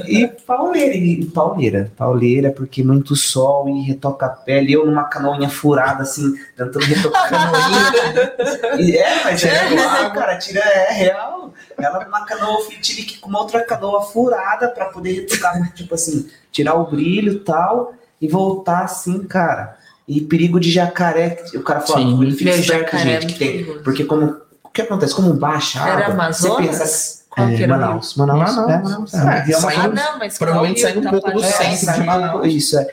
E 0.08 0.28
pauleira, 0.46 0.94
e 0.96 1.26
pauleira, 1.26 1.92
pauleira, 1.98 2.52
porque 2.52 2.84
muito 2.84 3.16
sol 3.16 3.68
e 3.70 3.82
retoca 3.82 4.26
a 4.26 4.30
pele. 4.30 4.74
Eu 4.74 4.86
numa 4.86 5.06
canoinha 5.06 5.50
furada, 5.50 6.04
assim, 6.04 6.34
tentando 6.56 6.86
retocar 6.86 7.26
a 7.26 7.30
canoinha. 7.30 8.76
E 8.78 8.98
é, 8.98 9.24
mas 9.24 9.44
é 9.44 9.68
real, 9.68 10.12
cara, 10.12 10.38
tira, 10.38 10.60
é 10.60 10.92
real. 10.92 11.54
Ela 11.78 12.06
numa 12.06 12.26
canoa 12.26 12.62
fitilique 12.66 13.18
com 13.20 13.30
uma 13.30 13.40
outra 13.42 13.64
canoa 13.64 14.02
furada 14.02 14.68
pra 14.70 14.86
poder 14.86 15.14
retocar, 15.14 15.74
tipo 15.74 15.94
assim, 15.96 16.28
tirar 16.52 16.76
o 16.76 16.86
brilho 16.90 17.34
e 17.34 17.40
tal, 17.40 17.94
e 18.22 18.28
voltar 18.28 18.84
assim, 18.84 19.24
cara. 19.24 19.78
E 20.08 20.22
perigo 20.22 20.60
de 20.60 20.72
jacaré, 20.72 21.44
o 21.56 21.62
cara 21.62 21.82
fala, 21.82 22.00
Sim. 22.00 22.22
ele 22.22 22.32
fica 22.36 22.52
é 22.52 22.58
gente, 22.62 22.84
muito 23.08 23.28
que 23.28 23.34
tem. 23.40 23.66
Porque 23.84 24.06
como. 24.06 24.38
O 24.64 24.70
que 24.70 24.82
acontece? 24.82 25.16
Como 25.16 25.34
baixa 25.34 25.80
a 25.80 25.86
água, 25.86 26.06
Amazonas? 26.14 26.66
você 26.66 26.80
pensa. 26.84 27.26
Qual 27.30 27.48
é, 27.50 27.68
Manaus, 27.68 28.16
Manaus, 28.16 28.56
Manaus. 28.56 28.70
é, 28.70 28.78
Manaus. 28.82 29.14
É, 29.14 29.18
É, 29.18 29.42
Rio 29.42 29.60
saindo- 29.60 29.82
Ah, 29.82 29.88
não, 30.12 30.20
mas 30.20 30.38
Provavelmente 30.38 30.80
saindo 30.82 31.00
um 31.08 31.12
pouco 31.12 31.32
do 31.32 31.40
centro. 31.44 31.76
sai 31.78 31.96
de 31.96 32.02
um 32.02 32.06
Manaus. 32.06 32.32
pouco- 32.32 32.48
Isso, 32.48 32.80
é. 32.80 32.88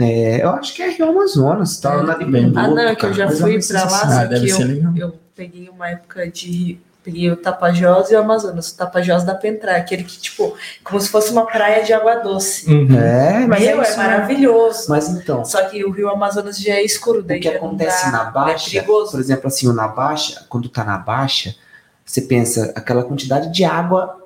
É, 0.00 0.42
eu 0.42 0.50
acho 0.50 0.74
que 0.74 0.82
é 0.82 0.90
Rio 0.90 1.10
Amazonas, 1.10 1.78
tá? 1.78 2.02
Na 2.02 2.16
bem. 2.16 2.52
Ah, 2.56 2.66
não, 2.68 2.78
é 2.80 2.94
que 2.96 3.06
eu 3.06 3.12
já 3.14 3.26
é 3.26 3.30
fui 3.30 3.60
pra 3.62 3.84
lá, 3.84 4.00
Ah, 4.02 4.08
só 4.10 4.24
deve 4.24 4.46
que 4.46 4.50
eu, 4.52 4.96
eu 4.96 5.14
peguei 5.36 5.68
uma 5.68 5.88
época 5.90 6.28
de 6.28 6.78
Peguei 7.04 7.30
o 7.30 7.36
Tapajós 7.36 8.10
e 8.10 8.14
o 8.14 8.20
Amazonas. 8.20 8.70
O 8.70 8.76
Tapajós 8.76 9.24
dá 9.24 9.34
pra 9.34 9.48
entrar, 9.48 9.74
aquele 9.76 10.04
que, 10.04 10.20
tipo, 10.20 10.54
como 10.84 11.00
se 11.00 11.08
fosse 11.08 11.32
uma 11.32 11.44
praia 11.44 11.82
de 11.82 11.92
água 11.92 12.14
doce. 12.16 12.72
Uhum. 12.72 12.96
É, 12.96 13.44
mas 13.46 13.60
Meu, 13.60 13.80
é, 13.82 13.84
é, 13.84 13.88
isso, 13.88 13.98
né? 13.98 14.04
maravilhoso. 14.08 14.86
Mas 14.88 15.08
então, 15.08 15.44
Só 15.44 15.64
que 15.68 15.84
o 15.84 15.90
rio 15.90 16.08
Amazonas 16.08 16.58
já 16.58 16.74
é 16.74 16.82
escuro, 16.84 17.18
o 17.18 17.22
daí 17.22 17.40
que 17.40 17.46
já 17.46 17.58
não 17.58 17.66
acontece 17.66 18.04
dá, 18.06 18.12
na 18.12 18.24
baixa, 18.26 18.68
É 18.68 18.80
perigoso. 18.80 19.10
por 19.10 19.18
exemplo, 19.20 19.48
assim, 19.48 19.66
o 19.66 19.72
na 19.72 19.88
baixa, 19.88 20.46
quando 20.48 20.68
tá 20.68 20.84
na 20.84 20.96
baixa, 20.96 21.56
você 22.04 22.20
pensa, 22.20 22.72
aquela 22.76 23.02
quantidade 23.02 23.52
de 23.52 23.64
água 23.64 24.18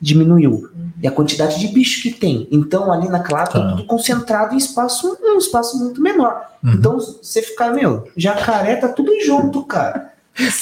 diminuiu. 0.00 0.68
E 1.00 1.06
a 1.06 1.10
quantidade 1.10 1.58
de 1.58 1.68
bicho 1.68 2.02
que 2.02 2.10
tem. 2.10 2.48
Então, 2.50 2.92
ali 2.92 3.08
naquela 3.08 3.42
água, 3.42 3.52
tá 3.52 3.60
Tá. 3.60 3.70
tudo 3.70 3.84
concentrado 3.86 4.54
em 4.54 4.58
espaço, 4.58 5.16
um 5.22 5.38
espaço 5.38 5.78
muito 5.78 6.00
menor. 6.00 6.42
Uhum. 6.62 6.72
Então, 6.74 6.98
você 6.98 7.42
fica, 7.42 7.70
meu, 7.70 8.08
jacaré 8.16 8.76
tá 8.76 8.88
tudo 8.88 9.12
junto, 9.24 9.64
cara. 9.64 10.11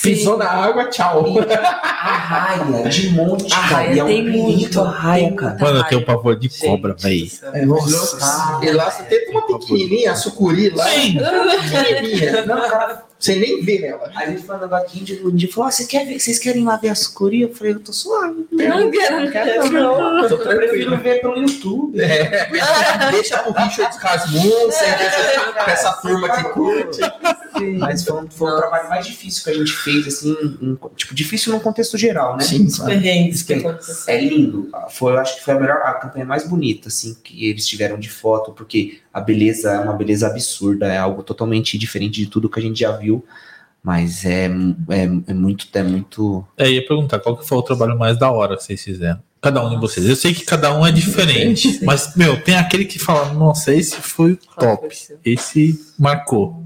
Pisou 0.03 0.37
na 0.37 0.49
água, 0.51 0.87
tchau. 0.87 1.25
Arraia, 1.83 2.89
de 2.89 3.11
monte, 3.11 3.53
A 3.53 3.57
cara. 3.57 3.75
raia 3.75 3.95
E 3.95 3.99
é 4.01 4.05
um 4.05 4.07
tem 4.07 4.29
muito, 4.29 4.81
a 4.81 4.91
raia, 4.91 5.27
tem 5.29 5.37
cara. 5.37 5.57
Mano, 5.61 5.79
eu 5.79 5.85
tenho 5.85 6.05
pavor 6.05 6.37
de 6.37 6.49
cobra, 6.49 6.95
véi. 6.99 7.29
céu. 7.29 7.51
É, 7.55 7.65
Nossa. 7.65 8.59
E 8.63 8.71
lá 8.73 8.91
você 8.91 9.05
tem 9.05 9.31
uma 9.31 9.47
pequenininha, 9.47 10.13
a 10.13 10.15
sucuri 10.17 10.71
lá. 10.71 10.85
Sim. 10.87 11.19
Pequenininha. 11.71 12.47
Não, 12.47 12.69
cara, 12.69 13.05
Você 13.21 13.37
nem 13.37 13.63
vê 13.63 13.85
ela. 13.85 14.11
a 14.17 14.27
gente 14.31 14.43
falando 14.45 14.73
aqui 14.75 15.01
de 15.05 15.15
um 15.27 15.31
dia 15.31 15.53
falou: 15.53 15.69
ah, 15.69 15.71
você 15.71 15.85
quer 15.85 16.07
ver, 16.07 16.19
vocês 16.19 16.39
querem 16.39 16.65
lá 16.65 16.77
ver 16.79 16.89
a 16.89 16.95
sucuri? 16.95 17.43
Eu 17.43 17.55
falei, 17.55 17.75
eu 17.75 17.81
tô 17.81 17.93
suave. 17.93 18.47
Não 18.51 18.91
quero, 18.91 19.21
não 19.21 19.31
quero, 19.31 19.71
não. 19.71 20.27
Tô 20.27 20.37
Eu 20.37 20.57
prefiro 20.57 20.97
ver 20.97 21.21
pelo 21.21 21.37
YouTube. 21.37 22.01
É, 22.01 22.49
deixa 23.13 23.39
pro 23.43 23.53
Richard 23.53 23.95
Rasmussen, 23.99 24.97
deixa 24.99 25.53
pra 25.53 25.73
essa 25.73 25.93
turma 26.01 26.31
que 26.31 26.45
curte. 26.51 27.01
Mas 27.79 28.05
foi, 28.05 28.23
um- 28.23 28.31
foi 28.31 28.53
o 28.53 28.57
trabalho 28.57 28.89
mais 28.89 29.07
difícil 29.07 29.45
que 29.45 29.51
a 29.51 29.55
gente 29.55 29.73
fez, 29.73 30.07
assim, 30.07 30.35
em- 30.63 30.79
tipo, 30.97 31.15
difícil 31.15 31.53
no 31.53 31.61
contexto 31.61 31.99
geral, 31.99 32.37
né? 32.39 32.43
Sim, 32.45 32.69
Sim. 33.61 33.67
aconteceram. 33.67 34.19
É 34.19 34.21
lindo. 34.25 34.71
Foi, 34.89 35.13
eu 35.13 35.19
acho 35.19 35.37
que 35.37 35.45
foi 35.45 35.55
a 35.55 35.61
melhor, 35.61 35.77
a 35.85 35.93
campanha 35.95 36.25
mais 36.25 36.49
bonita, 36.49 36.89
assim, 36.89 37.15
que 37.23 37.51
eles 37.51 37.67
tiveram 37.67 37.99
de 37.99 38.09
foto, 38.09 38.53
porque 38.53 38.99
a 39.13 39.21
beleza 39.21 39.73
é 39.73 39.81
uma 39.81 39.93
beleza 39.93 40.27
absurda, 40.27 40.87
é 40.87 40.99
algo 40.99 41.23
totalmente 41.23 41.77
diferente 41.77 42.21
de 42.21 42.27
tudo 42.27 42.49
que 42.49 42.59
a 42.61 42.63
gente 42.63 42.81
já 42.81 42.93
viu. 42.93 43.25
Mas 43.83 44.25
é, 44.27 44.45
é, 44.91 45.05
é 45.29 45.35
muito, 45.35 45.67
é 45.73 45.83
muito. 45.83 46.47
É, 46.57 46.67
eu 46.67 46.73
ia 46.73 46.87
perguntar 46.87 47.19
qual 47.19 47.37
que 47.37 47.47
foi 47.49 47.57
o 47.57 47.63
trabalho 47.63 47.99
mais 47.99 48.19
da 48.19 48.31
hora 48.31 48.57
que 48.57 48.63
vocês 48.63 48.83
fizeram. 48.83 49.21
Cada 49.41 49.65
um 49.65 49.71
de 49.71 49.77
vocês. 49.77 50.07
Eu 50.07 50.17
sei 50.17 50.35
que 50.35 50.45
cada 50.45 50.79
um 50.79 50.87
é 50.87 50.93
diferente, 50.93 51.81
mas, 51.83 52.15
meu, 52.15 52.39
tem 52.43 52.57
aquele 52.57 52.85
que 52.85 52.99
fala, 52.99 53.33
nossa, 53.33 53.73
esse 53.73 53.97
foi 53.97 54.33
o 54.33 54.37
top. 54.37 54.89
Esse 55.25 55.81
marcou. 55.99 56.63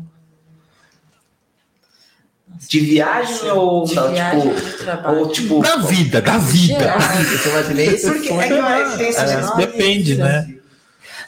De 2.68 2.80
viagem 2.80 3.50
ou. 3.50 3.84
De 3.84 3.94
não, 3.94 4.10
viagem 4.10 4.40
tipo, 4.54 5.08
ou 5.08 5.28
tipo. 5.28 5.60
Da 5.62 5.76
vida, 5.76 6.20
da 6.20 6.38
vida. 6.38 6.78
Geral. 6.78 6.98
Você 7.00 7.48
imaginei 7.48 7.90
Porque 7.98 8.28
é 8.32 8.96
que 8.96 9.02
esses- 9.02 9.22
É, 9.22 9.56
depende, 9.56 10.16
né? 10.16 10.54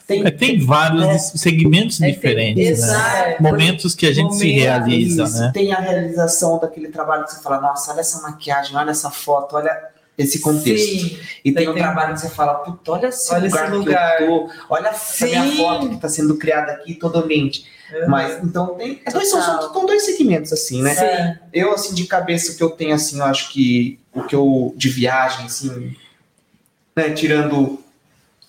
Tem, 0.06 0.24
É, 0.24 0.30
tem 0.30 0.58
vários 0.64 1.32
segmentos 1.34 2.00
É, 2.00 2.10
diferentes, 2.10 2.64
né? 2.64 2.70
Exato. 2.70 3.42
Momentos 3.42 3.94
que 3.94 4.06
a 4.06 4.12
gente 4.12 4.36
se 4.36 4.50
realiza, 4.52 5.24
Isso, 5.24 5.40
né? 5.40 5.50
Tem 5.52 5.72
a 5.72 5.80
realização 5.80 6.58
daquele 6.60 6.88
trabalho 6.88 7.24
que 7.24 7.32
você 7.32 7.42
fala, 7.42 7.60
nossa, 7.60 7.92
olha 7.92 8.00
essa 8.00 8.20
maquiagem, 8.22 8.76
olha 8.76 8.90
essa 8.90 9.10
foto, 9.10 9.56
olha 9.56 9.76
esse 10.16 10.38
contexto. 10.38 10.86
Sim, 11.00 11.18
E 11.44 11.52
tem 11.52 11.64
Tem- 11.64 11.68
um 11.68 11.74
trabalho 11.74 12.14
que 12.14 12.20
você 12.20 12.30
fala, 12.30 12.54
puta, 12.60 12.92
olha 12.92 13.08
esse 13.08 13.32
Olha 13.34 13.46
esse 13.48 13.56
lugar, 13.56 13.72
lugar. 13.72 14.16
que 14.18 14.22
eu 14.22 14.28
tô, 14.28 14.50
olha 14.70 14.88
essa 14.88 15.26
minha 15.26 15.42
Sim. 15.42 15.56
foto 15.56 15.88
que 15.88 15.94
está 15.96 16.08
sendo 16.08 16.36
criada 16.36 16.72
aqui 16.72 16.94
totalmente. 16.94 17.66
Uhum. 17.92 18.08
Mas, 18.08 18.42
então, 18.44 18.74
tem, 18.76 19.00
é 19.04 19.10
dois, 19.10 19.28
são, 19.28 19.40
Total. 19.40 19.62
são, 19.62 19.72
são 19.74 19.86
dois 19.86 20.04
segmentos, 20.04 20.52
assim, 20.52 20.82
né? 20.82 20.94
Sim. 20.94 21.38
Eu, 21.52 21.72
assim, 21.72 21.94
de 21.94 22.04
cabeça, 22.06 22.52
o 22.52 22.56
que 22.56 22.62
eu 22.62 22.70
tenho, 22.70 22.94
assim, 22.94 23.18
eu 23.18 23.24
acho 23.24 23.52
que 23.52 23.98
o 24.12 24.22
que 24.22 24.34
eu, 24.34 24.72
de 24.76 24.88
viagem, 24.88 25.46
assim, 25.46 25.94
né, 26.96 27.10
tirando, 27.10 27.78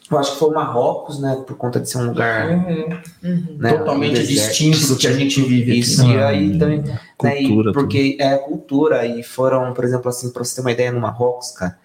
eu 0.10 0.18
acho 0.18 0.34
que 0.34 0.40
foi 0.40 0.50
o 0.50 0.54
Marrocos, 0.54 1.20
né, 1.20 1.44
por 1.46 1.56
conta 1.58 1.80
de 1.80 1.90
ser 1.90 1.98
um 1.98 2.06
lugar, 2.08 2.50
Uhum. 2.50 3.00
Uhum. 3.24 3.58
né, 3.60 3.74
Totalmente 3.74 4.20
um 4.20 4.24
distinto 4.24 4.88
do 4.88 4.96
que 4.96 5.08
a 5.08 5.12
gente 5.14 5.42
vive 5.42 5.72
aqui. 5.72 5.80
Isso, 5.80 6.08
né? 6.08 6.14
e 6.14 6.20
aí 6.20 6.58
também, 6.60 6.82
né, 6.82 7.00
e 7.42 7.48
Cultura. 7.48 7.74
porque 7.74 8.18
é 8.20 8.38
cultura 8.38 9.06
e 9.06 9.22
foram, 9.24 9.74
por 9.74 9.84
exemplo, 9.84 10.10
assim, 10.10 10.30
para 10.32 10.44
você 10.44 10.56
ter 10.56 10.62
uma 10.62 10.72
ideia, 10.72 10.92
no 10.92 11.00
Marrocos, 11.02 11.52
cara, 11.52 11.78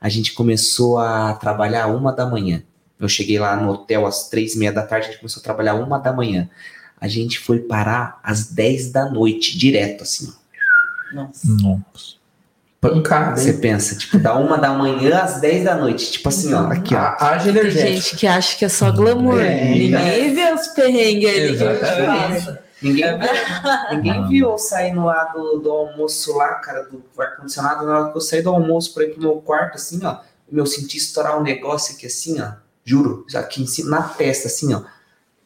a 0.00 0.08
gente 0.08 0.32
começou 0.34 0.98
a 0.98 1.34
trabalhar 1.34 1.86
uma 1.88 2.12
da 2.12 2.26
manhã. 2.26 2.62
Eu 2.98 3.08
cheguei 3.08 3.38
lá 3.38 3.56
no 3.56 3.70
hotel 3.72 4.06
às 4.06 4.28
três 4.28 4.54
e 4.54 4.58
meia 4.58 4.72
da 4.72 4.82
tarde, 4.82 5.06
a 5.06 5.10
gente 5.10 5.20
começou 5.20 5.40
a 5.40 5.44
trabalhar 5.44 5.74
uma 5.74 5.98
da 5.98 6.12
manhã. 6.12 6.48
A 7.00 7.08
gente 7.08 7.38
foi 7.38 7.60
parar 7.60 8.20
às 8.22 8.48
10 8.52 8.92
da 8.92 9.08
noite, 9.10 9.56
direto, 9.56 10.02
assim. 10.02 10.30
Nossa. 11.14 11.40
tudo. 11.46 11.62
Nossa. 11.62 12.19
Pancada, 12.80 13.36
Você 13.38 13.52
pensa, 13.52 13.94
tipo, 13.94 14.18
da 14.18 14.34
uma 14.36 14.56
da 14.56 14.70
manhã 14.72 15.18
às 15.20 15.38
10 15.38 15.64
da 15.64 15.74
noite. 15.74 16.12
Tipo 16.12 16.30
assim, 16.30 16.54
ó, 16.54 16.66
aqui, 16.72 16.94
ó. 16.94 16.98
A- 16.98 17.16
Haja 17.32 17.52
Tem 17.52 17.70
gente 17.70 18.16
que 18.16 18.26
acha 18.26 18.56
que 18.56 18.64
é 18.64 18.68
só 18.70 18.90
glamour. 18.90 19.38
É, 19.40 19.66
Ninguém 19.66 20.34
vê 20.34 20.50
os 20.54 20.68
perrengues 20.68 21.28
ali 21.28 21.56
que 21.58 21.62
a 21.64 21.74
gente 21.74 22.06
passa. 22.06 22.62
Ninguém, 22.80 23.04
É 23.04 23.18
ninguém 23.96 24.12
Ah. 24.24 24.26
viu 24.26 24.50
eu 24.52 24.56
saindo 24.58 25.04
lá 25.04 25.24
do, 25.24 25.58
do 25.58 25.70
almoço 25.70 26.34
lá, 26.34 26.54
cara, 26.54 26.84
do 26.84 27.04
ar-condicionado. 27.18 27.84
Na 27.84 27.98
hora 28.00 28.10
que 28.12 28.16
eu 28.16 28.20
saí 28.22 28.40
do 28.40 28.48
almoço 28.48 28.94
pra 28.94 29.04
ir 29.04 29.10
pro 29.10 29.20
meu 29.20 29.34
quarto, 29.36 29.74
assim, 29.74 30.00
ó, 30.02 30.16
eu 30.50 30.64
senti 30.64 30.96
estourar 30.96 31.38
um 31.38 31.42
negócio 31.42 31.94
aqui, 31.94 32.06
assim, 32.06 32.40
ó. 32.40 32.52
Juro, 32.82 33.26
aqui 33.34 33.62
em 33.62 33.66
cima, 33.66 33.90
na 33.90 34.02
testa, 34.04 34.48
assim, 34.48 34.72
ó. 34.72 34.80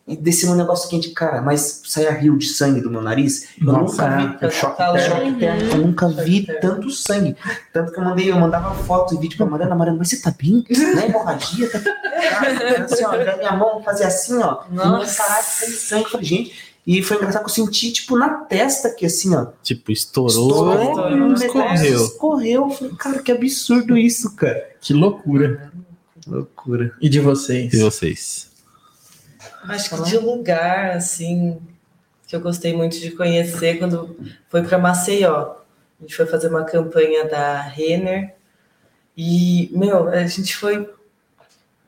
E 0.06 0.14
desceu 0.16 0.50
um 0.50 0.54
negócio 0.54 0.90
quente, 0.90 1.10
cara, 1.10 1.40
mas 1.40 1.80
saia 1.86 2.10
rio 2.10 2.36
de 2.36 2.46
sangue 2.46 2.82
do 2.82 2.90
meu 2.90 3.00
nariz. 3.00 3.48
Eu 3.58 3.72
Nossa, 3.72 4.06
nunca 4.06 4.38
vi 4.38 4.46
é, 4.46 4.50
choque 4.50 4.76
térmico. 4.76 5.08
choque 5.08 5.32
térmico, 5.38 5.76
eu 5.76 5.78
nunca 5.78 6.08
vi 6.08 6.46
tanto 6.60 6.90
sangue. 6.90 7.36
Tanto 7.72 7.90
que 7.90 7.98
eu 7.98 8.04
mandei, 8.04 8.30
eu 8.30 8.38
mandava 8.38 8.74
foto 8.84 9.14
e 9.14 9.18
vídeo 9.18 9.38
pra 9.38 9.46
Mariana, 9.46 9.74
Mariana, 9.74 9.98
mas 9.98 10.10
você 10.10 10.20
tá 10.20 10.34
bem? 10.38 10.62
Não 10.68 11.00
é 11.00 11.06
hemorragia? 11.06 11.70
Tá... 11.70 11.80
Cara, 11.80 12.84
assim, 12.84 13.04
ó, 13.04 13.36
minha 13.38 13.56
mão 13.56 13.82
fazia 13.82 14.06
assim, 14.06 14.38
ó. 14.42 14.64
Nossa. 14.70 15.22
Sem 15.42 15.70
sangue. 15.70 16.04
Eu 16.04 16.10
falei, 16.10 16.26
gente. 16.26 16.74
E 16.86 17.02
foi 17.02 17.16
engraçado 17.16 17.42
que 17.42 17.50
eu 17.50 17.54
senti, 17.54 17.90
tipo, 17.90 18.14
na 18.18 18.28
testa 18.28 18.88
aqui, 18.88 19.06
assim, 19.06 19.34
ó. 19.34 19.46
Tipo, 19.62 19.90
estourou, 19.90 20.28
Estourou, 20.28 21.10
e 21.10 21.14
um 21.14 21.28
negócio 21.28 21.46
escorreu. 21.46 22.04
Escorreu. 22.04 22.62
Eu 22.64 22.70
falei, 22.70 22.94
cara, 22.96 23.22
que 23.22 23.32
absurdo 23.32 23.96
isso, 23.96 24.36
cara. 24.36 24.68
Que 24.82 24.92
loucura. 24.92 25.72
Loucura. 26.26 26.92
E 27.00 27.08
de 27.08 27.20
vocês? 27.20 27.72
E 27.72 27.78
vocês? 27.78 28.53
Acho 29.68 29.90
que 29.90 30.02
de 30.10 30.18
lugar, 30.18 30.90
assim, 30.96 31.60
que 32.26 32.36
eu 32.36 32.40
gostei 32.40 32.74
muito 32.74 32.98
de 32.98 33.10
conhecer 33.10 33.78
quando 33.78 34.16
foi 34.48 34.62
para 34.62 34.78
Maceió. 34.78 35.56
A 35.98 36.02
gente 36.02 36.16
foi 36.16 36.26
fazer 36.26 36.48
uma 36.48 36.64
campanha 36.64 37.28
da 37.28 37.60
Renner 37.60 38.34
e, 39.16 39.70
meu, 39.72 40.08
a 40.08 40.26
gente 40.26 40.56
foi, 40.56 40.88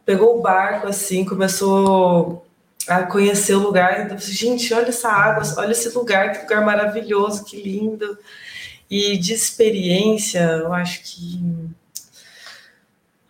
pegou 0.04 0.38
o 0.38 0.42
barco, 0.42 0.86
assim, 0.86 1.24
começou 1.24 2.46
a 2.86 3.02
conhecer 3.02 3.54
o 3.54 3.60
lugar. 3.60 4.04
Então, 4.04 4.16
gente, 4.18 4.72
olha 4.72 4.88
essa 4.88 5.08
água, 5.08 5.42
olha 5.58 5.72
esse 5.72 5.88
lugar, 5.90 6.32
que 6.32 6.42
lugar 6.42 6.64
maravilhoso, 6.64 7.44
que 7.44 7.60
lindo. 7.60 8.16
E 8.88 9.18
de 9.18 9.32
experiência, 9.32 10.40
eu 10.40 10.72
acho 10.72 11.02
que 11.02 11.40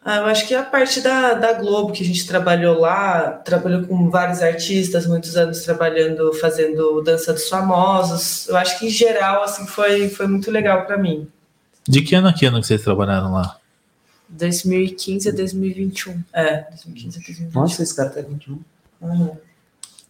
ah, 0.09 0.19
eu 0.19 0.27
acho 0.27 0.47
que 0.47 0.55
a 0.55 0.63
parte 0.63 1.01
da, 1.01 1.35
da 1.35 1.55
Globo 1.55 1.93
que 1.93 2.01
a 2.01 2.07
gente 2.07 2.29
trabalhou 2.29 2.79
lá, 2.79 3.33
trabalhou 3.45 3.85
com 3.89 4.09
vários 4.09 4.41
artistas, 4.41 5.05
muitos 5.05 5.37
anos 5.37 5.65
trabalhando, 5.65 6.33
fazendo 6.35 7.03
dança 7.03 7.33
dos 7.33 7.49
famosos. 7.49 8.47
Eu 8.47 8.57
acho 8.57 8.79
que 8.79 8.87
em 8.87 8.89
geral 8.89 9.43
assim 9.43 9.67
foi, 9.67 10.09
foi 10.09 10.29
muito 10.29 10.49
legal 10.49 10.87
para 10.87 10.97
mim. 10.97 11.27
De 11.89 12.03
que 12.03 12.15
ano 12.15 12.29
a 12.29 12.33
que 12.33 12.47
ano 12.47 12.61
que 12.61 12.69
vocês 12.69 12.83
trabalharam 12.83 13.33
lá? 13.33 13.59
2015 14.29 15.29
a 15.29 15.33
2021. 15.33 16.23
É, 16.33 16.61
2015 16.71 17.19
a 17.19 17.23
2020. 17.23 17.53
Nossa, 17.53 17.83
esse 17.83 17.97
cara 17.97 18.11
tá 18.11 18.21
21. 18.21 18.61
Uhum. 19.01 19.37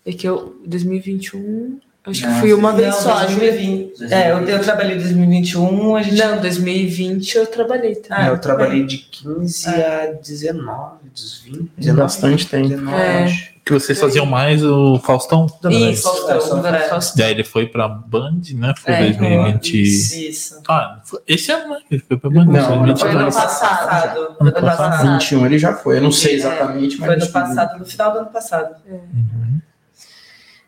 É 0.04 0.12
que 0.12 0.28
eu, 0.28 0.60
2021, 0.66 1.80
acho 2.06 2.20
que 2.20 2.26
Não, 2.26 2.40
fui 2.40 2.52
uma 2.54 2.72
vez 2.72 2.94
Não, 2.94 3.02
só. 3.02 3.12
acho 3.14 3.34
que- 3.34 3.40
2020. 3.40 4.12
É, 4.12 4.32
eu, 4.32 4.40
eu 4.48 4.60
trabalhei 4.60 4.96
em 4.96 5.00
2021, 5.00 5.96
a 5.96 6.02
gente 6.02 6.16
Não, 6.16 6.40
2020 6.40 7.34
eu 7.36 7.46
trabalhei 7.46 7.94
também. 7.96 8.24
Ah, 8.24 8.28
eu 8.28 8.38
trabalhei 8.38 8.84
de 8.84 8.98
15 8.98 9.68
a 9.68 10.12
19, 10.22 11.08
dos 11.12 11.40
20. 11.44 11.70
19, 11.76 12.00
Bastante 12.02 12.46
tempo. 12.46 12.68
19, 12.68 12.96
É. 12.96 13.24
acho. 13.24 13.56
Que 13.66 13.72
vocês 13.72 13.98
faziam 13.98 14.24
mais 14.24 14.62
o 14.64 14.96
Faustão? 15.00 15.46
Isso, 15.68 16.04
Faustão, 16.04 16.40
Faustão, 16.40 16.66
é. 16.68 16.88
Daí 17.16 17.32
ele 17.32 17.42
foi 17.42 17.66
pra 17.66 17.88
Band, 17.88 18.40
né? 18.54 18.72
Foi 18.78 18.94
É, 18.94 18.98
2020. 19.06 19.82
Isso, 19.82 20.14
isso. 20.20 20.62
Ah, 20.68 21.00
foi- 21.04 21.18
esse 21.26 21.50
ano, 21.50 21.70
né? 21.70 21.78
Ele 21.90 22.00
foi 22.06 22.16
pra 22.16 22.30
Band. 22.30 22.44
Não, 22.44 22.52
2022. 22.52 23.00
Foi 23.00 23.10
ano 23.10 23.18
Ano 23.22 23.32
passado. 23.32 23.88
passado. 23.88 24.36
Ano 24.38 24.52
passado. 24.52 25.12
21 25.14 25.46
ele 25.46 25.58
já 25.58 25.72
foi. 25.74 25.96
Eu 25.96 26.02
não 26.02 26.12
sei 26.12 26.34
É, 26.34 26.36
exatamente, 26.36 26.96
mas. 27.00 27.08
Foi 27.08 27.26
que- 27.26 27.32
passado, 27.32 27.78
no 27.80 27.84
final 27.84 28.12
do 28.12 28.18
ano 28.20 28.28
passado. 28.28 28.76
Uhum. 28.88 29.60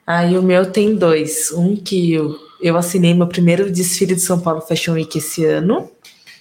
Aí 0.09 0.39
o 0.39 0.43
meu 0.43 0.65
tem 0.65 0.95
dois. 0.95 1.53
Um 1.53 1.77
que 1.77 2.15
eu, 2.15 2.35
eu 2.63 2.79
assinei 2.79 3.13
meu 3.13 3.27
primeiro 3.27 3.71
desfile 3.71 4.15
de 4.15 4.23
São 4.23 4.41
Paulo 4.41 4.63
Fashion 4.63 4.95
Week 4.95 5.19
esse 5.19 5.45
ano. 5.45 5.91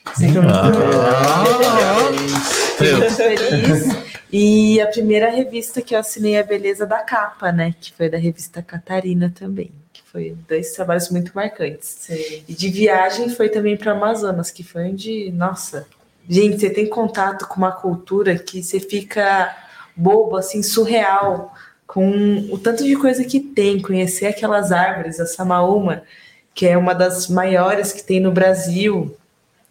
Ah, 0.05 0.13
Fiquei 2.77 2.95
muito 2.95 3.13
feliz. 3.13 4.07
E 4.31 4.79
a 4.79 4.87
primeira 4.87 5.29
revista 5.29 5.81
que 5.81 5.93
eu 5.93 5.99
assinei 5.99 6.35
é 6.35 6.39
a 6.39 6.43
Beleza 6.43 6.85
da 6.85 6.99
Capa, 6.99 7.51
né? 7.51 7.75
Que 7.77 7.91
foi 7.91 8.07
da 8.07 8.17
revista 8.17 8.61
Catarina 8.61 9.33
também. 9.37 9.69
Que 9.91 10.01
Foi 10.09 10.37
dois 10.47 10.71
trabalhos 10.71 11.09
muito 11.09 11.33
marcantes. 11.35 11.89
Sim. 11.99 12.43
E 12.47 12.53
de 12.53 12.69
viagem 12.69 13.27
foi 13.27 13.49
também 13.49 13.75
para 13.75 13.91
Amazonas, 13.91 14.49
que 14.49 14.63
foi 14.63 14.83
onde, 14.83 15.29
nossa, 15.33 15.85
gente, 16.29 16.57
você 16.57 16.69
tem 16.69 16.87
contato 16.87 17.45
com 17.45 17.57
uma 17.57 17.73
cultura 17.73 18.37
que 18.37 18.63
você 18.63 18.79
fica 18.79 19.53
bobo, 19.93 20.37
assim, 20.37 20.63
surreal, 20.63 21.53
com 21.87 22.49
o 22.51 22.57
tanto 22.57 22.83
de 22.83 22.95
coisa 22.97 23.23
que 23.23 23.39
tem, 23.39 23.81
conhecer 23.81 24.27
aquelas 24.27 24.71
árvores, 24.71 25.19
a 25.19 25.25
Samaúma, 25.25 26.03
que 26.53 26.67
é 26.67 26.77
uma 26.77 26.93
das 26.93 27.29
maiores 27.29 27.93
que 27.93 28.03
tem 28.03 28.19
no 28.19 28.31
Brasil, 28.31 29.15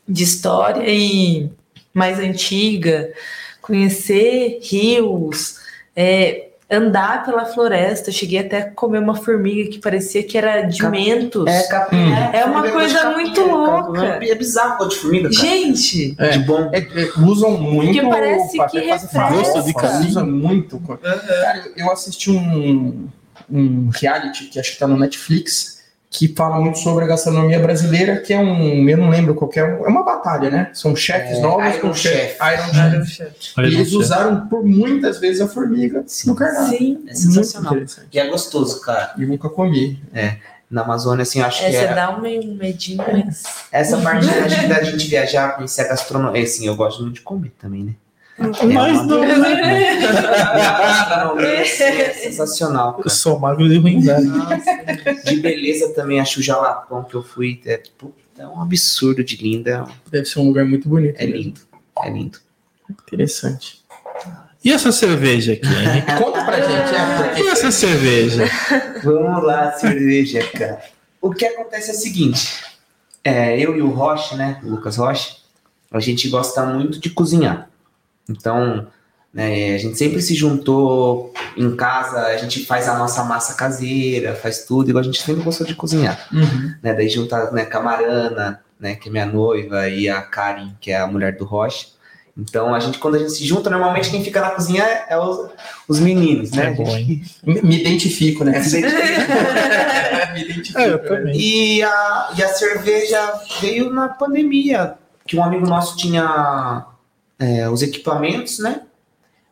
de 0.09 0.25
história 0.25 0.85
e 0.87 1.51
mais 1.93 2.19
antiga, 2.19 3.12
conhecer 3.61 4.61
rios, 4.62 5.59
é, 5.95 6.45
andar 6.71 7.25
pela 7.25 7.45
floresta. 7.45 8.11
Eu 8.11 8.14
cheguei 8.14 8.41
até 8.41 8.59
a 8.59 8.71
comer 8.71 8.99
uma 8.99 9.14
formiga 9.14 9.71
que 9.71 9.79
parecia 9.79 10.23
que 10.23 10.37
era 10.37 10.62
de 10.62 10.79
Cap- 10.81 10.91
mentos. 10.91 11.47
É, 11.47 11.62
capim, 11.69 12.12
É 12.33 12.45
uma 12.45 12.55
formiga 12.55 12.73
coisa 12.75 12.99
capim, 13.01 13.14
muito 13.14 13.41
é, 13.41 13.45
louca. 13.45 14.05
É 14.25 14.35
bizarro 14.35 14.79
gosto 14.79 14.91
de 14.97 14.97
formiga, 15.03 15.31
cara. 15.31 15.35
Gente, 15.49 16.14
É. 16.19 16.29
De 16.31 16.39
bom. 16.41 16.71
É, 16.73 16.79
é, 16.79 17.11
usam 17.19 17.53
muito. 17.53 17.93
Porque 17.95 18.09
parece 18.09 18.59
que 18.71 18.79
refresca. 18.81 19.62
de. 19.62 20.07
Usa 20.09 20.25
muito. 20.25 20.81
Cara, 20.81 21.64
eu 21.77 21.91
assisti 21.93 22.31
um, 22.31 23.09
um 23.51 23.91
reality 23.93 24.47
que 24.47 24.59
acho 24.59 24.73
que 24.73 24.79
tá 24.79 24.87
no 24.89 24.97
Netflix 24.99 25.76
que 26.19 26.29
fala 26.35 26.59
muito 26.59 26.79
sobre 26.79 27.05
a 27.05 27.07
gastronomia 27.09 27.59
brasileira, 27.59 28.17
que 28.21 28.33
é 28.33 28.39
um, 28.39 28.89
eu 28.89 28.97
não 28.97 29.11
lembro 29.11 29.35
qual 29.35 29.49
que 29.51 29.59
é, 29.61 29.64
um- 29.64 29.85
é 29.85 29.89
uma 29.89 30.03
batalha, 30.05 30.51
né? 30.51 30.71
São 30.73 30.95
chefes 30.97 31.39
É, 31.39 31.41
novos 31.41 31.67
Iron 31.75 31.81
com 31.81 31.95
chef, 31.95 32.37
Chef. 32.37 32.39
Iron 32.95 33.05
Chef. 33.05 33.53
E 33.59 33.61
eles 33.62 33.93
usaram 33.93 34.47
por 34.49 34.64
muitas 34.64 35.19
vezes 35.19 35.41
a 35.41 35.49
formiga 35.49 36.03
Sim. 36.07 36.31
no 36.31 36.37
cardápio. 36.37 36.79
sim. 36.79 37.05
É 37.09 37.14
sensacional. 37.14 37.75
E 38.12 38.19
é 38.19 38.27
gostoso, 38.29 38.81
cara. 38.81 39.12
E 39.19 39.27
nunca 39.27 39.49
comi. 39.51 40.01
Na 40.69 40.83
Amazônia, 40.83 41.23
assim, 41.23 41.39
eu 41.39 41.47
acho 41.47 41.61
que 41.61 41.67
Essa 41.67 41.79
é, 41.93 41.95
dá 41.95 42.17
um 42.17 42.21
medinho, 42.21 42.97
mas. 42.99 43.45
essa 43.71 43.99
parte 43.99 44.27
da 44.69 44.83
gente 44.83 45.07
viajar, 45.07 45.55
conhecer 45.55 45.83
a 45.83 45.89
gastronomia. 45.89 46.43
Assim, 46.43 46.67
eu 46.67 46.75
gosto 46.75 47.03
muito 47.03 47.14
de 47.17 47.21
comer 47.21 47.53
também, 47.61 47.85
né? 47.85 47.93
Mas 48.39 49.07
não, 49.07 49.20
né? 49.24 49.99
Assim, 51.62 51.82
é 51.84 52.12
sensacional, 52.12 52.89
Eu 52.91 52.95
cara. 53.05 53.09
sou 53.11 53.39
magro 53.39 53.66
de 53.68 53.78
ruindade. 53.78 54.26
De 55.24 55.37
beleza 55.41 55.93
também, 55.95 56.20
acho 56.20 56.41
o 56.41 56.43
Jalapão 56.43 57.05
que 57.05 57.14
eu 57.14 57.22
fui. 57.22 57.61
É, 57.64 57.80
puta, 57.97 58.14
é 58.39 58.47
um 58.47 58.61
absurdo 58.61 59.24
de 59.24 59.37
lindo. 59.37 59.70
É, 59.70 59.82
Deve 60.11 60.26
ser 60.26 60.41
um 60.41 60.49
lugar 60.49 60.66
muito 60.66 60.87
bonito. 60.89 61.16
é 61.18 61.26
mesmo. 61.26 61.41
lindo. 61.43 61.61
É 62.05 62.11
lindo. 62.11 62.39
Interessante. 62.91 63.82
E 64.62 64.70
essa 64.72 64.93
cerveja 64.93 65.53
aqui? 65.55 65.62
Conta 66.22 66.45
pra 66.45 66.61
gente, 66.61 67.41
é, 67.41 67.43
E 67.43 67.49
essa 67.49 67.70
cerveja? 67.70 68.45
Vamos 69.03 69.45
lá, 69.45 69.72
cerveja, 69.72 70.47
cara. 70.49 70.82
O 71.22 71.30
que 71.30 71.47
acontece 71.47 71.91
é 71.91 71.95
o 71.95 71.97
seguinte: 71.97 72.62
é, 73.24 73.59
eu 73.59 73.76
e 73.76 73.80
o 73.82 73.89
Roche, 73.89 74.34
né, 74.37 74.61
o 74.64 74.68
Lucas 74.70 74.97
Roche, 74.97 75.37
a 75.91 76.01
gente 76.01 76.28
gosta 76.28 76.64
muito 76.66 77.01
de 77.01 77.09
cozinhar. 77.11 77.70
Então, 78.29 78.87
né, 79.33 79.74
a 79.74 79.79
gente 79.79 79.99
sempre 79.99 80.22
se 80.22 80.35
juntou 80.35 81.33
em 81.57 81.77
casa, 81.77 82.20
a 82.27 82.37
gente 82.37 82.64
faz 82.64 82.89
a 82.89 82.97
nossa 82.97 83.22
massa 83.22 83.55
caseira, 83.55 84.35
faz 84.35 84.64
tudo, 84.64 84.89
igual 84.89 85.03
a 85.03 85.05
gente 85.05 85.22
sempre 85.22 85.43
gostou 85.43 85.66
de 85.66 85.74
cozinhar. 85.74 86.27
Uhum. 86.33 86.74
Né, 86.83 86.95
daí 86.95 87.09
junta 87.09 87.51
né, 87.51 87.64
com 87.66 87.79
a 87.79 87.83
Marana, 87.83 88.61
né, 88.81 88.95
que 88.95 89.09
é 89.09 89.12
minha 89.12 89.27
noiva, 89.27 89.89
e 89.89 90.09
a 90.09 90.22
Karen, 90.22 90.70
que 90.81 90.91
é 90.91 90.99
a 90.99 91.07
mulher 91.07 91.37
do 91.37 91.45
Roche. 91.45 91.89
Então, 92.39 92.74
a 92.74 92.81
gente, 92.81 92.99
quando 92.99 93.14
a 93.14 93.18
gente 93.18 93.33
se 93.33 93.47
junta, 93.47 93.70
normalmente 93.70 94.11
quem 94.11 94.22
fica 94.22 94.43
na 94.43 94.51
cozinha 94.51 94.85
é 95.09 95.18
os, 95.18 95.51
os 95.89 95.99
meninos, 95.99 96.51
né? 96.51 96.64
É 96.64 96.74
gente- 96.74 96.85
bom, 96.85 96.97
hein? 96.97 97.22
Me, 97.43 97.62
me 97.62 97.81
identifico, 97.81 98.45
né? 98.45 98.62
se 98.62 98.77
identifica. 98.81 100.33
me 100.35 100.43
identifico. 100.43 100.79
É, 100.81 100.89
eu 100.91 100.99
também. 101.03 101.35
E 101.35 101.83
a, 101.83 102.35
e 102.37 102.43
a 102.43 102.49
cerveja 102.49 103.41
veio 103.61 103.91
na 103.91 104.09
pandemia, 104.09 104.95
que 105.27 105.35
um 105.39 105.43
amigo 105.43 105.66
nosso 105.66 105.97
tinha 105.97 106.85
é, 107.39 107.68
os 107.68 107.82
equipamentos, 107.82 108.59
né? 108.59 108.82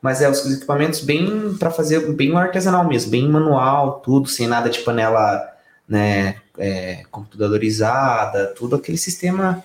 Mas 0.00 0.20
é 0.20 0.28
os 0.28 0.44
equipamentos 0.52 1.00
bem 1.00 1.54
para 1.58 1.70
fazer 1.70 2.12
bem 2.12 2.36
artesanal 2.36 2.86
mesmo, 2.86 3.10
bem 3.10 3.26
manual, 3.28 4.00
tudo, 4.04 4.28
sem 4.28 4.46
nada 4.46 4.68
de 4.68 4.80
panela, 4.80 5.42
né? 5.88 6.36
É, 6.58 7.02
computadorizada, 7.10 8.48
tudo 8.56 8.76
aquele 8.76 8.98
sistema 8.98 9.64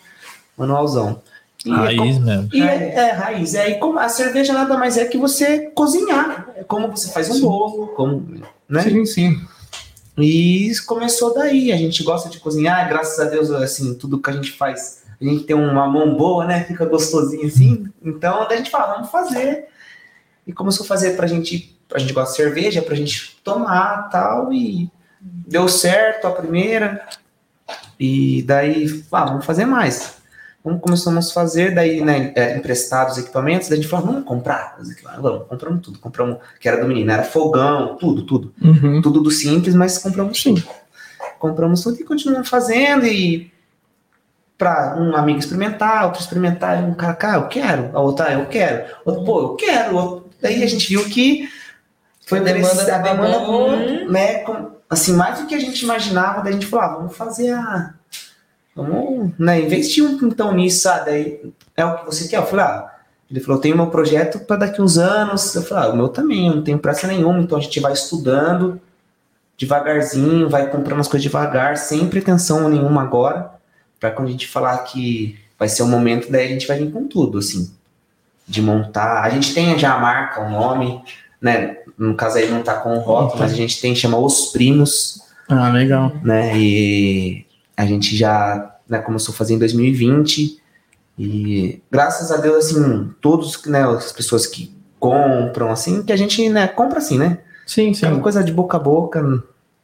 manualzão. 0.57 1.21
E 1.65 1.69
é 1.69 1.73
como- 1.73 1.83
Raiz 1.83 2.17
mesmo. 2.19 2.49
e 2.53 2.61
é, 2.61 2.93
é, 2.95 3.11
raiz. 3.11 3.53
É, 3.53 3.69
e 3.71 3.75
como 3.79 3.99
a 3.99 4.07
cerveja 4.07 4.53
nada 4.53 4.77
mais 4.77 4.97
é 4.97 5.05
que 5.05 5.17
você 5.17 5.69
cozinhar. 5.75 6.49
É 6.55 6.63
como 6.63 6.87
você 6.89 7.09
faz 7.11 7.29
um 7.29 7.41
bolo, 7.41 7.87
como, 7.87 8.25
né? 8.67 8.81
Sim, 8.83 9.05
sim. 9.05 9.41
E 10.17 10.67
isso 10.69 10.85
começou 10.85 11.33
daí. 11.33 11.71
A 11.71 11.77
gente 11.77 12.01
gosta 12.03 12.29
de 12.29 12.39
cozinhar, 12.39 12.87
graças 12.87 13.19
a 13.19 13.25
Deus, 13.29 13.51
assim, 13.51 13.93
tudo 13.93 14.21
que 14.21 14.29
a 14.29 14.33
gente 14.33 14.51
faz, 14.53 14.98
a 15.21 15.25
gente 15.25 15.43
tem 15.43 15.55
uma 15.55 15.87
mão 15.87 16.15
boa, 16.15 16.45
né? 16.45 16.63
Fica 16.63 16.85
gostosinho 16.85 17.45
assim. 17.47 17.87
Então, 18.01 18.45
daí 18.47 18.53
a 18.55 18.57
gente 18.57 18.71
fala, 18.71 18.93
vamos 18.95 19.09
fazer. 19.11 19.65
E 20.47 20.53
começou 20.53 20.83
a 20.85 20.87
fazer 20.87 21.15
pra 21.15 21.27
gente, 21.27 21.77
a 21.93 21.99
gente 21.99 22.13
gosta 22.13 22.31
de 22.31 22.37
cerveja, 22.37 22.81
pra 22.81 22.95
gente 22.95 23.37
tomar 23.43 24.09
tal. 24.09 24.51
E 24.53 24.89
deu 25.21 25.67
certo 25.67 26.27
a 26.27 26.31
primeira. 26.31 27.05
E 27.99 28.43
daí, 28.43 29.03
ah, 29.11 29.25
vamos 29.25 29.45
fazer 29.45 29.65
mais. 29.65 30.17
Vamos, 30.63 30.81
começamos 30.81 31.29
a 31.29 31.33
fazer, 31.33 31.73
daí, 31.73 32.01
né, 32.01 32.33
é, 32.35 32.57
emprestados 32.57 33.13
os 33.17 33.23
equipamentos, 33.23 33.69
daí 33.69 33.79
a 33.79 33.81
gente 33.81 33.89
falou, 33.89 34.07
vamos 34.07 34.25
comprar 34.25 34.77
os 34.79 34.91
equipamentos, 34.91 35.23
vamos, 35.23 35.47
compramos 35.47 35.81
tudo, 35.81 35.99
compramos, 35.99 36.37
que 36.59 36.67
era 36.67 36.81
do 36.81 36.87
menino, 36.87 37.09
era 37.11 37.23
fogão, 37.23 37.95
tudo, 37.95 38.23
tudo 38.25 38.53
Uhum. 38.61 39.01
tudo 39.01 39.21
do 39.21 39.31
simples, 39.31 39.73
mas 39.73 39.97
compramos 39.97 40.41
tudo. 40.43 40.61
Compramos 41.39 41.81
tudo 41.81 42.01
e 42.01 42.03
continuamos 42.03 42.49
fazendo 42.49 43.05
e 43.05 43.49
para 44.59 44.95
um 44.99 45.15
amigo 45.15 45.39
experimentar, 45.39 46.03
outro 46.05 46.19
experimentar, 46.19 46.79
e 46.79 46.83
um 46.85 46.93
cara, 46.93 47.13
cara, 47.15 47.37
eu 47.37 47.47
quero, 47.47 47.89
a 47.93 48.01
outra, 48.01 48.33
eu 48.33 48.45
quero, 48.45 48.93
outro, 49.05 49.23
pô, 49.23 49.39
eu 49.41 49.55
quero. 49.55 49.95
outro. 49.95 50.29
Daí 50.41 50.61
a 50.61 50.67
gente 50.67 50.87
viu 50.89 51.03
que 51.05 51.49
foi 52.27 52.39
A 52.39 52.43
demanda 52.43 52.95
a 52.95 52.97
demanda, 52.99 53.39
boa. 53.39 53.75
né, 54.09 54.39
com- 54.39 54.71
assim, 54.89 55.13
mais 55.13 55.39
do 55.39 55.47
que 55.47 55.55
a 55.55 55.59
gente 55.59 55.81
imaginava, 55.83 56.41
daí 56.41 56.51
a 56.51 56.53
gente 56.53 56.65
falou, 56.67 56.85
ah, 56.85 56.95
vamos 56.97 57.15
fazer 57.17 57.51
a 57.53 57.93
vamos, 58.75 59.31
né, 59.39 59.61
investir 59.61 60.03
um 60.03 60.17
então 60.27 60.53
nisso, 60.53 60.81
sabe? 60.81 61.05
Daí 61.05 61.53
é 61.75 61.85
o 61.85 61.97
que 61.99 62.05
você 62.05 62.27
quer? 62.27 62.37
Eu 62.37 62.45
falei, 62.45 62.65
ah, 62.65 62.91
ele 63.31 63.39
falou, 63.39 63.59
tem 63.61 63.73
meu 63.73 63.87
projeto 63.87 64.39
para 64.39 64.57
daqui 64.57 64.81
uns 64.81 64.97
anos. 64.97 65.53
Eu 65.55 65.61
falei, 65.63 65.89
ah, 65.89 65.93
o 65.93 65.95
meu 65.97 66.09
também, 66.09 66.47
eu 66.47 66.55
não 66.55 66.63
tenho 66.63 66.79
pressa 66.79 67.07
nenhuma, 67.07 67.39
então 67.39 67.57
a 67.57 67.61
gente 67.61 67.79
vai 67.79 67.93
estudando 67.93 68.79
devagarzinho, 69.57 70.49
vai 70.49 70.69
comprando 70.69 71.01
as 71.01 71.07
coisas 71.07 71.23
devagar, 71.23 71.77
sem 71.77 72.07
pretensão 72.07 72.69
nenhuma 72.69 73.01
agora, 73.03 73.51
para 73.99 74.11
quando 74.11 74.27
a 74.29 74.31
gente 74.31 74.47
falar 74.47 74.77
que 74.79 75.37
vai 75.57 75.67
ser 75.67 75.83
o 75.83 75.87
momento, 75.87 76.31
daí 76.31 76.45
a 76.45 76.49
gente 76.49 76.67
vai 76.67 76.77
vir 76.79 76.91
com 76.91 77.07
tudo, 77.07 77.37
assim, 77.39 77.71
de 78.47 78.61
montar. 78.61 79.23
A 79.23 79.29
gente 79.29 79.53
tem 79.53 79.77
já 79.77 79.95
a 79.95 79.99
marca, 79.99 80.41
o 80.41 80.49
nome, 80.49 81.01
né? 81.41 81.77
No 81.97 82.15
caso 82.15 82.37
aí 82.37 82.49
não 82.49 82.63
tá 82.63 82.75
com 82.75 82.95
o 82.95 82.99
rótulo, 82.99 83.39
mas 83.39 83.51
a 83.51 83.55
gente 83.55 83.81
tem, 83.81 83.93
chama 83.93 84.17
Os 84.17 84.47
Primos, 84.53 85.21
Ah, 85.49 85.69
legal. 85.69 86.13
né? 86.23 86.57
E 86.57 87.45
a 87.75 87.85
gente 87.85 88.15
já 88.15 88.75
né, 88.87 88.99
começou 88.99 89.33
a 89.33 89.37
fazer 89.37 89.53
em 89.53 89.59
2020 89.59 90.59
e 91.17 91.81
graças 91.91 92.31
a 92.31 92.37
Deus 92.37 92.65
assim 92.65 93.09
todos 93.21 93.63
né, 93.65 93.83
as 93.83 94.11
pessoas 94.11 94.47
que 94.47 94.73
compram 94.99 95.69
assim 95.69 96.01
que 96.01 96.11
a 96.13 96.15
gente 96.15 96.47
né, 96.49 96.67
compra 96.67 96.97
assim 96.99 97.17
né 97.17 97.39
Sim, 97.67 97.93
é 98.01 98.07
uma 98.07 98.15
sim. 98.15 98.21
coisa 98.21 98.43
de 98.43 98.51
boca 98.51 98.77
a 98.77 98.79
boca 98.79 99.43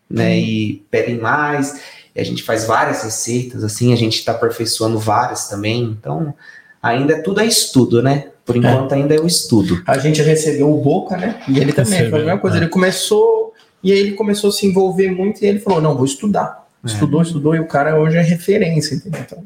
né 0.10 0.40
e 0.40 0.84
pedem 0.90 1.20
mais 1.20 1.80
e 2.16 2.22
a 2.22 2.24
gente 2.24 2.44
faz 2.44 2.66
várias 2.66 3.04
receitas 3.04 3.64
assim 3.64 3.94
a 3.94 3.96
gente 3.98 4.20
está 4.20 4.32
aperfeiçoando 4.32 4.98
várias 4.98 5.48
também 5.48 5.84
então 6.00 6.34
ainda 6.82 7.22
tudo 7.22 7.42
é 7.42 7.46
estudo 7.46 8.02
né 8.02 8.30
por 8.46 8.56
enquanto 8.56 8.94
ainda 8.94 9.16
é 9.16 9.20
o 9.20 9.26
estudo 9.26 9.82
A 9.88 9.98
gente 9.98 10.22
recebeu 10.22 10.72
o 10.72 10.80
Boca, 10.80 11.18
né? 11.18 11.42
E 11.48 11.58
ele 11.58 11.74
também 11.74 11.94
Recebeu, 11.94 12.12
foi 12.12 12.22
a 12.22 12.26
mesma 12.26 12.40
coisa. 12.40 12.58
é. 12.58 12.60
Ele 12.60 12.70
começou 12.70 13.54
e 13.86 13.92
aí 13.92 14.00
ele 14.00 14.12
começou 14.14 14.50
a 14.50 14.54
se 14.54 14.66
envolver 14.66 15.12
muito 15.12 15.44
e 15.44 15.48
ele 15.48 15.60
falou: 15.60 15.80
não, 15.82 15.96
vou 15.96 16.06
estudar. 16.06 16.68
É. 16.84 16.88
Estudou, 16.88 17.22
estudou, 17.22 17.56
e 17.56 17.60
o 17.60 17.68
cara 17.68 18.00
hoje 18.00 18.18
é 18.18 18.22
referência, 18.22 18.96
entendeu? 18.96 19.22
Então, 19.22 19.44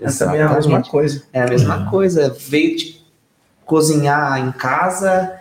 essa 0.00 0.26
também 0.26 0.40
é 0.40 0.44
a 0.44 0.54
mesma 0.54 0.82
coisa. 0.82 1.22
É 1.32 1.42
a 1.42 1.46
mesma 1.46 1.90
coisa. 1.90 2.34
Veio 2.48 2.76
de 2.76 3.00
cozinhar 3.64 4.38
em 4.38 4.52
casa. 4.52 5.34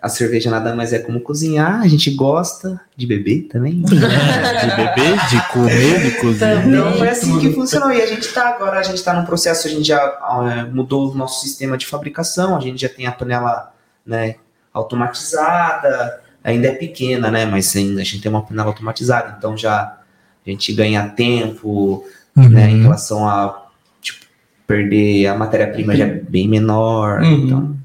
A 0.00 0.08
cerveja 0.08 0.50
nada 0.50 0.74
mais 0.74 0.92
é 0.92 0.98
como 0.98 1.20
cozinhar. 1.20 1.80
A 1.80 1.88
gente 1.88 2.10
gosta 2.10 2.80
de 2.96 3.06
beber 3.06 3.48
também. 3.50 3.82
De 3.88 4.76
beber, 4.76 5.28
de 5.30 5.48
comer, 5.52 6.00
de 6.02 6.10
cozinhar. 6.20 6.62
Também. 6.62 6.80
Então 6.80 6.92
foi 6.98 7.08
assim 7.08 7.38
que 7.38 7.52
funcionou. 7.52 7.92
E 7.92 8.00
a 8.02 8.06
gente 8.06 8.32
tá 8.32 8.48
agora, 8.48 8.78
a 8.78 8.82
gente 8.82 9.02
tá 9.02 9.12
num 9.12 9.24
processo, 9.24 9.66
a 9.66 9.70
gente 9.70 9.86
já 9.86 9.98
ah, 9.98 10.68
mudou 10.72 11.10
o 11.10 11.14
nosso 11.14 11.40
sistema 11.42 11.76
de 11.76 11.86
fabricação, 11.86 12.56
a 12.56 12.60
gente 12.60 12.80
já 12.80 12.88
tem 12.88 13.06
a 13.06 13.12
panela 13.12 13.72
né, 14.04 14.36
automatizada, 14.72 16.20
ainda 16.42 16.68
é 16.68 16.72
pequena, 16.72 17.30
né? 17.30 17.46
Mas 17.46 17.74
ainda 17.76 18.00
a 18.00 18.04
gente 18.04 18.20
tem 18.20 18.30
uma 18.30 18.42
panela 18.42 18.68
automatizada, 18.68 19.34
então 19.38 19.56
já 19.56 19.98
a 20.46 20.50
gente 20.50 20.72
ganha 20.72 21.08
tempo, 21.08 22.04
né, 22.34 22.70
em 22.70 22.76
Uhum. 22.76 22.82
relação 22.82 23.28
a 23.28 23.66
tipo, 24.00 24.24
perder 24.66 25.26
a 25.26 25.34
matéria-prima 25.36 25.94
já 25.96 26.06
é 26.06 26.14
bem 26.14 26.48
menor. 26.48 27.20
Uhum. 27.20 27.32
Então, 27.32 27.77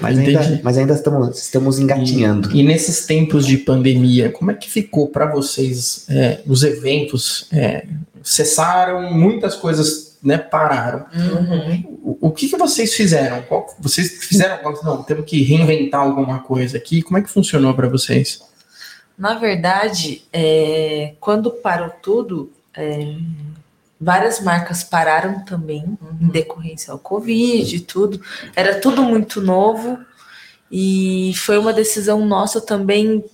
Mas 0.00 0.18
Entendi. 0.18 0.36
ainda, 0.36 0.60
mas 0.62 0.78
ainda 0.78 0.94
estamos, 0.94 1.38
estamos 1.38 1.78
engatinhando. 1.78 2.54
E 2.54 2.62
nesses 2.62 3.06
tempos 3.06 3.46
de 3.46 3.56
pandemia, 3.58 4.30
como 4.30 4.50
é 4.50 4.54
que 4.54 4.68
ficou 4.70 5.08
para 5.08 5.26
vocês 5.32 6.06
é, 6.08 6.40
os 6.46 6.62
eventos? 6.62 7.48
é, 7.52 7.86
cessaram, 8.22 9.12
muitas 9.14 9.54
coisas 9.54 10.18
né, 10.22 10.36
pararam. 10.36 11.06
O, 12.02 12.18
o 12.28 12.30
que, 12.32 12.48
que 12.48 12.56
vocês 12.56 12.92
fizeram? 12.94 13.40
Qual- 13.42 13.74
vocês 13.78 14.24
fizeram? 14.24 14.58
Não, 14.82 15.02
temos 15.04 15.24
que 15.24 15.42
reinventar 15.42 16.00
alguma 16.00 16.40
coisa 16.40 16.76
aqui. 16.76 17.02
Como 17.02 17.18
é 17.18 17.22
que 17.22 17.30
funcionou 17.30 17.72
para 17.72 17.88
vocês? 17.88 18.40
Na 19.16 19.34
verdade, 19.38 20.22
é, 20.32 21.12
quando 21.20 21.50
parou 21.52 21.88
tudo, 22.02 22.50
é, 22.76 23.14
várias 24.00 24.40
marcas 24.40 24.84
pararam 24.84 25.44
também, 25.44 25.98
em 26.20 26.28
decorrência 26.28 26.92
ao 26.92 26.98
Covid 26.98 27.76
e 27.76 27.80
tudo. 27.80 28.20
Era 28.54 28.80
tudo 28.80 29.02
muito 29.02 29.40
novo 29.40 29.98
e 30.70 31.32
foi 31.36 31.58
uma 31.58 31.72
decisão 31.72 32.24
nossa 32.24 32.60
também 32.60 33.24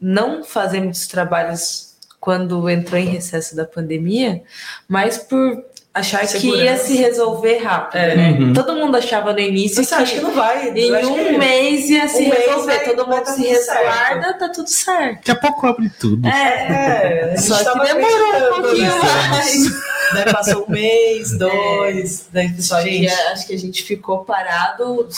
não 0.00 0.42
fazer 0.42 0.80
muitos 0.80 1.06
trabalhos 1.06 1.96
quando 2.20 2.68
entrou 2.70 3.00
em 3.00 3.06
recesso 3.06 3.56
da 3.56 3.64
pandemia, 3.64 4.42
mas 4.88 5.18
por 5.18 5.64
achar 5.94 6.20
que 6.20 6.26
Segurança. 6.28 6.64
ia 6.64 6.76
se 6.78 6.96
resolver 6.96 7.58
rápido. 7.58 8.00
É. 8.00 8.14
né? 8.16 8.30
Uhum. 8.32 8.52
Todo 8.54 8.74
mundo 8.74 8.96
achava 8.96 9.32
no 9.32 9.38
início 9.38 9.84
Você 9.84 9.94
acha 9.94 10.14
que 10.14 10.20
não 10.20 10.32
vai? 10.32 10.68
em 10.70 10.94
um 11.04 11.14
que- 11.14 11.38
mês 11.38 11.90
ia 11.90 12.08
se 12.08 12.22
um 12.24 12.30
resolver, 12.30 12.76
vai- 12.76 12.84
todo 12.84 13.06
mundo 13.06 13.24
dar 13.24 13.32
se 13.32 13.42
resguarda, 13.46 14.34
tá 14.38 14.48
tudo 14.48 14.68
certo. 14.68 15.16
Daqui 15.16 15.30
a 15.30 15.36
pouco 15.36 15.66
abre 15.66 15.90
tudo. 16.00 16.26
É, 16.26 17.32
É, 17.34 17.36
Só 17.36 17.56
que 17.58 17.86
demorou 17.94 18.58
um 18.58 18.62
pouquinho 18.62 18.98
mais. 19.04 19.92
Daí 20.14 20.32
passou 20.32 20.66
um 20.66 20.70
mês, 20.70 21.36
dois, 21.38 22.26
daí 22.32 22.60
Só 22.62 22.82
que 22.82 22.90
gente, 22.90 23.12
acho 23.12 23.46
que 23.46 23.54
a 23.54 23.58
gente 23.58 23.82
ficou 23.82 24.24
parado 24.24 25.08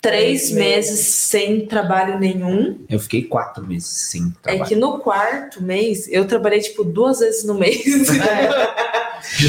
três 0.00 0.50
meses 0.50 1.00
sem 1.06 1.66
trabalho 1.66 2.18
nenhum. 2.18 2.78
Eu 2.88 2.98
fiquei 3.00 3.22
quatro 3.24 3.66
meses 3.66 3.88
sem 4.10 4.22
É 4.22 4.42
trabalho. 4.42 4.64
que 4.66 4.76
no 4.76 4.98
quarto 4.98 5.62
mês 5.62 6.06
eu 6.10 6.24
trabalhei 6.26 6.60
tipo 6.60 6.84
duas 6.84 7.18
vezes 7.20 7.44
no 7.44 7.54
mês. 7.54 7.82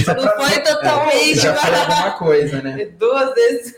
Não 0.06 0.46
foi 0.48 0.60
totalmente, 0.62 1.36
Já 1.36 1.56
foi 1.56 1.76
alguma 1.76 2.12
coisa, 2.14 2.62
né? 2.62 2.86
duas 2.98 3.34
vezes. 3.34 3.76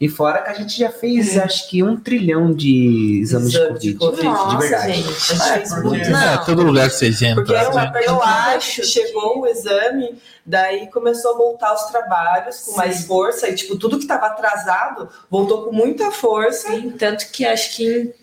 E 0.00 0.08
fora 0.08 0.40
que 0.40 0.48
a 0.48 0.54
gente 0.54 0.78
já 0.78 0.90
fez, 0.90 1.36
acho 1.36 1.68
que 1.68 1.82
um 1.82 1.94
trilhão 1.94 2.54
de 2.54 3.20
exames 3.20 3.52
Exame 3.54 3.78
de 3.78 3.92
de 3.92 3.98
Covid. 3.98 4.22
De 4.22 4.26
Nossa, 4.28 4.56
verdade. 4.58 4.92
gente. 4.94 5.08
a 5.08 5.12
gente 5.12 5.52
fez 5.68 5.82
muito. 5.84 6.10
Não. 6.10 6.22
É, 6.22 6.38
todo 6.38 6.62
lugar 6.62 6.88
que 6.88 6.94
você 6.94 7.06
entra. 7.26 7.34
Porque 7.34 7.52
né? 7.52 7.64
pergunta 7.92 8.00
Eu 8.06 8.22
acho 8.22 8.76
que 8.76 8.80
que- 8.80 8.86
chegou 8.86 9.40
o 9.40 9.46
exame, 9.46 10.18
daí 10.46 10.86
começou 10.86 11.34
a 11.34 11.36
voltar 11.36 11.74
os 11.74 11.82
trabalhos 11.90 12.60
com 12.60 12.70
Sim. 12.70 12.76
mais 12.78 13.04
força, 13.04 13.46
e 13.50 13.54
tipo, 13.54 13.76
tudo 13.76 13.98
que 13.98 14.04
estava 14.04 14.28
atrasado 14.28 15.06
voltou 15.30 15.64
com 15.64 15.72
muita 15.72 16.10
força. 16.10 16.68
Sim, 16.70 16.92
tanto 16.92 17.30
que 17.30 17.44
acho 17.44 17.76
que 17.76 17.86
em 17.86 18.14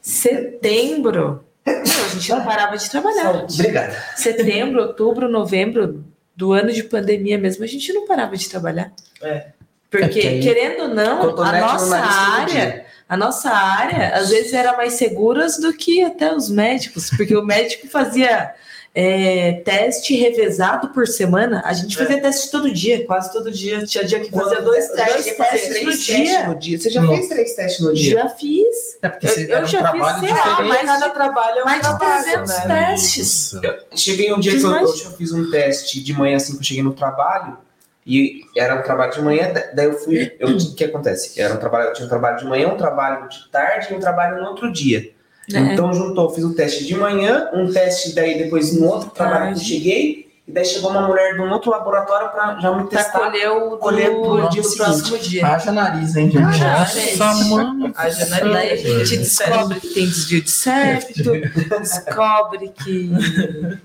setembro 0.00 1.44
meu, 1.68 2.04
a 2.04 2.08
gente 2.08 2.30
não 2.30 2.44
parava 2.44 2.76
de 2.76 2.90
trabalhar. 2.90 3.44
Obrigado. 3.44 3.96
Setembro, 4.16 4.82
outubro, 4.82 5.28
novembro 5.28 6.04
do 6.34 6.52
ano 6.52 6.72
de 6.72 6.84
pandemia 6.84 7.36
mesmo, 7.36 7.64
a 7.64 7.66
gente 7.66 7.92
não 7.92 8.06
parava 8.06 8.36
de 8.36 8.48
trabalhar. 8.48 8.92
É. 9.22 9.46
Porque, 9.90 10.20
É, 10.20 10.40
querendo 10.40 10.82
ou 10.82 10.88
não, 10.88 11.22
a 11.40 11.60
nossa 11.60 11.96
área, 11.96 12.84
a 13.08 13.16
nossa 13.16 13.50
área, 13.50 14.14
às 14.14 14.28
vezes 14.28 14.52
era 14.52 14.76
mais 14.76 14.94
seguras 14.94 15.58
do 15.58 15.72
que 15.72 16.04
até 16.04 16.34
os 16.34 16.50
médicos, 16.50 17.10
porque 17.16 17.34
o 17.34 17.44
médico 17.44 17.88
fazia 17.88 18.54
é, 19.00 19.52
teste 19.64 20.16
revezado 20.16 20.88
por 20.88 21.06
semana, 21.06 21.62
a 21.64 21.72
gente 21.72 21.96
fazia 21.96 22.20
teste 22.20 22.50
todo 22.50 22.68
dia. 22.68 23.06
Quase 23.06 23.32
todo 23.32 23.48
dia, 23.48 23.84
tinha 23.84 24.02
dia 24.04 24.18
que 24.18 24.28
fazia 24.28 24.60
dois 24.60 24.90
Eu 24.90 24.96
já 24.96 25.04
testes 25.04 25.24
dia. 25.24 25.34
três 25.44 25.84
no 25.84 25.90
testes 25.92 26.06
dia. 26.06 26.48
no 26.48 26.54
dia. 26.56 26.78
Você 26.80 26.90
já 26.90 27.00
Não. 27.02 27.14
fez 27.14 27.28
três 27.28 27.54
testes 27.54 27.80
no 27.84 27.94
dia? 27.94 28.12
Já 28.14 28.28
fiz. 28.30 28.98
É 29.00 29.08
porque 29.08 29.26
Eu- 29.26 29.30
você- 29.30 29.54
eu 29.54 29.62
um 29.62 29.66
já 29.66 29.92
fiz, 29.92 30.06
sei 30.18 30.28
lá, 30.30 30.62
mas 30.62 30.82
Cada 30.86 31.10
trabalho 31.10 31.58
é 31.58 31.62
um 31.62 31.64
Mais 31.64 31.76
de 31.80 31.86
trabalho, 31.88 32.22
300 32.24 32.64
né? 32.66 32.86
testes. 32.88 33.54
Cheguei 33.94 34.32
um 34.32 34.40
dia 34.40 34.50
Fiz 34.52 34.62
que 34.62 34.66
eu, 34.66 34.70
mais. 34.72 35.04
eu 35.04 35.10
fiz 35.12 35.32
um 35.32 35.48
teste 35.48 36.02
de 36.02 36.12
manhã, 36.12 36.36
assim, 36.36 36.54
que 36.54 36.58
eu 36.58 36.64
cheguei 36.64 36.82
no 36.82 36.92
trabalho, 36.92 37.56
e 38.04 38.40
era 38.56 38.74
um 38.74 38.82
trabalho 38.82 39.12
de 39.12 39.22
manhã, 39.22 39.52
da- 39.52 39.70
daí 39.74 39.86
eu 39.86 39.92
fui. 39.92 40.34
eu- 40.40 40.48
O 40.56 40.74
que 40.74 40.82
acontece? 40.82 41.40
Era 41.40 41.54
um 41.54 41.58
trabalho, 41.58 41.90
eu 41.90 41.92
tinha 41.92 42.06
um 42.06 42.08
trabalho 42.08 42.36
de 42.38 42.46
manhã, 42.46 42.66
um 42.68 42.76
trabalho 42.76 43.28
de 43.28 43.48
tarde 43.50 43.92
e 43.92 43.94
um 43.94 44.00
trabalho 44.00 44.42
no 44.42 44.48
outro 44.48 44.72
dia. 44.72 45.10
É. 45.52 45.58
Então 45.72 45.92
juntou, 45.92 46.30
fiz 46.30 46.44
o 46.44 46.54
teste 46.54 46.84
de 46.84 46.94
manhã, 46.94 47.48
um 47.54 47.72
teste 47.72 48.14
daí 48.14 48.36
depois 48.38 48.74
no 48.78 48.86
outro 48.86 49.10
trabalho 49.10 49.54
que 49.54 49.60
eu 49.60 49.64
cheguei, 49.64 50.27
e 50.48 50.52
daí 50.52 50.64
chegou 50.64 50.90
uma 50.90 51.06
mulher 51.06 51.34
de 51.34 51.40
um 51.42 51.50
outro 51.52 51.70
laboratório 51.70 52.30
para 52.30 52.58
já 52.58 52.72
me 52.74 52.88
Pra 52.88 52.98
testar. 53.02 53.18
colher 53.18 53.50
o 53.50 53.70
do, 53.70 53.76
colher 53.76 54.10
pro 54.10 54.40
do 54.40 54.48
dia 54.48 54.62
próximo 54.62 55.18
dia. 55.18 55.46
Haja 55.46 55.70
nariz, 55.72 56.16
hein, 56.16 56.30
gente? 56.30 56.42
Ah, 56.64 56.78
Nossa, 56.78 57.00
gente. 57.00 57.18
mano. 57.50 57.92
A 57.94 58.08
janeiro 58.08 58.52
Daí 58.52 58.70
a 58.72 59.04
gente 59.04 59.16
descobre 59.18 59.78
que 59.80 59.88
tem 59.88 60.06
desvio 60.06 60.42
de 60.42 60.50
septo, 60.50 61.32
descobre 61.80 62.68
que 62.82 63.10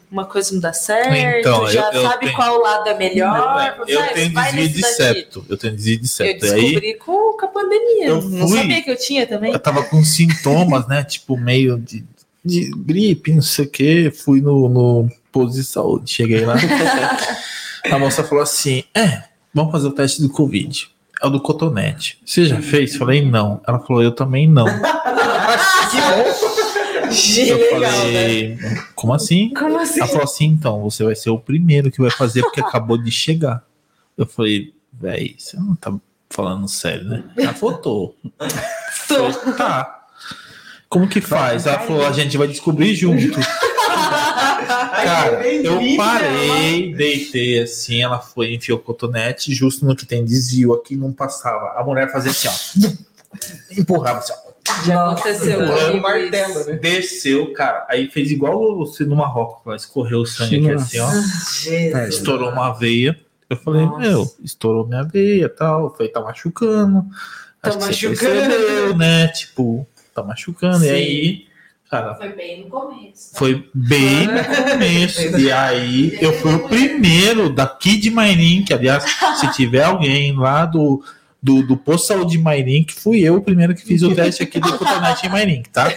uma 0.10 0.26
coisa 0.26 0.53
não 0.53 0.61
dá 0.61 0.72
certo, 0.72 1.40
Então, 1.40 1.68
já 1.69 1.90
eu- 1.91 2.02
eu 2.02 2.10
sabe 2.10 2.26
tenho- 2.27 2.35
qual 2.38 2.57
lado 2.61 2.88
é 2.88 2.98
melhor. 2.98 3.76
Eu 3.88 3.99
vai, 3.99 4.14
tenho 4.14 4.34
desvio 4.34 4.69
de 4.69 4.85
septo. 4.88 5.45
Eu 5.49 5.57
tenho 5.57 5.76
desvio 5.76 5.98
de 5.98 6.03
Eu 6.06 6.07
septo. 6.07 6.45
E 6.45 6.49
aí 6.53 6.61
descobri 6.61 6.94
com, 6.95 7.38
com 7.38 7.45
a 7.45 7.49
pandemia. 7.49 8.06
Eu 8.07 8.22
Não 8.22 8.48
fui- 8.48 8.57
sabia 8.57 8.81
que 8.81 8.90
eu 8.91 8.98
tinha 8.98 9.27
também. 9.27 9.52
eu 9.52 9.60
tava 9.60 9.84
com 9.84 10.02
sintomas, 10.03 10.88
né? 10.88 11.03
Tipo, 11.03 11.35
meio 11.38 11.77
de, 11.77 12.06
de 12.44 12.72
gripe, 12.72 13.34
não 13.34 13.41
sei 13.41 13.65
o 13.65 13.69
que. 13.69 14.11
Fui 14.11 14.40
no, 14.40 14.69
no 14.69 15.10
posto 15.34 15.55
de 15.55 15.64
saúde. 15.64 16.14
Cheguei 16.14 16.45
lá. 16.45 16.55
a 17.91 17.99
moça 17.99 18.23
falou 18.23 18.43
assim: 18.43 18.84
É, 18.95 19.23
vamos 19.53 19.72
fazer 19.72 19.88
o 19.88 19.91
teste 19.91 20.22
do 20.22 20.30
Covid. 20.30 20.93
É 21.22 21.27
o 21.27 21.30
do 21.30 21.41
cotonete. 21.41 22.19
Você 22.26 22.45
já 22.45 22.61
fez? 22.61 22.95
Falei, 22.97 23.26
não. 23.26 23.61
Ela 23.65 23.80
falou, 23.80 24.03
eu 24.03 24.11
também 24.11 24.45
não. 24.45 24.65
Que 24.65 26.01
bom. 26.01 26.53
Eu 27.38 27.57
legal, 27.57 27.80
né? 27.80 27.89
falei, 27.89 28.60
como 28.95 29.14
assim? 29.14 29.53
Como 29.53 29.77
assim? 29.80 29.99
Ela 29.99 30.07
falou 30.07 30.23
assim, 30.23 30.45
então, 30.45 30.81
você 30.81 31.03
vai 31.03 31.15
ser 31.15 31.30
o 31.30 31.38
primeiro 31.38 31.91
que 31.91 32.01
vai 32.01 32.10
fazer 32.10 32.41
porque 32.41 32.60
acabou 32.60 32.97
de 32.97 33.11
chegar. 33.11 33.64
Eu 34.18 34.26
falei, 34.26 34.73
véi, 34.91 35.35
você 35.38 35.55
não 35.57 35.76
tá 35.76 35.93
falando 36.30 36.68
sério, 36.68 37.05
né? 37.05 37.23
Ela 37.38 37.53
falou, 37.53 37.77
tô. 37.77 38.15
Tô. 39.07 39.31
Falei, 39.31 39.55
tá. 39.55 40.05
Como 40.89 41.07
que 41.07 41.22
faz? 41.22 41.68
Ela 41.68 41.80
falou, 41.80 42.05
a 42.05 42.11
gente 42.11 42.38
vai 42.38 42.47
descobrir 42.47 42.95
junto. 42.95 43.39
Cara, 44.34 45.47
eu 45.47 45.80
parei, 45.97 46.93
deitei 46.95 47.61
assim, 47.61 48.01
ela 48.01 48.19
foi, 48.19 48.53
enfiou 48.53 48.77
o 48.77 48.81
cotonete, 48.81 49.53
justo 49.53 49.85
no 49.85 49.95
que 49.95 50.05
tem 50.05 50.23
desvio 50.23 50.73
aqui, 50.73 50.95
não 50.95 51.11
passava. 51.11 51.80
A 51.80 51.84
mulher 51.84 52.11
fazia 52.11 52.31
assim, 52.31 52.47
ó. 52.47 52.89
Empurrava 53.77 54.19
assim, 54.19 54.34
ó. 54.34 54.53
Já 54.85 55.11
aconteceu 55.11 55.60
Um 55.60 55.99
martelo, 55.99 56.65
né? 56.65 56.73
Desceu, 56.76 57.51
cara. 57.53 57.85
Aí 57.89 58.10
fez 58.10 58.31
igual 58.31 58.77
você 58.77 59.03
no 59.03 59.15
Marrocos, 59.15 59.84
escorreu 59.84 60.19
o 60.19 60.26
sangue 60.26 60.57
aqui 60.57 60.72
assim, 60.72 60.99
ó. 60.99 61.10
Jesus. 61.11 62.15
Estourou 62.15 62.49
uma 62.49 62.72
veia. 62.72 63.19
Eu 63.49 63.57
falei, 63.57 63.85
Nossa. 63.85 63.99
meu, 63.99 64.35
estourou 64.43 64.88
minha 64.88 65.03
veia 65.03 65.45
e 65.45 65.49
tal. 65.49 65.85
Eu 65.85 65.89
falei, 65.91 66.11
tá 66.11 66.22
machucando. 66.22 67.05
Tá 67.61 67.69
Acho 67.69 67.77
que 67.77 67.84
você 67.84 68.07
machucando. 68.07 68.49
percebeu, 68.49 68.97
né? 68.97 69.27
Tipo, 69.27 69.88
tá 70.15 70.23
machucando. 70.23 70.85
E 70.85 70.88
Sim. 70.88 70.93
aí, 70.93 71.45
cara, 72.01 72.15
Foi 72.15 72.29
bem 72.33 72.63
no 72.63 72.69
começo. 72.69 73.29
foi 73.33 73.69
bem 73.73 74.27
no 74.27 74.43
começo. 74.71 75.37
E 75.39 75.51
aí, 75.51 76.17
eu 76.21 76.33
fui 76.33 76.53
o 76.53 76.67
primeiro 76.67 77.49
daqui 77.49 77.97
de 77.97 78.09
Mairim, 78.09 78.63
que 78.63 78.73
aliás, 78.73 79.03
se 79.39 79.51
tiver 79.53 79.83
alguém 79.83 80.35
lá 80.35 80.65
do, 80.65 81.03
do, 81.41 81.61
do 81.61 81.77
posto 81.77 82.01
de 82.03 82.07
saúde 82.07 82.31
de 82.31 82.37
Mairim, 82.39 82.83
que 82.83 82.93
fui 82.93 83.19
eu 83.21 83.35
o 83.35 83.41
primeiro 83.41 83.75
que 83.75 83.83
fiz 83.85 84.01
o 84.01 84.13
teste 84.15 84.43
aqui 84.43 84.59
do 84.59 84.77
cotonete 84.77 85.25
em 85.25 85.29
Mairim, 85.29 85.63
tá? 85.71 85.89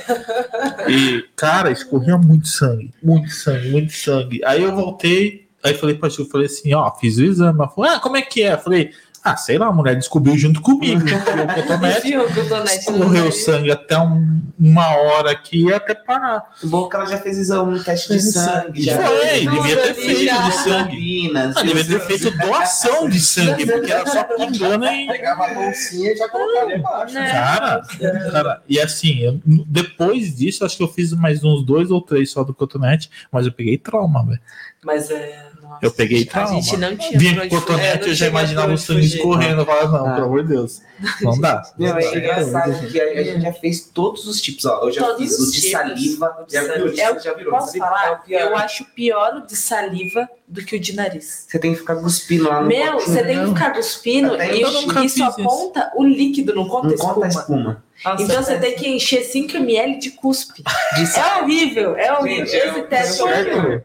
E, 0.88 1.24
cara, 1.34 1.70
escorria 1.70 2.16
muito 2.18 2.48
sangue, 2.48 2.92
muito 3.02 3.30
sangue, 3.30 3.70
muito 3.70 3.92
sangue. 3.92 4.40
Aí 4.44 4.62
eu 4.62 4.74
voltei, 4.74 5.46
aí 5.62 5.74
falei 5.74 5.94
pra 5.96 6.08
Ju, 6.08 6.24
falei 6.26 6.46
assim, 6.46 6.74
ó, 6.74 6.90
fiz 6.94 7.16
o 7.18 7.24
exame. 7.24 7.58
Ela 7.58 7.68
falou, 7.68 7.90
ah, 7.90 8.00
como 8.00 8.16
é 8.16 8.22
que 8.22 8.42
é? 8.42 8.52
Eu 8.54 8.58
falei, 8.58 8.90
ah, 9.26 9.36
sei 9.36 9.58
lá, 9.58 9.66
a 9.66 9.72
mulher 9.72 9.96
descobriu 9.96 10.36
junto 10.38 10.60
comigo. 10.60 11.02
enfiou 11.02 11.44
o 11.44 11.54
cotonete, 11.54 11.98
Enfiou 11.98 12.26
o 12.26 12.34
cotonete 12.34 12.90
nariz. 12.92 13.44
sangue 13.44 13.70
até 13.72 13.98
um- 13.98 14.40
uma 14.58 14.88
hora 14.96 15.32
aqui 15.32 15.72
até 15.72 15.94
parar. 15.94 16.44
Bom 16.62 16.86
é 16.86 16.90
que 16.90 16.96
ela 16.96 17.06
já 17.06 17.18
fez 17.18 17.36
exame, 17.38 17.78
um 17.78 17.82
teste 17.82 18.08
de 18.12 18.20
sangue. 18.22 18.82
Já 18.82 18.96
Foi, 18.96 19.40
devia 19.40 19.76
ter 19.76 19.94
feito 19.94 20.42
de 20.42 20.52
sangue. 20.52 21.32
Ah, 21.56 21.62
devia 21.62 21.84
ter 21.84 22.00
feito 22.06 22.30
doação 22.38 23.08
de 23.08 23.20
sangue, 23.20 23.66
porque 23.66 23.92
era 23.92 24.06
só 24.06 24.22
pingando 24.24 24.86
e. 24.86 25.06
Pegava 25.08 25.46
a 25.46 25.54
bolsinha 25.54 26.12
e 26.12 26.16
já 26.16 26.28
colocava 26.28 26.72
embaixo. 26.72 27.14
Né? 27.14 27.30
Cara, 27.32 27.82
cara, 28.30 28.62
e 28.68 28.78
assim, 28.80 29.18
eu- 29.20 29.40
depois 29.44 30.36
disso, 30.36 30.64
acho 30.64 30.76
que 30.76 30.82
eu 30.82 30.88
fiz 30.88 31.12
mais 31.12 31.42
uns 31.42 31.64
dois 31.64 31.90
ou 31.90 32.00
três 32.00 32.30
só 32.30 32.44
do 32.44 32.54
cotonete, 32.54 33.10
mas 33.32 33.46
eu 33.46 33.52
peguei 33.52 33.76
trauma, 33.76 34.24
velho. 34.24 34.40
Mas 34.84 35.10
é. 35.10 35.45
Nossa. 35.76 35.86
Eu 35.86 35.90
peguei 35.92 36.22
A 36.22 36.26
trauma. 36.32 36.60
gente 36.62 36.76
não 36.76 36.96
tinha 36.96 37.18
Vinha 37.18 37.48
com 37.48 37.48
cotonete, 37.60 37.86
É, 37.86 38.00
não 38.00 38.06
eu 38.08 38.14
já 38.14 38.26
imaginava 38.26 38.66
o 38.66 38.66
pra 38.66 38.72
onde 38.74 38.82
sangue 38.82 39.00
fugir. 39.02 39.12
gente 39.12 39.22
correndo, 39.22 39.64
fala, 39.64 39.88
não, 39.88 40.06
Ah. 40.06 40.14
pelo 40.14 40.26
amor 40.26 40.42
de 40.42 40.48
Deus. 40.48 40.82
Não 41.20 41.38
dá. 41.40 41.62
Meu, 41.78 41.90
Não 41.92 41.98
é 41.98 42.02
dá. 42.10 42.16
engraçado 42.18 42.88
que 42.90 42.98
a, 43.00 43.04
a 43.04 43.22
gente 43.22 43.40
já 43.42 43.52
fez 43.52 43.80
todos 43.92 44.26
os 44.26 44.40
tipos. 44.40 44.64
Ó, 44.64 44.84
eu 44.84 44.92
já 44.92 45.02
Todos 45.02 45.18
fiz 45.18 45.38
os 45.38 45.48
o 45.48 45.52
de 45.52 45.60
tipos. 45.60 45.70
saliva. 45.72 46.46
Já, 46.50 46.62
saliva. 46.66 46.88
viu? 46.90 47.02
É 47.04 47.12
o- 47.12 47.20
já 47.20 47.34
virou? 47.34 47.52
Posso 47.52 47.76
falar? 47.78 48.22
É. 48.28 48.42
Eu 48.42 48.56
acho 48.56 48.84
pior 48.94 49.34
o 49.36 49.46
de 49.46 49.54
saliva 49.56 50.28
do 50.48 50.64
que 50.64 50.74
o 50.76 50.80
de 50.80 50.94
nariz. 50.94 51.44
Você 51.48 51.58
tem 51.58 51.72
que 51.74 51.80
ficar 51.80 51.96
cuspindo 51.96 52.48
lá 52.48 52.62
no 52.62 52.68
Meu, 52.68 52.94
você 52.94 53.22
tem 53.22 53.38
que 53.40 53.46
ficar 53.48 53.72
cuspindo 53.72 54.34
e 54.42 54.60
eu 54.62 54.68
e 55.04 55.08
só 55.10 55.32
conta 55.32 55.92
o 55.96 56.04
líquido, 56.04 56.54
não 56.54 56.66
conta 56.66 56.88
a 56.88 56.90
Não 56.90 56.96
conta 56.96 57.26
a 57.26 57.28
espuma. 57.28 57.84
Nossa, 58.04 58.22
Então 58.22 58.42
você 58.42 58.52
é 58.54 58.58
tem 58.58 58.76
que 58.76 58.88
encher 58.88 59.22
5 59.24 59.56
ml 59.56 59.98
de 59.98 60.10
cuspe. 60.10 60.62
De 60.94 61.18
É 61.18 61.42
horrível, 61.42 61.96
é 61.96 62.12
horrível. 62.12 62.46
Gente, 62.46 62.66
Esse 62.68 62.78
é 62.78 62.82
teste 62.82 63.20
é 63.20 63.24
horrível. 63.24 63.82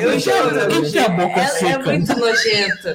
Eu 0.00 0.18
juro. 0.18 0.58
É, 0.58 1.40
é 1.40 1.46
seca? 1.46 1.78
muito 1.84 2.18
nojento. 2.18 2.94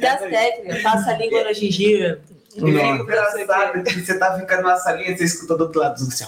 Das 0.00 0.20
técnicas, 0.20 0.82
passa 0.82 1.10
a 1.10 1.16
língua 1.16 1.44
na 1.44 1.52
gengiva. 1.52 2.18
E 2.56 2.78
é 2.78 2.88
engraçado 2.88 3.84
que 3.84 4.00
você 4.00 4.18
tá 4.18 4.38
ficando 4.38 4.62
na 4.62 4.76
salinha, 4.76 5.16
você 5.16 5.24
escuta 5.24 5.56
do 5.56 5.64
outro 5.64 5.80
lado. 5.80 5.98
Você... 6.04 6.24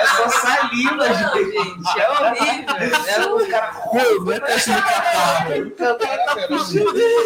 É 0.00 0.06
só 0.06 0.28
saliva, 0.30 1.12
gente. 1.12 1.52
gente, 1.52 2.00
é 2.00 2.10
horrível. 2.10 2.74
É 3.06 3.20
Pô, 3.90 4.24
não 4.24 4.32
é 4.32 4.40
teste 4.40 4.70
de 4.72 4.80
catarro. 4.80 5.98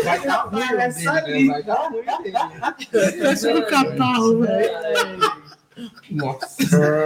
Vai 0.04 0.20
dar 0.20 0.36
ruim 0.42 0.62
É 0.62 0.88
né? 0.88 1.46
Vai 1.46 1.62
dar 1.62 1.88
ruim 1.88 2.04
dele. 2.22 3.20
Teste 3.20 3.52
de 3.52 3.62
catarro, 3.66 4.40
velho. 4.40 5.33
Nossa. 6.10 6.46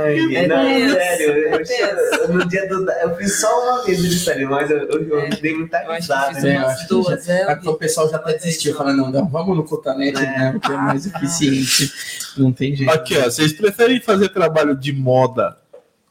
Ai, 0.04 0.36
É 0.36 0.46
não, 0.46 0.64
sério, 0.94 1.26
eu, 1.26 1.54
é 1.54 2.28
no 2.28 2.46
dia 2.46 2.68
do. 2.68 2.90
Eu 2.90 3.16
fiz 3.16 3.40
só 3.40 3.48
uma 3.62 3.84
vez 3.84 4.02
de 4.02 4.18
sério, 4.18 4.50
mas 4.50 4.70
eu, 4.70 4.78
eu, 4.78 5.20
eu 5.20 5.30
dei 5.40 5.56
muita 5.56 5.78
risada. 5.92 6.38
É, 6.46 6.58
umas 6.58 6.82
que 6.82 6.88
duas. 6.88 7.28
É 7.28 7.50
Aí 7.50 7.58
o 7.66 7.74
pessoal 7.74 8.10
já 8.10 8.16
até 8.16 8.34
desistiu, 8.34 8.76
falando, 8.76 8.98
não, 8.98 9.10
não, 9.10 9.28
vamos 9.28 9.56
no 9.56 9.64
Cotonete, 9.64 10.20
né? 10.20 10.52
Porque 10.52 10.72
é 10.72 10.76
mais 10.76 11.06
eficiente. 11.06 11.92
Não 12.36 12.52
tem 12.52 12.76
jeito. 12.76 12.92
Aqui, 12.92 13.16
ó. 13.16 13.24
Vocês 13.24 13.52
preferem 13.52 14.00
fazer 14.00 14.28
trabalho 14.28 14.76
de 14.76 14.92
moda 14.92 15.56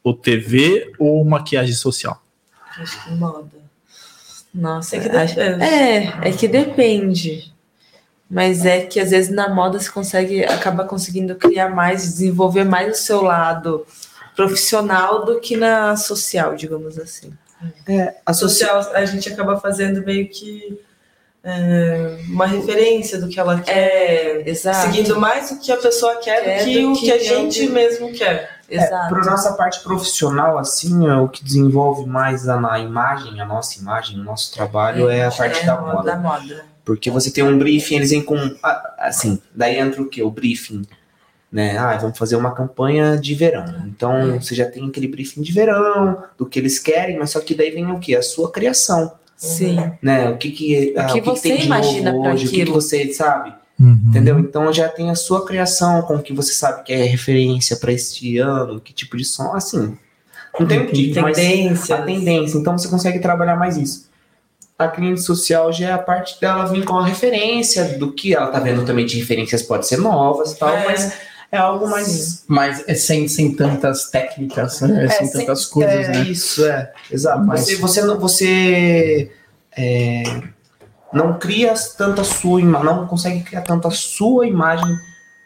ou 0.04 0.14
TV 0.14 0.92
ou 0.98 1.24
maquiagem 1.24 1.76
social? 1.76 2.22
Acho 2.80 3.04
que 3.04 3.12
moda. 3.12 3.48
Nossa, 4.54 4.96
É 4.96 5.00
que 5.00 5.10
depende. 5.10 5.64
é, 5.64 6.14
é 6.24 6.32
que 6.32 6.48
depende. 6.48 7.54
Mas 8.30 8.66
é 8.66 8.82
que 8.82 9.00
às 9.00 9.12
vezes 9.12 9.34
na 9.34 9.48
moda 9.50 9.80
você 9.80 9.90
consegue, 9.90 10.44
acaba 10.44 10.84
conseguindo 10.84 11.36
criar 11.36 11.70
mais, 11.70 12.04
desenvolver 12.04 12.66
mais 12.66 13.00
o 13.00 13.02
seu 13.02 13.22
lado 13.22 13.86
profissional 14.36 15.26
do 15.26 15.40
que 15.40 15.56
na 15.56 15.96
social, 15.96 16.56
digamos 16.56 17.00
assim. 17.00 17.32
A 17.88 18.14
A 18.26 18.34
social, 18.34 18.80
a 18.94 19.06
gente 19.06 19.30
acaba 19.32 19.60
fazendo 19.60 20.04
meio 20.06 20.28
que 20.30 20.80
é, 21.44 22.18
uma 22.28 22.46
referência 22.46 23.20
do 23.20 23.30
que 23.30 23.40
ela 23.40 23.62
quer. 23.62 24.44
É. 24.48 24.54
Seguindo 24.54 25.18
mais 25.20 25.50
o 25.52 25.60
que 25.60 25.72
a 25.72 25.78
pessoa 25.78 26.18
quer 26.18 26.44
Quer 26.44 26.60
do 26.60 26.66
que 26.66 26.82
do 26.82 26.92
o 26.92 26.96
que 26.96 27.02
que 27.06 27.12
a 27.12 27.18
gente 27.20 27.62
digo. 27.62 27.74
mesmo 27.74 28.12
quer. 28.12 28.58
Exato. 28.70 29.10
Para 29.16 29.24
nossa 29.24 29.54
parte 29.54 29.80
profissional, 29.80 30.58
assim, 30.58 31.08
é 31.08 31.16
o 31.16 31.30
que 31.30 31.42
desenvolve 31.42 32.06
mais 32.06 32.50
a, 32.50 32.60
a 32.74 32.80
imagem, 32.80 33.40
a 33.40 33.46
nossa 33.46 33.80
imagem, 33.80 34.20
o 34.20 34.24
nosso 34.24 34.54
trabalho 34.54 35.10
é, 35.10 35.26
a 35.26 35.32
parte 35.32 35.62
É, 35.62 35.66
da 35.66 35.80
moda. 35.80 36.04
Da 36.04 36.18
moda. 36.18 36.66
Porque 36.88 37.12
você 37.12 37.30
tem 37.30 37.44
um 37.44 37.58
briefing, 37.58 37.96
eles 37.98 38.12
vêm 38.12 38.22
com. 38.22 38.38
ah, 38.64 38.96
Assim, 39.00 39.38
daí 39.54 39.78
entra 39.78 40.02
o 40.02 40.08
quê? 40.08 40.24
O 40.24 40.32
briefing. 40.32 40.84
Né? 41.52 41.78
Ah, 41.78 41.98
vamos 41.98 42.18
fazer 42.18 42.38
uma 42.38 42.56
campanha 42.56 43.18
de 43.18 43.36
verão. 43.36 43.66
Então 43.86 44.40
você 44.40 44.56
já 44.56 44.66
tem 44.66 44.88
aquele 44.88 45.10
briefing 45.10 45.42
de 45.42 45.52
verão, 45.52 46.24
do 46.38 46.46
que 46.46 46.58
eles 46.58 46.80
querem, 46.80 47.20
mas 47.20 47.32
só 47.32 47.42
que 47.42 47.54
daí 47.54 47.72
vem 47.72 47.92
o 47.92 48.00
quê? 48.00 48.16
A 48.16 48.22
sua 48.22 48.50
criação. 48.50 49.12
Sim. 49.36 49.78
Né? 50.02 50.30
O 50.30 50.38
que, 50.38 50.50
que, 50.52 50.94
ah, 50.96 51.08
que 51.08 51.20
que 51.20 51.28
você 51.28 51.50
tem 51.50 51.58
de 51.58 51.66
imagina 51.66 52.12
novo 52.12 52.24
pra 52.24 52.34
hoje, 52.34 52.46
o 52.46 52.50
que, 52.50 52.56
que 52.56 52.62
aquilo. 52.62 52.82
você 52.82 53.14
sabe. 53.14 53.54
Uhum. 53.78 54.00
Entendeu? 54.08 54.40
Então 54.40 54.72
já 54.72 54.88
tem 54.88 55.10
a 55.10 55.16
sua 55.16 55.46
criação 55.46 56.02
com 56.04 56.16
o 56.16 56.24
que 56.24 56.32
você 56.32 56.54
sabe 56.54 56.84
que 56.84 56.94
é 56.94 57.04
referência 57.04 57.76
para 57.76 57.92
este 57.92 58.38
ano, 58.38 58.80
que 58.80 58.94
tipo 58.94 59.18
de 59.18 59.26
som, 59.26 59.54
assim. 59.54 59.98
Não 60.58 60.66
tem 60.66 60.80
um 60.80 60.86
tipo, 60.88 61.22
mas 61.22 61.36
Tendência. 61.38 61.96
a 61.98 62.02
tendência. 62.02 62.58
Então 62.58 62.78
você 62.78 62.88
consegue 62.88 63.20
trabalhar 63.20 63.58
mais 63.58 63.76
isso. 63.78 64.07
A 64.80 64.88
cliente 64.88 65.22
social 65.22 65.74
já 65.74 65.90
é 65.90 65.92
a 65.94 65.98
parte 65.98 66.40
dela 66.40 66.66
vir 66.66 66.86
com 66.86 66.98
a 66.98 67.06
referência 67.06 67.98
do 67.98 68.12
que 68.14 68.36
ela 68.36 68.48
tá 68.52 68.60
vendo 68.60 68.86
também 68.86 69.06
de 69.08 69.18
referências 69.18 69.64
pode 69.64 69.88
ser 69.88 69.98
novas 69.98 70.52
e 70.52 70.60
tal, 70.60 70.70
É. 70.70 70.86
mas 70.86 71.14
é 71.52 71.58
algo 71.58 71.88
mais. 71.90 72.44
Mas 72.48 72.84
é 72.88 72.94
sem, 72.94 73.28
sem 73.28 73.56
tantas 73.56 74.12
técnicas, 74.12 74.82
né? 74.82 75.06
É, 75.06 75.10
sem 75.10 75.28
sem- 75.28 75.40
tantas 75.42 75.66
coisas, 75.66 75.92
é 76.06 76.08
né? 76.10 76.24
isso, 76.26 76.64
é. 76.64 76.92
Exato. 77.12 77.44
Mas- 77.44 77.62
Você, 77.66 77.76
você, 77.78 78.02
não- 78.04 78.20
você 78.20 79.32
é, 79.76 80.24
não 81.12 81.40
cria 81.40 81.74
tanta 81.98 82.24
sua 82.24 82.62
imagem, 82.62 82.86
não 82.86 83.08
consegue 83.08 83.42
criar 83.44 83.62
tanta 83.64 83.90
sua 83.90 84.46
imagem, 84.46 84.96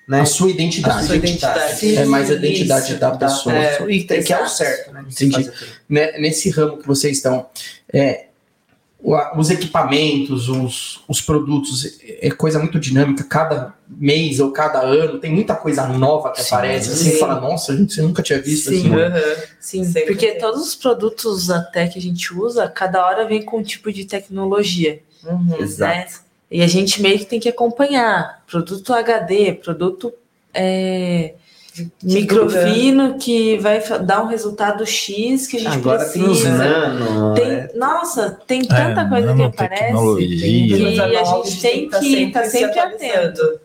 né? 0.10 0.20
A 0.22 0.26
sua 0.26 0.50
identidade. 0.50 1.00
A 1.00 1.08
sua 1.08 1.16
identidade. 1.16 1.76
Sim, 1.80 1.96
É 1.96 2.04
mais 2.06 2.30
a 2.30 2.34
identidade 2.34 2.92
isso. 2.92 3.00
da 3.00 3.12
pessoa. 3.12 3.56
É, 3.56 3.82
e 3.90 4.04
que 4.04 4.34
é 4.34 4.44
o 4.44 4.48
certo, 4.50 4.92
né? 4.92 5.06
Entendi. 5.10 5.50
Né, 5.88 6.12
Nesse 6.20 6.50
ramo 6.50 6.78
que 6.80 6.86
vocês 6.88 7.16
estão, 7.16 7.46
é, 7.94 8.26
a- 8.26 8.31
os 9.04 9.50
equipamentos, 9.50 10.48
os, 10.48 11.04
os 11.08 11.22
produtos, 11.22 11.98
é 12.04 12.30
coisa 12.30 12.60
muito 12.60 12.80
dinâmica. 12.80 13.24
Cada 13.24 13.74
mês 13.88 14.40
ou 14.40 14.52
cada 14.52 14.80
ano 14.82 15.20
tem 15.20 15.32
muita 15.32 15.56
coisa 15.56 15.88
nova 15.88 16.32
que 16.32 16.42
Sim, 16.44 16.54
aparece. 16.54 16.92
Assim, 16.92 17.12
sim. 17.12 17.20
fala, 17.20 17.42
nossa, 17.42 17.76
gente, 17.76 17.94
você 17.96 18.02
nunca 18.02 18.22
tinha 18.22 18.40
visto 18.42 18.70
Sim. 18.70 18.94
assim. 18.94 19.42
Sim, 19.60 19.84
Sempre 19.86 20.14
porque 20.14 20.32
tem. 20.32 20.40
todos 20.40 20.62
os 20.62 20.76
produtos 20.76 21.50
até 21.50 21.88
que 21.88 21.98
a 21.98 22.02
gente 22.02 22.34
usa, 22.34 22.68
cada 22.68 23.06
hora 23.06 23.26
vem 23.28 23.42
com 23.44 23.58
um 23.58 23.64
tipo 23.64 23.92
de 23.92 24.06
tecnologia. 24.06 25.02
Uhum. 25.24 25.58
Exato. 25.60 25.94
né? 25.94 26.08
E 26.52 26.62
a 26.62 26.68
gente 26.68 27.02
meio 27.02 27.18
que 27.18 27.26
tem 27.26 27.40
que 27.40 27.50
acompanhar. 27.50 28.44
Produto 28.46 28.94
HD, 28.94 29.54
produto 29.54 30.14
é, 30.54 31.36
microfino 32.04 33.18
que 33.18 33.58
vai 33.60 33.82
dar 34.00 34.24
um 34.24 34.28
resultado 34.28 34.86
X 34.86 35.48
que 35.48 35.58
a 35.58 35.60
gente 35.62 35.74
Agora 35.74 36.06
tem 36.06 36.24
os 36.24 36.40
precisa. 36.42 36.58
nano. 36.58 37.34
Tem- 37.34 37.46
é, 37.52 37.72
nossa, 37.76 38.38
tem 38.46 38.62
tanta 38.66 39.08
coisa 39.08 39.34
que 39.34 39.44
aparece 39.44 39.94
que 40.18 41.02
a 41.02 41.24
gente 41.24 41.62
tem 41.62 41.90
tá 41.90 42.00
que 42.00 42.24
estar 42.24 42.44
se 42.46 42.52
sempre 42.52 42.80
atualizando. 42.80 42.96
atento 43.42 43.60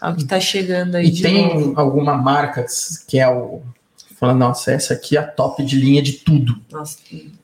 ao 0.00 0.14
que 0.14 0.22
está 0.22 0.38
chegando 0.40 0.94
aí 0.96 1.06
E 1.06 1.10
de 1.10 1.22
tem 1.22 1.48
novo. 1.54 1.80
alguma 1.80 2.16
marca 2.16 2.64
que 3.06 3.18
é 3.18 3.28
o. 3.28 3.60
Fala, 4.18 4.34
nossa, 4.34 4.72
essa 4.72 4.94
aqui 4.94 5.16
é 5.16 5.20
a 5.20 5.26
top 5.26 5.62
de 5.64 5.76
linha 5.80 6.02
de 6.02 6.14
tudo. 6.14 6.56
Nossa, 6.72 6.98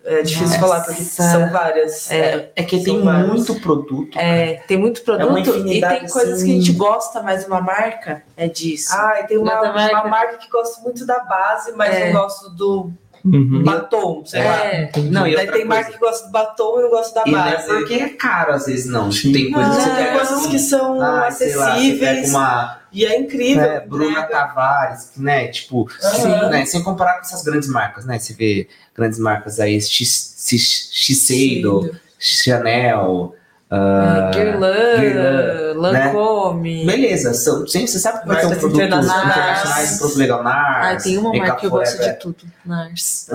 é 0.05 0.23
difícil 0.23 0.49
Nossa. 0.49 0.59
falar 0.59 0.81
porque 0.81 1.03
são 1.03 1.49
várias. 1.51 2.11
É, 2.11 2.51
é 2.57 2.63
que 2.65 2.83
tem 2.83 2.97
São 2.97 3.05
vários. 3.05 3.29
muito 3.29 3.61
produto. 3.61 4.19
é, 4.19 4.55
tem 4.67 4.77
muito 4.77 5.01
É 5.09 5.25
uma 5.25 5.35
produto 5.35 5.47
e 5.47 5.61
infinidade, 5.61 6.01
tem 6.01 6.09
coisas 6.09 6.35
assim. 6.39 6.47
que 6.47 6.51
a 6.53 6.55
gente 6.61 6.73
gosta, 6.73 7.23
mas 7.23 7.47
uma 7.47 7.61
marca 7.61 8.23
é 8.37 8.49
disso. 8.49 8.93
Ah, 8.93 9.21
e 9.21 9.27
tem 9.29 9.39
uma, 9.39 9.55
Mas 9.55 9.65
a 9.65 9.73
marca- 9.73 9.95
uma 10.01 10.09
marca 10.09 10.37
que 10.39 10.49
gosto 10.51 10.83
muito 10.83 11.07
da 11.07 11.21
base, 11.21 11.73
mas 11.77 11.95
É. 11.95 12.07
não 12.13 12.21
gosto 12.21 12.51
do 12.51 12.91
Uhum. 13.25 13.63
batom, 13.63 14.23
sei 14.27 14.43
lá. 14.45 14.67
é, 14.67 14.91
Não, 15.11 15.27
e 15.27 15.35
Daí 15.37 15.51
tem 15.53 15.65
marca 15.65 15.85
coisa. 15.85 15.99
que 15.99 16.05
gosta 16.05 16.27
do 16.27 16.33
batom 16.33 16.79
e 16.79 16.83
não 16.83 16.91
gosta 16.91 17.15
da 17.15 17.23
E 17.27 17.31
não 17.33 17.47
é 17.47 17.53
base. 17.57 17.69
porque 17.69 17.95
é 17.95 18.09
caro, 18.11 18.53
às 18.53 18.67
vezes, 18.67 18.87
não. 18.87 19.11
Sim. 19.13 19.33
Tem 19.33 19.51
coisas 19.53 19.77
que 19.77 19.83
Não, 19.89 19.95
você 19.97 20.03
tem 20.03 20.13
coisas 20.13 20.39
assim, 20.41 20.51
que 20.51 20.59
são 20.59 21.01
ah, 21.01 21.31
sei 21.31 21.55
lá, 21.55 21.67
você 21.67 21.81
pega 21.93 22.11
acessíveis 22.11 22.31
uma 22.31 22.79
e 22.95 23.05
é 23.05 23.19
incrível. 23.19 23.63
né, 23.63 23.81
Bruna 23.81 24.11
entrega. 24.21 24.29
Tavares, 24.29 25.11
né? 25.17 25.49
Tipo, 25.49 25.89
Aham. 26.03 26.49
né, 26.51 26.65
sem 26.65 26.83
comparar 26.83 27.15
com 27.15 27.21
essas 27.21 27.43
grandes 27.43 27.69
marcas, 27.69 28.05
né? 28.07 28.19
Você 28.19 28.33
vê 28.35 28.69
grandes 28.97 29.19
marcas 29.19 29.59
aí, 29.61 29.81
X- 29.81 30.35
X- 30.47 30.89
Shiseido, 30.93 31.91
Chanel. 32.19 33.35
ah, 33.71 34.31
Guerlain, 34.33 35.01
Guerlain, 35.01 35.75
Lancôme. 35.77 36.87
Beleza, 36.87 37.35
são, 37.35 37.67
sempre, 37.67 37.89
você 37.89 37.99
sabe 37.99 38.21
que 38.23 38.29
vai 38.29 38.41
ter 38.41 38.47
um 38.47 38.51
produto 38.51 38.77
internacionais. 38.81 39.31
internacionais, 39.37 39.93
um 39.95 39.99
produto 39.99 40.19
legal 40.19 40.41
Ah, 40.41 40.43
Nars, 40.45 41.03
tem 41.03 41.19
uma 41.19 41.33
marca 41.35 41.57
que 41.57 41.67
eu 41.67 41.71
gosto 41.71 41.99
de 42.01 42.13
tudo. 42.15 42.37
Nars. 42.65 43.27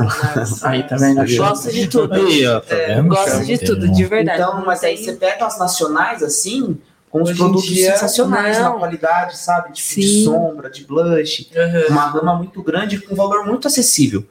Aí 0.64 0.84
tá 0.88 0.96
vendo? 0.96 1.26
Viu? 1.26 1.44
Gosto 1.44 1.72
de 1.72 1.88
tudo. 1.88 2.14
Aí, 2.14 2.48
ó, 2.48 2.60
tá 2.62 2.76
É? 2.76 3.02
Gosto 3.02 3.44
de 3.46 3.58
tudo, 3.58 3.92
de 3.92 4.06
verdade. 4.06 4.42
Então, 4.42 4.64
mas 4.66 4.84
aí 4.84 4.96
você 4.98 5.14
pega 5.14 5.46
as 5.46 5.60
nacionais 5.60 6.24
assim, 6.24 6.80
com 7.10 7.24
os 7.24 7.32
produtos 7.36 7.68
dia, 7.68 7.92
sensacionais 7.94 8.58
na 8.60 8.70
não. 8.70 8.80
qualidade, 8.80 9.38
sabe? 9.38 9.74
Tipo, 9.74 10.00
de 10.00 10.08
Sim. 10.08 10.26
sombra, 10.26 10.70
de 10.70 10.86
blush, 10.86 11.50
Aham. 11.56 11.84
uma 11.90 12.12
gama 12.12 12.36
muito 12.36 12.62
grande 12.62 13.00
com 13.00 13.14
um 13.14 13.18
valor 13.18 13.46
muito 13.46 13.68
acessível. 13.68 14.24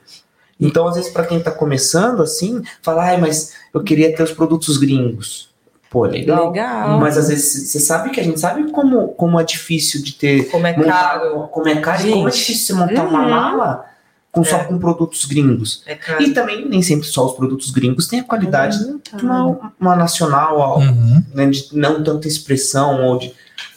Então, 0.60 0.86
às 0.88 0.96
vezes, 0.96 1.10
para 1.12 1.24
quem 1.26 1.40
tá 1.40 1.50
começando 1.52 2.22
assim, 2.22 2.62
fala, 2.82 3.05
ai, 3.05 3.16
mas 3.20 3.52
eu 3.72 3.82
queria 3.82 4.14
ter 4.14 4.22
os 4.22 4.32
produtos 4.32 4.76
gringos. 4.76 5.48
Pô, 5.90 6.05
legal. 6.05 6.48
Legal. 6.50 6.98
Mas 7.00 7.16
às 7.16 7.28
vezes 7.28 7.70
você 7.70 7.80
sabe 7.80 8.10
que 8.10 8.20
a 8.20 8.22
gente 8.24 8.38
sabe 8.38 8.70
como, 8.72 9.09
como 9.09 9.40
é 9.40 9.44
difícil 9.44 10.02
de 10.02 10.12
ter. 10.14 10.50
Como 10.50 10.66
é 10.66 10.76
montar- 10.76 10.90
caro. 11.20 11.48
como 11.48 11.68
é 11.68 11.76
caro 11.80 12.06
e 12.06 12.10
como 12.12 12.28
é 12.28 12.30
Gente. 12.30 12.40
difícil 12.40 12.76
montar 12.76 13.05
uma 13.05 13.22
Uhum. 13.22 13.30
mala 13.30 13.84
com, 14.39 14.44
só 14.44 14.56
É. 14.59 14.65
com 14.65 14.78
produtos 14.78 15.24
gringos. 15.24 15.82
É. 15.86 15.98
E 16.20 16.31
também 16.32 16.66
nem 16.69 16.81
sempre 16.82 17.06
só 17.06 17.27
os 17.27 17.32
produtos 17.32 17.70
gringos 17.70 18.06
têm 18.06 18.20
a 18.20 18.24
qualidade 18.24 18.77
Uhum, 18.85 18.98
tá. 18.98 19.16
de 19.16 19.24
uma, 19.24 19.73
uma 19.81 19.97
nacional, 19.97 20.59
ó, 20.59 20.78
Uhum. 20.78 21.24
né, 21.35 21.47
de 21.47 21.69
não 21.73 22.02
tanta 22.02 22.27
expressão, 22.28 23.02
ou 23.05 23.19
de. 23.19 23.32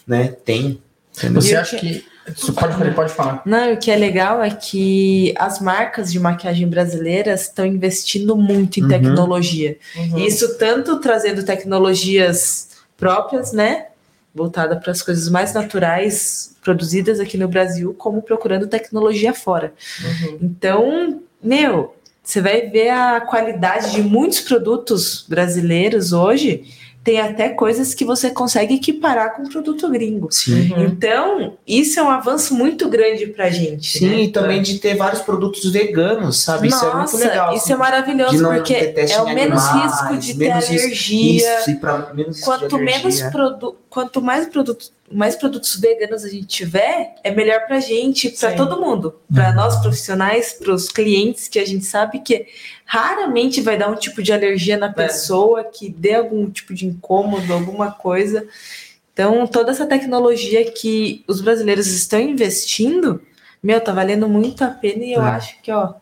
Né, 0.07 0.33
tem. 0.45 0.79
entendeu? 1.17 1.41
Você 1.41 1.55
acha 1.55 1.77
que- 1.77 1.99
que. 1.99 2.11
Você 2.35 2.51
pode, 2.51 2.77
pode, 2.77 2.91
pode 2.95 3.13
falar. 3.13 3.41
Não, 3.45 3.73
o 3.73 3.77
que 3.77 3.89
é 3.91 3.95
legal 3.95 4.41
é 4.43 4.49
que 4.51 5.33
as 5.37 5.59
marcas 5.59 6.11
de 6.11 6.19
maquiagem 6.19 6.67
brasileiras 6.67 7.41
estão 7.41 7.65
investindo 7.65 8.35
muito 8.37 8.79
em 8.79 8.83
Uhum. 8.83 8.89
tecnologia. 8.89 9.77
Uhum. 9.97 10.19
Isso 10.19 10.57
tanto 10.57 10.99
trazendo 10.99 11.43
tecnologias 11.43 12.69
próprias, 12.95 13.51
né? 13.53 13.87
Voltada 14.33 14.75
para 14.75 14.91
as 14.91 15.01
coisas 15.01 15.29
mais 15.29 15.53
naturais 15.53 16.55
produzidas 16.61 17.19
aqui 17.19 17.37
no 17.37 17.47
Brasil, 17.47 17.93
como 17.97 18.21
procurando 18.21 18.67
tecnologia 18.67 19.33
fora. 19.33 19.73
Uhum. 20.03 20.37
Então, 20.41 21.21
meu, 21.43 21.95
você 22.23 22.39
vai 22.39 22.69
ver 22.69 22.89
a 22.89 23.19
qualidade 23.21 23.91
de 23.91 24.01
muitos 24.01 24.41
produtos 24.41 25.25
brasileiros 25.27 26.13
hoje. 26.13 26.63
Tem 27.03 27.19
até 27.19 27.49
coisas 27.49 27.95
que 27.95 28.05
você 28.05 28.29
consegue 28.29 28.75
equiparar 28.75 29.35
com 29.35 29.49
produto 29.49 29.89
gringo. 29.89 30.27
Sim. 30.31 30.71
Uhum. 30.71 30.83
Então, 30.85 31.57
isso 31.65 31.99
é 31.99 32.03
um 32.03 32.09
avanço 32.11 32.53
muito 32.53 32.87
grande 32.89 33.25
pra 33.25 33.49
gente. 33.49 33.97
Sim, 33.97 34.07
né? 34.09 34.15
e 34.21 34.27
também 34.31 34.61
de 34.61 34.77
ter 34.77 34.95
vários 34.95 35.21
produtos 35.23 35.67
veganos, 35.71 36.37
sabe? 36.43 36.69
Nossa, 36.69 36.85
isso 36.85 36.91
é 36.93 36.97
muito 36.97 37.17
legal. 37.17 37.55
isso 37.55 37.73
é 37.73 37.75
maravilhoso, 37.75 38.43
porque 38.47 38.75
ter 38.89 39.09
é 39.09 39.19
o 39.19 39.25
menos 39.33 39.63
animais, 39.65 39.91
risco 40.01 40.17
de 40.17 40.33
ter 40.37 40.47
menos 40.47 40.67
risco- 40.67 40.85
alergia. 40.85 41.59
Isso, 41.59 41.71
e 41.71 41.75
pra 41.75 42.13
menos 42.13 42.37
risco 42.37 42.51
de 42.51 42.59
Quanto 42.59 42.77
menos 42.77 43.01
alergia. 43.03 43.31
produ 43.31 43.75
quanto 43.89 44.21
mais 44.21 44.47
produtos, 44.47 44.93
mais 45.11 45.35
produtos 45.35 45.75
veganos 45.77 46.23
a 46.23 46.29
gente 46.29 46.45
tiver, 46.45 47.15
é 47.23 47.31
melhor 47.31 47.65
pra 47.67 47.79
gente, 47.81 48.29
pra 48.29 48.51
Sim. 48.51 48.55
todo 48.55 48.79
mundo, 48.79 49.15
Pra 49.33 49.51
nós 49.51 49.75
profissionais, 49.81 50.53
pros 50.53 50.87
clientes 50.87 51.47
que 51.49 51.57
a 51.59 51.65
gente 51.65 51.83
sabe 51.83 52.19
que 52.19 52.45
raramente 52.93 53.61
vai 53.61 53.77
dar 53.77 53.87
um 53.89 53.95
tipo 53.95 54.21
de 54.21 54.33
alergia 54.33 54.75
na 54.77 54.91
pessoa, 54.91 55.63
que 55.63 55.87
dê 55.89 56.13
algum 56.13 56.49
tipo 56.51 56.73
de 56.73 56.85
incômodo, 56.85 57.53
alguma 57.53 57.89
coisa. 57.89 58.45
Então, 59.13 59.47
toda 59.47 59.71
essa 59.71 59.85
tecnologia 59.85 60.69
que 60.69 61.23
os 61.25 61.39
brasileiros 61.39 61.87
estão 61.87 62.19
investindo, 62.19 63.21
meu, 63.63 63.79
tá 63.79 63.93
valendo 63.93 64.27
muito 64.27 64.61
a 64.65 64.67
pena 64.67 65.05
e 65.05 65.13
eu 65.13 65.21
É. 65.23 65.29
acho 65.29 65.55
que, 65.63 65.71
ó, 65.71 65.93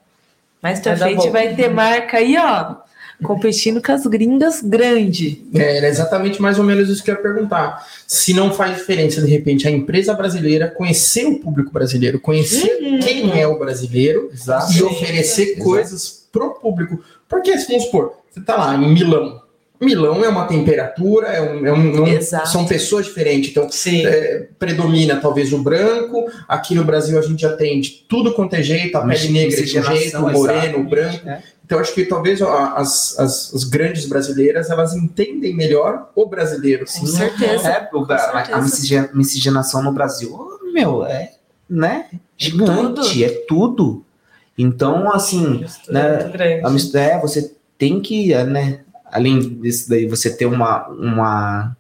mais 0.64 0.80
pra 0.80 0.98
frente 0.98 1.30
vai 1.30 1.54
ter 1.54 1.70
marca 1.70 2.18
aí, 2.18 2.36
ó, 2.40 2.78
competindo 3.24 3.84
com 3.84 3.92
as 3.92 4.08
gringas 4.08 4.60
grande. 4.64 5.44
É, 5.54 5.78
era 5.78 5.88
exatamente 5.88 6.42
mais 6.42 6.58
ou 6.58 6.64
menos 6.66 6.90
isso 6.90 7.04
que 7.04 7.12
eu 7.12 7.16
ia 7.16 7.22
perguntar. 7.22 7.86
Se 8.08 8.34
não 8.34 8.52
faz 8.52 8.76
diferença, 8.76 9.22
de 9.22 9.30
repente, 9.30 9.68
a 9.68 9.72
empresa 9.72 10.12
brasileira 10.16 10.68
conhecer 10.68 11.28
o 11.28 11.38
público 11.38 11.72
brasileiro, 11.72 12.20
conhecer 12.20 12.80
quem 13.04 13.40
é 13.40 13.46
o 13.46 13.60
brasileiro 13.60 14.32
Exato. 14.34 14.74
e 14.74 14.82
oferecer 14.82 15.50
Exato. 15.50 15.64
coisas 15.64 16.19
pro 16.32 16.52
público. 16.60 17.00
Porque, 17.28 17.58
se 17.58 17.68
vamos 17.68 17.86
supor, 17.86 18.14
você 18.30 18.42
tá 18.42 18.56
lá 18.58 18.76
em 18.76 18.94
Milão. 18.94 19.42
Milão 19.82 20.24
é 20.26 20.28
uma 20.28 20.46
temperatura, 20.46 21.28
é 21.28 21.42
um- 21.42 21.66
é 21.66 21.72
um- 21.72 22.08
é 22.08 22.18
um- 22.18 22.22
são 22.46 22.66
pessoas 22.66 23.06
diferentes. 23.06 23.52
Então, 23.52 23.70
Sim. 23.72 24.06
é, 24.06 24.48
predomina 24.60 25.16
talvez 25.16 25.54
o 25.54 25.64
branco. 25.64 26.30
Aqui 26.50 26.76
no 26.76 26.84
Brasil 26.84 27.18
a 27.18 27.22
gente 27.22 27.46
atende 27.46 28.06
tudo 28.10 28.34
quanto 28.34 28.56
é 28.56 28.62
jeito, 28.62 28.98
a 28.98 29.02
pele 29.08 29.30
negra 29.30 29.56
de 29.56 29.66
jeito, 29.68 30.18
o 30.18 30.32
moreno, 30.34 30.80
o 30.80 30.84
branco. 30.84 31.26
né? 31.26 31.42
Então 31.66 31.80
acho 31.80 31.94
que 31.94 32.04
talvez 32.04 32.42
ó, 32.42 32.74
as, 32.76 33.18
as, 33.20 33.54
as 33.54 33.64
grandes 33.64 34.06
brasileiras 34.06 34.70
elas 34.70 34.94
entendem 34.96 35.56
melhor 35.56 36.10
o 36.16 36.26
brasileiro. 36.26 36.84
Com 36.86 37.06
certeza. 37.06 37.70
É, 37.70 37.90
o- 37.94 38.04
a- 38.12 38.64
certeza. 38.68 39.10
miscigenação 39.14 39.82
no 39.84 39.94
Brasil, 39.94 40.36
meu, 40.74 41.06
é, 41.06 41.32
né? 41.70 42.08
Gigante, 42.38 42.72
tudo. 42.96 43.24
é 43.24 43.30
tudo. 43.48 44.06
Então, 44.62 45.12
assim, 45.14 45.64
né? 45.88 46.18
Muito 46.20 46.32
grande. 46.34 46.66
A 46.66 46.70
mis- 46.70 46.94
é, 46.94 47.20
você 47.20 47.54
tem 47.78 48.02
que, 48.02 48.34
é, 48.34 48.44
né? 48.44 48.82
Além 49.06 49.40
disso 49.40 49.90
daí, 49.90 50.06
você 50.06 50.30
ter 50.36 50.46
uma, 50.46 50.88
uma, 50.90 51.78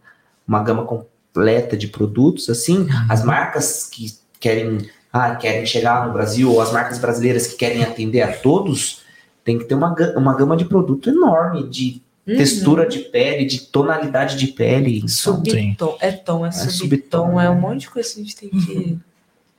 uma 0.48 0.64
gama 0.64 0.86
completa 0.86 1.76
de 1.78 1.88
produtos, 1.88 2.50
assim, 2.50 2.88
as 3.10 3.24
marcas 3.24 3.86
que 3.92 4.14
querem, 4.40 4.90
ah, 5.12 5.36
querem 5.36 5.66
chegar 5.66 6.08
no 6.08 6.14
Brasil, 6.14 6.50
ou 6.52 6.62
as 6.62 6.72
marcas 6.72 6.98
brasileiras 6.98 7.48
que 7.48 7.56
querem 7.58 7.84
atender 7.84 8.22
a 8.22 8.32
todos, 8.36 9.02
tem 9.44 9.60
que 9.60 9.66
ter 9.66 9.76
uma, 9.76 9.94
uma 10.16 10.36
gama 10.36 10.56
de 10.56 10.66
produto 10.66 11.10
enorme, 11.10 11.68
de 11.68 12.02
Uhum. 12.28 12.38
textura 12.38 12.88
de 12.88 13.00
pele, 13.00 13.44
de 13.44 13.62
tonalidade 13.62 14.38
de 14.38 14.48
pele. 14.48 14.98
Então, 14.98 15.08
Subtom. 15.08 15.98
É 16.00 16.12
tom, 16.12 16.46
é, 16.46 16.52
subtom, 16.52 16.72
subtom, 16.72 17.40
é 17.42 17.46
né? 17.46 17.50
um 17.50 17.60
monte 17.60 17.82
de 17.82 17.90
coisa 17.90 18.14
que 18.14 18.20
a 18.20 18.24
gente 18.24 18.36
tem 18.36 18.50
que, 18.50 19.00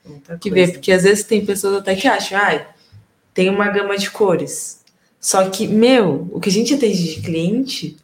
Muita 0.07 0.39
que 0.39 0.51
ver, 0.51 0.73
porque 0.75 0.93
às 0.93 1.03
vezes 1.03 1.25
tem 1.25 1.45
pessoas 1.45 1.79
até 1.79 1.97
que 1.97 2.07
acham, 2.07 2.39
ai, 2.39 2.65
tem 3.35 3.49
uma 3.49 3.69
gama 3.69 3.97
de 3.97 4.11
cores. 4.11 4.81
Só 5.21 5.49
que, 5.51 5.67
meu, 5.69 6.29
o 6.33 6.41
que 6.41 6.49
a 6.49 6.53
gente 6.53 6.75
atende 6.75 7.15
de 7.15 7.21
cliente 7.21 7.97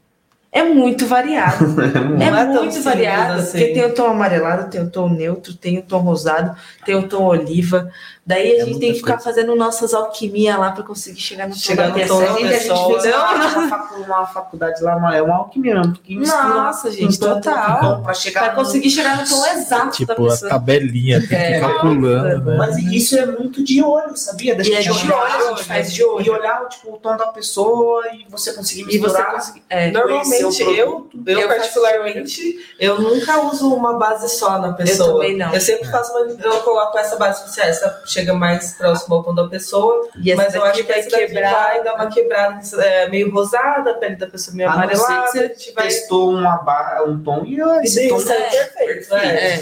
é 0.52 0.62
muito 0.62 1.06
variado. 1.06 1.66
É, 2.18 2.28
é 2.28 2.44
muito 2.44 2.60
simples 2.60 2.84
variado, 2.84 3.40
assim. 3.40 3.58
porque 3.58 3.74
tem 3.74 3.84
o 3.84 3.94
tom 3.94 4.06
amarelado, 4.06 4.70
tem 4.70 4.80
o 4.80 4.88
tom 4.88 5.08
neutro, 5.08 5.54
tem 5.54 5.78
o 5.78 5.82
tom 5.82 5.98
rosado, 5.98 6.56
tem 6.84 6.94
o 6.94 7.06
tom 7.06 7.24
oliva. 7.24 7.90
Daí 8.26 8.58
a 8.58 8.62
É 8.62 8.64
gente 8.64 8.80
tem 8.80 8.92
que 8.92 8.98
ficar 8.98 9.12
coisa. 9.18 9.24
fazendo 9.24 9.54
nossas 9.54 9.94
alquimias 9.94 10.58
lá 10.58 10.72
para 10.72 10.82
conseguir 10.82 11.20
chegar 11.20 11.46
no 11.46 11.54
tom 11.54 11.60
Chegar 11.60 11.82
da 11.84 11.88
no 11.90 11.94
tom 11.94 12.00
pessoa. 12.00 12.20
da 12.20 12.26
a 12.26 12.32
gente, 12.32 12.44
a 12.46 12.58
gente 12.58 12.68
pessoa. 12.68 13.00
fez 13.00 13.14
uma, 13.14 13.32
uma 13.34 13.68
facu- 13.68 14.00
uma 14.02 14.26
faculdade 14.26 14.82
lá, 14.82 14.96
uma, 14.96 15.16
é 15.16 15.22
uma 15.22 15.36
alquimia 15.36 15.74
mesmo, 15.76 15.92
porque 15.92 16.16
mistura 16.16 16.42
Nossa, 16.44 16.90
gente, 16.90 17.18
total. 17.20 18.02
pra 18.02 18.14
chegar 18.14 18.40
Para 18.40 18.50
no- 18.54 18.56
conseguir 18.64 18.90
chegar 18.90 19.16
no 19.18 19.28
tom 19.28 19.46
exato 19.46 19.84
da 19.86 19.90
Tipo, 19.92 20.12
a 20.12 20.14
pessoa. 20.16 20.50
tabelinha, 20.50 21.20
tem 21.20 21.28
que 21.28 21.34
É. 21.36 21.60
calculando, 21.60 22.50
né? 22.50 22.56
Mas 22.56 22.76
isso 22.78 23.16
é 23.16 23.26
muito 23.26 23.62
de 23.62 23.80
olho, 23.80 24.16
sabia? 24.16 24.56
Da 24.56 24.64
E 24.64 24.72
é 24.74 24.82
gente 24.82 24.98
de 25.02 25.06
olhar, 25.12 25.20
olho, 25.38 25.46
a 25.46 25.48
gente 25.50 25.64
faz 25.64 25.92
de 25.94 26.02
olho. 26.04 26.26
E 26.26 26.30
olhar 26.30 26.68
tipo, 26.68 26.94
o 26.94 26.96
tom 26.98 27.16
da 27.16 27.26
pessoa 27.28 28.02
e 28.12 28.26
você 28.28 28.52
conseguir 28.52 28.82
E 28.92 28.98
você 28.98 28.98
misturar. 28.98 29.32
conseguir. 29.34 29.62
É. 29.70 29.90
Normalmente 29.92 30.40
eu, 30.62 30.74
eu, 30.74 31.10
Eu 31.24 31.48
faço 31.48 31.48
particularmente, 31.60 32.56
eu 32.80 33.00
nunca 33.00 33.40
uso 33.42 33.72
uma 33.72 33.94
base 33.98 34.28
só 34.28 34.58
na 34.58 34.72
pessoa. 34.72 35.12
também 35.22 35.36
não. 35.36 35.54
Eu 35.54 35.60
sempre 35.60 35.88
faço 35.88 36.10
uma, 36.12 36.20
eu 36.32 36.60
coloco 36.62 36.98
essa 36.98 37.16
base 37.16 37.40
pra 37.42 37.52
você, 37.52 37.60
essa 37.60 38.02
chega 38.20 38.34
mais 38.34 38.74
próximo 38.74 39.14
ao 39.14 39.22
tom 39.22 39.34
da 39.34 39.48
pessoa, 39.48 40.08
E 40.20 40.34
mas 40.34 40.54
eu 40.54 40.64
acho 40.64 40.84
que 40.84 40.92
essa 40.92 41.10
daqui 41.10 41.32
vai 41.34 41.84
dar 41.84 41.94
uma 41.94 42.06
quebrada 42.06 42.60
é, 42.82 43.08
meio 43.08 43.30
rosada, 43.32 43.90
a 43.90 43.94
pele 43.94 44.16
da 44.16 44.26
pessoa 44.26 44.56
meio 44.56 44.68
A 44.68 44.76
não 44.76 44.88
ser 44.88 44.94
amarelada, 44.94 45.48
gente 45.48 45.72
vai 45.72 45.84
Testou 45.84 46.30
uma 46.30 46.56
ba- 46.58 47.04
um 47.06 47.22
tom 47.22 47.44
e 47.44 47.60
ó, 47.62 47.80
esse 47.80 48.02
Sim, 48.02 48.08
tom 48.08 48.16
isso 48.18 48.32
é 48.32 48.40
perfeito. 48.40 49.14
É. 49.14 49.54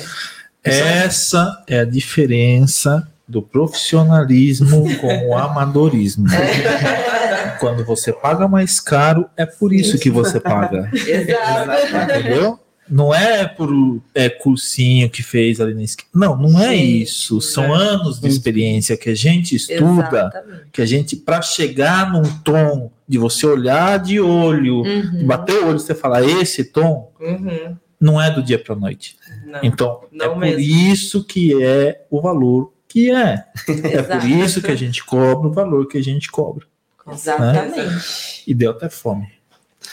É. 0.65 0.79
Essa 1.05 1.63
é 1.69 1.81
a 1.81 1.85
diferença 1.85 3.07
do 3.29 3.43
profissionalismo 3.43 4.85
com 4.99 5.29
o 5.29 5.37
amadorismo. 5.37 6.27
Quando 7.61 7.85
você 7.85 8.13
paga 8.13 8.47
mais 8.49 8.81
caro, 8.81 9.29
é 9.37 9.47
por 9.47 9.73
isso 9.73 9.99
que 9.99 10.11
você 10.11 10.41
paga. 10.41 10.91
Exato. 10.93 11.97
Entendeu? 11.97 12.59
Não 12.89 13.15
é 13.15 13.47
por 13.47 13.71
é, 14.15 14.29
cursinho 14.29 15.09
que 15.09 15.23
fez 15.23 15.61
ali 15.61 15.75
na 15.75 15.83
esquina. 15.83 16.09
Não, 16.15 16.37
não 16.37 16.61
é 16.61 16.77
Sim, 16.77 16.97
isso. 16.99 17.41
São 17.41 17.65
é. 17.75 17.79
anos 17.79 18.21
de 18.21 18.29
experiência 18.29 18.97
que 18.97 19.09
a 19.11 19.15
gente 19.15 19.55
estuda, 19.57 20.31
Exatamente. 20.31 20.63
que 20.73 20.83
a 20.83 20.87
gente, 20.87 21.17
para 21.17 21.41
chegar 21.41 22.13
num 22.13 22.23
tom 22.41 22.91
de 23.09 23.17
você 23.19 23.47
olhar 23.47 23.99
de 23.99 24.21
olho, 24.21 24.83
Uhum. 24.83 25.27
bater 25.27 25.63
o 25.63 25.69
olho 25.69 25.77
e 25.77 25.81
você 25.81 25.95
falar, 25.95 26.23
esse 26.25 26.65
tom 26.65 27.11
Uhum. 27.21 27.77
não 28.01 28.21
é 28.21 28.31
do 28.31 28.43
dia 28.43 28.59
para 28.59 28.75
noite. 28.77 29.17
Não. 29.47 29.61
Então, 29.63 30.01
não 30.13 30.27
é 30.27 30.29
por 30.29 30.39
mesmo. 30.39 30.61
isso 30.61 31.25
que 31.25 31.63
é 31.63 32.05
o 32.11 32.21
valor 32.21 32.73
que 32.89 33.11
é. 33.11 33.45
É 33.69 34.03
por 34.03 34.29
isso 34.29 34.61
que 34.63 34.71
a 34.71 34.77
gente 34.77 35.05
cobra 35.05 35.49
o 35.49 35.53
valor 35.53 35.89
que 35.89 35.99
a 35.99 36.03
gente 36.03 36.31
cobra. 36.31 36.67
Exatamente. 37.11 38.43
E 38.47 38.55
deu 38.55 38.71
até 38.71 38.89
fome. 38.89 39.29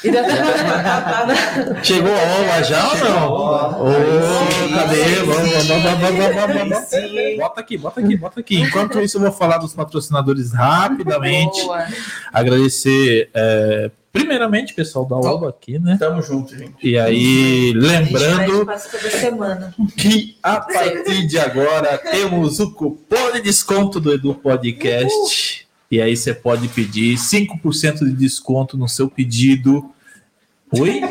E 0.03 0.10
Chegou 1.84 2.11
a 2.11 2.18
hora 2.18 2.64
já 2.64 2.90
ou 2.90 2.98
não? 2.98 3.34
Ô, 3.34 3.86
cadê? 4.73 5.15
Vamos, 5.23 5.52
vamos, 5.52 5.84
vamos, 5.84 6.02
vamos, 6.02 6.36
vamos, 6.36 6.56
vamos. 6.57 6.78
Sim. 6.88 7.38
Bota 7.38 7.61
aqui, 7.61 7.78
bota 7.78 7.99
aqui, 7.99 8.18
bota 8.18 8.40
aqui. 8.40 8.60
Enquanto 8.61 8.99
isso, 8.99 9.18
eu 9.18 9.22
vou 9.22 9.32
falar 9.32 9.60
dos 9.60 9.73
patrocinadores 9.76 10.53
rapidamente. 10.53 11.61
Boa. 11.61 11.86
Agradecer, 12.34 13.30
é, 13.34 13.91
primeiramente, 14.11 14.73
pessoal 14.73 15.06
da 15.06 15.18
OBA 15.18 15.49
aqui, 15.49 15.78
né? 15.78 15.98
Tamo 15.99 16.22
junto, 16.23 16.57
gente. 16.57 16.73
E 16.82 16.98
aí, 16.98 17.72
A 17.76 17.80
lembrando 17.80 18.65
semana. 19.11 19.73
que 19.98 20.36
a 20.41 20.60
partir 20.61 21.28
de 21.28 21.38
agora 21.38 21.98
temos 21.99 22.60
o 22.60 22.72
cupom 22.72 23.32
de 23.34 23.41
desconto 23.41 23.99
do 23.99 24.11
Edu 24.14 24.34
Podcast. 24.34 25.61
E 25.91 26.01
aí 26.01 26.15
você 26.15 26.34
pode 26.34 26.68
pedir 26.69 27.15
5% 27.18 27.99
de 27.99 28.13
desconto 28.13 28.77
no 28.77 28.88
seu 28.88 29.09
pedido. 29.09 29.93
Oi? 30.80 31.01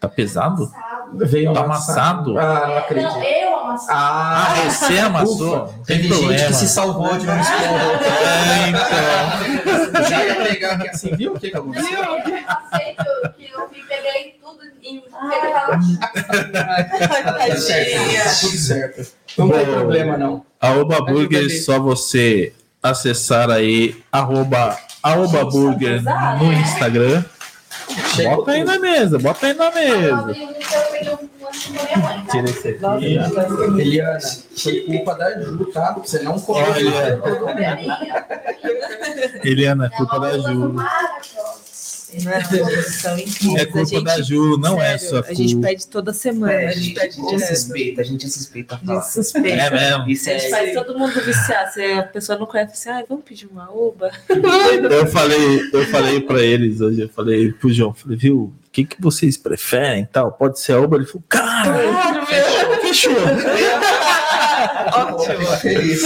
Tá 0.00 0.08
pesado? 0.08 0.70
Veio 1.14 1.52
Tá 1.54 1.60
amassado? 1.64 2.38
Ah, 2.38 2.66
não 2.66 2.76
acredito. 2.78 3.12
Não, 3.14 3.22
eu 3.22 3.56
amassei. 3.60 3.94
Ah, 3.94 4.46
Ah, 4.66 4.70
você 4.70 4.98
amassou? 4.98 5.64
ufa. 5.64 5.74
Teve 5.86 6.02
gente 6.02 6.18
problema. 6.18 6.46
que 6.48 6.52
se 6.54 6.68
salvou 6.68 7.16
de 7.16 7.26
um 7.28 7.40
esporro. 7.40 7.78
É, 8.04 8.68
então. 8.68 10.04
Já 10.10 10.24
ia 10.24 10.34
pegar 10.36 10.72
aqui 10.72 10.88
assim, 10.88 11.16
viu 11.16 11.32
o 11.34 11.38
que 11.40 11.50
que 11.50 11.56
aconteceu? 11.56 11.98
Eu 11.98 12.04
amassei 12.14 12.94
que 12.94 13.50
eu, 13.54 13.68
vi, 13.68 13.82
peguei 13.88 14.36
tudo 14.42 14.58
e 14.82 15.02
aquela 15.08 15.68
Tá 15.68 17.46
tudo 17.46 17.58
certo, 17.60 18.14
tá 18.24 18.34
tudo 18.40 18.56
certo. 18.58 19.12
Não 19.38 19.48
tem 19.50 19.64
Bom. 19.66 19.72
problema, 19.72 20.16
não. 20.18 20.44
A 20.60 20.72
Oba 20.72 21.00
Burger, 21.00 21.64
só 21.64 21.78
você 21.80 22.52
acessar 22.82 23.50
aí, 23.50 23.96
arroba 24.10 24.76
Aoba 25.02 25.44
Burger 25.44 26.02
no 26.38 26.52
Instagram. 26.52 27.24
Chegou 28.14 28.36
Bota 28.36 28.50
aí 28.52 28.64
na 28.64 28.78
mesa, 28.78 29.18
bota 29.18 29.46
aí 29.46 29.54
na 29.54 29.70
mesa. 29.70 30.16
mãe. 30.26 32.24
Tira 32.30 32.50
esse 32.50 32.68
aqui. 32.68 33.18
Eliana, 33.80 34.18
foi 34.56 34.80
culpa 34.80 35.14
da 35.14 35.40
Ju, 35.40 35.64
tá? 35.72 35.96
Você 36.04 36.22
não 36.22 36.38
comeu. 36.38 36.66
Eliana, 39.44 39.90
culpa 39.90 40.20
da 40.20 40.38
Ju. 40.38 40.76
São 42.08 43.18
incríveis. 43.18 43.60
É 43.60 43.66
culpa 43.66 43.80
a 43.80 43.84
gente, 43.84 44.04
da 44.04 44.22
Ju, 44.22 44.56
não 44.58 44.80
é 44.80 44.96
sério, 44.96 45.08
sua 45.08 45.20
A 45.28 45.34
gente 45.34 45.52
culpa. 45.54 45.68
pede 45.68 45.86
toda 45.86 46.12
semana. 46.12 46.52
É, 46.52 46.66
a 46.66 46.68
a 46.68 46.72
gente 46.72 46.84
gente, 46.84 46.94
pede 46.94 47.20
a 47.20 47.30
gente 47.30 47.46
suspeita, 47.46 48.00
a 48.00 48.04
gente 48.04 48.26
é 48.26 48.28
suspeita. 48.28 48.80
A 48.82 48.94
gente 48.94 49.12
suspeita. 49.12 49.48
É 49.62 49.70
mesmo. 49.70 50.08
Isso 50.10 50.28
A 50.28 50.32
é 50.32 50.38
gente 50.38 50.50
faz 50.50 50.72
todo 50.74 50.98
mundo 50.98 51.20
viciar. 51.20 51.72
Se 51.72 51.82
a 51.84 52.02
pessoa 52.04 52.38
não 52.38 52.46
conhece, 52.46 52.72
assim, 52.72 52.88
ah, 53.00 53.04
vamos 53.08 53.24
pedir 53.24 53.46
uma 53.46 53.70
uba. 53.70 54.10
Eu 54.90 55.06
falei, 55.06 55.70
eu 55.72 55.86
falei 55.86 56.20
para 56.20 56.40
eles 56.42 56.80
hoje, 56.80 57.02
eu 57.02 57.08
falei 57.08 57.52
pro 57.52 57.70
João, 57.72 57.92
falei, 57.92 58.16
viu, 58.16 58.54
o 58.66 58.70
que, 58.72 58.84
que 58.84 59.00
vocês 59.00 59.36
preferem 59.36 60.02
e 60.02 60.06
tal? 60.06 60.32
Pode 60.32 60.58
ser 60.60 60.72
a 60.72 60.80
Uber? 60.80 61.00
Ele 61.00 61.06
falou, 61.06 61.24
cara, 61.28 62.26
fechou. 62.80 63.12
Ótimo. 64.94 65.46
Feliz. 65.58 66.02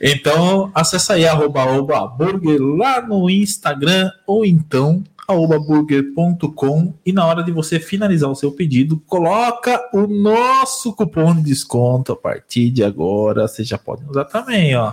Então, 0.00 0.70
acessa 0.74 1.14
aí 1.14 1.26
arroba 1.26 1.64
Oba 1.64 2.06
Burger 2.06 2.60
lá 2.60 3.00
no 3.00 3.28
Instagram 3.30 4.10
ou 4.26 4.44
então 4.44 5.02
aobaburger.com 5.26 6.94
e 7.04 7.12
na 7.12 7.26
hora 7.26 7.42
de 7.42 7.52
você 7.52 7.80
finalizar 7.80 8.30
o 8.30 8.34
seu 8.34 8.52
pedido, 8.52 9.02
coloca 9.06 9.80
o 9.92 10.06
nosso 10.06 10.92
cupom 10.92 11.34
de 11.34 11.42
desconto 11.42 12.12
a 12.12 12.16
partir 12.16 12.70
de 12.70 12.84
agora. 12.84 13.48
Você 13.48 13.64
já 13.64 13.78
pode 13.78 14.04
usar 14.08 14.24
também, 14.24 14.76
ó. 14.76 14.92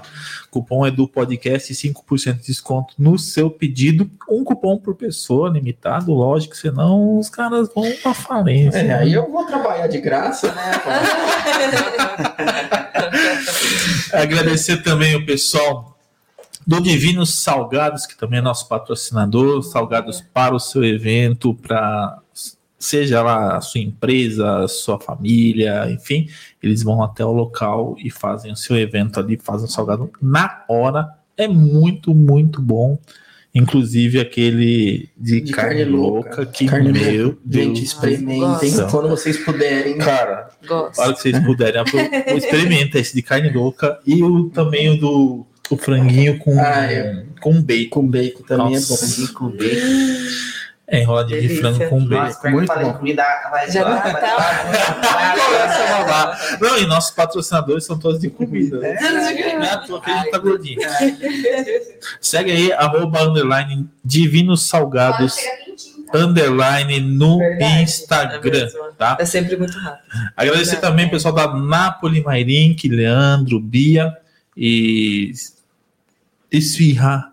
Cupom 0.50 0.86
é 0.86 0.92
do 0.92 1.08
podcast 1.08 1.74
5% 1.74 2.40
de 2.40 2.48
desconto 2.48 2.94
no 2.98 3.18
seu 3.18 3.50
pedido. 3.50 4.10
Um 4.30 4.44
cupom 4.44 4.78
por 4.78 4.96
pessoa, 4.96 5.50
limitado, 5.50 6.14
lógico, 6.14 6.56
senão 6.56 7.20
os 7.20 7.30
caras 7.30 7.70
vão 7.74 7.90
pra 8.02 8.14
falência. 8.14 8.80
É, 8.80 8.94
aí 8.94 9.14
eu 9.14 9.30
vou 9.32 9.46
trabalhar 9.46 9.88
de 9.88 10.00
graça, 10.00 10.52
né? 10.54 10.72
Agradecer 14.14 14.84
também 14.84 15.16
o 15.16 15.26
pessoal 15.26 15.91
do 16.66 16.82
Divinos 16.82 17.34
Salgados, 17.36 18.06
que 18.06 18.18
também 18.18 18.40
é 18.40 18.42
nosso 18.42 18.68
patrocinador, 18.68 19.62
salgados 19.64 20.22
para 20.34 20.56
o 20.56 20.60
seu 20.60 20.84
evento, 20.84 21.54
para 21.56 22.20
seja 22.82 23.22
lá 23.22 23.58
a 23.58 23.62
sua 23.62 23.80
empresa, 23.80 24.64
a 24.64 24.68
sua 24.68 25.00
família, 25.00 25.90
enfim, 25.92 26.28
eles 26.62 26.82
vão 26.82 27.04
até 27.04 27.24
o 27.24 27.32
local 27.32 27.96
e 28.00 28.10
fazem 28.10 28.52
o 28.52 28.56
seu 28.56 28.76
evento 28.76 29.20
ali, 29.20 29.38
fazem 29.42 29.68
o 29.68 29.72
salgado 29.72 30.12
na 30.22 30.64
hora. 30.68 31.10
É 31.38 31.48
muito, 31.48 32.14
muito 32.14 32.62
bom. 32.62 32.98
Inclusive 33.54 34.20
aquele 34.20 35.10
de, 35.18 35.42
De 35.42 35.52
carne, 35.52 35.80
carne 35.80 35.92
louca, 35.92 36.38
louca. 36.38 36.46
que 36.46 36.66
Carne 36.66 36.92
meu 36.94 37.26
louca. 37.26 37.40
Gente, 37.50 37.84
experimentem 37.84 38.40
Nossa. 38.40 38.86
quando 38.86 39.10
vocês 39.10 39.38
puderem. 39.38 39.98
Cara, 39.98 40.50
Gosto. 40.66 41.02
hora 41.02 41.14
que 41.14 41.22
vocês 41.22 41.38
puderem, 41.40 41.84
experimenta 42.36 42.98
esse 42.98 43.14
de 43.14 43.22
carne 43.22 43.52
louca 43.52 44.00
e 44.08 44.24
o 44.24 44.50
também 44.50 44.90
o 44.90 44.98
do 44.98 45.46
o 45.76 45.78
franguinho 45.78 46.38
com, 46.40 46.60
Ah, 46.60 46.86
é. 46.92 47.24
com 47.40 47.62
bacon. 47.62 47.90
Com 47.90 48.08
bacon 48.08 48.44
também 48.44 48.74
Nossa. 48.76 48.94
é 48.94 48.98
bom. 48.98 49.04
Cinco 49.04 49.50
bacon. 49.50 50.22
É 50.94 51.04
enroladinho 51.04 51.40
de 51.42 51.48
Delícia. 51.48 51.74
frango 51.74 51.90
com 51.90 52.00
Nossa, 52.02 52.34
bacon. 52.34 52.48
eu 52.48 52.52
muito 52.52 52.68
falei 52.68 52.86
bom. 52.86 52.94
comida, 52.98 53.24
vai 53.50 53.72
Já 53.72 53.84
vai- 53.86 53.94
não 53.94 54.02
vai- 54.12 54.22
tá? 54.22 54.36
vai-. 54.38 54.72
Não, 56.62 56.78
e 56.78 56.86
nossos 56.86 57.12
patrocinadores 57.12 57.86
são 57.86 57.98
todos 57.98 58.20
de 58.20 58.30
comida. 58.30 58.78
né? 58.80 58.98
Não 59.00 59.64
é 59.64 59.70
à 59.70 59.78
toa 59.78 60.02
que 60.02 60.12
a 60.12 60.18
gente 60.18 60.32
tá 60.32 60.38
gordinho. 60.38 60.80
Segue 62.20 62.52
aí, 62.52 62.74
arroba 62.74 63.24
underline 63.24 63.88
Divinos 64.04 64.68
Salgados 64.68 65.36
tá? 66.12 66.18
underline 66.20 67.00
no 67.00 67.38
Verdade. 67.38 67.64
É 67.64 67.82
Instagram, 67.84 68.52
mesmo. 68.52 68.80
tá? 68.98 69.18
É 69.20 69.26
sempre 69.26 69.56
muito 69.58 69.78
rápido. 69.78 70.04
Agradecer 70.36 70.72
Verdade. 70.72 70.82
também 70.92 71.06
o 71.08 71.10
pessoal 71.10 71.34
da 71.34 71.48
Napoli 71.56 72.22
Mairink, 72.22 72.88
Leandro, 72.90 73.60
Bia 73.60 74.14
e 74.58 75.32
Esfirra, 76.52 77.32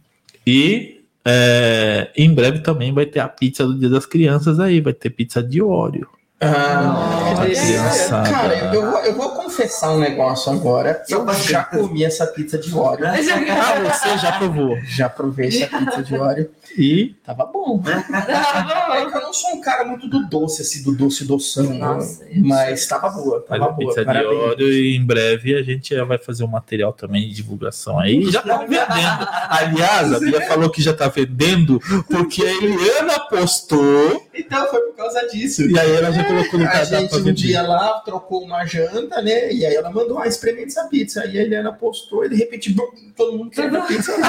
e 0.46 1.00
é, 1.24 2.10
em 2.16 2.32
breve 2.32 2.60
também 2.60 2.92
vai 2.92 3.06
ter 3.06 3.20
a 3.20 3.28
pizza 3.28 3.66
do 3.66 3.78
Dia 3.78 3.90
das 3.90 4.06
Crianças 4.06 4.58
aí, 4.58 4.80
vai 4.80 4.94
ter 4.94 5.10
pizza 5.10 5.42
de 5.42 5.62
óleo. 5.62 6.08
Ah, 6.42 7.34
delícia. 7.42 7.64
criançada. 7.64 8.30
cara, 8.30 8.54
eu 8.74 8.90
vou, 8.90 9.00
eu 9.00 9.14
vou 9.14 9.30
confessar 9.30 9.92
um 9.92 9.98
negócio 9.98 10.50
agora. 10.50 11.02
Eu 11.08 11.26
já 11.34 11.64
comi 11.64 12.02
essa 12.04 12.26
pizza 12.26 12.56
de 12.56 12.74
óleo. 12.74 13.04
Ah, 13.06 13.92
você 13.92 14.18
já 14.18 14.32
provou. 14.38 14.78
Já 14.84 15.08
provei 15.08 15.48
essa 15.48 15.66
pizza 15.78 16.02
de 16.02 16.16
óleo. 16.16 16.50
E 16.76 17.14
Tava 17.24 17.46
bom. 17.46 17.82
É 17.86 19.06
que 19.06 19.16
eu 19.16 19.20
não 19.20 19.32
sou 19.32 19.50
um 19.52 19.60
cara 19.60 19.84
muito 19.84 20.08
do 20.08 20.26
doce, 20.28 20.62
assim, 20.62 20.82
do 20.82 20.92
doce 20.94 21.24
doção. 21.24 21.74
Nossa, 21.74 22.24
não. 22.34 22.48
mas 22.48 22.86
tava 22.86 23.08
boa, 23.10 23.44
faz 23.46 23.60
tava 23.60 23.72
a 23.72 23.74
boa. 23.74 23.88
pizza 23.88 24.04
de 24.04 24.18
óleo 24.24 24.72
e 24.72 24.96
em 24.96 25.04
breve 25.04 25.54
a 25.56 25.62
gente 25.62 25.94
já 25.94 26.04
vai 26.04 26.18
fazer 26.18 26.44
um 26.44 26.48
material 26.48 26.92
também 26.92 27.28
de 27.28 27.34
divulgação 27.34 27.98
aí. 27.98 28.24
Já 28.30 28.42
tá 28.42 28.58
vendendo. 28.66 29.28
Aliás, 29.48 30.12
a 30.12 30.18
Bia 30.20 30.40
falou 30.42 30.70
que 30.70 30.82
já 30.82 30.92
tá 30.92 31.08
vendendo 31.08 31.80
porque 32.08 32.42
a 32.42 32.52
Eliana 32.52 33.20
postou 33.20 34.26
Então 34.34 34.66
foi 34.68 34.80
por 34.80 34.96
causa 34.96 35.26
disso. 35.28 35.62
e 35.68 35.78
aí 35.78 35.90
ela 35.92 36.10
já 36.12 36.24
colocou 36.24 36.58
no 36.58 36.66
A 36.66 36.68
cadastro 36.68 37.18
gente 37.18 37.30
um 37.30 37.32
dia 37.32 37.62
lá 37.62 38.00
trocou 38.00 38.42
uma 38.42 38.64
janta, 38.64 39.20
né? 39.22 39.52
E 39.52 39.64
aí 39.64 39.74
ela 39.74 39.90
mandou, 39.90 40.18
ah, 40.18 40.26
experimente 40.26 40.68
essa 40.68 40.84
pizza. 40.88 41.22
Aí 41.22 41.38
a 41.38 41.42
Eliana 41.42 41.72
postou 41.72 42.24
e 42.24 42.28
de 42.28 42.36
repente 42.36 42.72
bum, 42.72 42.88
todo 43.16 43.36
mundo 43.36 43.50
quer 43.50 43.74
a 43.74 43.80
pizza. 43.82 44.12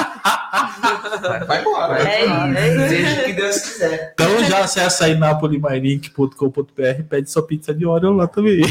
Vai, 1.22 1.44
vai 1.44 1.60
embora. 1.60 1.98
É 2.08 2.26
isso. 2.52 2.88
Seja 2.88 3.20
o 3.20 3.24
que 3.24 3.32
Deus 3.32 3.58
quiser. 3.58 4.10
Então 4.14 4.44
já 4.44 4.58
acessa 4.64 5.04
aí 5.06 5.14
napolimairink.com.br 5.14 7.02
pede 7.08 7.30
sua 7.30 7.46
pizza 7.46 7.74
de 7.74 7.86
óleo 7.86 8.12
lá 8.12 8.26
também. 8.26 8.62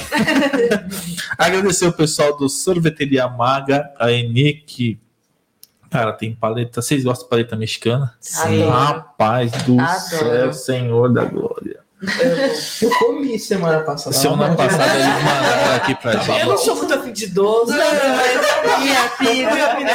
Agradecer 1.37 1.87
o 1.87 1.93
pessoal 1.93 2.35
do 2.37 2.49
Sorveteria 2.49 3.27
Maga, 3.27 3.89
a 3.99 4.07
que, 4.65 4.99
cara, 5.89 6.13
tem 6.13 6.33
paleta. 6.33 6.81
Vocês 6.81 7.03
gostam 7.03 7.25
de 7.25 7.29
paleta 7.29 7.55
mexicana? 7.55 8.13
Adoro. 8.37 8.69
Rapaz 8.69 9.51
do 9.63 9.79
Adoro. 9.79 9.99
céu, 9.99 10.53
Senhor 10.53 11.13
da 11.13 11.23
Glória. 11.25 11.81
Eu 12.81 12.89
comi 12.97 13.37
semana 13.37 13.81
passada. 13.81 14.15
Semana 14.15 14.55
passada 14.55 14.91
eles 14.95 15.05
mandaram 15.23 15.75
aqui 15.75 15.93
pra 15.93 16.13
Eu 16.13 16.21
gente. 16.21 16.45
não 16.47 16.57
sou 16.57 16.75
muito 16.77 16.91
afim 16.95 17.13
de 17.13 17.27
doce, 17.27 17.73
mas 17.73 18.79
minha 18.79 19.09
pizza, 19.09 19.53
minha 19.53 19.75
pizza 19.75 19.91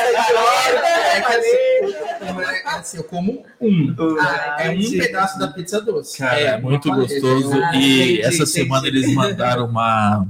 é. 2.76 2.80
Assim, 2.80 2.96
eu 2.98 3.04
como 3.04 3.42
um. 3.60 3.94
Ah, 4.20 4.56
É 4.60 4.68
um 4.70 4.72
entendi. 4.74 4.98
pedaço 4.98 5.38
da 5.38 5.48
pizza 5.48 5.80
doce. 5.80 6.18
Cara, 6.18 6.38
é, 6.40 6.56
uma 6.56 6.70
muito 6.70 6.88
gostoso. 6.92 7.54
Eu- 7.54 7.62
e 7.74 8.02
entendi, 8.02 8.20
essa 8.20 8.34
entendi. 8.36 8.50
semana 8.50 8.86
eles 8.86 9.12
mandaram 9.14 9.66
uma, 9.66 10.26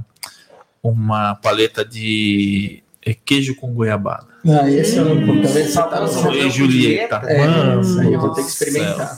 uma 0.81 1.35
paleta 1.35 1.83
de 1.85 2.81
é, 3.05 3.13
queijo 3.13 3.55
com 3.55 3.73
goiabada. 3.73 4.25
Ah, 4.45 4.69
esse 4.69 4.97
eu 4.97 5.05
não 5.05 5.25
como. 5.25 5.41
Talvez 5.41 5.73
só 5.73 5.83
tá 5.83 5.99
no 6.01 6.07
Hum. 6.07 6.27
Oi, 6.27 6.39
seu. 6.41 6.49
Julieta. 6.49 7.15
É, 7.25 7.37
Mano, 7.47 8.03
eu 8.13 8.19
vou 8.19 8.31
ter 8.33 8.41
que 8.43 8.47
experimentar. 8.49 9.17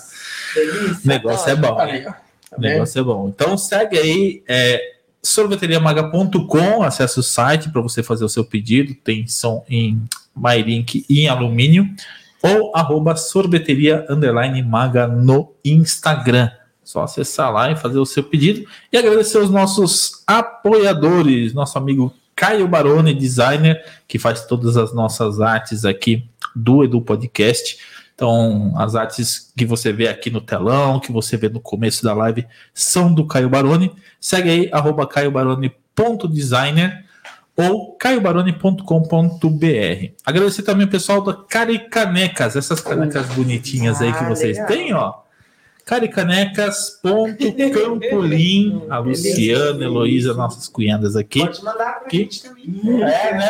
O 1.04 1.08
negócio 1.08 1.50
é 1.52 1.56
bom. 1.56 1.80
Aí. 1.80 2.02
Tá 2.04 2.16
negócio 2.58 3.00
é 3.00 3.04
bom. 3.04 3.30
Então 3.30 3.56
segue 3.58 3.98
aí, 3.98 4.44
é, 4.48 4.82
sorveteriamaga.com, 5.22 6.82
acesse 6.84 7.20
o 7.20 7.24
site 7.24 7.70
para 7.70 7.82
você 7.82 8.02
fazer 8.02 8.26
o 8.26 8.30
seu 8.30 8.44
pedido. 8.44 8.94
Tem 8.96 9.28
som 9.28 9.64
em 9.70 10.02
MyLink 10.36 11.06
e 11.10 11.22
em 11.22 11.28
alumínio. 11.28 11.88
Ou 12.42 12.76
arroba 12.76 13.16
sorveteria 13.16 14.06
underline 14.10 14.62
maga 14.64 15.08
no 15.08 15.54
Instagram. 15.64 16.50
Só 16.84 17.04
acessar 17.04 17.52
lá 17.52 17.72
e 17.72 17.76
fazer 17.76 18.00
o 18.00 18.06
seu 18.06 18.24
pedido. 18.24 18.66
E 18.92 18.98
agradecer 18.98 19.38
os 19.38 19.50
nossos 19.50 20.24
apoiadores, 20.26 21.54
nosso 21.54 21.78
amigo 21.78 22.14
Caio 22.36 22.68
Baroni, 22.68 23.14
designer, 23.14 23.84
que 24.08 24.18
faz 24.18 24.46
todas 24.46 24.78
as 24.78 24.94
nossas 24.94 25.42
artes 25.42 25.86
aqui 25.86 26.28
do 26.56 26.84
Edu 26.84 27.02
Podcast. 27.02 27.78
Então, 28.16 28.74
as 28.78 28.96
artes 28.96 29.54
que 29.56 29.66
você 29.66 29.94
vê 29.94 30.08
aqui 30.08 30.30
no 30.30 30.42
telão, 30.42 31.00
que 31.00 31.12
você 31.12 31.38
vê 31.38 31.50
no 31.50 31.60
começo 31.60 32.04
da 32.04 32.14
live, 32.14 32.46
são 32.74 33.14
do 33.14 33.26
Caio 33.26 33.50
Baroni. 33.50 33.92
Segue 34.20 34.50
aí, 34.50 34.70
arroba 34.72 35.06
caiobaroni.designer 35.06 37.09
ou 37.60 37.96
caiobaroni.com.br. 37.98 40.14
Agradecer 40.26 40.64
também 40.64 40.88
o 40.88 40.90
pessoal 40.90 41.22
da 41.22 41.34
Caricanecas, 41.34 42.56
essas 42.56 42.80
canecas 42.80 43.26
bonitinhas 43.28 44.02
aí 44.02 44.14
que 44.14 44.24
Ah, 44.24 44.30
vocês 44.30 44.58
legal. 44.58 44.68
têm, 44.68 44.94
ó. 44.94 45.14
Caricanecas.campolim, 45.86 48.84
a 48.90 49.00
Luciana, 49.00 49.80
a 49.80 49.84
Heloísa, 49.88 50.34
nossas 50.36 50.68
cunhadas 50.70 51.16
aqui. 51.16 51.40
Pode 51.40 51.64
mandar 51.64 52.00
pra 52.00 52.10
gente 52.10 52.44
também. 52.44 52.80
É, 53.02 53.34
né? 53.36 53.50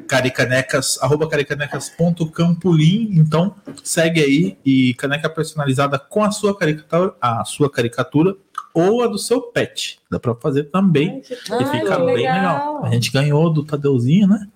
Caricanecas, 0.08 0.98
arroba 1.00 1.28
caricanecas.campolim. 1.28 3.10
Então, 3.12 3.54
segue 3.84 4.20
aí 4.20 4.58
e 4.64 4.94
caneca 4.94 5.30
personalizada 5.30 5.96
com 5.98 6.24
a 6.24 6.32
sua 6.32 6.56
caricatura, 6.58 7.14
a 7.20 7.44
sua 7.44 7.70
caricatura 7.70 8.34
ou 8.76 9.02
a 9.02 9.06
do 9.06 9.18
seu 9.18 9.40
pet. 9.40 9.98
Dá 10.10 10.20
para 10.20 10.34
fazer 10.34 10.64
também. 10.64 11.22
E 11.30 11.52
Ai, 11.52 11.64
fica 11.80 11.96
que 11.96 12.04
bem 12.04 12.16
legal. 12.16 12.84
A 12.84 12.90
gente 12.90 13.10
ganhou 13.10 13.50
do 13.50 13.64
Tadeuzinho, 13.64 14.28
né? 14.28 14.46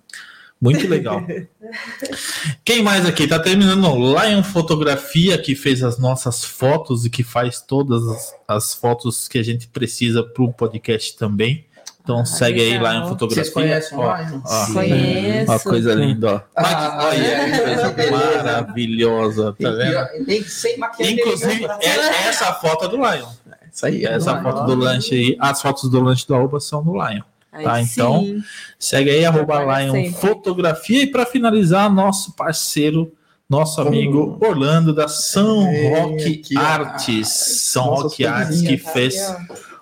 Muito 0.61 0.87
legal. 0.87 1.23
Quem 2.63 2.83
mais 2.83 3.03
aqui? 3.05 3.27
Tá 3.27 3.39
terminando 3.39 3.83
o 3.85 4.21
Lion 4.23 4.43
Fotografia, 4.43 5.35
que 5.39 5.55
fez 5.55 5.83
as 5.83 5.97
nossas 5.97 6.43
fotos 6.43 7.03
e 7.03 7.09
que 7.09 7.23
faz 7.23 7.59
todas 7.61 8.07
as, 8.07 8.35
as 8.47 8.73
fotos 8.75 9.27
que 9.27 9.39
a 9.39 9.43
gente 9.43 9.67
precisa 9.67 10.21
para 10.23 10.43
o 10.43 10.53
podcast 10.53 11.17
também. 11.17 11.65
Então 12.03 12.25
segue 12.25 12.59
aí 12.61 12.71
legal. 12.73 12.93
Lion 12.93 13.07
Fotografia. 13.09 13.43
Vocês 13.43 13.53
conhecem 13.53 13.97
o 13.97 14.01
Ó, 14.01 14.17
Lion? 14.17 14.41
ó. 14.45 14.65
Conheço. 14.73 15.51
Uma 15.51 15.59
coisa 15.59 15.93
linda, 15.93 16.33
ó. 16.35 16.41
Ah, 16.55 17.07
Olha, 17.07 17.17
é, 17.27 17.51
que 17.51 17.57
coisa 17.63 17.89
beleza. 17.89 18.11
maravilhosa, 18.17 19.55
tá 19.59 19.69
vendo? 19.71 20.25
Nem 20.27 20.43
sem 20.43 20.77
maquiagem. 20.77 21.15
Inclusive, 21.19 21.65
é- 21.65 22.27
essa 22.27 22.53
foto 22.53 22.85
é 22.85 22.87
do 22.87 22.97
Lion. 22.97 23.27
Isso 23.71 23.85
aí. 23.85 24.05
é 24.05 24.13
Essa 24.13 24.33
do 24.33 24.43
foto 24.43 24.57
Lion. 24.57 24.65
do 24.65 24.75
lanche 24.75 25.15
aí, 25.15 25.37
as 25.39 25.61
fotos 25.61 25.89
do 25.89 26.01
lanche 26.01 26.27
do 26.27 26.35
Aoba 26.35 26.59
são 26.59 26.83
do 26.83 26.93
Lion. 26.93 27.21
Aí 27.53 27.63
Tá, 27.65 27.75
sim. 27.83 27.89
então, 27.91 28.43
Segue 28.79 29.09
aí, 29.09 29.25
arroba 29.25 29.59
Lion 29.81 29.91
sempre. 29.91 30.13
Fotografia. 30.21 31.03
E 31.03 31.07
para 31.07 31.25
finalizar, 31.25 31.91
nosso 31.93 32.33
parceiro, 32.33 33.11
nosso 33.49 33.81
amigo 33.81 34.37
Orlando 34.41 34.93
da 34.95 35.07
São 35.09 35.67
É, 35.67 35.99
Roque 35.99 36.39
aqui, 36.41 36.57
ó. 36.57 36.61
Artes. 36.61 37.27
São 37.29 37.83
Roque 37.85 38.25
Artes 38.25 38.61
que 38.61 38.77
coisinha, 38.77 38.93
fez. 38.93 39.35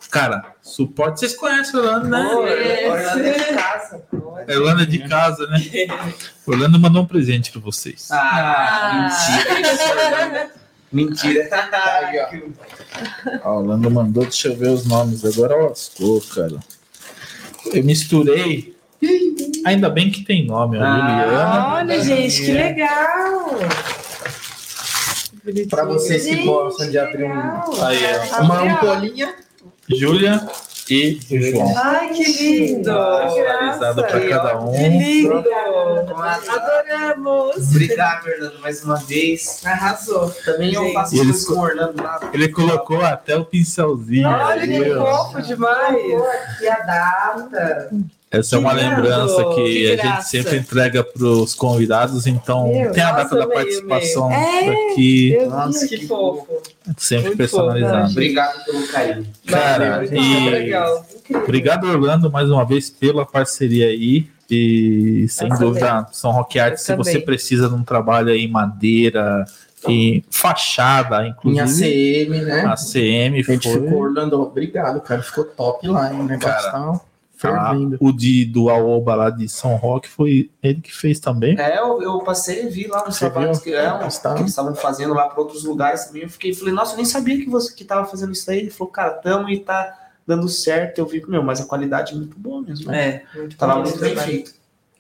Cara, 0.10 0.56
suporte. 0.64 1.20
Vocês 1.20 1.36
conhecem 1.36 1.80
o 1.80 1.84
Orlando, 1.84 2.08
né? 2.10 2.26
Orlando 2.34 3.20
é 3.28 3.34
de 3.38 3.54
casa. 3.54 4.04
É 4.48 4.58
Orlando 4.58 4.82
é 4.82 4.86
de 4.88 5.00
casa, 5.08 5.48
né? 5.48 5.60
Orlando 6.48 6.80
mandou 6.80 7.04
um 7.04 7.06
presente 7.06 7.52
para 7.52 7.62
vocês. 7.62 8.08
Ah, 8.12 9.10
Ah. 9.12 9.46
mentira. 9.54 10.52
Mentira. 10.92 11.48
Aí, 11.72 12.20
ó. 12.20 13.50
Ó, 13.50 13.54
o 13.54 13.60
Orlando 13.60 13.92
mandou, 13.92 14.24
deixa 14.24 14.48
eu 14.48 14.56
ver 14.56 14.70
os 14.70 14.86
nomes. 14.86 15.24
Agora 15.24 15.56
lascou, 15.56 16.22
cara. 16.22 16.60
Eu 17.74 17.84
misturei. 17.84 18.76
Ainda 19.66 19.90
bem 19.90 20.12
que 20.12 20.24
tem 20.24 20.46
nome, 20.46 20.78
ó. 20.78 20.84
Ah. 20.84 21.24
Juliana. 21.24 21.76
Olha, 21.76 22.04
gente, 22.04 22.44
que 22.44 22.52
legal. 22.52 23.60
Pra 25.70 25.86
vocês 25.86 26.26
que 26.26 26.36
Gente, 26.36 26.46
gostam 26.46 26.90
de 26.90 26.98
abrir 26.98 27.24
um-. 27.24 27.84
Aí, 27.84 28.00
ó. 28.34 28.42
uma 28.42 28.62
ampolinha. 28.62 29.34
Júlia 29.88 30.48
e 30.92 31.38
o 31.38 31.42
João. 31.42 31.78
Ai, 31.78 32.10
que 32.10 32.24
lindo. 32.24 32.92
Personalizado 32.92 34.04
para 34.04 34.30
cada 34.30 34.60
um. 34.60 34.72
Que 34.72 34.90
lindo. 34.90 35.44
Adoramos. 36.50 37.70
Obrigado, 37.70 38.28
Orlando, 38.28 38.60
mais 38.60 38.84
uma 38.84 38.96
vez. 38.98 39.62
Arrasou. 39.66 40.30
Também 40.44 40.74
eu 40.74 40.92
faço 40.94 41.16
E 41.16 41.20
eles 41.20 41.46
coisas 41.46 41.46
com 41.46 41.54
o 41.54 41.64
Orlando 41.64 42.04
lá. 42.04 42.20
Ele 42.34 42.50
colocou 42.50 43.02
até 43.02 43.36
o 43.36 43.46
pincelzinho. 43.46 44.28
Olha 44.28 44.64
ali, 44.64 44.84
que 44.84 44.96
fofo 44.96 45.42
demais. 45.42 46.22
Aqui 46.22 46.68
a 46.68 46.80
data. 46.80 47.90
Essa 48.32 48.56
é 48.58 48.60
uma 48.60 48.74
lembrança 48.74 49.44
que, 49.56 49.64
que 49.64 49.92
a 49.92 49.96
gente 50.16 50.24
sempre 50.28 50.58
entrega 50.58 51.04
para 51.04 51.26
os 51.26 51.56
convidados. 51.56 52.28
Então, 52.28 52.68
Meu, 52.72 52.92
tem 52.92 53.02
a 53.02 53.12
nossa, 53.12 53.24
data 53.24 53.36
da 53.38 53.48
participação 53.48 54.30
aqui, 54.32 55.36
Meu 55.38 55.50
Nossa, 55.50 55.88
que 55.88 55.98
que 55.98 56.08
fofo. 56.08 56.48
sempre 56.96 57.26
muito 57.30 57.38
personalizado. 57.38 58.02
fofo, 58.02 58.12
Obrigado 58.12 58.66
pelo 58.66 58.88
carinho. 58.88 59.28
Cara, 59.48 59.90
Valeu, 60.06 60.14
e- 60.14 60.50
legal. 60.52 61.06
Obrigado, 61.44 61.84
Orlando, 61.88 62.32
mais 62.32 62.50
uma 62.52 62.64
vez 62.66 62.90
pela 62.92 63.26
parceria 63.26 63.88
aí. 63.88 64.28
E 64.52 65.26
sem 65.30 65.48
Nossa, 65.50 65.64
dúvida, 65.64 66.08
São 66.12 66.32
Roque 66.32 66.60
Artes, 66.60 66.84
se 66.84 66.92
Eu 66.92 66.98
você 66.98 67.12
também. 67.14 67.26
precisa 67.26 67.68
de 67.70 67.74
um 67.76 67.84
trabalho 67.84 68.30
aí 68.30 68.46
em 68.46 68.48
madeira 68.52 69.46
e 69.88 70.24
fachada, 70.32 71.24
Em 71.26 71.30
inclusive 71.30 72.24
ACM, 72.26 72.42
né? 72.46 72.62
ACM, 72.66 73.40
A 73.40 73.44
gente 73.44 73.72
foi. 73.72 73.82
ficou, 73.82 74.00
Orlando, 74.02 74.42
obrigado, 74.42 75.02
cara. 75.02 75.22
Ficou 75.22 75.46
top 75.46 75.88
lá, 75.88 76.12
hein? 76.14 76.24
Negócio 76.24 76.72
Cara, 76.72 77.00
tá 77.42 77.72
Ah, 77.72 77.74
o 78.00 78.12
de 78.12 78.46
do 78.46 78.70
Aoba 78.70 79.16
lá 79.16 79.30
de 79.30 79.48
São 79.48 79.76
Roque 79.76 80.08
foi 80.10 80.50
ele 80.62 80.82
que 80.82 80.94
fez 80.96 81.20
também. 81.20 81.58
É, 81.60 81.80
eu, 81.80 82.02
eu 82.02 82.20
passei 82.20 82.66
e 82.66 82.70
vi 82.70 82.88
lá 82.88 83.06
nos 83.06 83.16
Você 83.16 83.30
trabalhos 83.30 83.58
viu? 83.60 83.64
que, 83.74 83.74
é, 83.74 83.94
uns- 83.94 84.16
Está. 84.16 84.34
que 84.34 84.42
eles 84.42 84.52
estavam 84.52 84.76
fazendo 84.76 85.14
lá 85.14 85.28
para 85.28 85.40
outros 85.40 85.64
lugares 85.64 86.06
também. 86.06 86.24
Eu 86.24 86.30
fiquei, 86.30 86.54
falei, 86.54 86.74
nossa, 86.74 86.94
eu 86.94 86.98
nem 86.98 87.06
sabia 87.06 87.38
que 87.38 87.50
você 87.50 87.74
que 87.74 87.84
tava 87.84 88.06
fazendo 88.06 88.34
isso 88.34 88.50
aí. 88.52 88.60
Ele 88.60 88.70
falou, 88.70 88.92
cara, 88.92 89.12
tamo 89.12 89.50
e 89.50 89.60
tá 89.60 89.98
dando 90.28 90.48
certo. 90.50 91.00
Eu 91.00 91.06
vi, 91.08 91.24
meu, 91.28 91.42
mas 91.42 91.60
a 91.62 91.66
qualidade 91.66 92.14
é 92.14 92.16
muito 92.16 92.38
boa 92.38 92.62
mesmo. 92.62 92.92
né? 92.92 93.24
É, 93.34 93.38
muito 93.40 93.56
Tava 93.58 93.76
bom. 93.76 93.82
muito 93.84 94.00
bem 94.00 94.16
feito. 94.16 94.54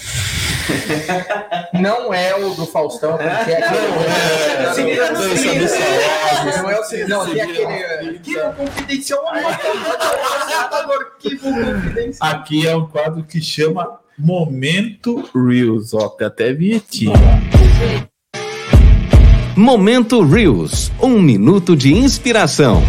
Não 1.75 2.13
é 2.15 2.35
o 2.37 2.55
do 2.55 2.65
Faustão, 2.67 3.17
porque 3.17 3.51
é 3.53 3.61
Não, 3.61 3.77
é. 3.77 4.71
aquele- 4.71 4.75
Cirilo, 4.75 5.07
Dança 5.09 5.37
Cirilo. 5.37 5.59
dos 5.61 5.73
Famosos. 5.77 6.57
Não 6.63 6.71
é 6.71 6.81
o 6.81 6.85
Cirilo, 6.85 7.09
não, 7.09 7.27
tem 7.27 7.41
aquele 7.43 7.65
arquivo 7.65 8.53
confidencial. 8.57 9.27
Arquivo 9.29 9.85
confidencial. 11.53 12.31
Aqui 12.31 12.67
é 12.67 12.77
um 12.77 12.87
quadro 12.87 13.25
que 13.25 13.41
chama 13.43 13.99
Momento 14.19 15.29
Reels. 15.35 15.93
Ó, 15.95 16.09
tem 16.09 16.27
até 16.27 16.53
vinhetinha. 16.53 17.13
Momento 19.57 20.23
Reels, 20.25 20.91
um 21.01 21.21
minuto 21.21 21.77
de 21.77 21.93
inspiração. 21.93 22.83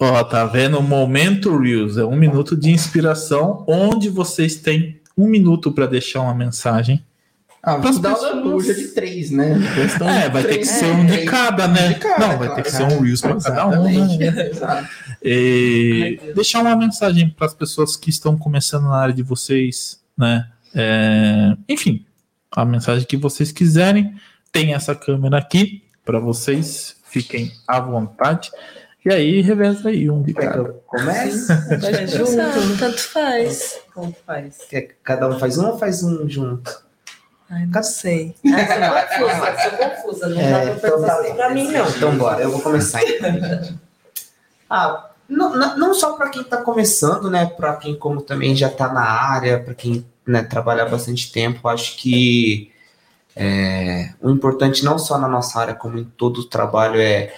Ó, 0.00 0.22
tá 0.24 0.44
vendo? 0.44 0.80
Momento 0.80 1.56
Reels 1.58 1.96
é 1.96 2.04
um 2.04 2.16
minuto 2.16 2.56
de 2.56 2.70
inspiração, 2.70 3.64
onde 3.66 4.08
vocês 4.08 4.56
têm 4.56 5.00
um 5.16 5.26
minuto 5.26 5.72
para 5.72 5.86
deixar 5.86 6.20
uma 6.20 6.34
mensagem. 6.34 7.04
Ah, 7.60 7.76
dar 7.76 7.92
pessoas. 7.92 8.22
uma 8.22 8.34
lambuja 8.34 8.72
de 8.72 8.88
três, 8.88 9.32
né? 9.32 9.58
É, 10.24 10.28
vai 10.30 10.42
ter 10.44 10.58
que 10.58 10.64
três. 10.64 10.68
ser 10.70 10.86
um 10.86 11.04
de 11.04 11.12
três. 11.12 11.28
cada, 11.28 11.66
né? 11.66 11.88
De 11.88 11.94
cada, 11.96 12.20
Não, 12.20 12.38
vai 12.38 12.46
claro. 12.46 12.54
ter 12.54 12.62
que 12.62 12.70
ser 12.70 12.82
um 12.84 13.00
Reels 13.00 13.20
para 13.20 13.40
cada 13.40 13.80
um. 13.80 14.16
Né? 14.16 14.50
Exato. 14.50 14.88
E 15.22 16.18
Ai, 16.22 16.32
deixar 16.34 16.60
uma 16.60 16.76
mensagem 16.76 17.28
para 17.28 17.46
as 17.46 17.54
pessoas 17.54 17.96
que 17.96 18.10
estão 18.10 18.38
começando 18.38 18.84
na 18.84 18.96
área 18.96 19.12
de 19.14 19.24
vocês, 19.24 20.00
né? 20.16 20.48
É, 20.72 21.56
enfim, 21.68 22.06
a 22.52 22.64
mensagem 22.64 23.04
que 23.04 23.16
vocês 23.16 23.50
quiserem. 23.50 24.14
Tem 24.52 24.72
essa 24.72 24.94
câmera 24.94 25.36
aqui 25.38 25.82
para 26.04 26.18
vocês, 26.20 26.96
fiquem 27.10 27.52
à 27.66 27.80
vontade. 27.80 28.50
E 29.08 29.10
aí, 29.10 29.40
reveza 29.40 29.88
aí 29.88 30.10
um 30.10 30.22
de 30.22 30.34
cada. 30.34 30.64
Começa? 30.86 31.54
Vai 31.80 32.06
Tanto, 32.06 32.10
junto. 32.26 32.78
tanto 32.78 33.00
faz. 33.08 33.80
Como 33.94 34.14
faz? 34.26 34.58
Cada 35.02 35.30
um 35.30 35.38
faz 35.38 35.56
um 35.56 35.66
ou 35.66 35.78
faz 35.78 36.02
um 36.02 36.28
junto? 36.28 36.82
Ai, 37.48 37.64
não 37.64 37.82
sei. 37.82 38.34
Ah, 38.44 39.08
sou 39.16 39.28
confusa, 39.30 39.56
sou 39.62 39.78
confusa. 39.78 40.28
Não 40.28 40.38
É, 40.38 40.50
dá 40.50 40.58
pra 40.60 40.64
então 40.74 40.80
perguntar 40.90 41.06
tá. 41.14 41.20
assim 41.22 41.34
pra 41.34 41.48
mim, 41.48 41.72
não. 41.72 41.88
Então 41.88 42.18
bora, 42.18 42.42
eu 42.42 42.50
vou 42.50 42.60
começar. 42.60 43.00
então. 43.02 43.78
ah, 44.68 45.10
não, 45.26 45.56
não, 45.78 45.94
só 45.94 46.12
para 46.12 46.28
quem 46.28 46.42
está 46.42 46.58
começando, 46.58 47.30
né? 47.30 47.46
Para 47.46 47.76
quem 47.76 47.96
como 47.96 48.20
também 48.20 48.54
já 48.54 48.68
está 48.68 48.92
na 48.92 49.00
área, 49.00 49.58
para 49.58 49.72
quem 49.72 50.04
né, 50.26 50.42
trabalha 50.42 50.82
há 50.82 50.86
bastante 50.86 51.32
tempo, 51.32 51.66
acho 51.66 51.96
que 51.96 52.70
é, 53.34 54.10
o 54.20 54.28
importante 54.28 54.84
não 54.84 54.98
só 54.98 55.16
na 55.16 55.28
nossa 55.28 55.58
área, 55.58 55.74
como 55.74 55.96
em 55.98 56.04
todo 56.04 56.42
o 56.42 56.44
trabalho, 56.44 57.00
é 57.00 57.32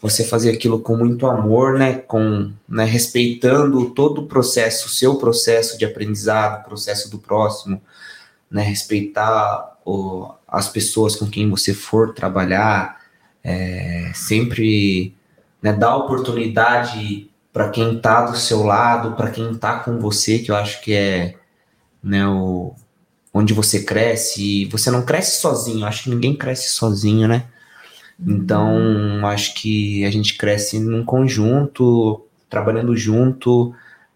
você 0.00 0.24
fazer 0.24 0.50
aquilo 0.50 0.80
com 0.80 0.96
muito 0.96 1.26
amor, 1.26 1.78
né, 1.78 1.94
com, 1.94 2.52
né, 2.68 2.84
respeitando 2.84 3.90
todo 3.90 4.22
o 4.22 4.26
processo, 4.26 4.86
o 4.86 4.90
seu 4.90 5.16
processo 5.16 5.76
de 5.76 5.84
aprendizado, 5.84 6.60
o 6.60 6.64
processo 6.64 7.10
do 7.10 7.18
próximo, 7.18 7.82
né, 8.50 8.62
respeitar 8.62 9.76
o, 9.84 10.30
as 10.46 10.68
pessoas 10.68 11.16
com 11.16 11.28
quem 11.28 11.50
você 11.50 11.74
for 11.74 12.14
trabalhar, 12.14 13.00
é, 13.42 14.12
sempre 14.14 15.14
né, 15.60 15.72
dar 15.72 15.96
oportunidade 15.96 17.28
para 17.52 17.70
quem 17.70 17.96
está 17.96 18.26
do 18.26 18.36
seu 18.36 18.62
lado, 18.62 19.16
para 19.16 19.30
quem 19.30 19.50
está 19.50 19.80
com 19.80 19.98
você, 19.98 20.38
que 20.38 20.50
eu 20.50 20.56
acho 20.56 20.80
que 20.80 20.92
é 20.92 21.34
né, 22.02 22.26
o, 22.28 22.72
onde 23.32 23.52
você 23.52 23.82
cresce. 23.82 24.66
Você 24.66 24.90
não 24.90 25.04
cresce 25.04 25.40
sozinho, 25.40 25.86
acho 25.86 26.04
que 26.04 26.10
ninguém 26.10 26.36
cresce 26.36 26.70
sozinho, 26.70 27.26
né? 27.26 27.46
Então, 28.20 29.24
acho 29.26 29.54
que 29.54 30.04
a 30.04 30.10
gente 30.10 30.36
cresce 30.36 30.80
num 30.80 31.04
conjunto, 31.04 32.26
trabalhando 32.50 32.96
junto, 32.96 33.72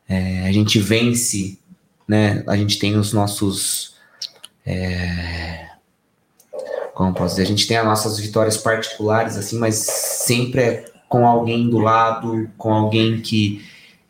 é, 0.09 0.47
a 0.47 0.53
gente 0.53 0.79
vence, 0.81 1.59
né? 2.07 2.43
A 2.49 2.57
gente 2.57 2.79
tem 2.79 2.97
os 2.97 3.13
nossos. 3.13 3.95
É, 4.67 5.69
como 6.95 7.15
posso 7.15 7.37
dizer? 7.37 7.43
A 7.43 7.47
gente 7.47 7.67
tem 7.67 7.77
as 7.77 7.85
nossas 7.85 8.19
vitórias 8.19 8.57
particulares, 8.57 9.37
assim, 9.37 9.59
mas 9.59 9.77
sempre 9.77 10.61
é 10.61 10.85
com 11.09 11.27
alguém 11.27 11.69
do 11.69 11.79
lado, 11.79 12.51
com 12.57 12.73
alguém 12.73 13.21
que 13.21 13.65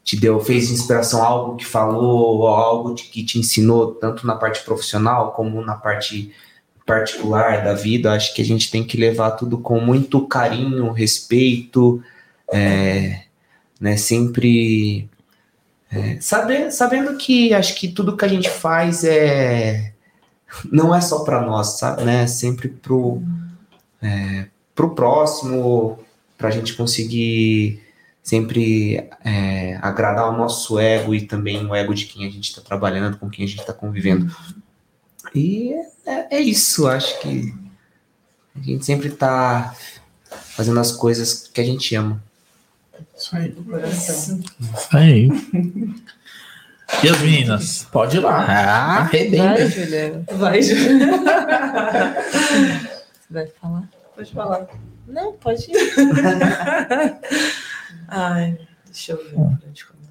te 0.04 0.16
deu, 0.16 0.40
fez 0.40 0.70
inspiração, 0.70 1.22
algo 1.22 1.56
que 1.56 1.64
falou, 1.64 2.46
algo 2.46 2.94
que 2.94 3.24
te 3.24 3.38
ensinou, 3.38 3.94
tanto 3.94 4.26
na 4.26 4.34
parte 4.34 4.64
profissional 4.64 5.32
como 5.32 5.60
na 5.62 5.74
parte 5.74 6.32
particular 6.92 7.64
da 7.64 7.72
vida, 7.72 8.12
acho 8.12 8.34
que 8.34 8.42
a 8.42 8.44
gente 8.44 8.70
tem 8.70 8.84
que 8.84 8.98
levar 8.98 9.30
tudo 9.30 9.56
com 9.56 9.80
muito 9.80 10.26
carinho, 10.26 10.92
respeito, 10.92 12.02
é, 12.52 13.22
né, 13.80 13.96
sempre 13.96 15.08
é, 15.90 16.18
saber, 16.20 16.70
sabendo 16.70 17.16
que 17.16 17.54
acho 17.54 17.74
que 17.76 17.88
tudo 17.88 18.14
que 18.14 18.26
a 18.26 18.28
gente 18.28 18.50
faz 18.50 19.04
é 19.04 19.94
não 20.70 20.94
é 20.94 21.00
só 21.00 21.24
para 21.24 21.40
nós, 21.40 21.78
sabe, 21.78 22.04
né, 22.04 22.26
sempre 22.26 22.68
pro 22.68 23.22
é, 24.02 24.46
pro 24.74 24.94
próximo, 24.94 25.98
para 26.36 26.48
a 26.48 26.50
gente 26.50 26.74
conseguir 26.74 27.80
sempre 28.22 29.08
é, 29.24 29.78
agradar 29.80 30.28
o 30.28 30.36
nosso 30.36 30.78
ego 30.78 31.14
e 31.14 31.22
também 31.22 31.64
o 31.64 31.74
ego 31.74 31.94
de 31.94 32.04
quem 32.04 32.26
a 32.26 32.30
gente 32.30 32.50
está 32.50 32.60
trabalhando, 32.60 33.16
com 33.16 33.30
quem 33.30 33.46
a 33.46 33.48
gente 33.48 33.60
está 33.60 33.72
convivendo. 33.72 34.30
E 35.34 35.72
é, 36.06 36.36
é, 36.36 36.40
isso, 36.40 36.86
acho 36.86 37.18
que 37.20 37.52
a 38.54 38.60
gente 38.60 38.84
sempre 38.84 39.08
está 39.08 39.74
fazendo 40.30 40.78
as 40.78 40.92
coisas 40.92 41.48
que 41.48 41.60
a 41.60 41.64
gente 41.64 41.94
ama. 41.94 42.22
Isso 43.16 43.34
aí. 43.36 43.54
Isso 43.90 44.96
aí. 44.96 45.28
E 47.02 47.08
as 47.08 47.18
meninas? 47.20 47.86
Pode 47.90 48.18
ir 48.18 48.20
lá. 48.20 48.44
Ah, 48.46 48.98
Arrebenta. 48.98 49.46
Vai, 49.48 49.66
Juliana. 49.70 50.24
Vai, 50.32 50.62
Ju. 50.62 50.74
Você 50.74 50.98
vai 53.30 53.46
falar? 53.60 53.88
Pode 54.14 54.32
falar. 54.32 54.68
Não, 55.06 55.32
pode 55.32 55.70
ir. 55.70 55.74
Ai, 58.08 58.58
deixa 58.84 59.12
eu 59.12 59.16
ver 59.24 59.30
pra 59.30 59.40
onde 59.40 59.84
começar. 59.86 60.01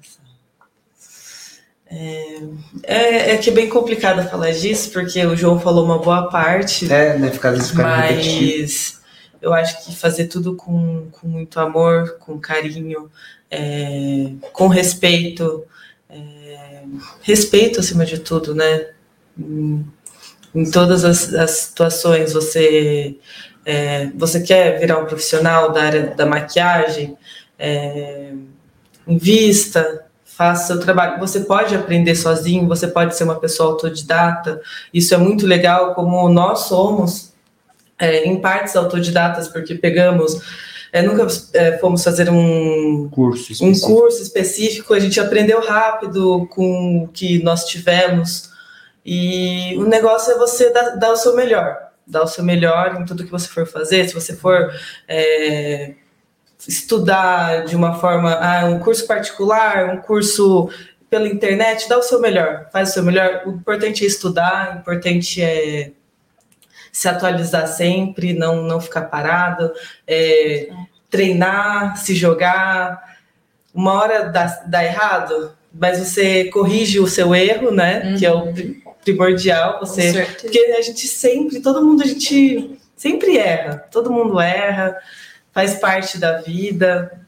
É, 1.94 2.40
é, 2.84 3.30
é 3.32 3.36
que 3.36 3.50
é 3.50 3.52
bem 3.52 3.68
complicado 3.68 4.26
falar 4.30 4.50
disso, 4.52 4.90
porque 4.90 5.24
o 5.26 5.36
João 5.36 5.60
falou 5.60 5.84
uma 5.84 5.98
boa 5.98 6.30
parte, 6.30 6.90
É, 6.90 7.18
né, 7.18 7.30
ficar, 7.30 7.52
mas 7.52 8.98
eu 9.42 9.52
acho 9.52 9.84
que 9.84 9.94
fazer 9.94 10.26
tudo 10.26 10.56
com, 10.56 11.08
com 11.10 11.28
muito 11.28 11.60
amor, 11.60 12.16
com 12.18 12.38
carinho, 12.38 13.10
é, 13.50 14.32
com 14.54 14.68
respeito, 14.68 15.64
é, 16.08 16.84
respeito 17.20 17.80
acima 17.80 18.06
de 18.06 18.20
tudo, 18.20 18.54
né? 18.54 18.88
Em, 19.38 19.84
em 20.54 20.70
todas 20.70 21.04
as, 21.04 21.34
as 21.34 21.50
situações, 21.50 22.32
você, 22.32 23.18
é, 23.66 24.06
você 24.14 24.40
quer 24.40 24.80
virar 24.80 24.98
um 24.98 25.06
profissional 25.06 25.70
da 25.72 25.82
área 25.82 26.06
da 26.14 26.24
maquiagem, 26.24 27.18
é, 27.58 28.32
invista, 29.06 30.06
faça 30.36 30.68
seu 30.68 30.80
trabalho. 30.80 31.20
Você 31.20 31.40
pode 31.40 31.74
aprender 31.74 32.14
sozinho, 32.14 32.66
você 32.66 32.88
pode 32.88 33.16
ser 33.16 33.24
uma 33.24 33.38
pessoa 33.38 33.70
autodidata. 33.72 34.60
Isso 34.92 35.14
é 35.14 35.18
muito 35.18 35.46
legal, 35.46 35.94
como 35.94 36.28
nós 36.28 36.60
somos, 36.60 37.32
é, 37.98 38.24
em 38.24 38.40
partes 38.40 38.74
autodidatas, 38.74 39.48
porque 39.48 39.74
pegamos. 39.74 40.40
é, 40.92 41.02
nunca 41.02 41.26
é, 41.54 41.78
fomos 41.78 42.02
fazer 42.02 42.30
um, 42.30 43.08
Curso 43.10 43.50
um 43.50 43.70
específico. 43.70 43.86
curso 43.86 44.22
específico, 44.22 44.94
a 44.94 45.00
gente 45.00 45.20
aprendeu 45.20 45.60
rápido 45.64 46.46
com 46.50 47.04
o 47.04 47.08
que 47.08 47.42
nós 47.42 47.64
tivemos. 47.64 48.50
E 49.04 49.74
o 49.78 49.84
negócio 49.84 50.32
é 50.32 50.38
você 50.38 50.70
dar, 50.70 50.96
dar 50.96 51.12
o 51.12 51.16
seu 51.16 51.34
melhor, 51.34 51.76
dar 52.06 52.22
o 52.22 52.26
seu 52.26 52.44
melhor 52.44 53.00
em 53.00 53.04
tudo 53.04 53.24
que 53.24 53.30
você 53.30 53.48
for 53.48 53.66
fazer. 53.66 54.08
Se 54.08 54.14
você 54.14 54.34
for 54.34 54.72
é, 55.08 55.94
estudar 56.68 57.64
de 57.64 57.74
uma 57.74 57.94
forma, 57.94 58.34
ah, 58.34 58.66
um 58.66 58.78
curso 58.78 59.06
particular, 59.06 59.94
um 59.94 59.98
curso 59.98 60.70
pela 61.10 61.28
internet, 61.28 61.88
dá 61.88 61.98
o 61.98 62.02
seu 62.02 62.20
melhor, 62.20 62.68
faz 62.72 62.90
o 62.90 62.92
seu 62.94 63.02
melhor. 63.02 63.42
O 63.46 63.50
importante 63.50 64.04
é 64.04 64.06
estudar, 64.06 64.76
o 64.76 64.78
importante 64.80 65.42
é 65.42 65.90
se 66.90 67.08
atualizar 67.08 67.66
sempre, 67.66 68.32
não, 68.32 68.62
não 68.62 68.80
ficar 68.80 69.02
parado, 69.02 69.72
é, 70.06 70.68
treinar, 71.10 71.96
se 71.96 72.14
jogar. 72.14 73.02
Uma 73.74 73.94
hora 73.94 74.24
dá, 74.24 74.62
dá 74.66 74.84
errado, 74.84 75.54
mas 75.72 75.98
você 75.98 76.44
corrige 76.44 77.00
o 77.00 77.06
seu 77.06 77.34
erro, 77.34 77.70
né? 77.70 78.14
Que 78.18 78.26
é 78.26 78.32
o 78.32 78.52
pri- 78.52 78.82
primordial. 79.02 79.80
Você 79.80 80.12
porque 80.40 80.58
a 80.78 80.82
gente 80.82 81.06
sempre, 81.08 81.60
todo 81.60 81.84
mundo, 81.84 82.02
a 82.02 82.06
gente 82.06 82.78
sempre 82.96 83.36
erra, 83.38 83.78
todo 83.90 84.12
mundo 84.12 84.38
erra, 84.38 84.96
faz 85.52 85.74
parte 85.74 86.18
da 86.18 86.38
vida, 86.38 87.20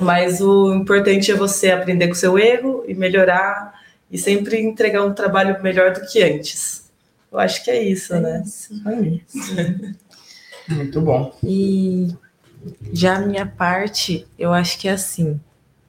mas 0.00 0.40
o 0.40 0.74
importante 0.74 1.30
é 1.30 1.34
você 1.34 1.70
aprender 1.70 2.06
com 2.06 2.12
o 2.12 2.16
seu 2.16 2.38
erro 2.38 2.84
e 2.86 2.94
melhorar 2.94 3.74
e 4.10 4.18
sempre 4.18 4.60
entregar 4.60 5.04
um 5.04 5.14
trabalho 5.14 5.62
melhor 5.62 5.92
do 5.92 6.06
que 6.06 6.22
antes. 6.22 6.90
Eu 7.30 7.38
acho 7.38 7.64
que 7.64 7.70
é 7.70 7.82
isso, 7.82 8.14
né? 8.18 8.42
Isso 8.44 8.82
aí. 8.86 9.22
Muito 10.68 11.00
bom. 11.00 11.34
E 11.42 12.08
já 12.92 13.16
a 13.16 13.20
minha 13.20 13.46
parte, 13.46 14.26
eu 14.38 14.52
acho 14.52 14.78
que 14.78 14.88
é 14.88 14.92
assim. 14.92 15.40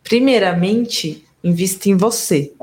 Primeiramente, 0.03 1.25
invista 1.43 1.89
em 1.89 1.97
você. 1.97 2.53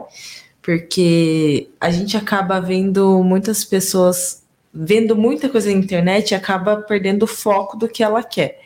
Porque 0.63 1.69
a 1.81 1.91
gente 1.91 2.17
acaba 2.17 2.61
vendo 2.61 3.23
muitas 3.23 3.65
pessoas 3.65 4.43
vendo 4.79 5.17
muita 5.17 5.49
coisa 5.49 5.71
na 5.71 5.77
internet 5.77 6.31
e 6.31 6.35
acaba 6.35 6.77
perdendo 6.77 7.23
o 7.23 7.27
foco 7.27 7.79
do 7.79 7.89
que 7.89 8.03
ela 8.03 8.23
quer. 8.23 8.61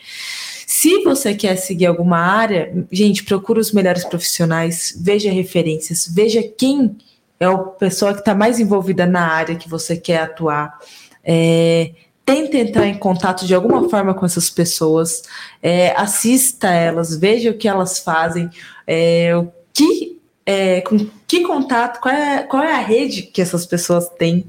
Se 0.80 1.04
você 1.04 1.34
quer 1.34 1.56
seguir 1.56 1.84
alguma 1.84 2.16
área, 2.16 2.72
gente, 2.90 3.22
procura 3.22 3.60
os 3.60 3.70
melhores 3.70 4.02
profissionais, 4.02 4.98
veja 4.98 5.30
referências, 5.30 6.08
veja 6.10 6.42
quem 6.42 6.96
é 7.38 7.44
a 7.44 7.58
pessoa 7.58 8.14
que 8.14 8.20
está 8.20 8.34
mais 8.34 8.58
envolvida 8.58 9.04
na 9.04 9.26
área 9.26 9.56
que 9.56 9.68
você 9.68 9.94
quer 9.94 10.22
atuar. 10.22 10.78
É, 11.22 11.90
tenta 12.24 12.56
entrar 12.56 12.86
em 12.86 12.96
contato 12.96 13.46
de 13.46 13.54
alguma 13.54 13.90
forma 13.90 14.14
com 14.14 14.24
essas 14.24 14.48
pessoas, 14.48 15.22
é, 15.62 15.90
assista 15.90 16.68
elas, 16.68 17.14
veja 17.14 17.50
o 17.50 17.58
que 17.58 17.68
elas 17.68 17.98
fazem, 17.98 18.48
é, 18.86 19.36
o 19.36 19.52
que, 19.74 20.18
é, 20.46 20.80
com 20.80 21.10
que 21.26 21.42
contato, 21.42 22.00
qual 22.00 22.14
é, 22.14 22.42
qual 22.44 22.62
é 22.62 22.72
a 22.72 22.80
rede 22.80 23.24
que 23.24 23.42
essas 23.42 23.66
pessoas 23.66 24.08
têm. 24.18 24.46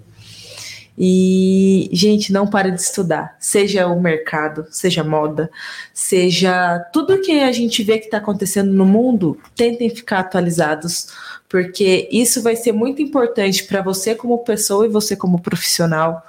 E, 1.03 1.89
gente, 1.91 2.31
não 2.31 2.45
para 2.45 2.69
de 2.69 2.79
estudar, 2.79 3.35
seja 3.39 3.87
o 3.87 3.99
mercado, 3.99 4.67
seja 4.69 5.03
moda, 5.03 5.49
seja 5.91 6.77
tudo 6.93 7.21
que 7.21 7.39
a 7.39 7.51
gente 7.51 7.81
vê 7.81 7.97
que 7.97 8.05
está 8.05 8.17
acontecendo 8.17 8.71
no 8.71 8.85
mundo, 8.85 9.35
tentem 9.55 9.89
ficar 9.89 10.19
atualizados, 10.19 11.07
porque 11.49 12.07
isso 12.11 12.43
vai 12.43 12.55
ser 12.55 12.71
muito 12.71 13.01
importante 13.01 13.63
para 13.63 13.81
você 13.81 14.13
como 14.13 14.43
pessoa 14.43 14.85
e 14.85 14.89
você 14.89 15.15
como 15.15 15.41
profissional. 15.41 16.23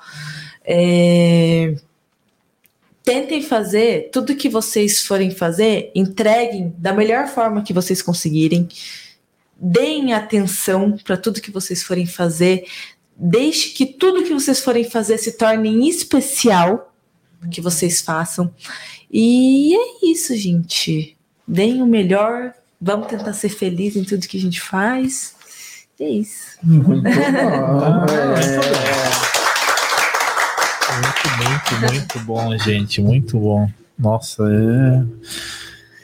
É, 0.64 1.74
Tentem 3.04 3.42
fazer 3.42 4.10
tudo 4.12 4.36
que 4.36 4.48
vocês 4.48 5.02
forem 5.02 5.30
fazer, 5.30 5.90
entreguem 5.94 6.72
da 6.78 6.92
melhor 6.92 7.26
forma 7.26 7.62
que 7.62 7.72
vocês 7.72 8.00
conseguirem. 8.00 8.68
Deem 9.56 10.12
atenção 10.12 10.96
para 10.96 11.16
tudo 11.16 11.40
que 11.40 11.50
vocês 11.50 11.82
forem 11.82 12.06
fazer. 12.06 12.64
Deixe 13.16 13.70
que 13.70 13.86
tudo 13.86 14.24
que 14.24 14.32
vocês 14.32 14.60
forem 14.60 14.84
fazer 14.84 15.18
se 15.18 15.32
torne 15.32 15.88
especial 15.88 16.92
que 17.50 17.60
vocês 17.60 18.00
façam. 18.00 18.52
E 19.10 19.74
é 19.74 20.10
isso, 20.10 20.34
gente. 20.36 21.16
Deem 21.46 21.82
o 21.82 21.86
melhor. 21.86 22.54
Vamos 22.80 23.08
tentar 23.08 23.32
ser 23.32 23.48
felizes 23.48 24.02
em 24.02 24.04
tudo 24.04 24.26
que 24.26 24.36
a 24.36 24.40
gente 24.40 24.60
faz. 24.60 25.34
É 26.00 26.08
isso. 26.08 26.58
Muito 26.62 27.02
bom. 27.02 27.02
Muito, 30.92 31.30
muito, 31.38 31.94
muito 31.94 32.18
bom, 32.20 32.58
gente. 32.58 33.00
Muito 33.00 33.38
bom. 33.38 33.66
Nossa, 33.98 34.42
é. 34.42 35.02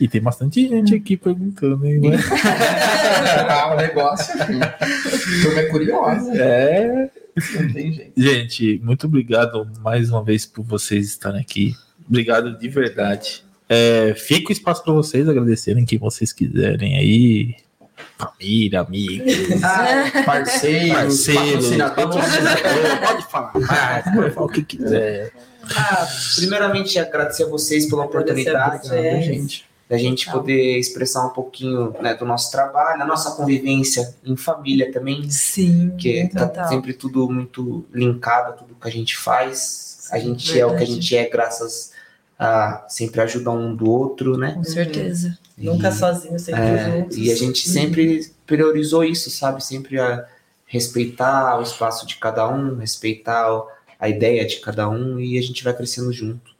E 0.00 0.06
tem 0.06 0.20
bastante 0.20 0.68
gente 0.68 0.94
aqui 0.94 1.16
perguntando, 1.16 1.84
hein? 1.84 2.00
né? 2.00 2.16
ah, 3.48 3.74
o 3.74 3.76
negócio 3.76 4.40
aqui. 4.40 4.52
Turma 5.42 5.60
é 5.60 5.64
curiosa. 5.64 6.32
É. 6.34 7.10
Não 7.54 7.72
tem 7.72 7.92
jeito. 7.92 8.12
Gente, 8.16 8.80
muito 8.82 9.06
obrigado 9.06 9.68
mais 9.80 10.10
uma 10.10 10.22
vez 10.22 10.46
por 10.46 10.64
vocês 10.64 11.06
estarem 11.06 11.40
aqui. 11.40 11.74
Obrigado 12.08 12.58
de 12.58 12.68
verdade. 12.68 13.44
É, 13.68 14.14
fica 14.14 14.48
o 14.48 14.52
espaço 14.52 14.82
para 14.82 14.92
vocês 14.92 15.28
agradecerem 15.28 15.84
quem 15.84 15.98
vocês 15.98 16.32
quiserem 16.32 16.96
aí. 16.96 17.56
Família, 18.16 18.80
amigos, 18.80 19.62
Ah, 19.62 20.22
parceiros, 20.24 21.26
parceiros, 21.26 21.70
pode 21.94 23.30
falar 23.30 23.52
pode 23.52 24.30
falar 24.30 24.46
o 24.46 24.48
que 24.48 24.62
quiser. 24.62 25.32
Ah, 25.76 26.06
primeiramente, 26.36 26.98
agradecer 26.98 27.44
a 27.44 27.46
vocês 27.46 27.86
pela 27.86 28.04
Agradecer 28.04 28.50
a 28.56 28.66
oportunidade 28.66 28.88
você. 28.88 28.98
É, 28.98 29.22
gente. 29.22 29.67
Da 29.88 29.96
gente 29.96 30.30
poder 30.30 30.78
expressar 30.78 31.26
um 31.26 31.30
pouquinho 31.30 31.94
né, 32.02 32.14
do 32.14 32.24
nosso 32.26 32.50
trabalho, 32.50 33.00
a 33.02 33.06
nossa 33.06 33.30
convivência 33.32 34.14
em 34.24 34.36
família 34.36 34.92
também, 34.92 35.30
Sim, 35.30 35.94
que 35.96 36.28
tá 36.28 36.46
total. 36.46 36.68
sempre 36.68 36.92
tudo 36.92 37.28
muito 37.30 37.84
linkado, 37.92 38.58
tudo 38.58 38.74
que 38.74 38.86
a 38.86 38.90
gente 38.90 39.16
faz. 39.16 40.08
A 40.10 40.18
gente 40.18 40.58
é 40.58 40.64
o 40.64 40.70
que 40.70 40.74
a 40.74 40.78
verdade. 40.78 40.94
gente 40.94 41.16
é 41.16 41.28
graças 41.28 41.92
a 42.38 42.84
sempre 42.88 43.20
ajudar 43.22 43.50
um 43.52 43.74
do 43.74 43.90
outro, 43.90 44.36
né? 44.36 44.52
Com 44.52 44.64
certeza. 44.64 45.36
Nunca 45.56 45.88
E- 45.88 45.92
sozinho, 45.92 46.38
sempre 46.38 46.60
É, 46.62 46.90
juntos. 47.00 47.16
e 47.16 47.32
a 47.32 47.34
gente 47.34 47.68
sempre 47.68 48.30
priorizou 48.46 49.02
isso, 49.04 49.30
sabe? 49.30 49.64
Sempre 49.64 49.98
a 49.98 50.24
respeitar 50.66 51.58
o 51.58 51.62
espaço 51.62 52.06
de 52.06 52.16
cada 52.16 52.46
um, 52.48 52.76
respeitar 52.76 53.50
a 53.98 54.08
ideia 54.08 54.46
de 54.46 54.56
cada 54.60 54.88
um 54.88 55.18
e 55.18 55.36
a 55.38 55.42
gente 55.42 55.64
vai 55.64 55.74
crescendo 55.74 56.12
junto. 56.12 56.52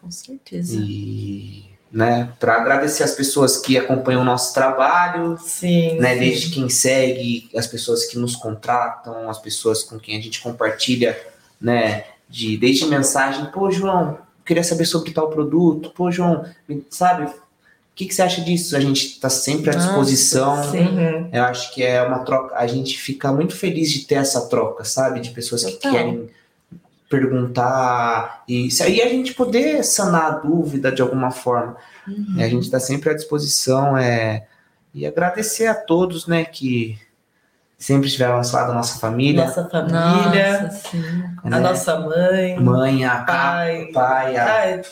Com 0.00 0.10
certeza. 0.10 0.74
E, 0.80 1.64
né, 1.92 2.32
para 2.40 2.54
agradecer 2.54 3.02
as 3.02 3.12
pessoas 3.12 3.58
que 3.58 3.76
acompanham 3.76 4.22
o 4.22 4.24
nosso 4.24 4.54
trabalho, 4.54 5.36
Sim. 5.38 5.98
né, 5.98 6.14
sim. 6.14 6.20
desde 6.20 6.50
quem 6.50 6.68
segue, 6.70 7.50
as 7.54 7.66
pessoas 7.66 8.06
que 8.06 8.18
nos 8.18 8.34
contratam, 8.34 9.28
as 9.28 9.38
pessoas 9.38 9.82
com 9.82 9.98
quem 9.98 10.16
a 10.16 10.20
gente 10.20 10.40
compartilha, 10.40 11.18
né, 11.60 12.04
de 12.28 12.56
desde 12.56 12.86
mensagem, 12.86 13.44
pô, 13.52 13.70
João, 13.70 14.18
queria 14.44 14.64
saber 14.64 14.86
sobre 14.86 15.12
tal 15.12 15.28
produto, 15.28 15.90
pô, 15.90 16.10
João, 16.10 16.46
sabe? 16.88 17.24
O 17.24 17.94
que, 17.94 18.06
que 18.06 18.14
você 18.14 18.22
acha 18.22 18.40
disso? 18.40 18.74
A 18.74 18.80
gente 18.80 19.06
está 19.06 19.28
sempre 19.28 19.70
à 19.70 19.74
Nossa, 19.74 19.86
disposição. 19.88 20.70
sim. 20.70 20.78
Uhum. 20.78 21.28
Eu 21.30 21.42
acho 21.44 21.74
que 21.74 21.82
é 21.82 22.02
uma 22.02 22.20
troca. 22.20 22.56
A 22.56 22.66
gente 22.66 22.96
fica 22.98 23.30
muito 23.30 23.54
feliz 23.54 23.90
de 23.90 24.06
ter 24.06 24.14
essa 24.14 24.48
troca, 24.48 24.82
sabe? 24.82 25.20
De 25.20 25.28
pessoas 25.28 25.62
que 25.62 25.72
Total. 25.72 25.92
querem 25.92 26.30
perguntar 27.12 28.42
e 28.48 28.68
isso 28.68 28.82
aí 28.82 29.02
a 29.02 29.08
gente 29.08 29.34
poder 29.34 29.84
sanar 29.84 30.24
a 30.24 30.30
dúvida 30.30 30.90
de 30.90 31.02
alguma 31.02 31.30
forma. 31.30 31.76
Uhum. 32.08 32.36
E 32.38 32.42
a 32.42 32.48
gente 32.48 32.62
está 32.62 32.80
sempre 32.80 33.10
à 33.10 33.14
disposição 33.14 33.98
é, 33.98 34.46
e 34.94 35.06
agradecer 35.06 35.66
a 35.66 35.74
todos, 35.74 36.26
né, 36.26 36.44
que 36.44 36.98
sempre 37.76 38.06
estiveram 38.06 38.32
ao 38.32 38.38
nosso 38.38 38.56
lado 38.56 38.68
da 38.68 38.74
nossa 38.74 38.98
família, 38.98 39.44
Nossa 39.44 39.68
família, 39.68 40.62
Nossa, 40.62 40.88
sim. 40.88 41.24
a 41.44 41.50
né? 41.50 41.60
nossa 41.60 42.00
mãe, 42.00 42.58
mãe, 42.58 43.04
a 43.04 43.16
pai. 43.24 43.90
pai, 43.92 44.36
a, 44.36 44.44
Ai, 44.46 44.82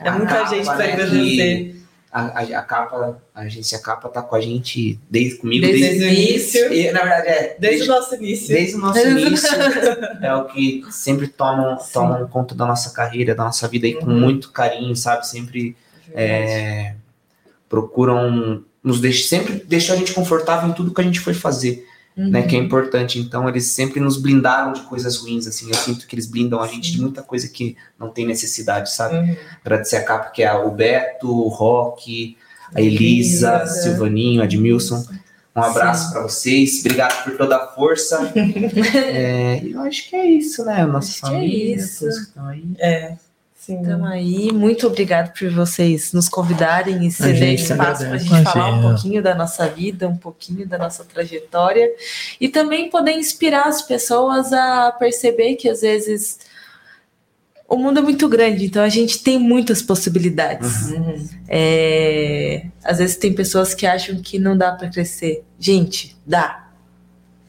é 0.00 0.08
a 0.08 0.12
muita 0.12 0.34
capa, 0.34 0.48
gente 0.54 0.64
para 0.64 0.76
né, 0.76 0.92
agradecer. 0.92 1.85
A, 2.12 2.40
a, 2.40 2.42
a 2.42 2.62
capa, 2.62 3.20
a 3.34 3.40
agência 3.42 3.78
capa 3.78 4.08
tá 4.08 4.22
com 4.22 4.34
a 4.36 4.40
gente 4.40 4.98
desde 5.10 5.36
comigo 5.36 5.66
Desde 5.66 5.80
desde, 5.82 5.98
Desde 5.98 6.20
o 6.20 6.22
início, 6.22 6.72
e, 6.72 6.92
na 6.92 7.00
verdade 7.02 7.28
é 7.28 7.56
desde 7.58 7.82
o 7.82 7.86
nosso 7.94 8.14
início. 8.14 8.48
Desde 8.48 8.74
o 8.76 8.78
nosso 8.78 8.98
início, 9.06 9.48
é 10.22 10.34
o 10.34 10.44
que 10.46 10.84
sempre 10.90 11.28
tomam, 11.28 11.76
tomam 11.92 12.26
conta 12.28 12.54
da 12.54 12.64
nossa 12.66 12.90
carreira, 12.90 13.34
da 13.34 13.44
nossa 13.44 13.68
vida, 13.68 13.86
com 14.00 14.06
Uhum. 14.06 14.20
muito 14.20 14.50
carinho, 14.50 14.94
sabe? 14.96 15.26
Sempre 15.26 15.76
é, 16.14 16.94
procuram 17.68 18.64
nos 18.82 19.00
deixar, 19.00 19.28
sempre 19.28 19.54
deixar 19.66 19.94
a 19.94 19.96
gente 19.96 20.14
confortável 20.14 20.68
em 20.70 20.72
tudo 20.72 20.94
que 20.94 21.00
a 21.00 21.04
gente 21.04 21.20
foi 21.20 21.34
fazer, 21.34 21.84
né? 22.16 22.42
Que 22.42 22.56
é 22.56 22.58
importante. 22.58 23.18
Então, 23.18 23.48
eles 23.48 23.66
sempre 23.66 24.00
nos 24.00 24.16
blindaram 24.16 24.72
de 24.72 24.80
coisas 24.82 25.18
ruins, 25.18 25.46
assim. 25.46 25.68
Eu 25.68 25.74
sinto 25.74 26.06
que 26.06 26.14
eles 26.14 26.26
blindam 26.26 26.60
a 26.60 26.66
gente 26.66 26.90
de 26.90 27.00
muita 27.00 27.22
coisa 27.22 27.48
que 27.48 27.76
não 27.98 28.08
tem 28.08 28.26
necessidade, 28.26 28.92
sabe? 28.92 29.16
Uhum. 29.16 29.36
Agradecer 29.62 29.96
a 29.96 30.04
capa, 30.04 30.30
que 30.30 30.42
é 30.42 30.52
o 30.52 30.70
Beto, 30.70 31.28
o 31.28 31.48
Rock, 31.48 32.36
a 32.74 32.80
Elisa, 32.80 33.58
Elisa. 33.60 33.82
Silvaninho, 33.82 34.42
Admilson. 34.42 35.04
Um 35.54 35.62
abraço 35.62 36.12
para 36.12 36.22
vocês, 36.22 36.80
obrigado 36.80 37.24
por 37.24 37.36
toda 37.36 37.56
a 37.56 37.66
força. 37.68 38.32
É, 38.94 39.62
eu 39.64 39.80
acho 39.80 40.08
que 40.08 40.16
é 40.16 40.26
isso, 40.26 40.64
né? 40.64 40.84
Nossa 40.84 41.08
Acho 41.08 41.20
que 41.20 41.26
é 41.26 41.30
família, 41.30 41.76
isso. 41.76 42.00
todos 42.00 42.18
que 42.18 42.24
estão 42.24 42.46
aí. 42.46 42.64
É, 42.78 43.16
sim. 43.66 43.78
Então 43.80 44.04
aí, 44.04 44.52
muito 44.52 44.86
obrigado 44.86 45.36
por 45.36 45.50
vocês 45.50 46.12
nos 46.12 46.28
convidarem 46.28 47.06
e 47.06 47.10
cederem 47.10 47.56
gente 47.56 47.62
espaço 47.62 47.76
para 47.76 47.90
a 47.90 48.14
agradece. 48.14 48.28
gente 48.28 48.44
falar 48.44 48.70
um 48.70 48.82
pouquinho 48.82 49.22
da 49.22 49.34
nossa 49.34 49.68
vida, 49.68 50.08
um 50.08 50.16
pouquinho 50.16 50.66
da 50.66 50.78
nossa 50.78 51.04
trajetória 51.04 51.90
e 52.40 52.48
também 52.48 52.88
poder 52.88 53.12
inspirar 53.12 53.66
as 53.66 53.82
pessoas 53.82 54.52
a 54.52 54.92
perceber 54.92 55.56
que 55.56 55.68
às 55.68 55.80
vezes 55.80 56.38
o 57.68 57.76
mundo 57.76 57.98
é 57.98 58.02
muito 58.02 58.28
grande, 58.28 58.66
então 58.66 58.82
a 58.82 58.88
gente 58.88 59.22
tem 59.22 59.38
muitas 59.38 59.82
possibilidades. 59.82 60.90
Uhum. 60.90 61.28
É, 61.48 62.66
às 62.84 62.98
vezes 62.98 63.16
tem 63.16 63.34
pessoas 63.34 63.74
que 63.74 63.84
acham 63.84 64.16
que 64.22 64.38
não 64.38 64.56
dá 64.56 64.70
para 64.72 64.88
crescer. 64.88 65.44
Gente, 65.58 66.16
dá. 66.24 66.68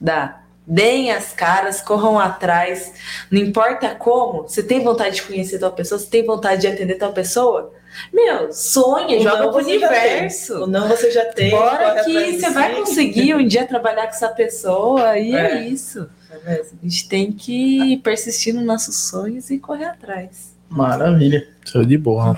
Dá. 0.01 0.41
Deem 0.69 1.11
as 1.13 1.31
caras, 1.31 1.79
corram 1.79 2.19
atrás. 2.19 2.91
Não 3.31 3.39
importa 3.39 3.95
como, 3.95 4.43
você 4.43 4.61
tem 4.61 4.83
vontade 4.83 5.15
de 5.15 5.21
conhecer 5.21 5.59
tal 5.59 5.71
pessoa, 5.71 5.97
você 5.97 6.07
tem 6.07 6.25
vontade 6.25 6.61
de 6.61 6.67
atender 6.67 6.95
tal 6.95 7.13
pessoa. 7.13 7.71
Meu, 8.13 8.51
sonha, 8.51 9.17
O 9.17 9.23
joga 9.23 9.43
não 9.43 9.51
pro 9.51 9.63
universo. 9.63 10.63
O 10.63 10.67
não 10.67 10.87
você 10.89 11.09
já 11.09 11.25
tem. 11.25 11.51
Bora 11.51 12.03
que 12.03 12.33
você 12.39 12.49
vai 12.49 12.75
conseguir 12.75 13.33
um 13.33 13.47
dia 13.47 13.65
trabalhar 13.65 14.03
com 14.03 14.09
essa 14.13 14.27
pessoa 14.29 15.17
e 15.17 15.33
é, 15.33 15.51
É. 15.53 15.61
isso. 15.67 16.07
É 16.29 16.49
mesmo. 16.49 16.77
A 16.83 16.85
gente 16.87 17.07
tem 17.07 17.31
que 17.31 17.97
persistir 18.03 18.53
nos 18.53 18.65
nossos 18.65 18.95
sonhos 19.07 19.49
e 19.49 19.57
correr 19.57 19.85
atrás. 19.85 20.53
Maravilha. 20.69 21.47
Show 21.65 21.85
de 21.85 21.97
bola. 21.97 22.37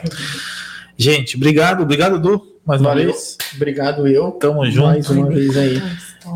Gente, 0.95 1.35
obrigado, 1.37 1.81
obrigado, 1.83 2.19
Du, 2.19 2.45
mais 2.65 2.79
uma 2.81 2.89
Valeu. 2.89 3.05
vez. 3.05 3.37
Obrigado, 3.55 4.07
eu. 4.07 4.31
Tamo 4.31 4.65
junto. 4.69 4.87
Mais 4.87 5.09
uma 5.09 5.27
vez 5.29 5.57
aí. 5.57 5.81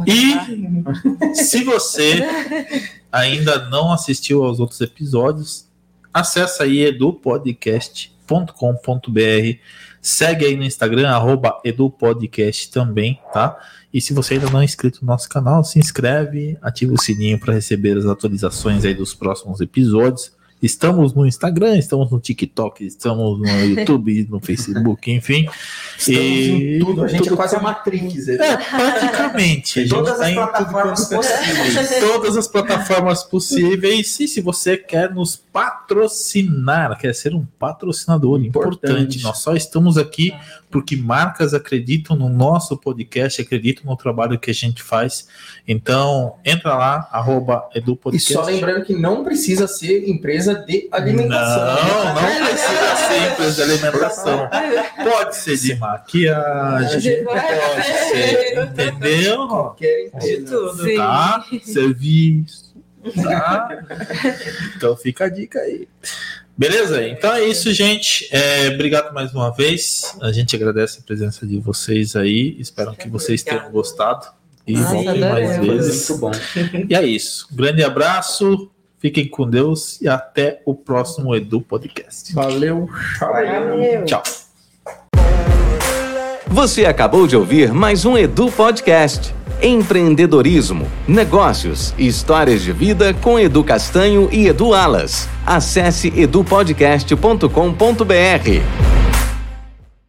E 0.08 1.36
se 1.36 1.64
você 1.64 2.24
ainda 3.12 3.70
não 3.70 3.92
assistiu 3.92 4.44
aos 4.44 4.60
outros 4.60 4.82
episódios, 4.82 5.68
acessa 6.14 6.64
aí 6.64 6.82
edupodcast.com.br. 6.82 9.60
Segue 10.02 10.46
aí 10.46 10.58
no 10.58 10.64
Instagram, 10.64 11.10
arroba 11.10 11.62
edupodcast 11.64 12.72
também, 12.72 13.20
tá? 13.32 13.58
E 13.94 14.02
se 14.02 14.14
você 14.14 14.34
ainda 14.34 14.50
não 14.50 14.60
é 14.60 14.66
inscrito 14.66 15.00
no 15.02 15.08
nosso 15.08 15.30
canal, 15.30 15.64
se 15.64 15.80
inscreve, 15.80 16.58
ativa 16.62 16.94
o 16.94 17.02
sininho 17.02 17.40
para 17.40 17.54
receber 17.54 17.98
as 17.98 18.06
atualizações 18.06 18.84
aí 18.84 18.94
dos 18.94 19.14
próximos 19.14 19.62
episódios. 19.62 20.34
Estamos 20.64 21.14
no 21.14 21.28
Instagram, 21.28 21.78
estamos 21.78 22.10
no 22.10 22.22
TikTok, 22.22 22.86
estamos 22.86 23.38
no 23.38 23.46
YouTube, 23.68 24.26
no 24.30 24.40
Facebook, 24.40 25.12
enfim. 25.12 25.46
Estamos 25.98 26.20
em 26.22 26.80
tudo. 26.80 27.04
A 27.04 27.08
gente 27.10 27.24
tudo 27.24 27.34
é 27.34 27.36
quase 27.36 27.56
a 27.58 27.60
Matrix. 27.62 28.30
É, 28.30 28.38
praticamente. 28.56 29.80
A 29.82 29.84
gente 29.84 29.90
Todas 29.94 30.18
tá 30.18 30.24
as 30.26 30.32
em 30.32 30.36
plataformas 30.36 31.12
é- 31.12 31.16
possíveis. 31.18 32.00
todas 32.00 32.38
as 32.38 32.48
plataformas 32.48 33.24
possíveis. 33.24 34.20
E 34.22 34.28
se 34.30 34.40
você 34.40 34.78
quer 34.78 35.14
nos 35.14 35.36
patrocinar, 35.36 36.98
quer 36.98 37.14
ser 37.14 37.36
um 37.36 37.46
patrocinador 37.60 38.42
importante, 38.42 38.86
Importante. 39.18 39.24
nós 39.24 39.40
só 39.40 39.54
estamos 39.56 39.98
aqui 39.98 40.34
porque 40.72 40.96
marcas 40.96 41.54
acreditam 41.54 42.16
no 42.16 42.30
nosso 42.30 42.76
podcast, 42.78 43.40
acreditam 43.42 43.84
no 43.86 43.96
trabalho 43.96 44.40
que 44.40 44.50
a 44.50 44.54
gente 44.54 44.82
faz. 44.82 45.28
Então, 45.68 46.36
entra 46.44 46.74
lá, 46.76 47.08
arroba 47.12 47.70
E 47.76 47.78
edupodcast. 47.78 48.34
só 48.34 48.42
lembrando 48.44 48.84
que 48.84 48.96
não 48.96 49.24
precisa 49.24 49.68
ser 49.68 50.10
empresa 50.10 50.53
de 50.54 50.88
alimentação. 50.92 51.88
Não, 51.88 52.14
não 52.14 52.22
precisa 52.48 52.96
ser 52.96 53.32
empresa 53.32 53.66
de 53.66 53.72
alimentação. 53.72 54.50
Pode 55.04 55.36
ser 55.36 55.58
de 55.58 55.76
maquiagem, 55.76 57.24
pode 57.26 57.84
ser, 57.84 58.64
entendeu? 58.64 59.48
Qualquer 59.48 60.12
De 60.20 60.38
tudo. 60.44 60.96
Tá? 60.96 61.46
Serviço, 61.62 62.74
tá? 63.22 63.84
Então 64.78 64.96
fica 64.96 65.26
a 65.26 65.30
dica 65.30 65.60
aí. 65.60 65.88
Beleza? 66.56 67.06
Então 67.08 67.34
é 67.34 67.44
isso, 67.44 67.74
gente. 67.74 68.30
É, 68.32 68.70
obrigado 68.70 69.14
mais 69.14 69.34
uma 69.34 69.52
vez. 69.52 70.16
A 70.22 70.32
gente 70.32 70.56
agradece 70.56 71.00
a 71.00 71.04
presença 71.04 71.46
de 71.46 71.60
vocês 71.60 72.16
aí. 72.16 72.56
Espero 72.60 72.96
que 72.96 73.10
vocês 73.10 73.42
tenham 73.44 73.72
gostado. 73.72 74.28
E 74.66 74.74
Nossa, 74.74 74.94
voltem 74.94 75.20
mais 75.20 75.60
vezes. 75.60 76.10
Muito 76.10 76.22
bom. 76.22 76.32
E 76.88 76.96
é 76.96 77.04
isso. 77.04 77.48
Um 77.52 77.56
grande 77.56 77.84
abraço. 77.84 78.72
Fiquem 79.04 79.28
com 79.28 79.50
Deus 79.50 80.02
e 80.02 80.08
até 80.08 80.62
o 80.66 80.74
próximo 80.74 81.36
Edu 81.36 81.60
Podcast. 81.60 82.34
Valeu. 82.34 82.88
Tchau. 83.20 83.34
Valeu. 83.34 84.06
Tchau. 84.06 84.24
Você 86.48 86.86
acabou 86.86 87.28
de 87.28 87.36
ouvir 87.36 87.74
mais 87.74 88.06
um 88.06 88.18
Edu 88.18 88.50
Podcast. 88.50 89.36
Empreendedorismo, 89.62 90.88
negócios 91.06 91.94
e 91.98 92.08
histórias 92.08 92.62
de 92.62 92.72
vida 92.72 93.14
com 93.14 93.38
Edu 93.38 93.62
Castanho 93.62 94.30
e 94.32 94.48
Edu 94.48 94.74
Alas. 94.74 95.28
Acesse 95.46 96.08
edupodcast.com.br. 96.16 99.03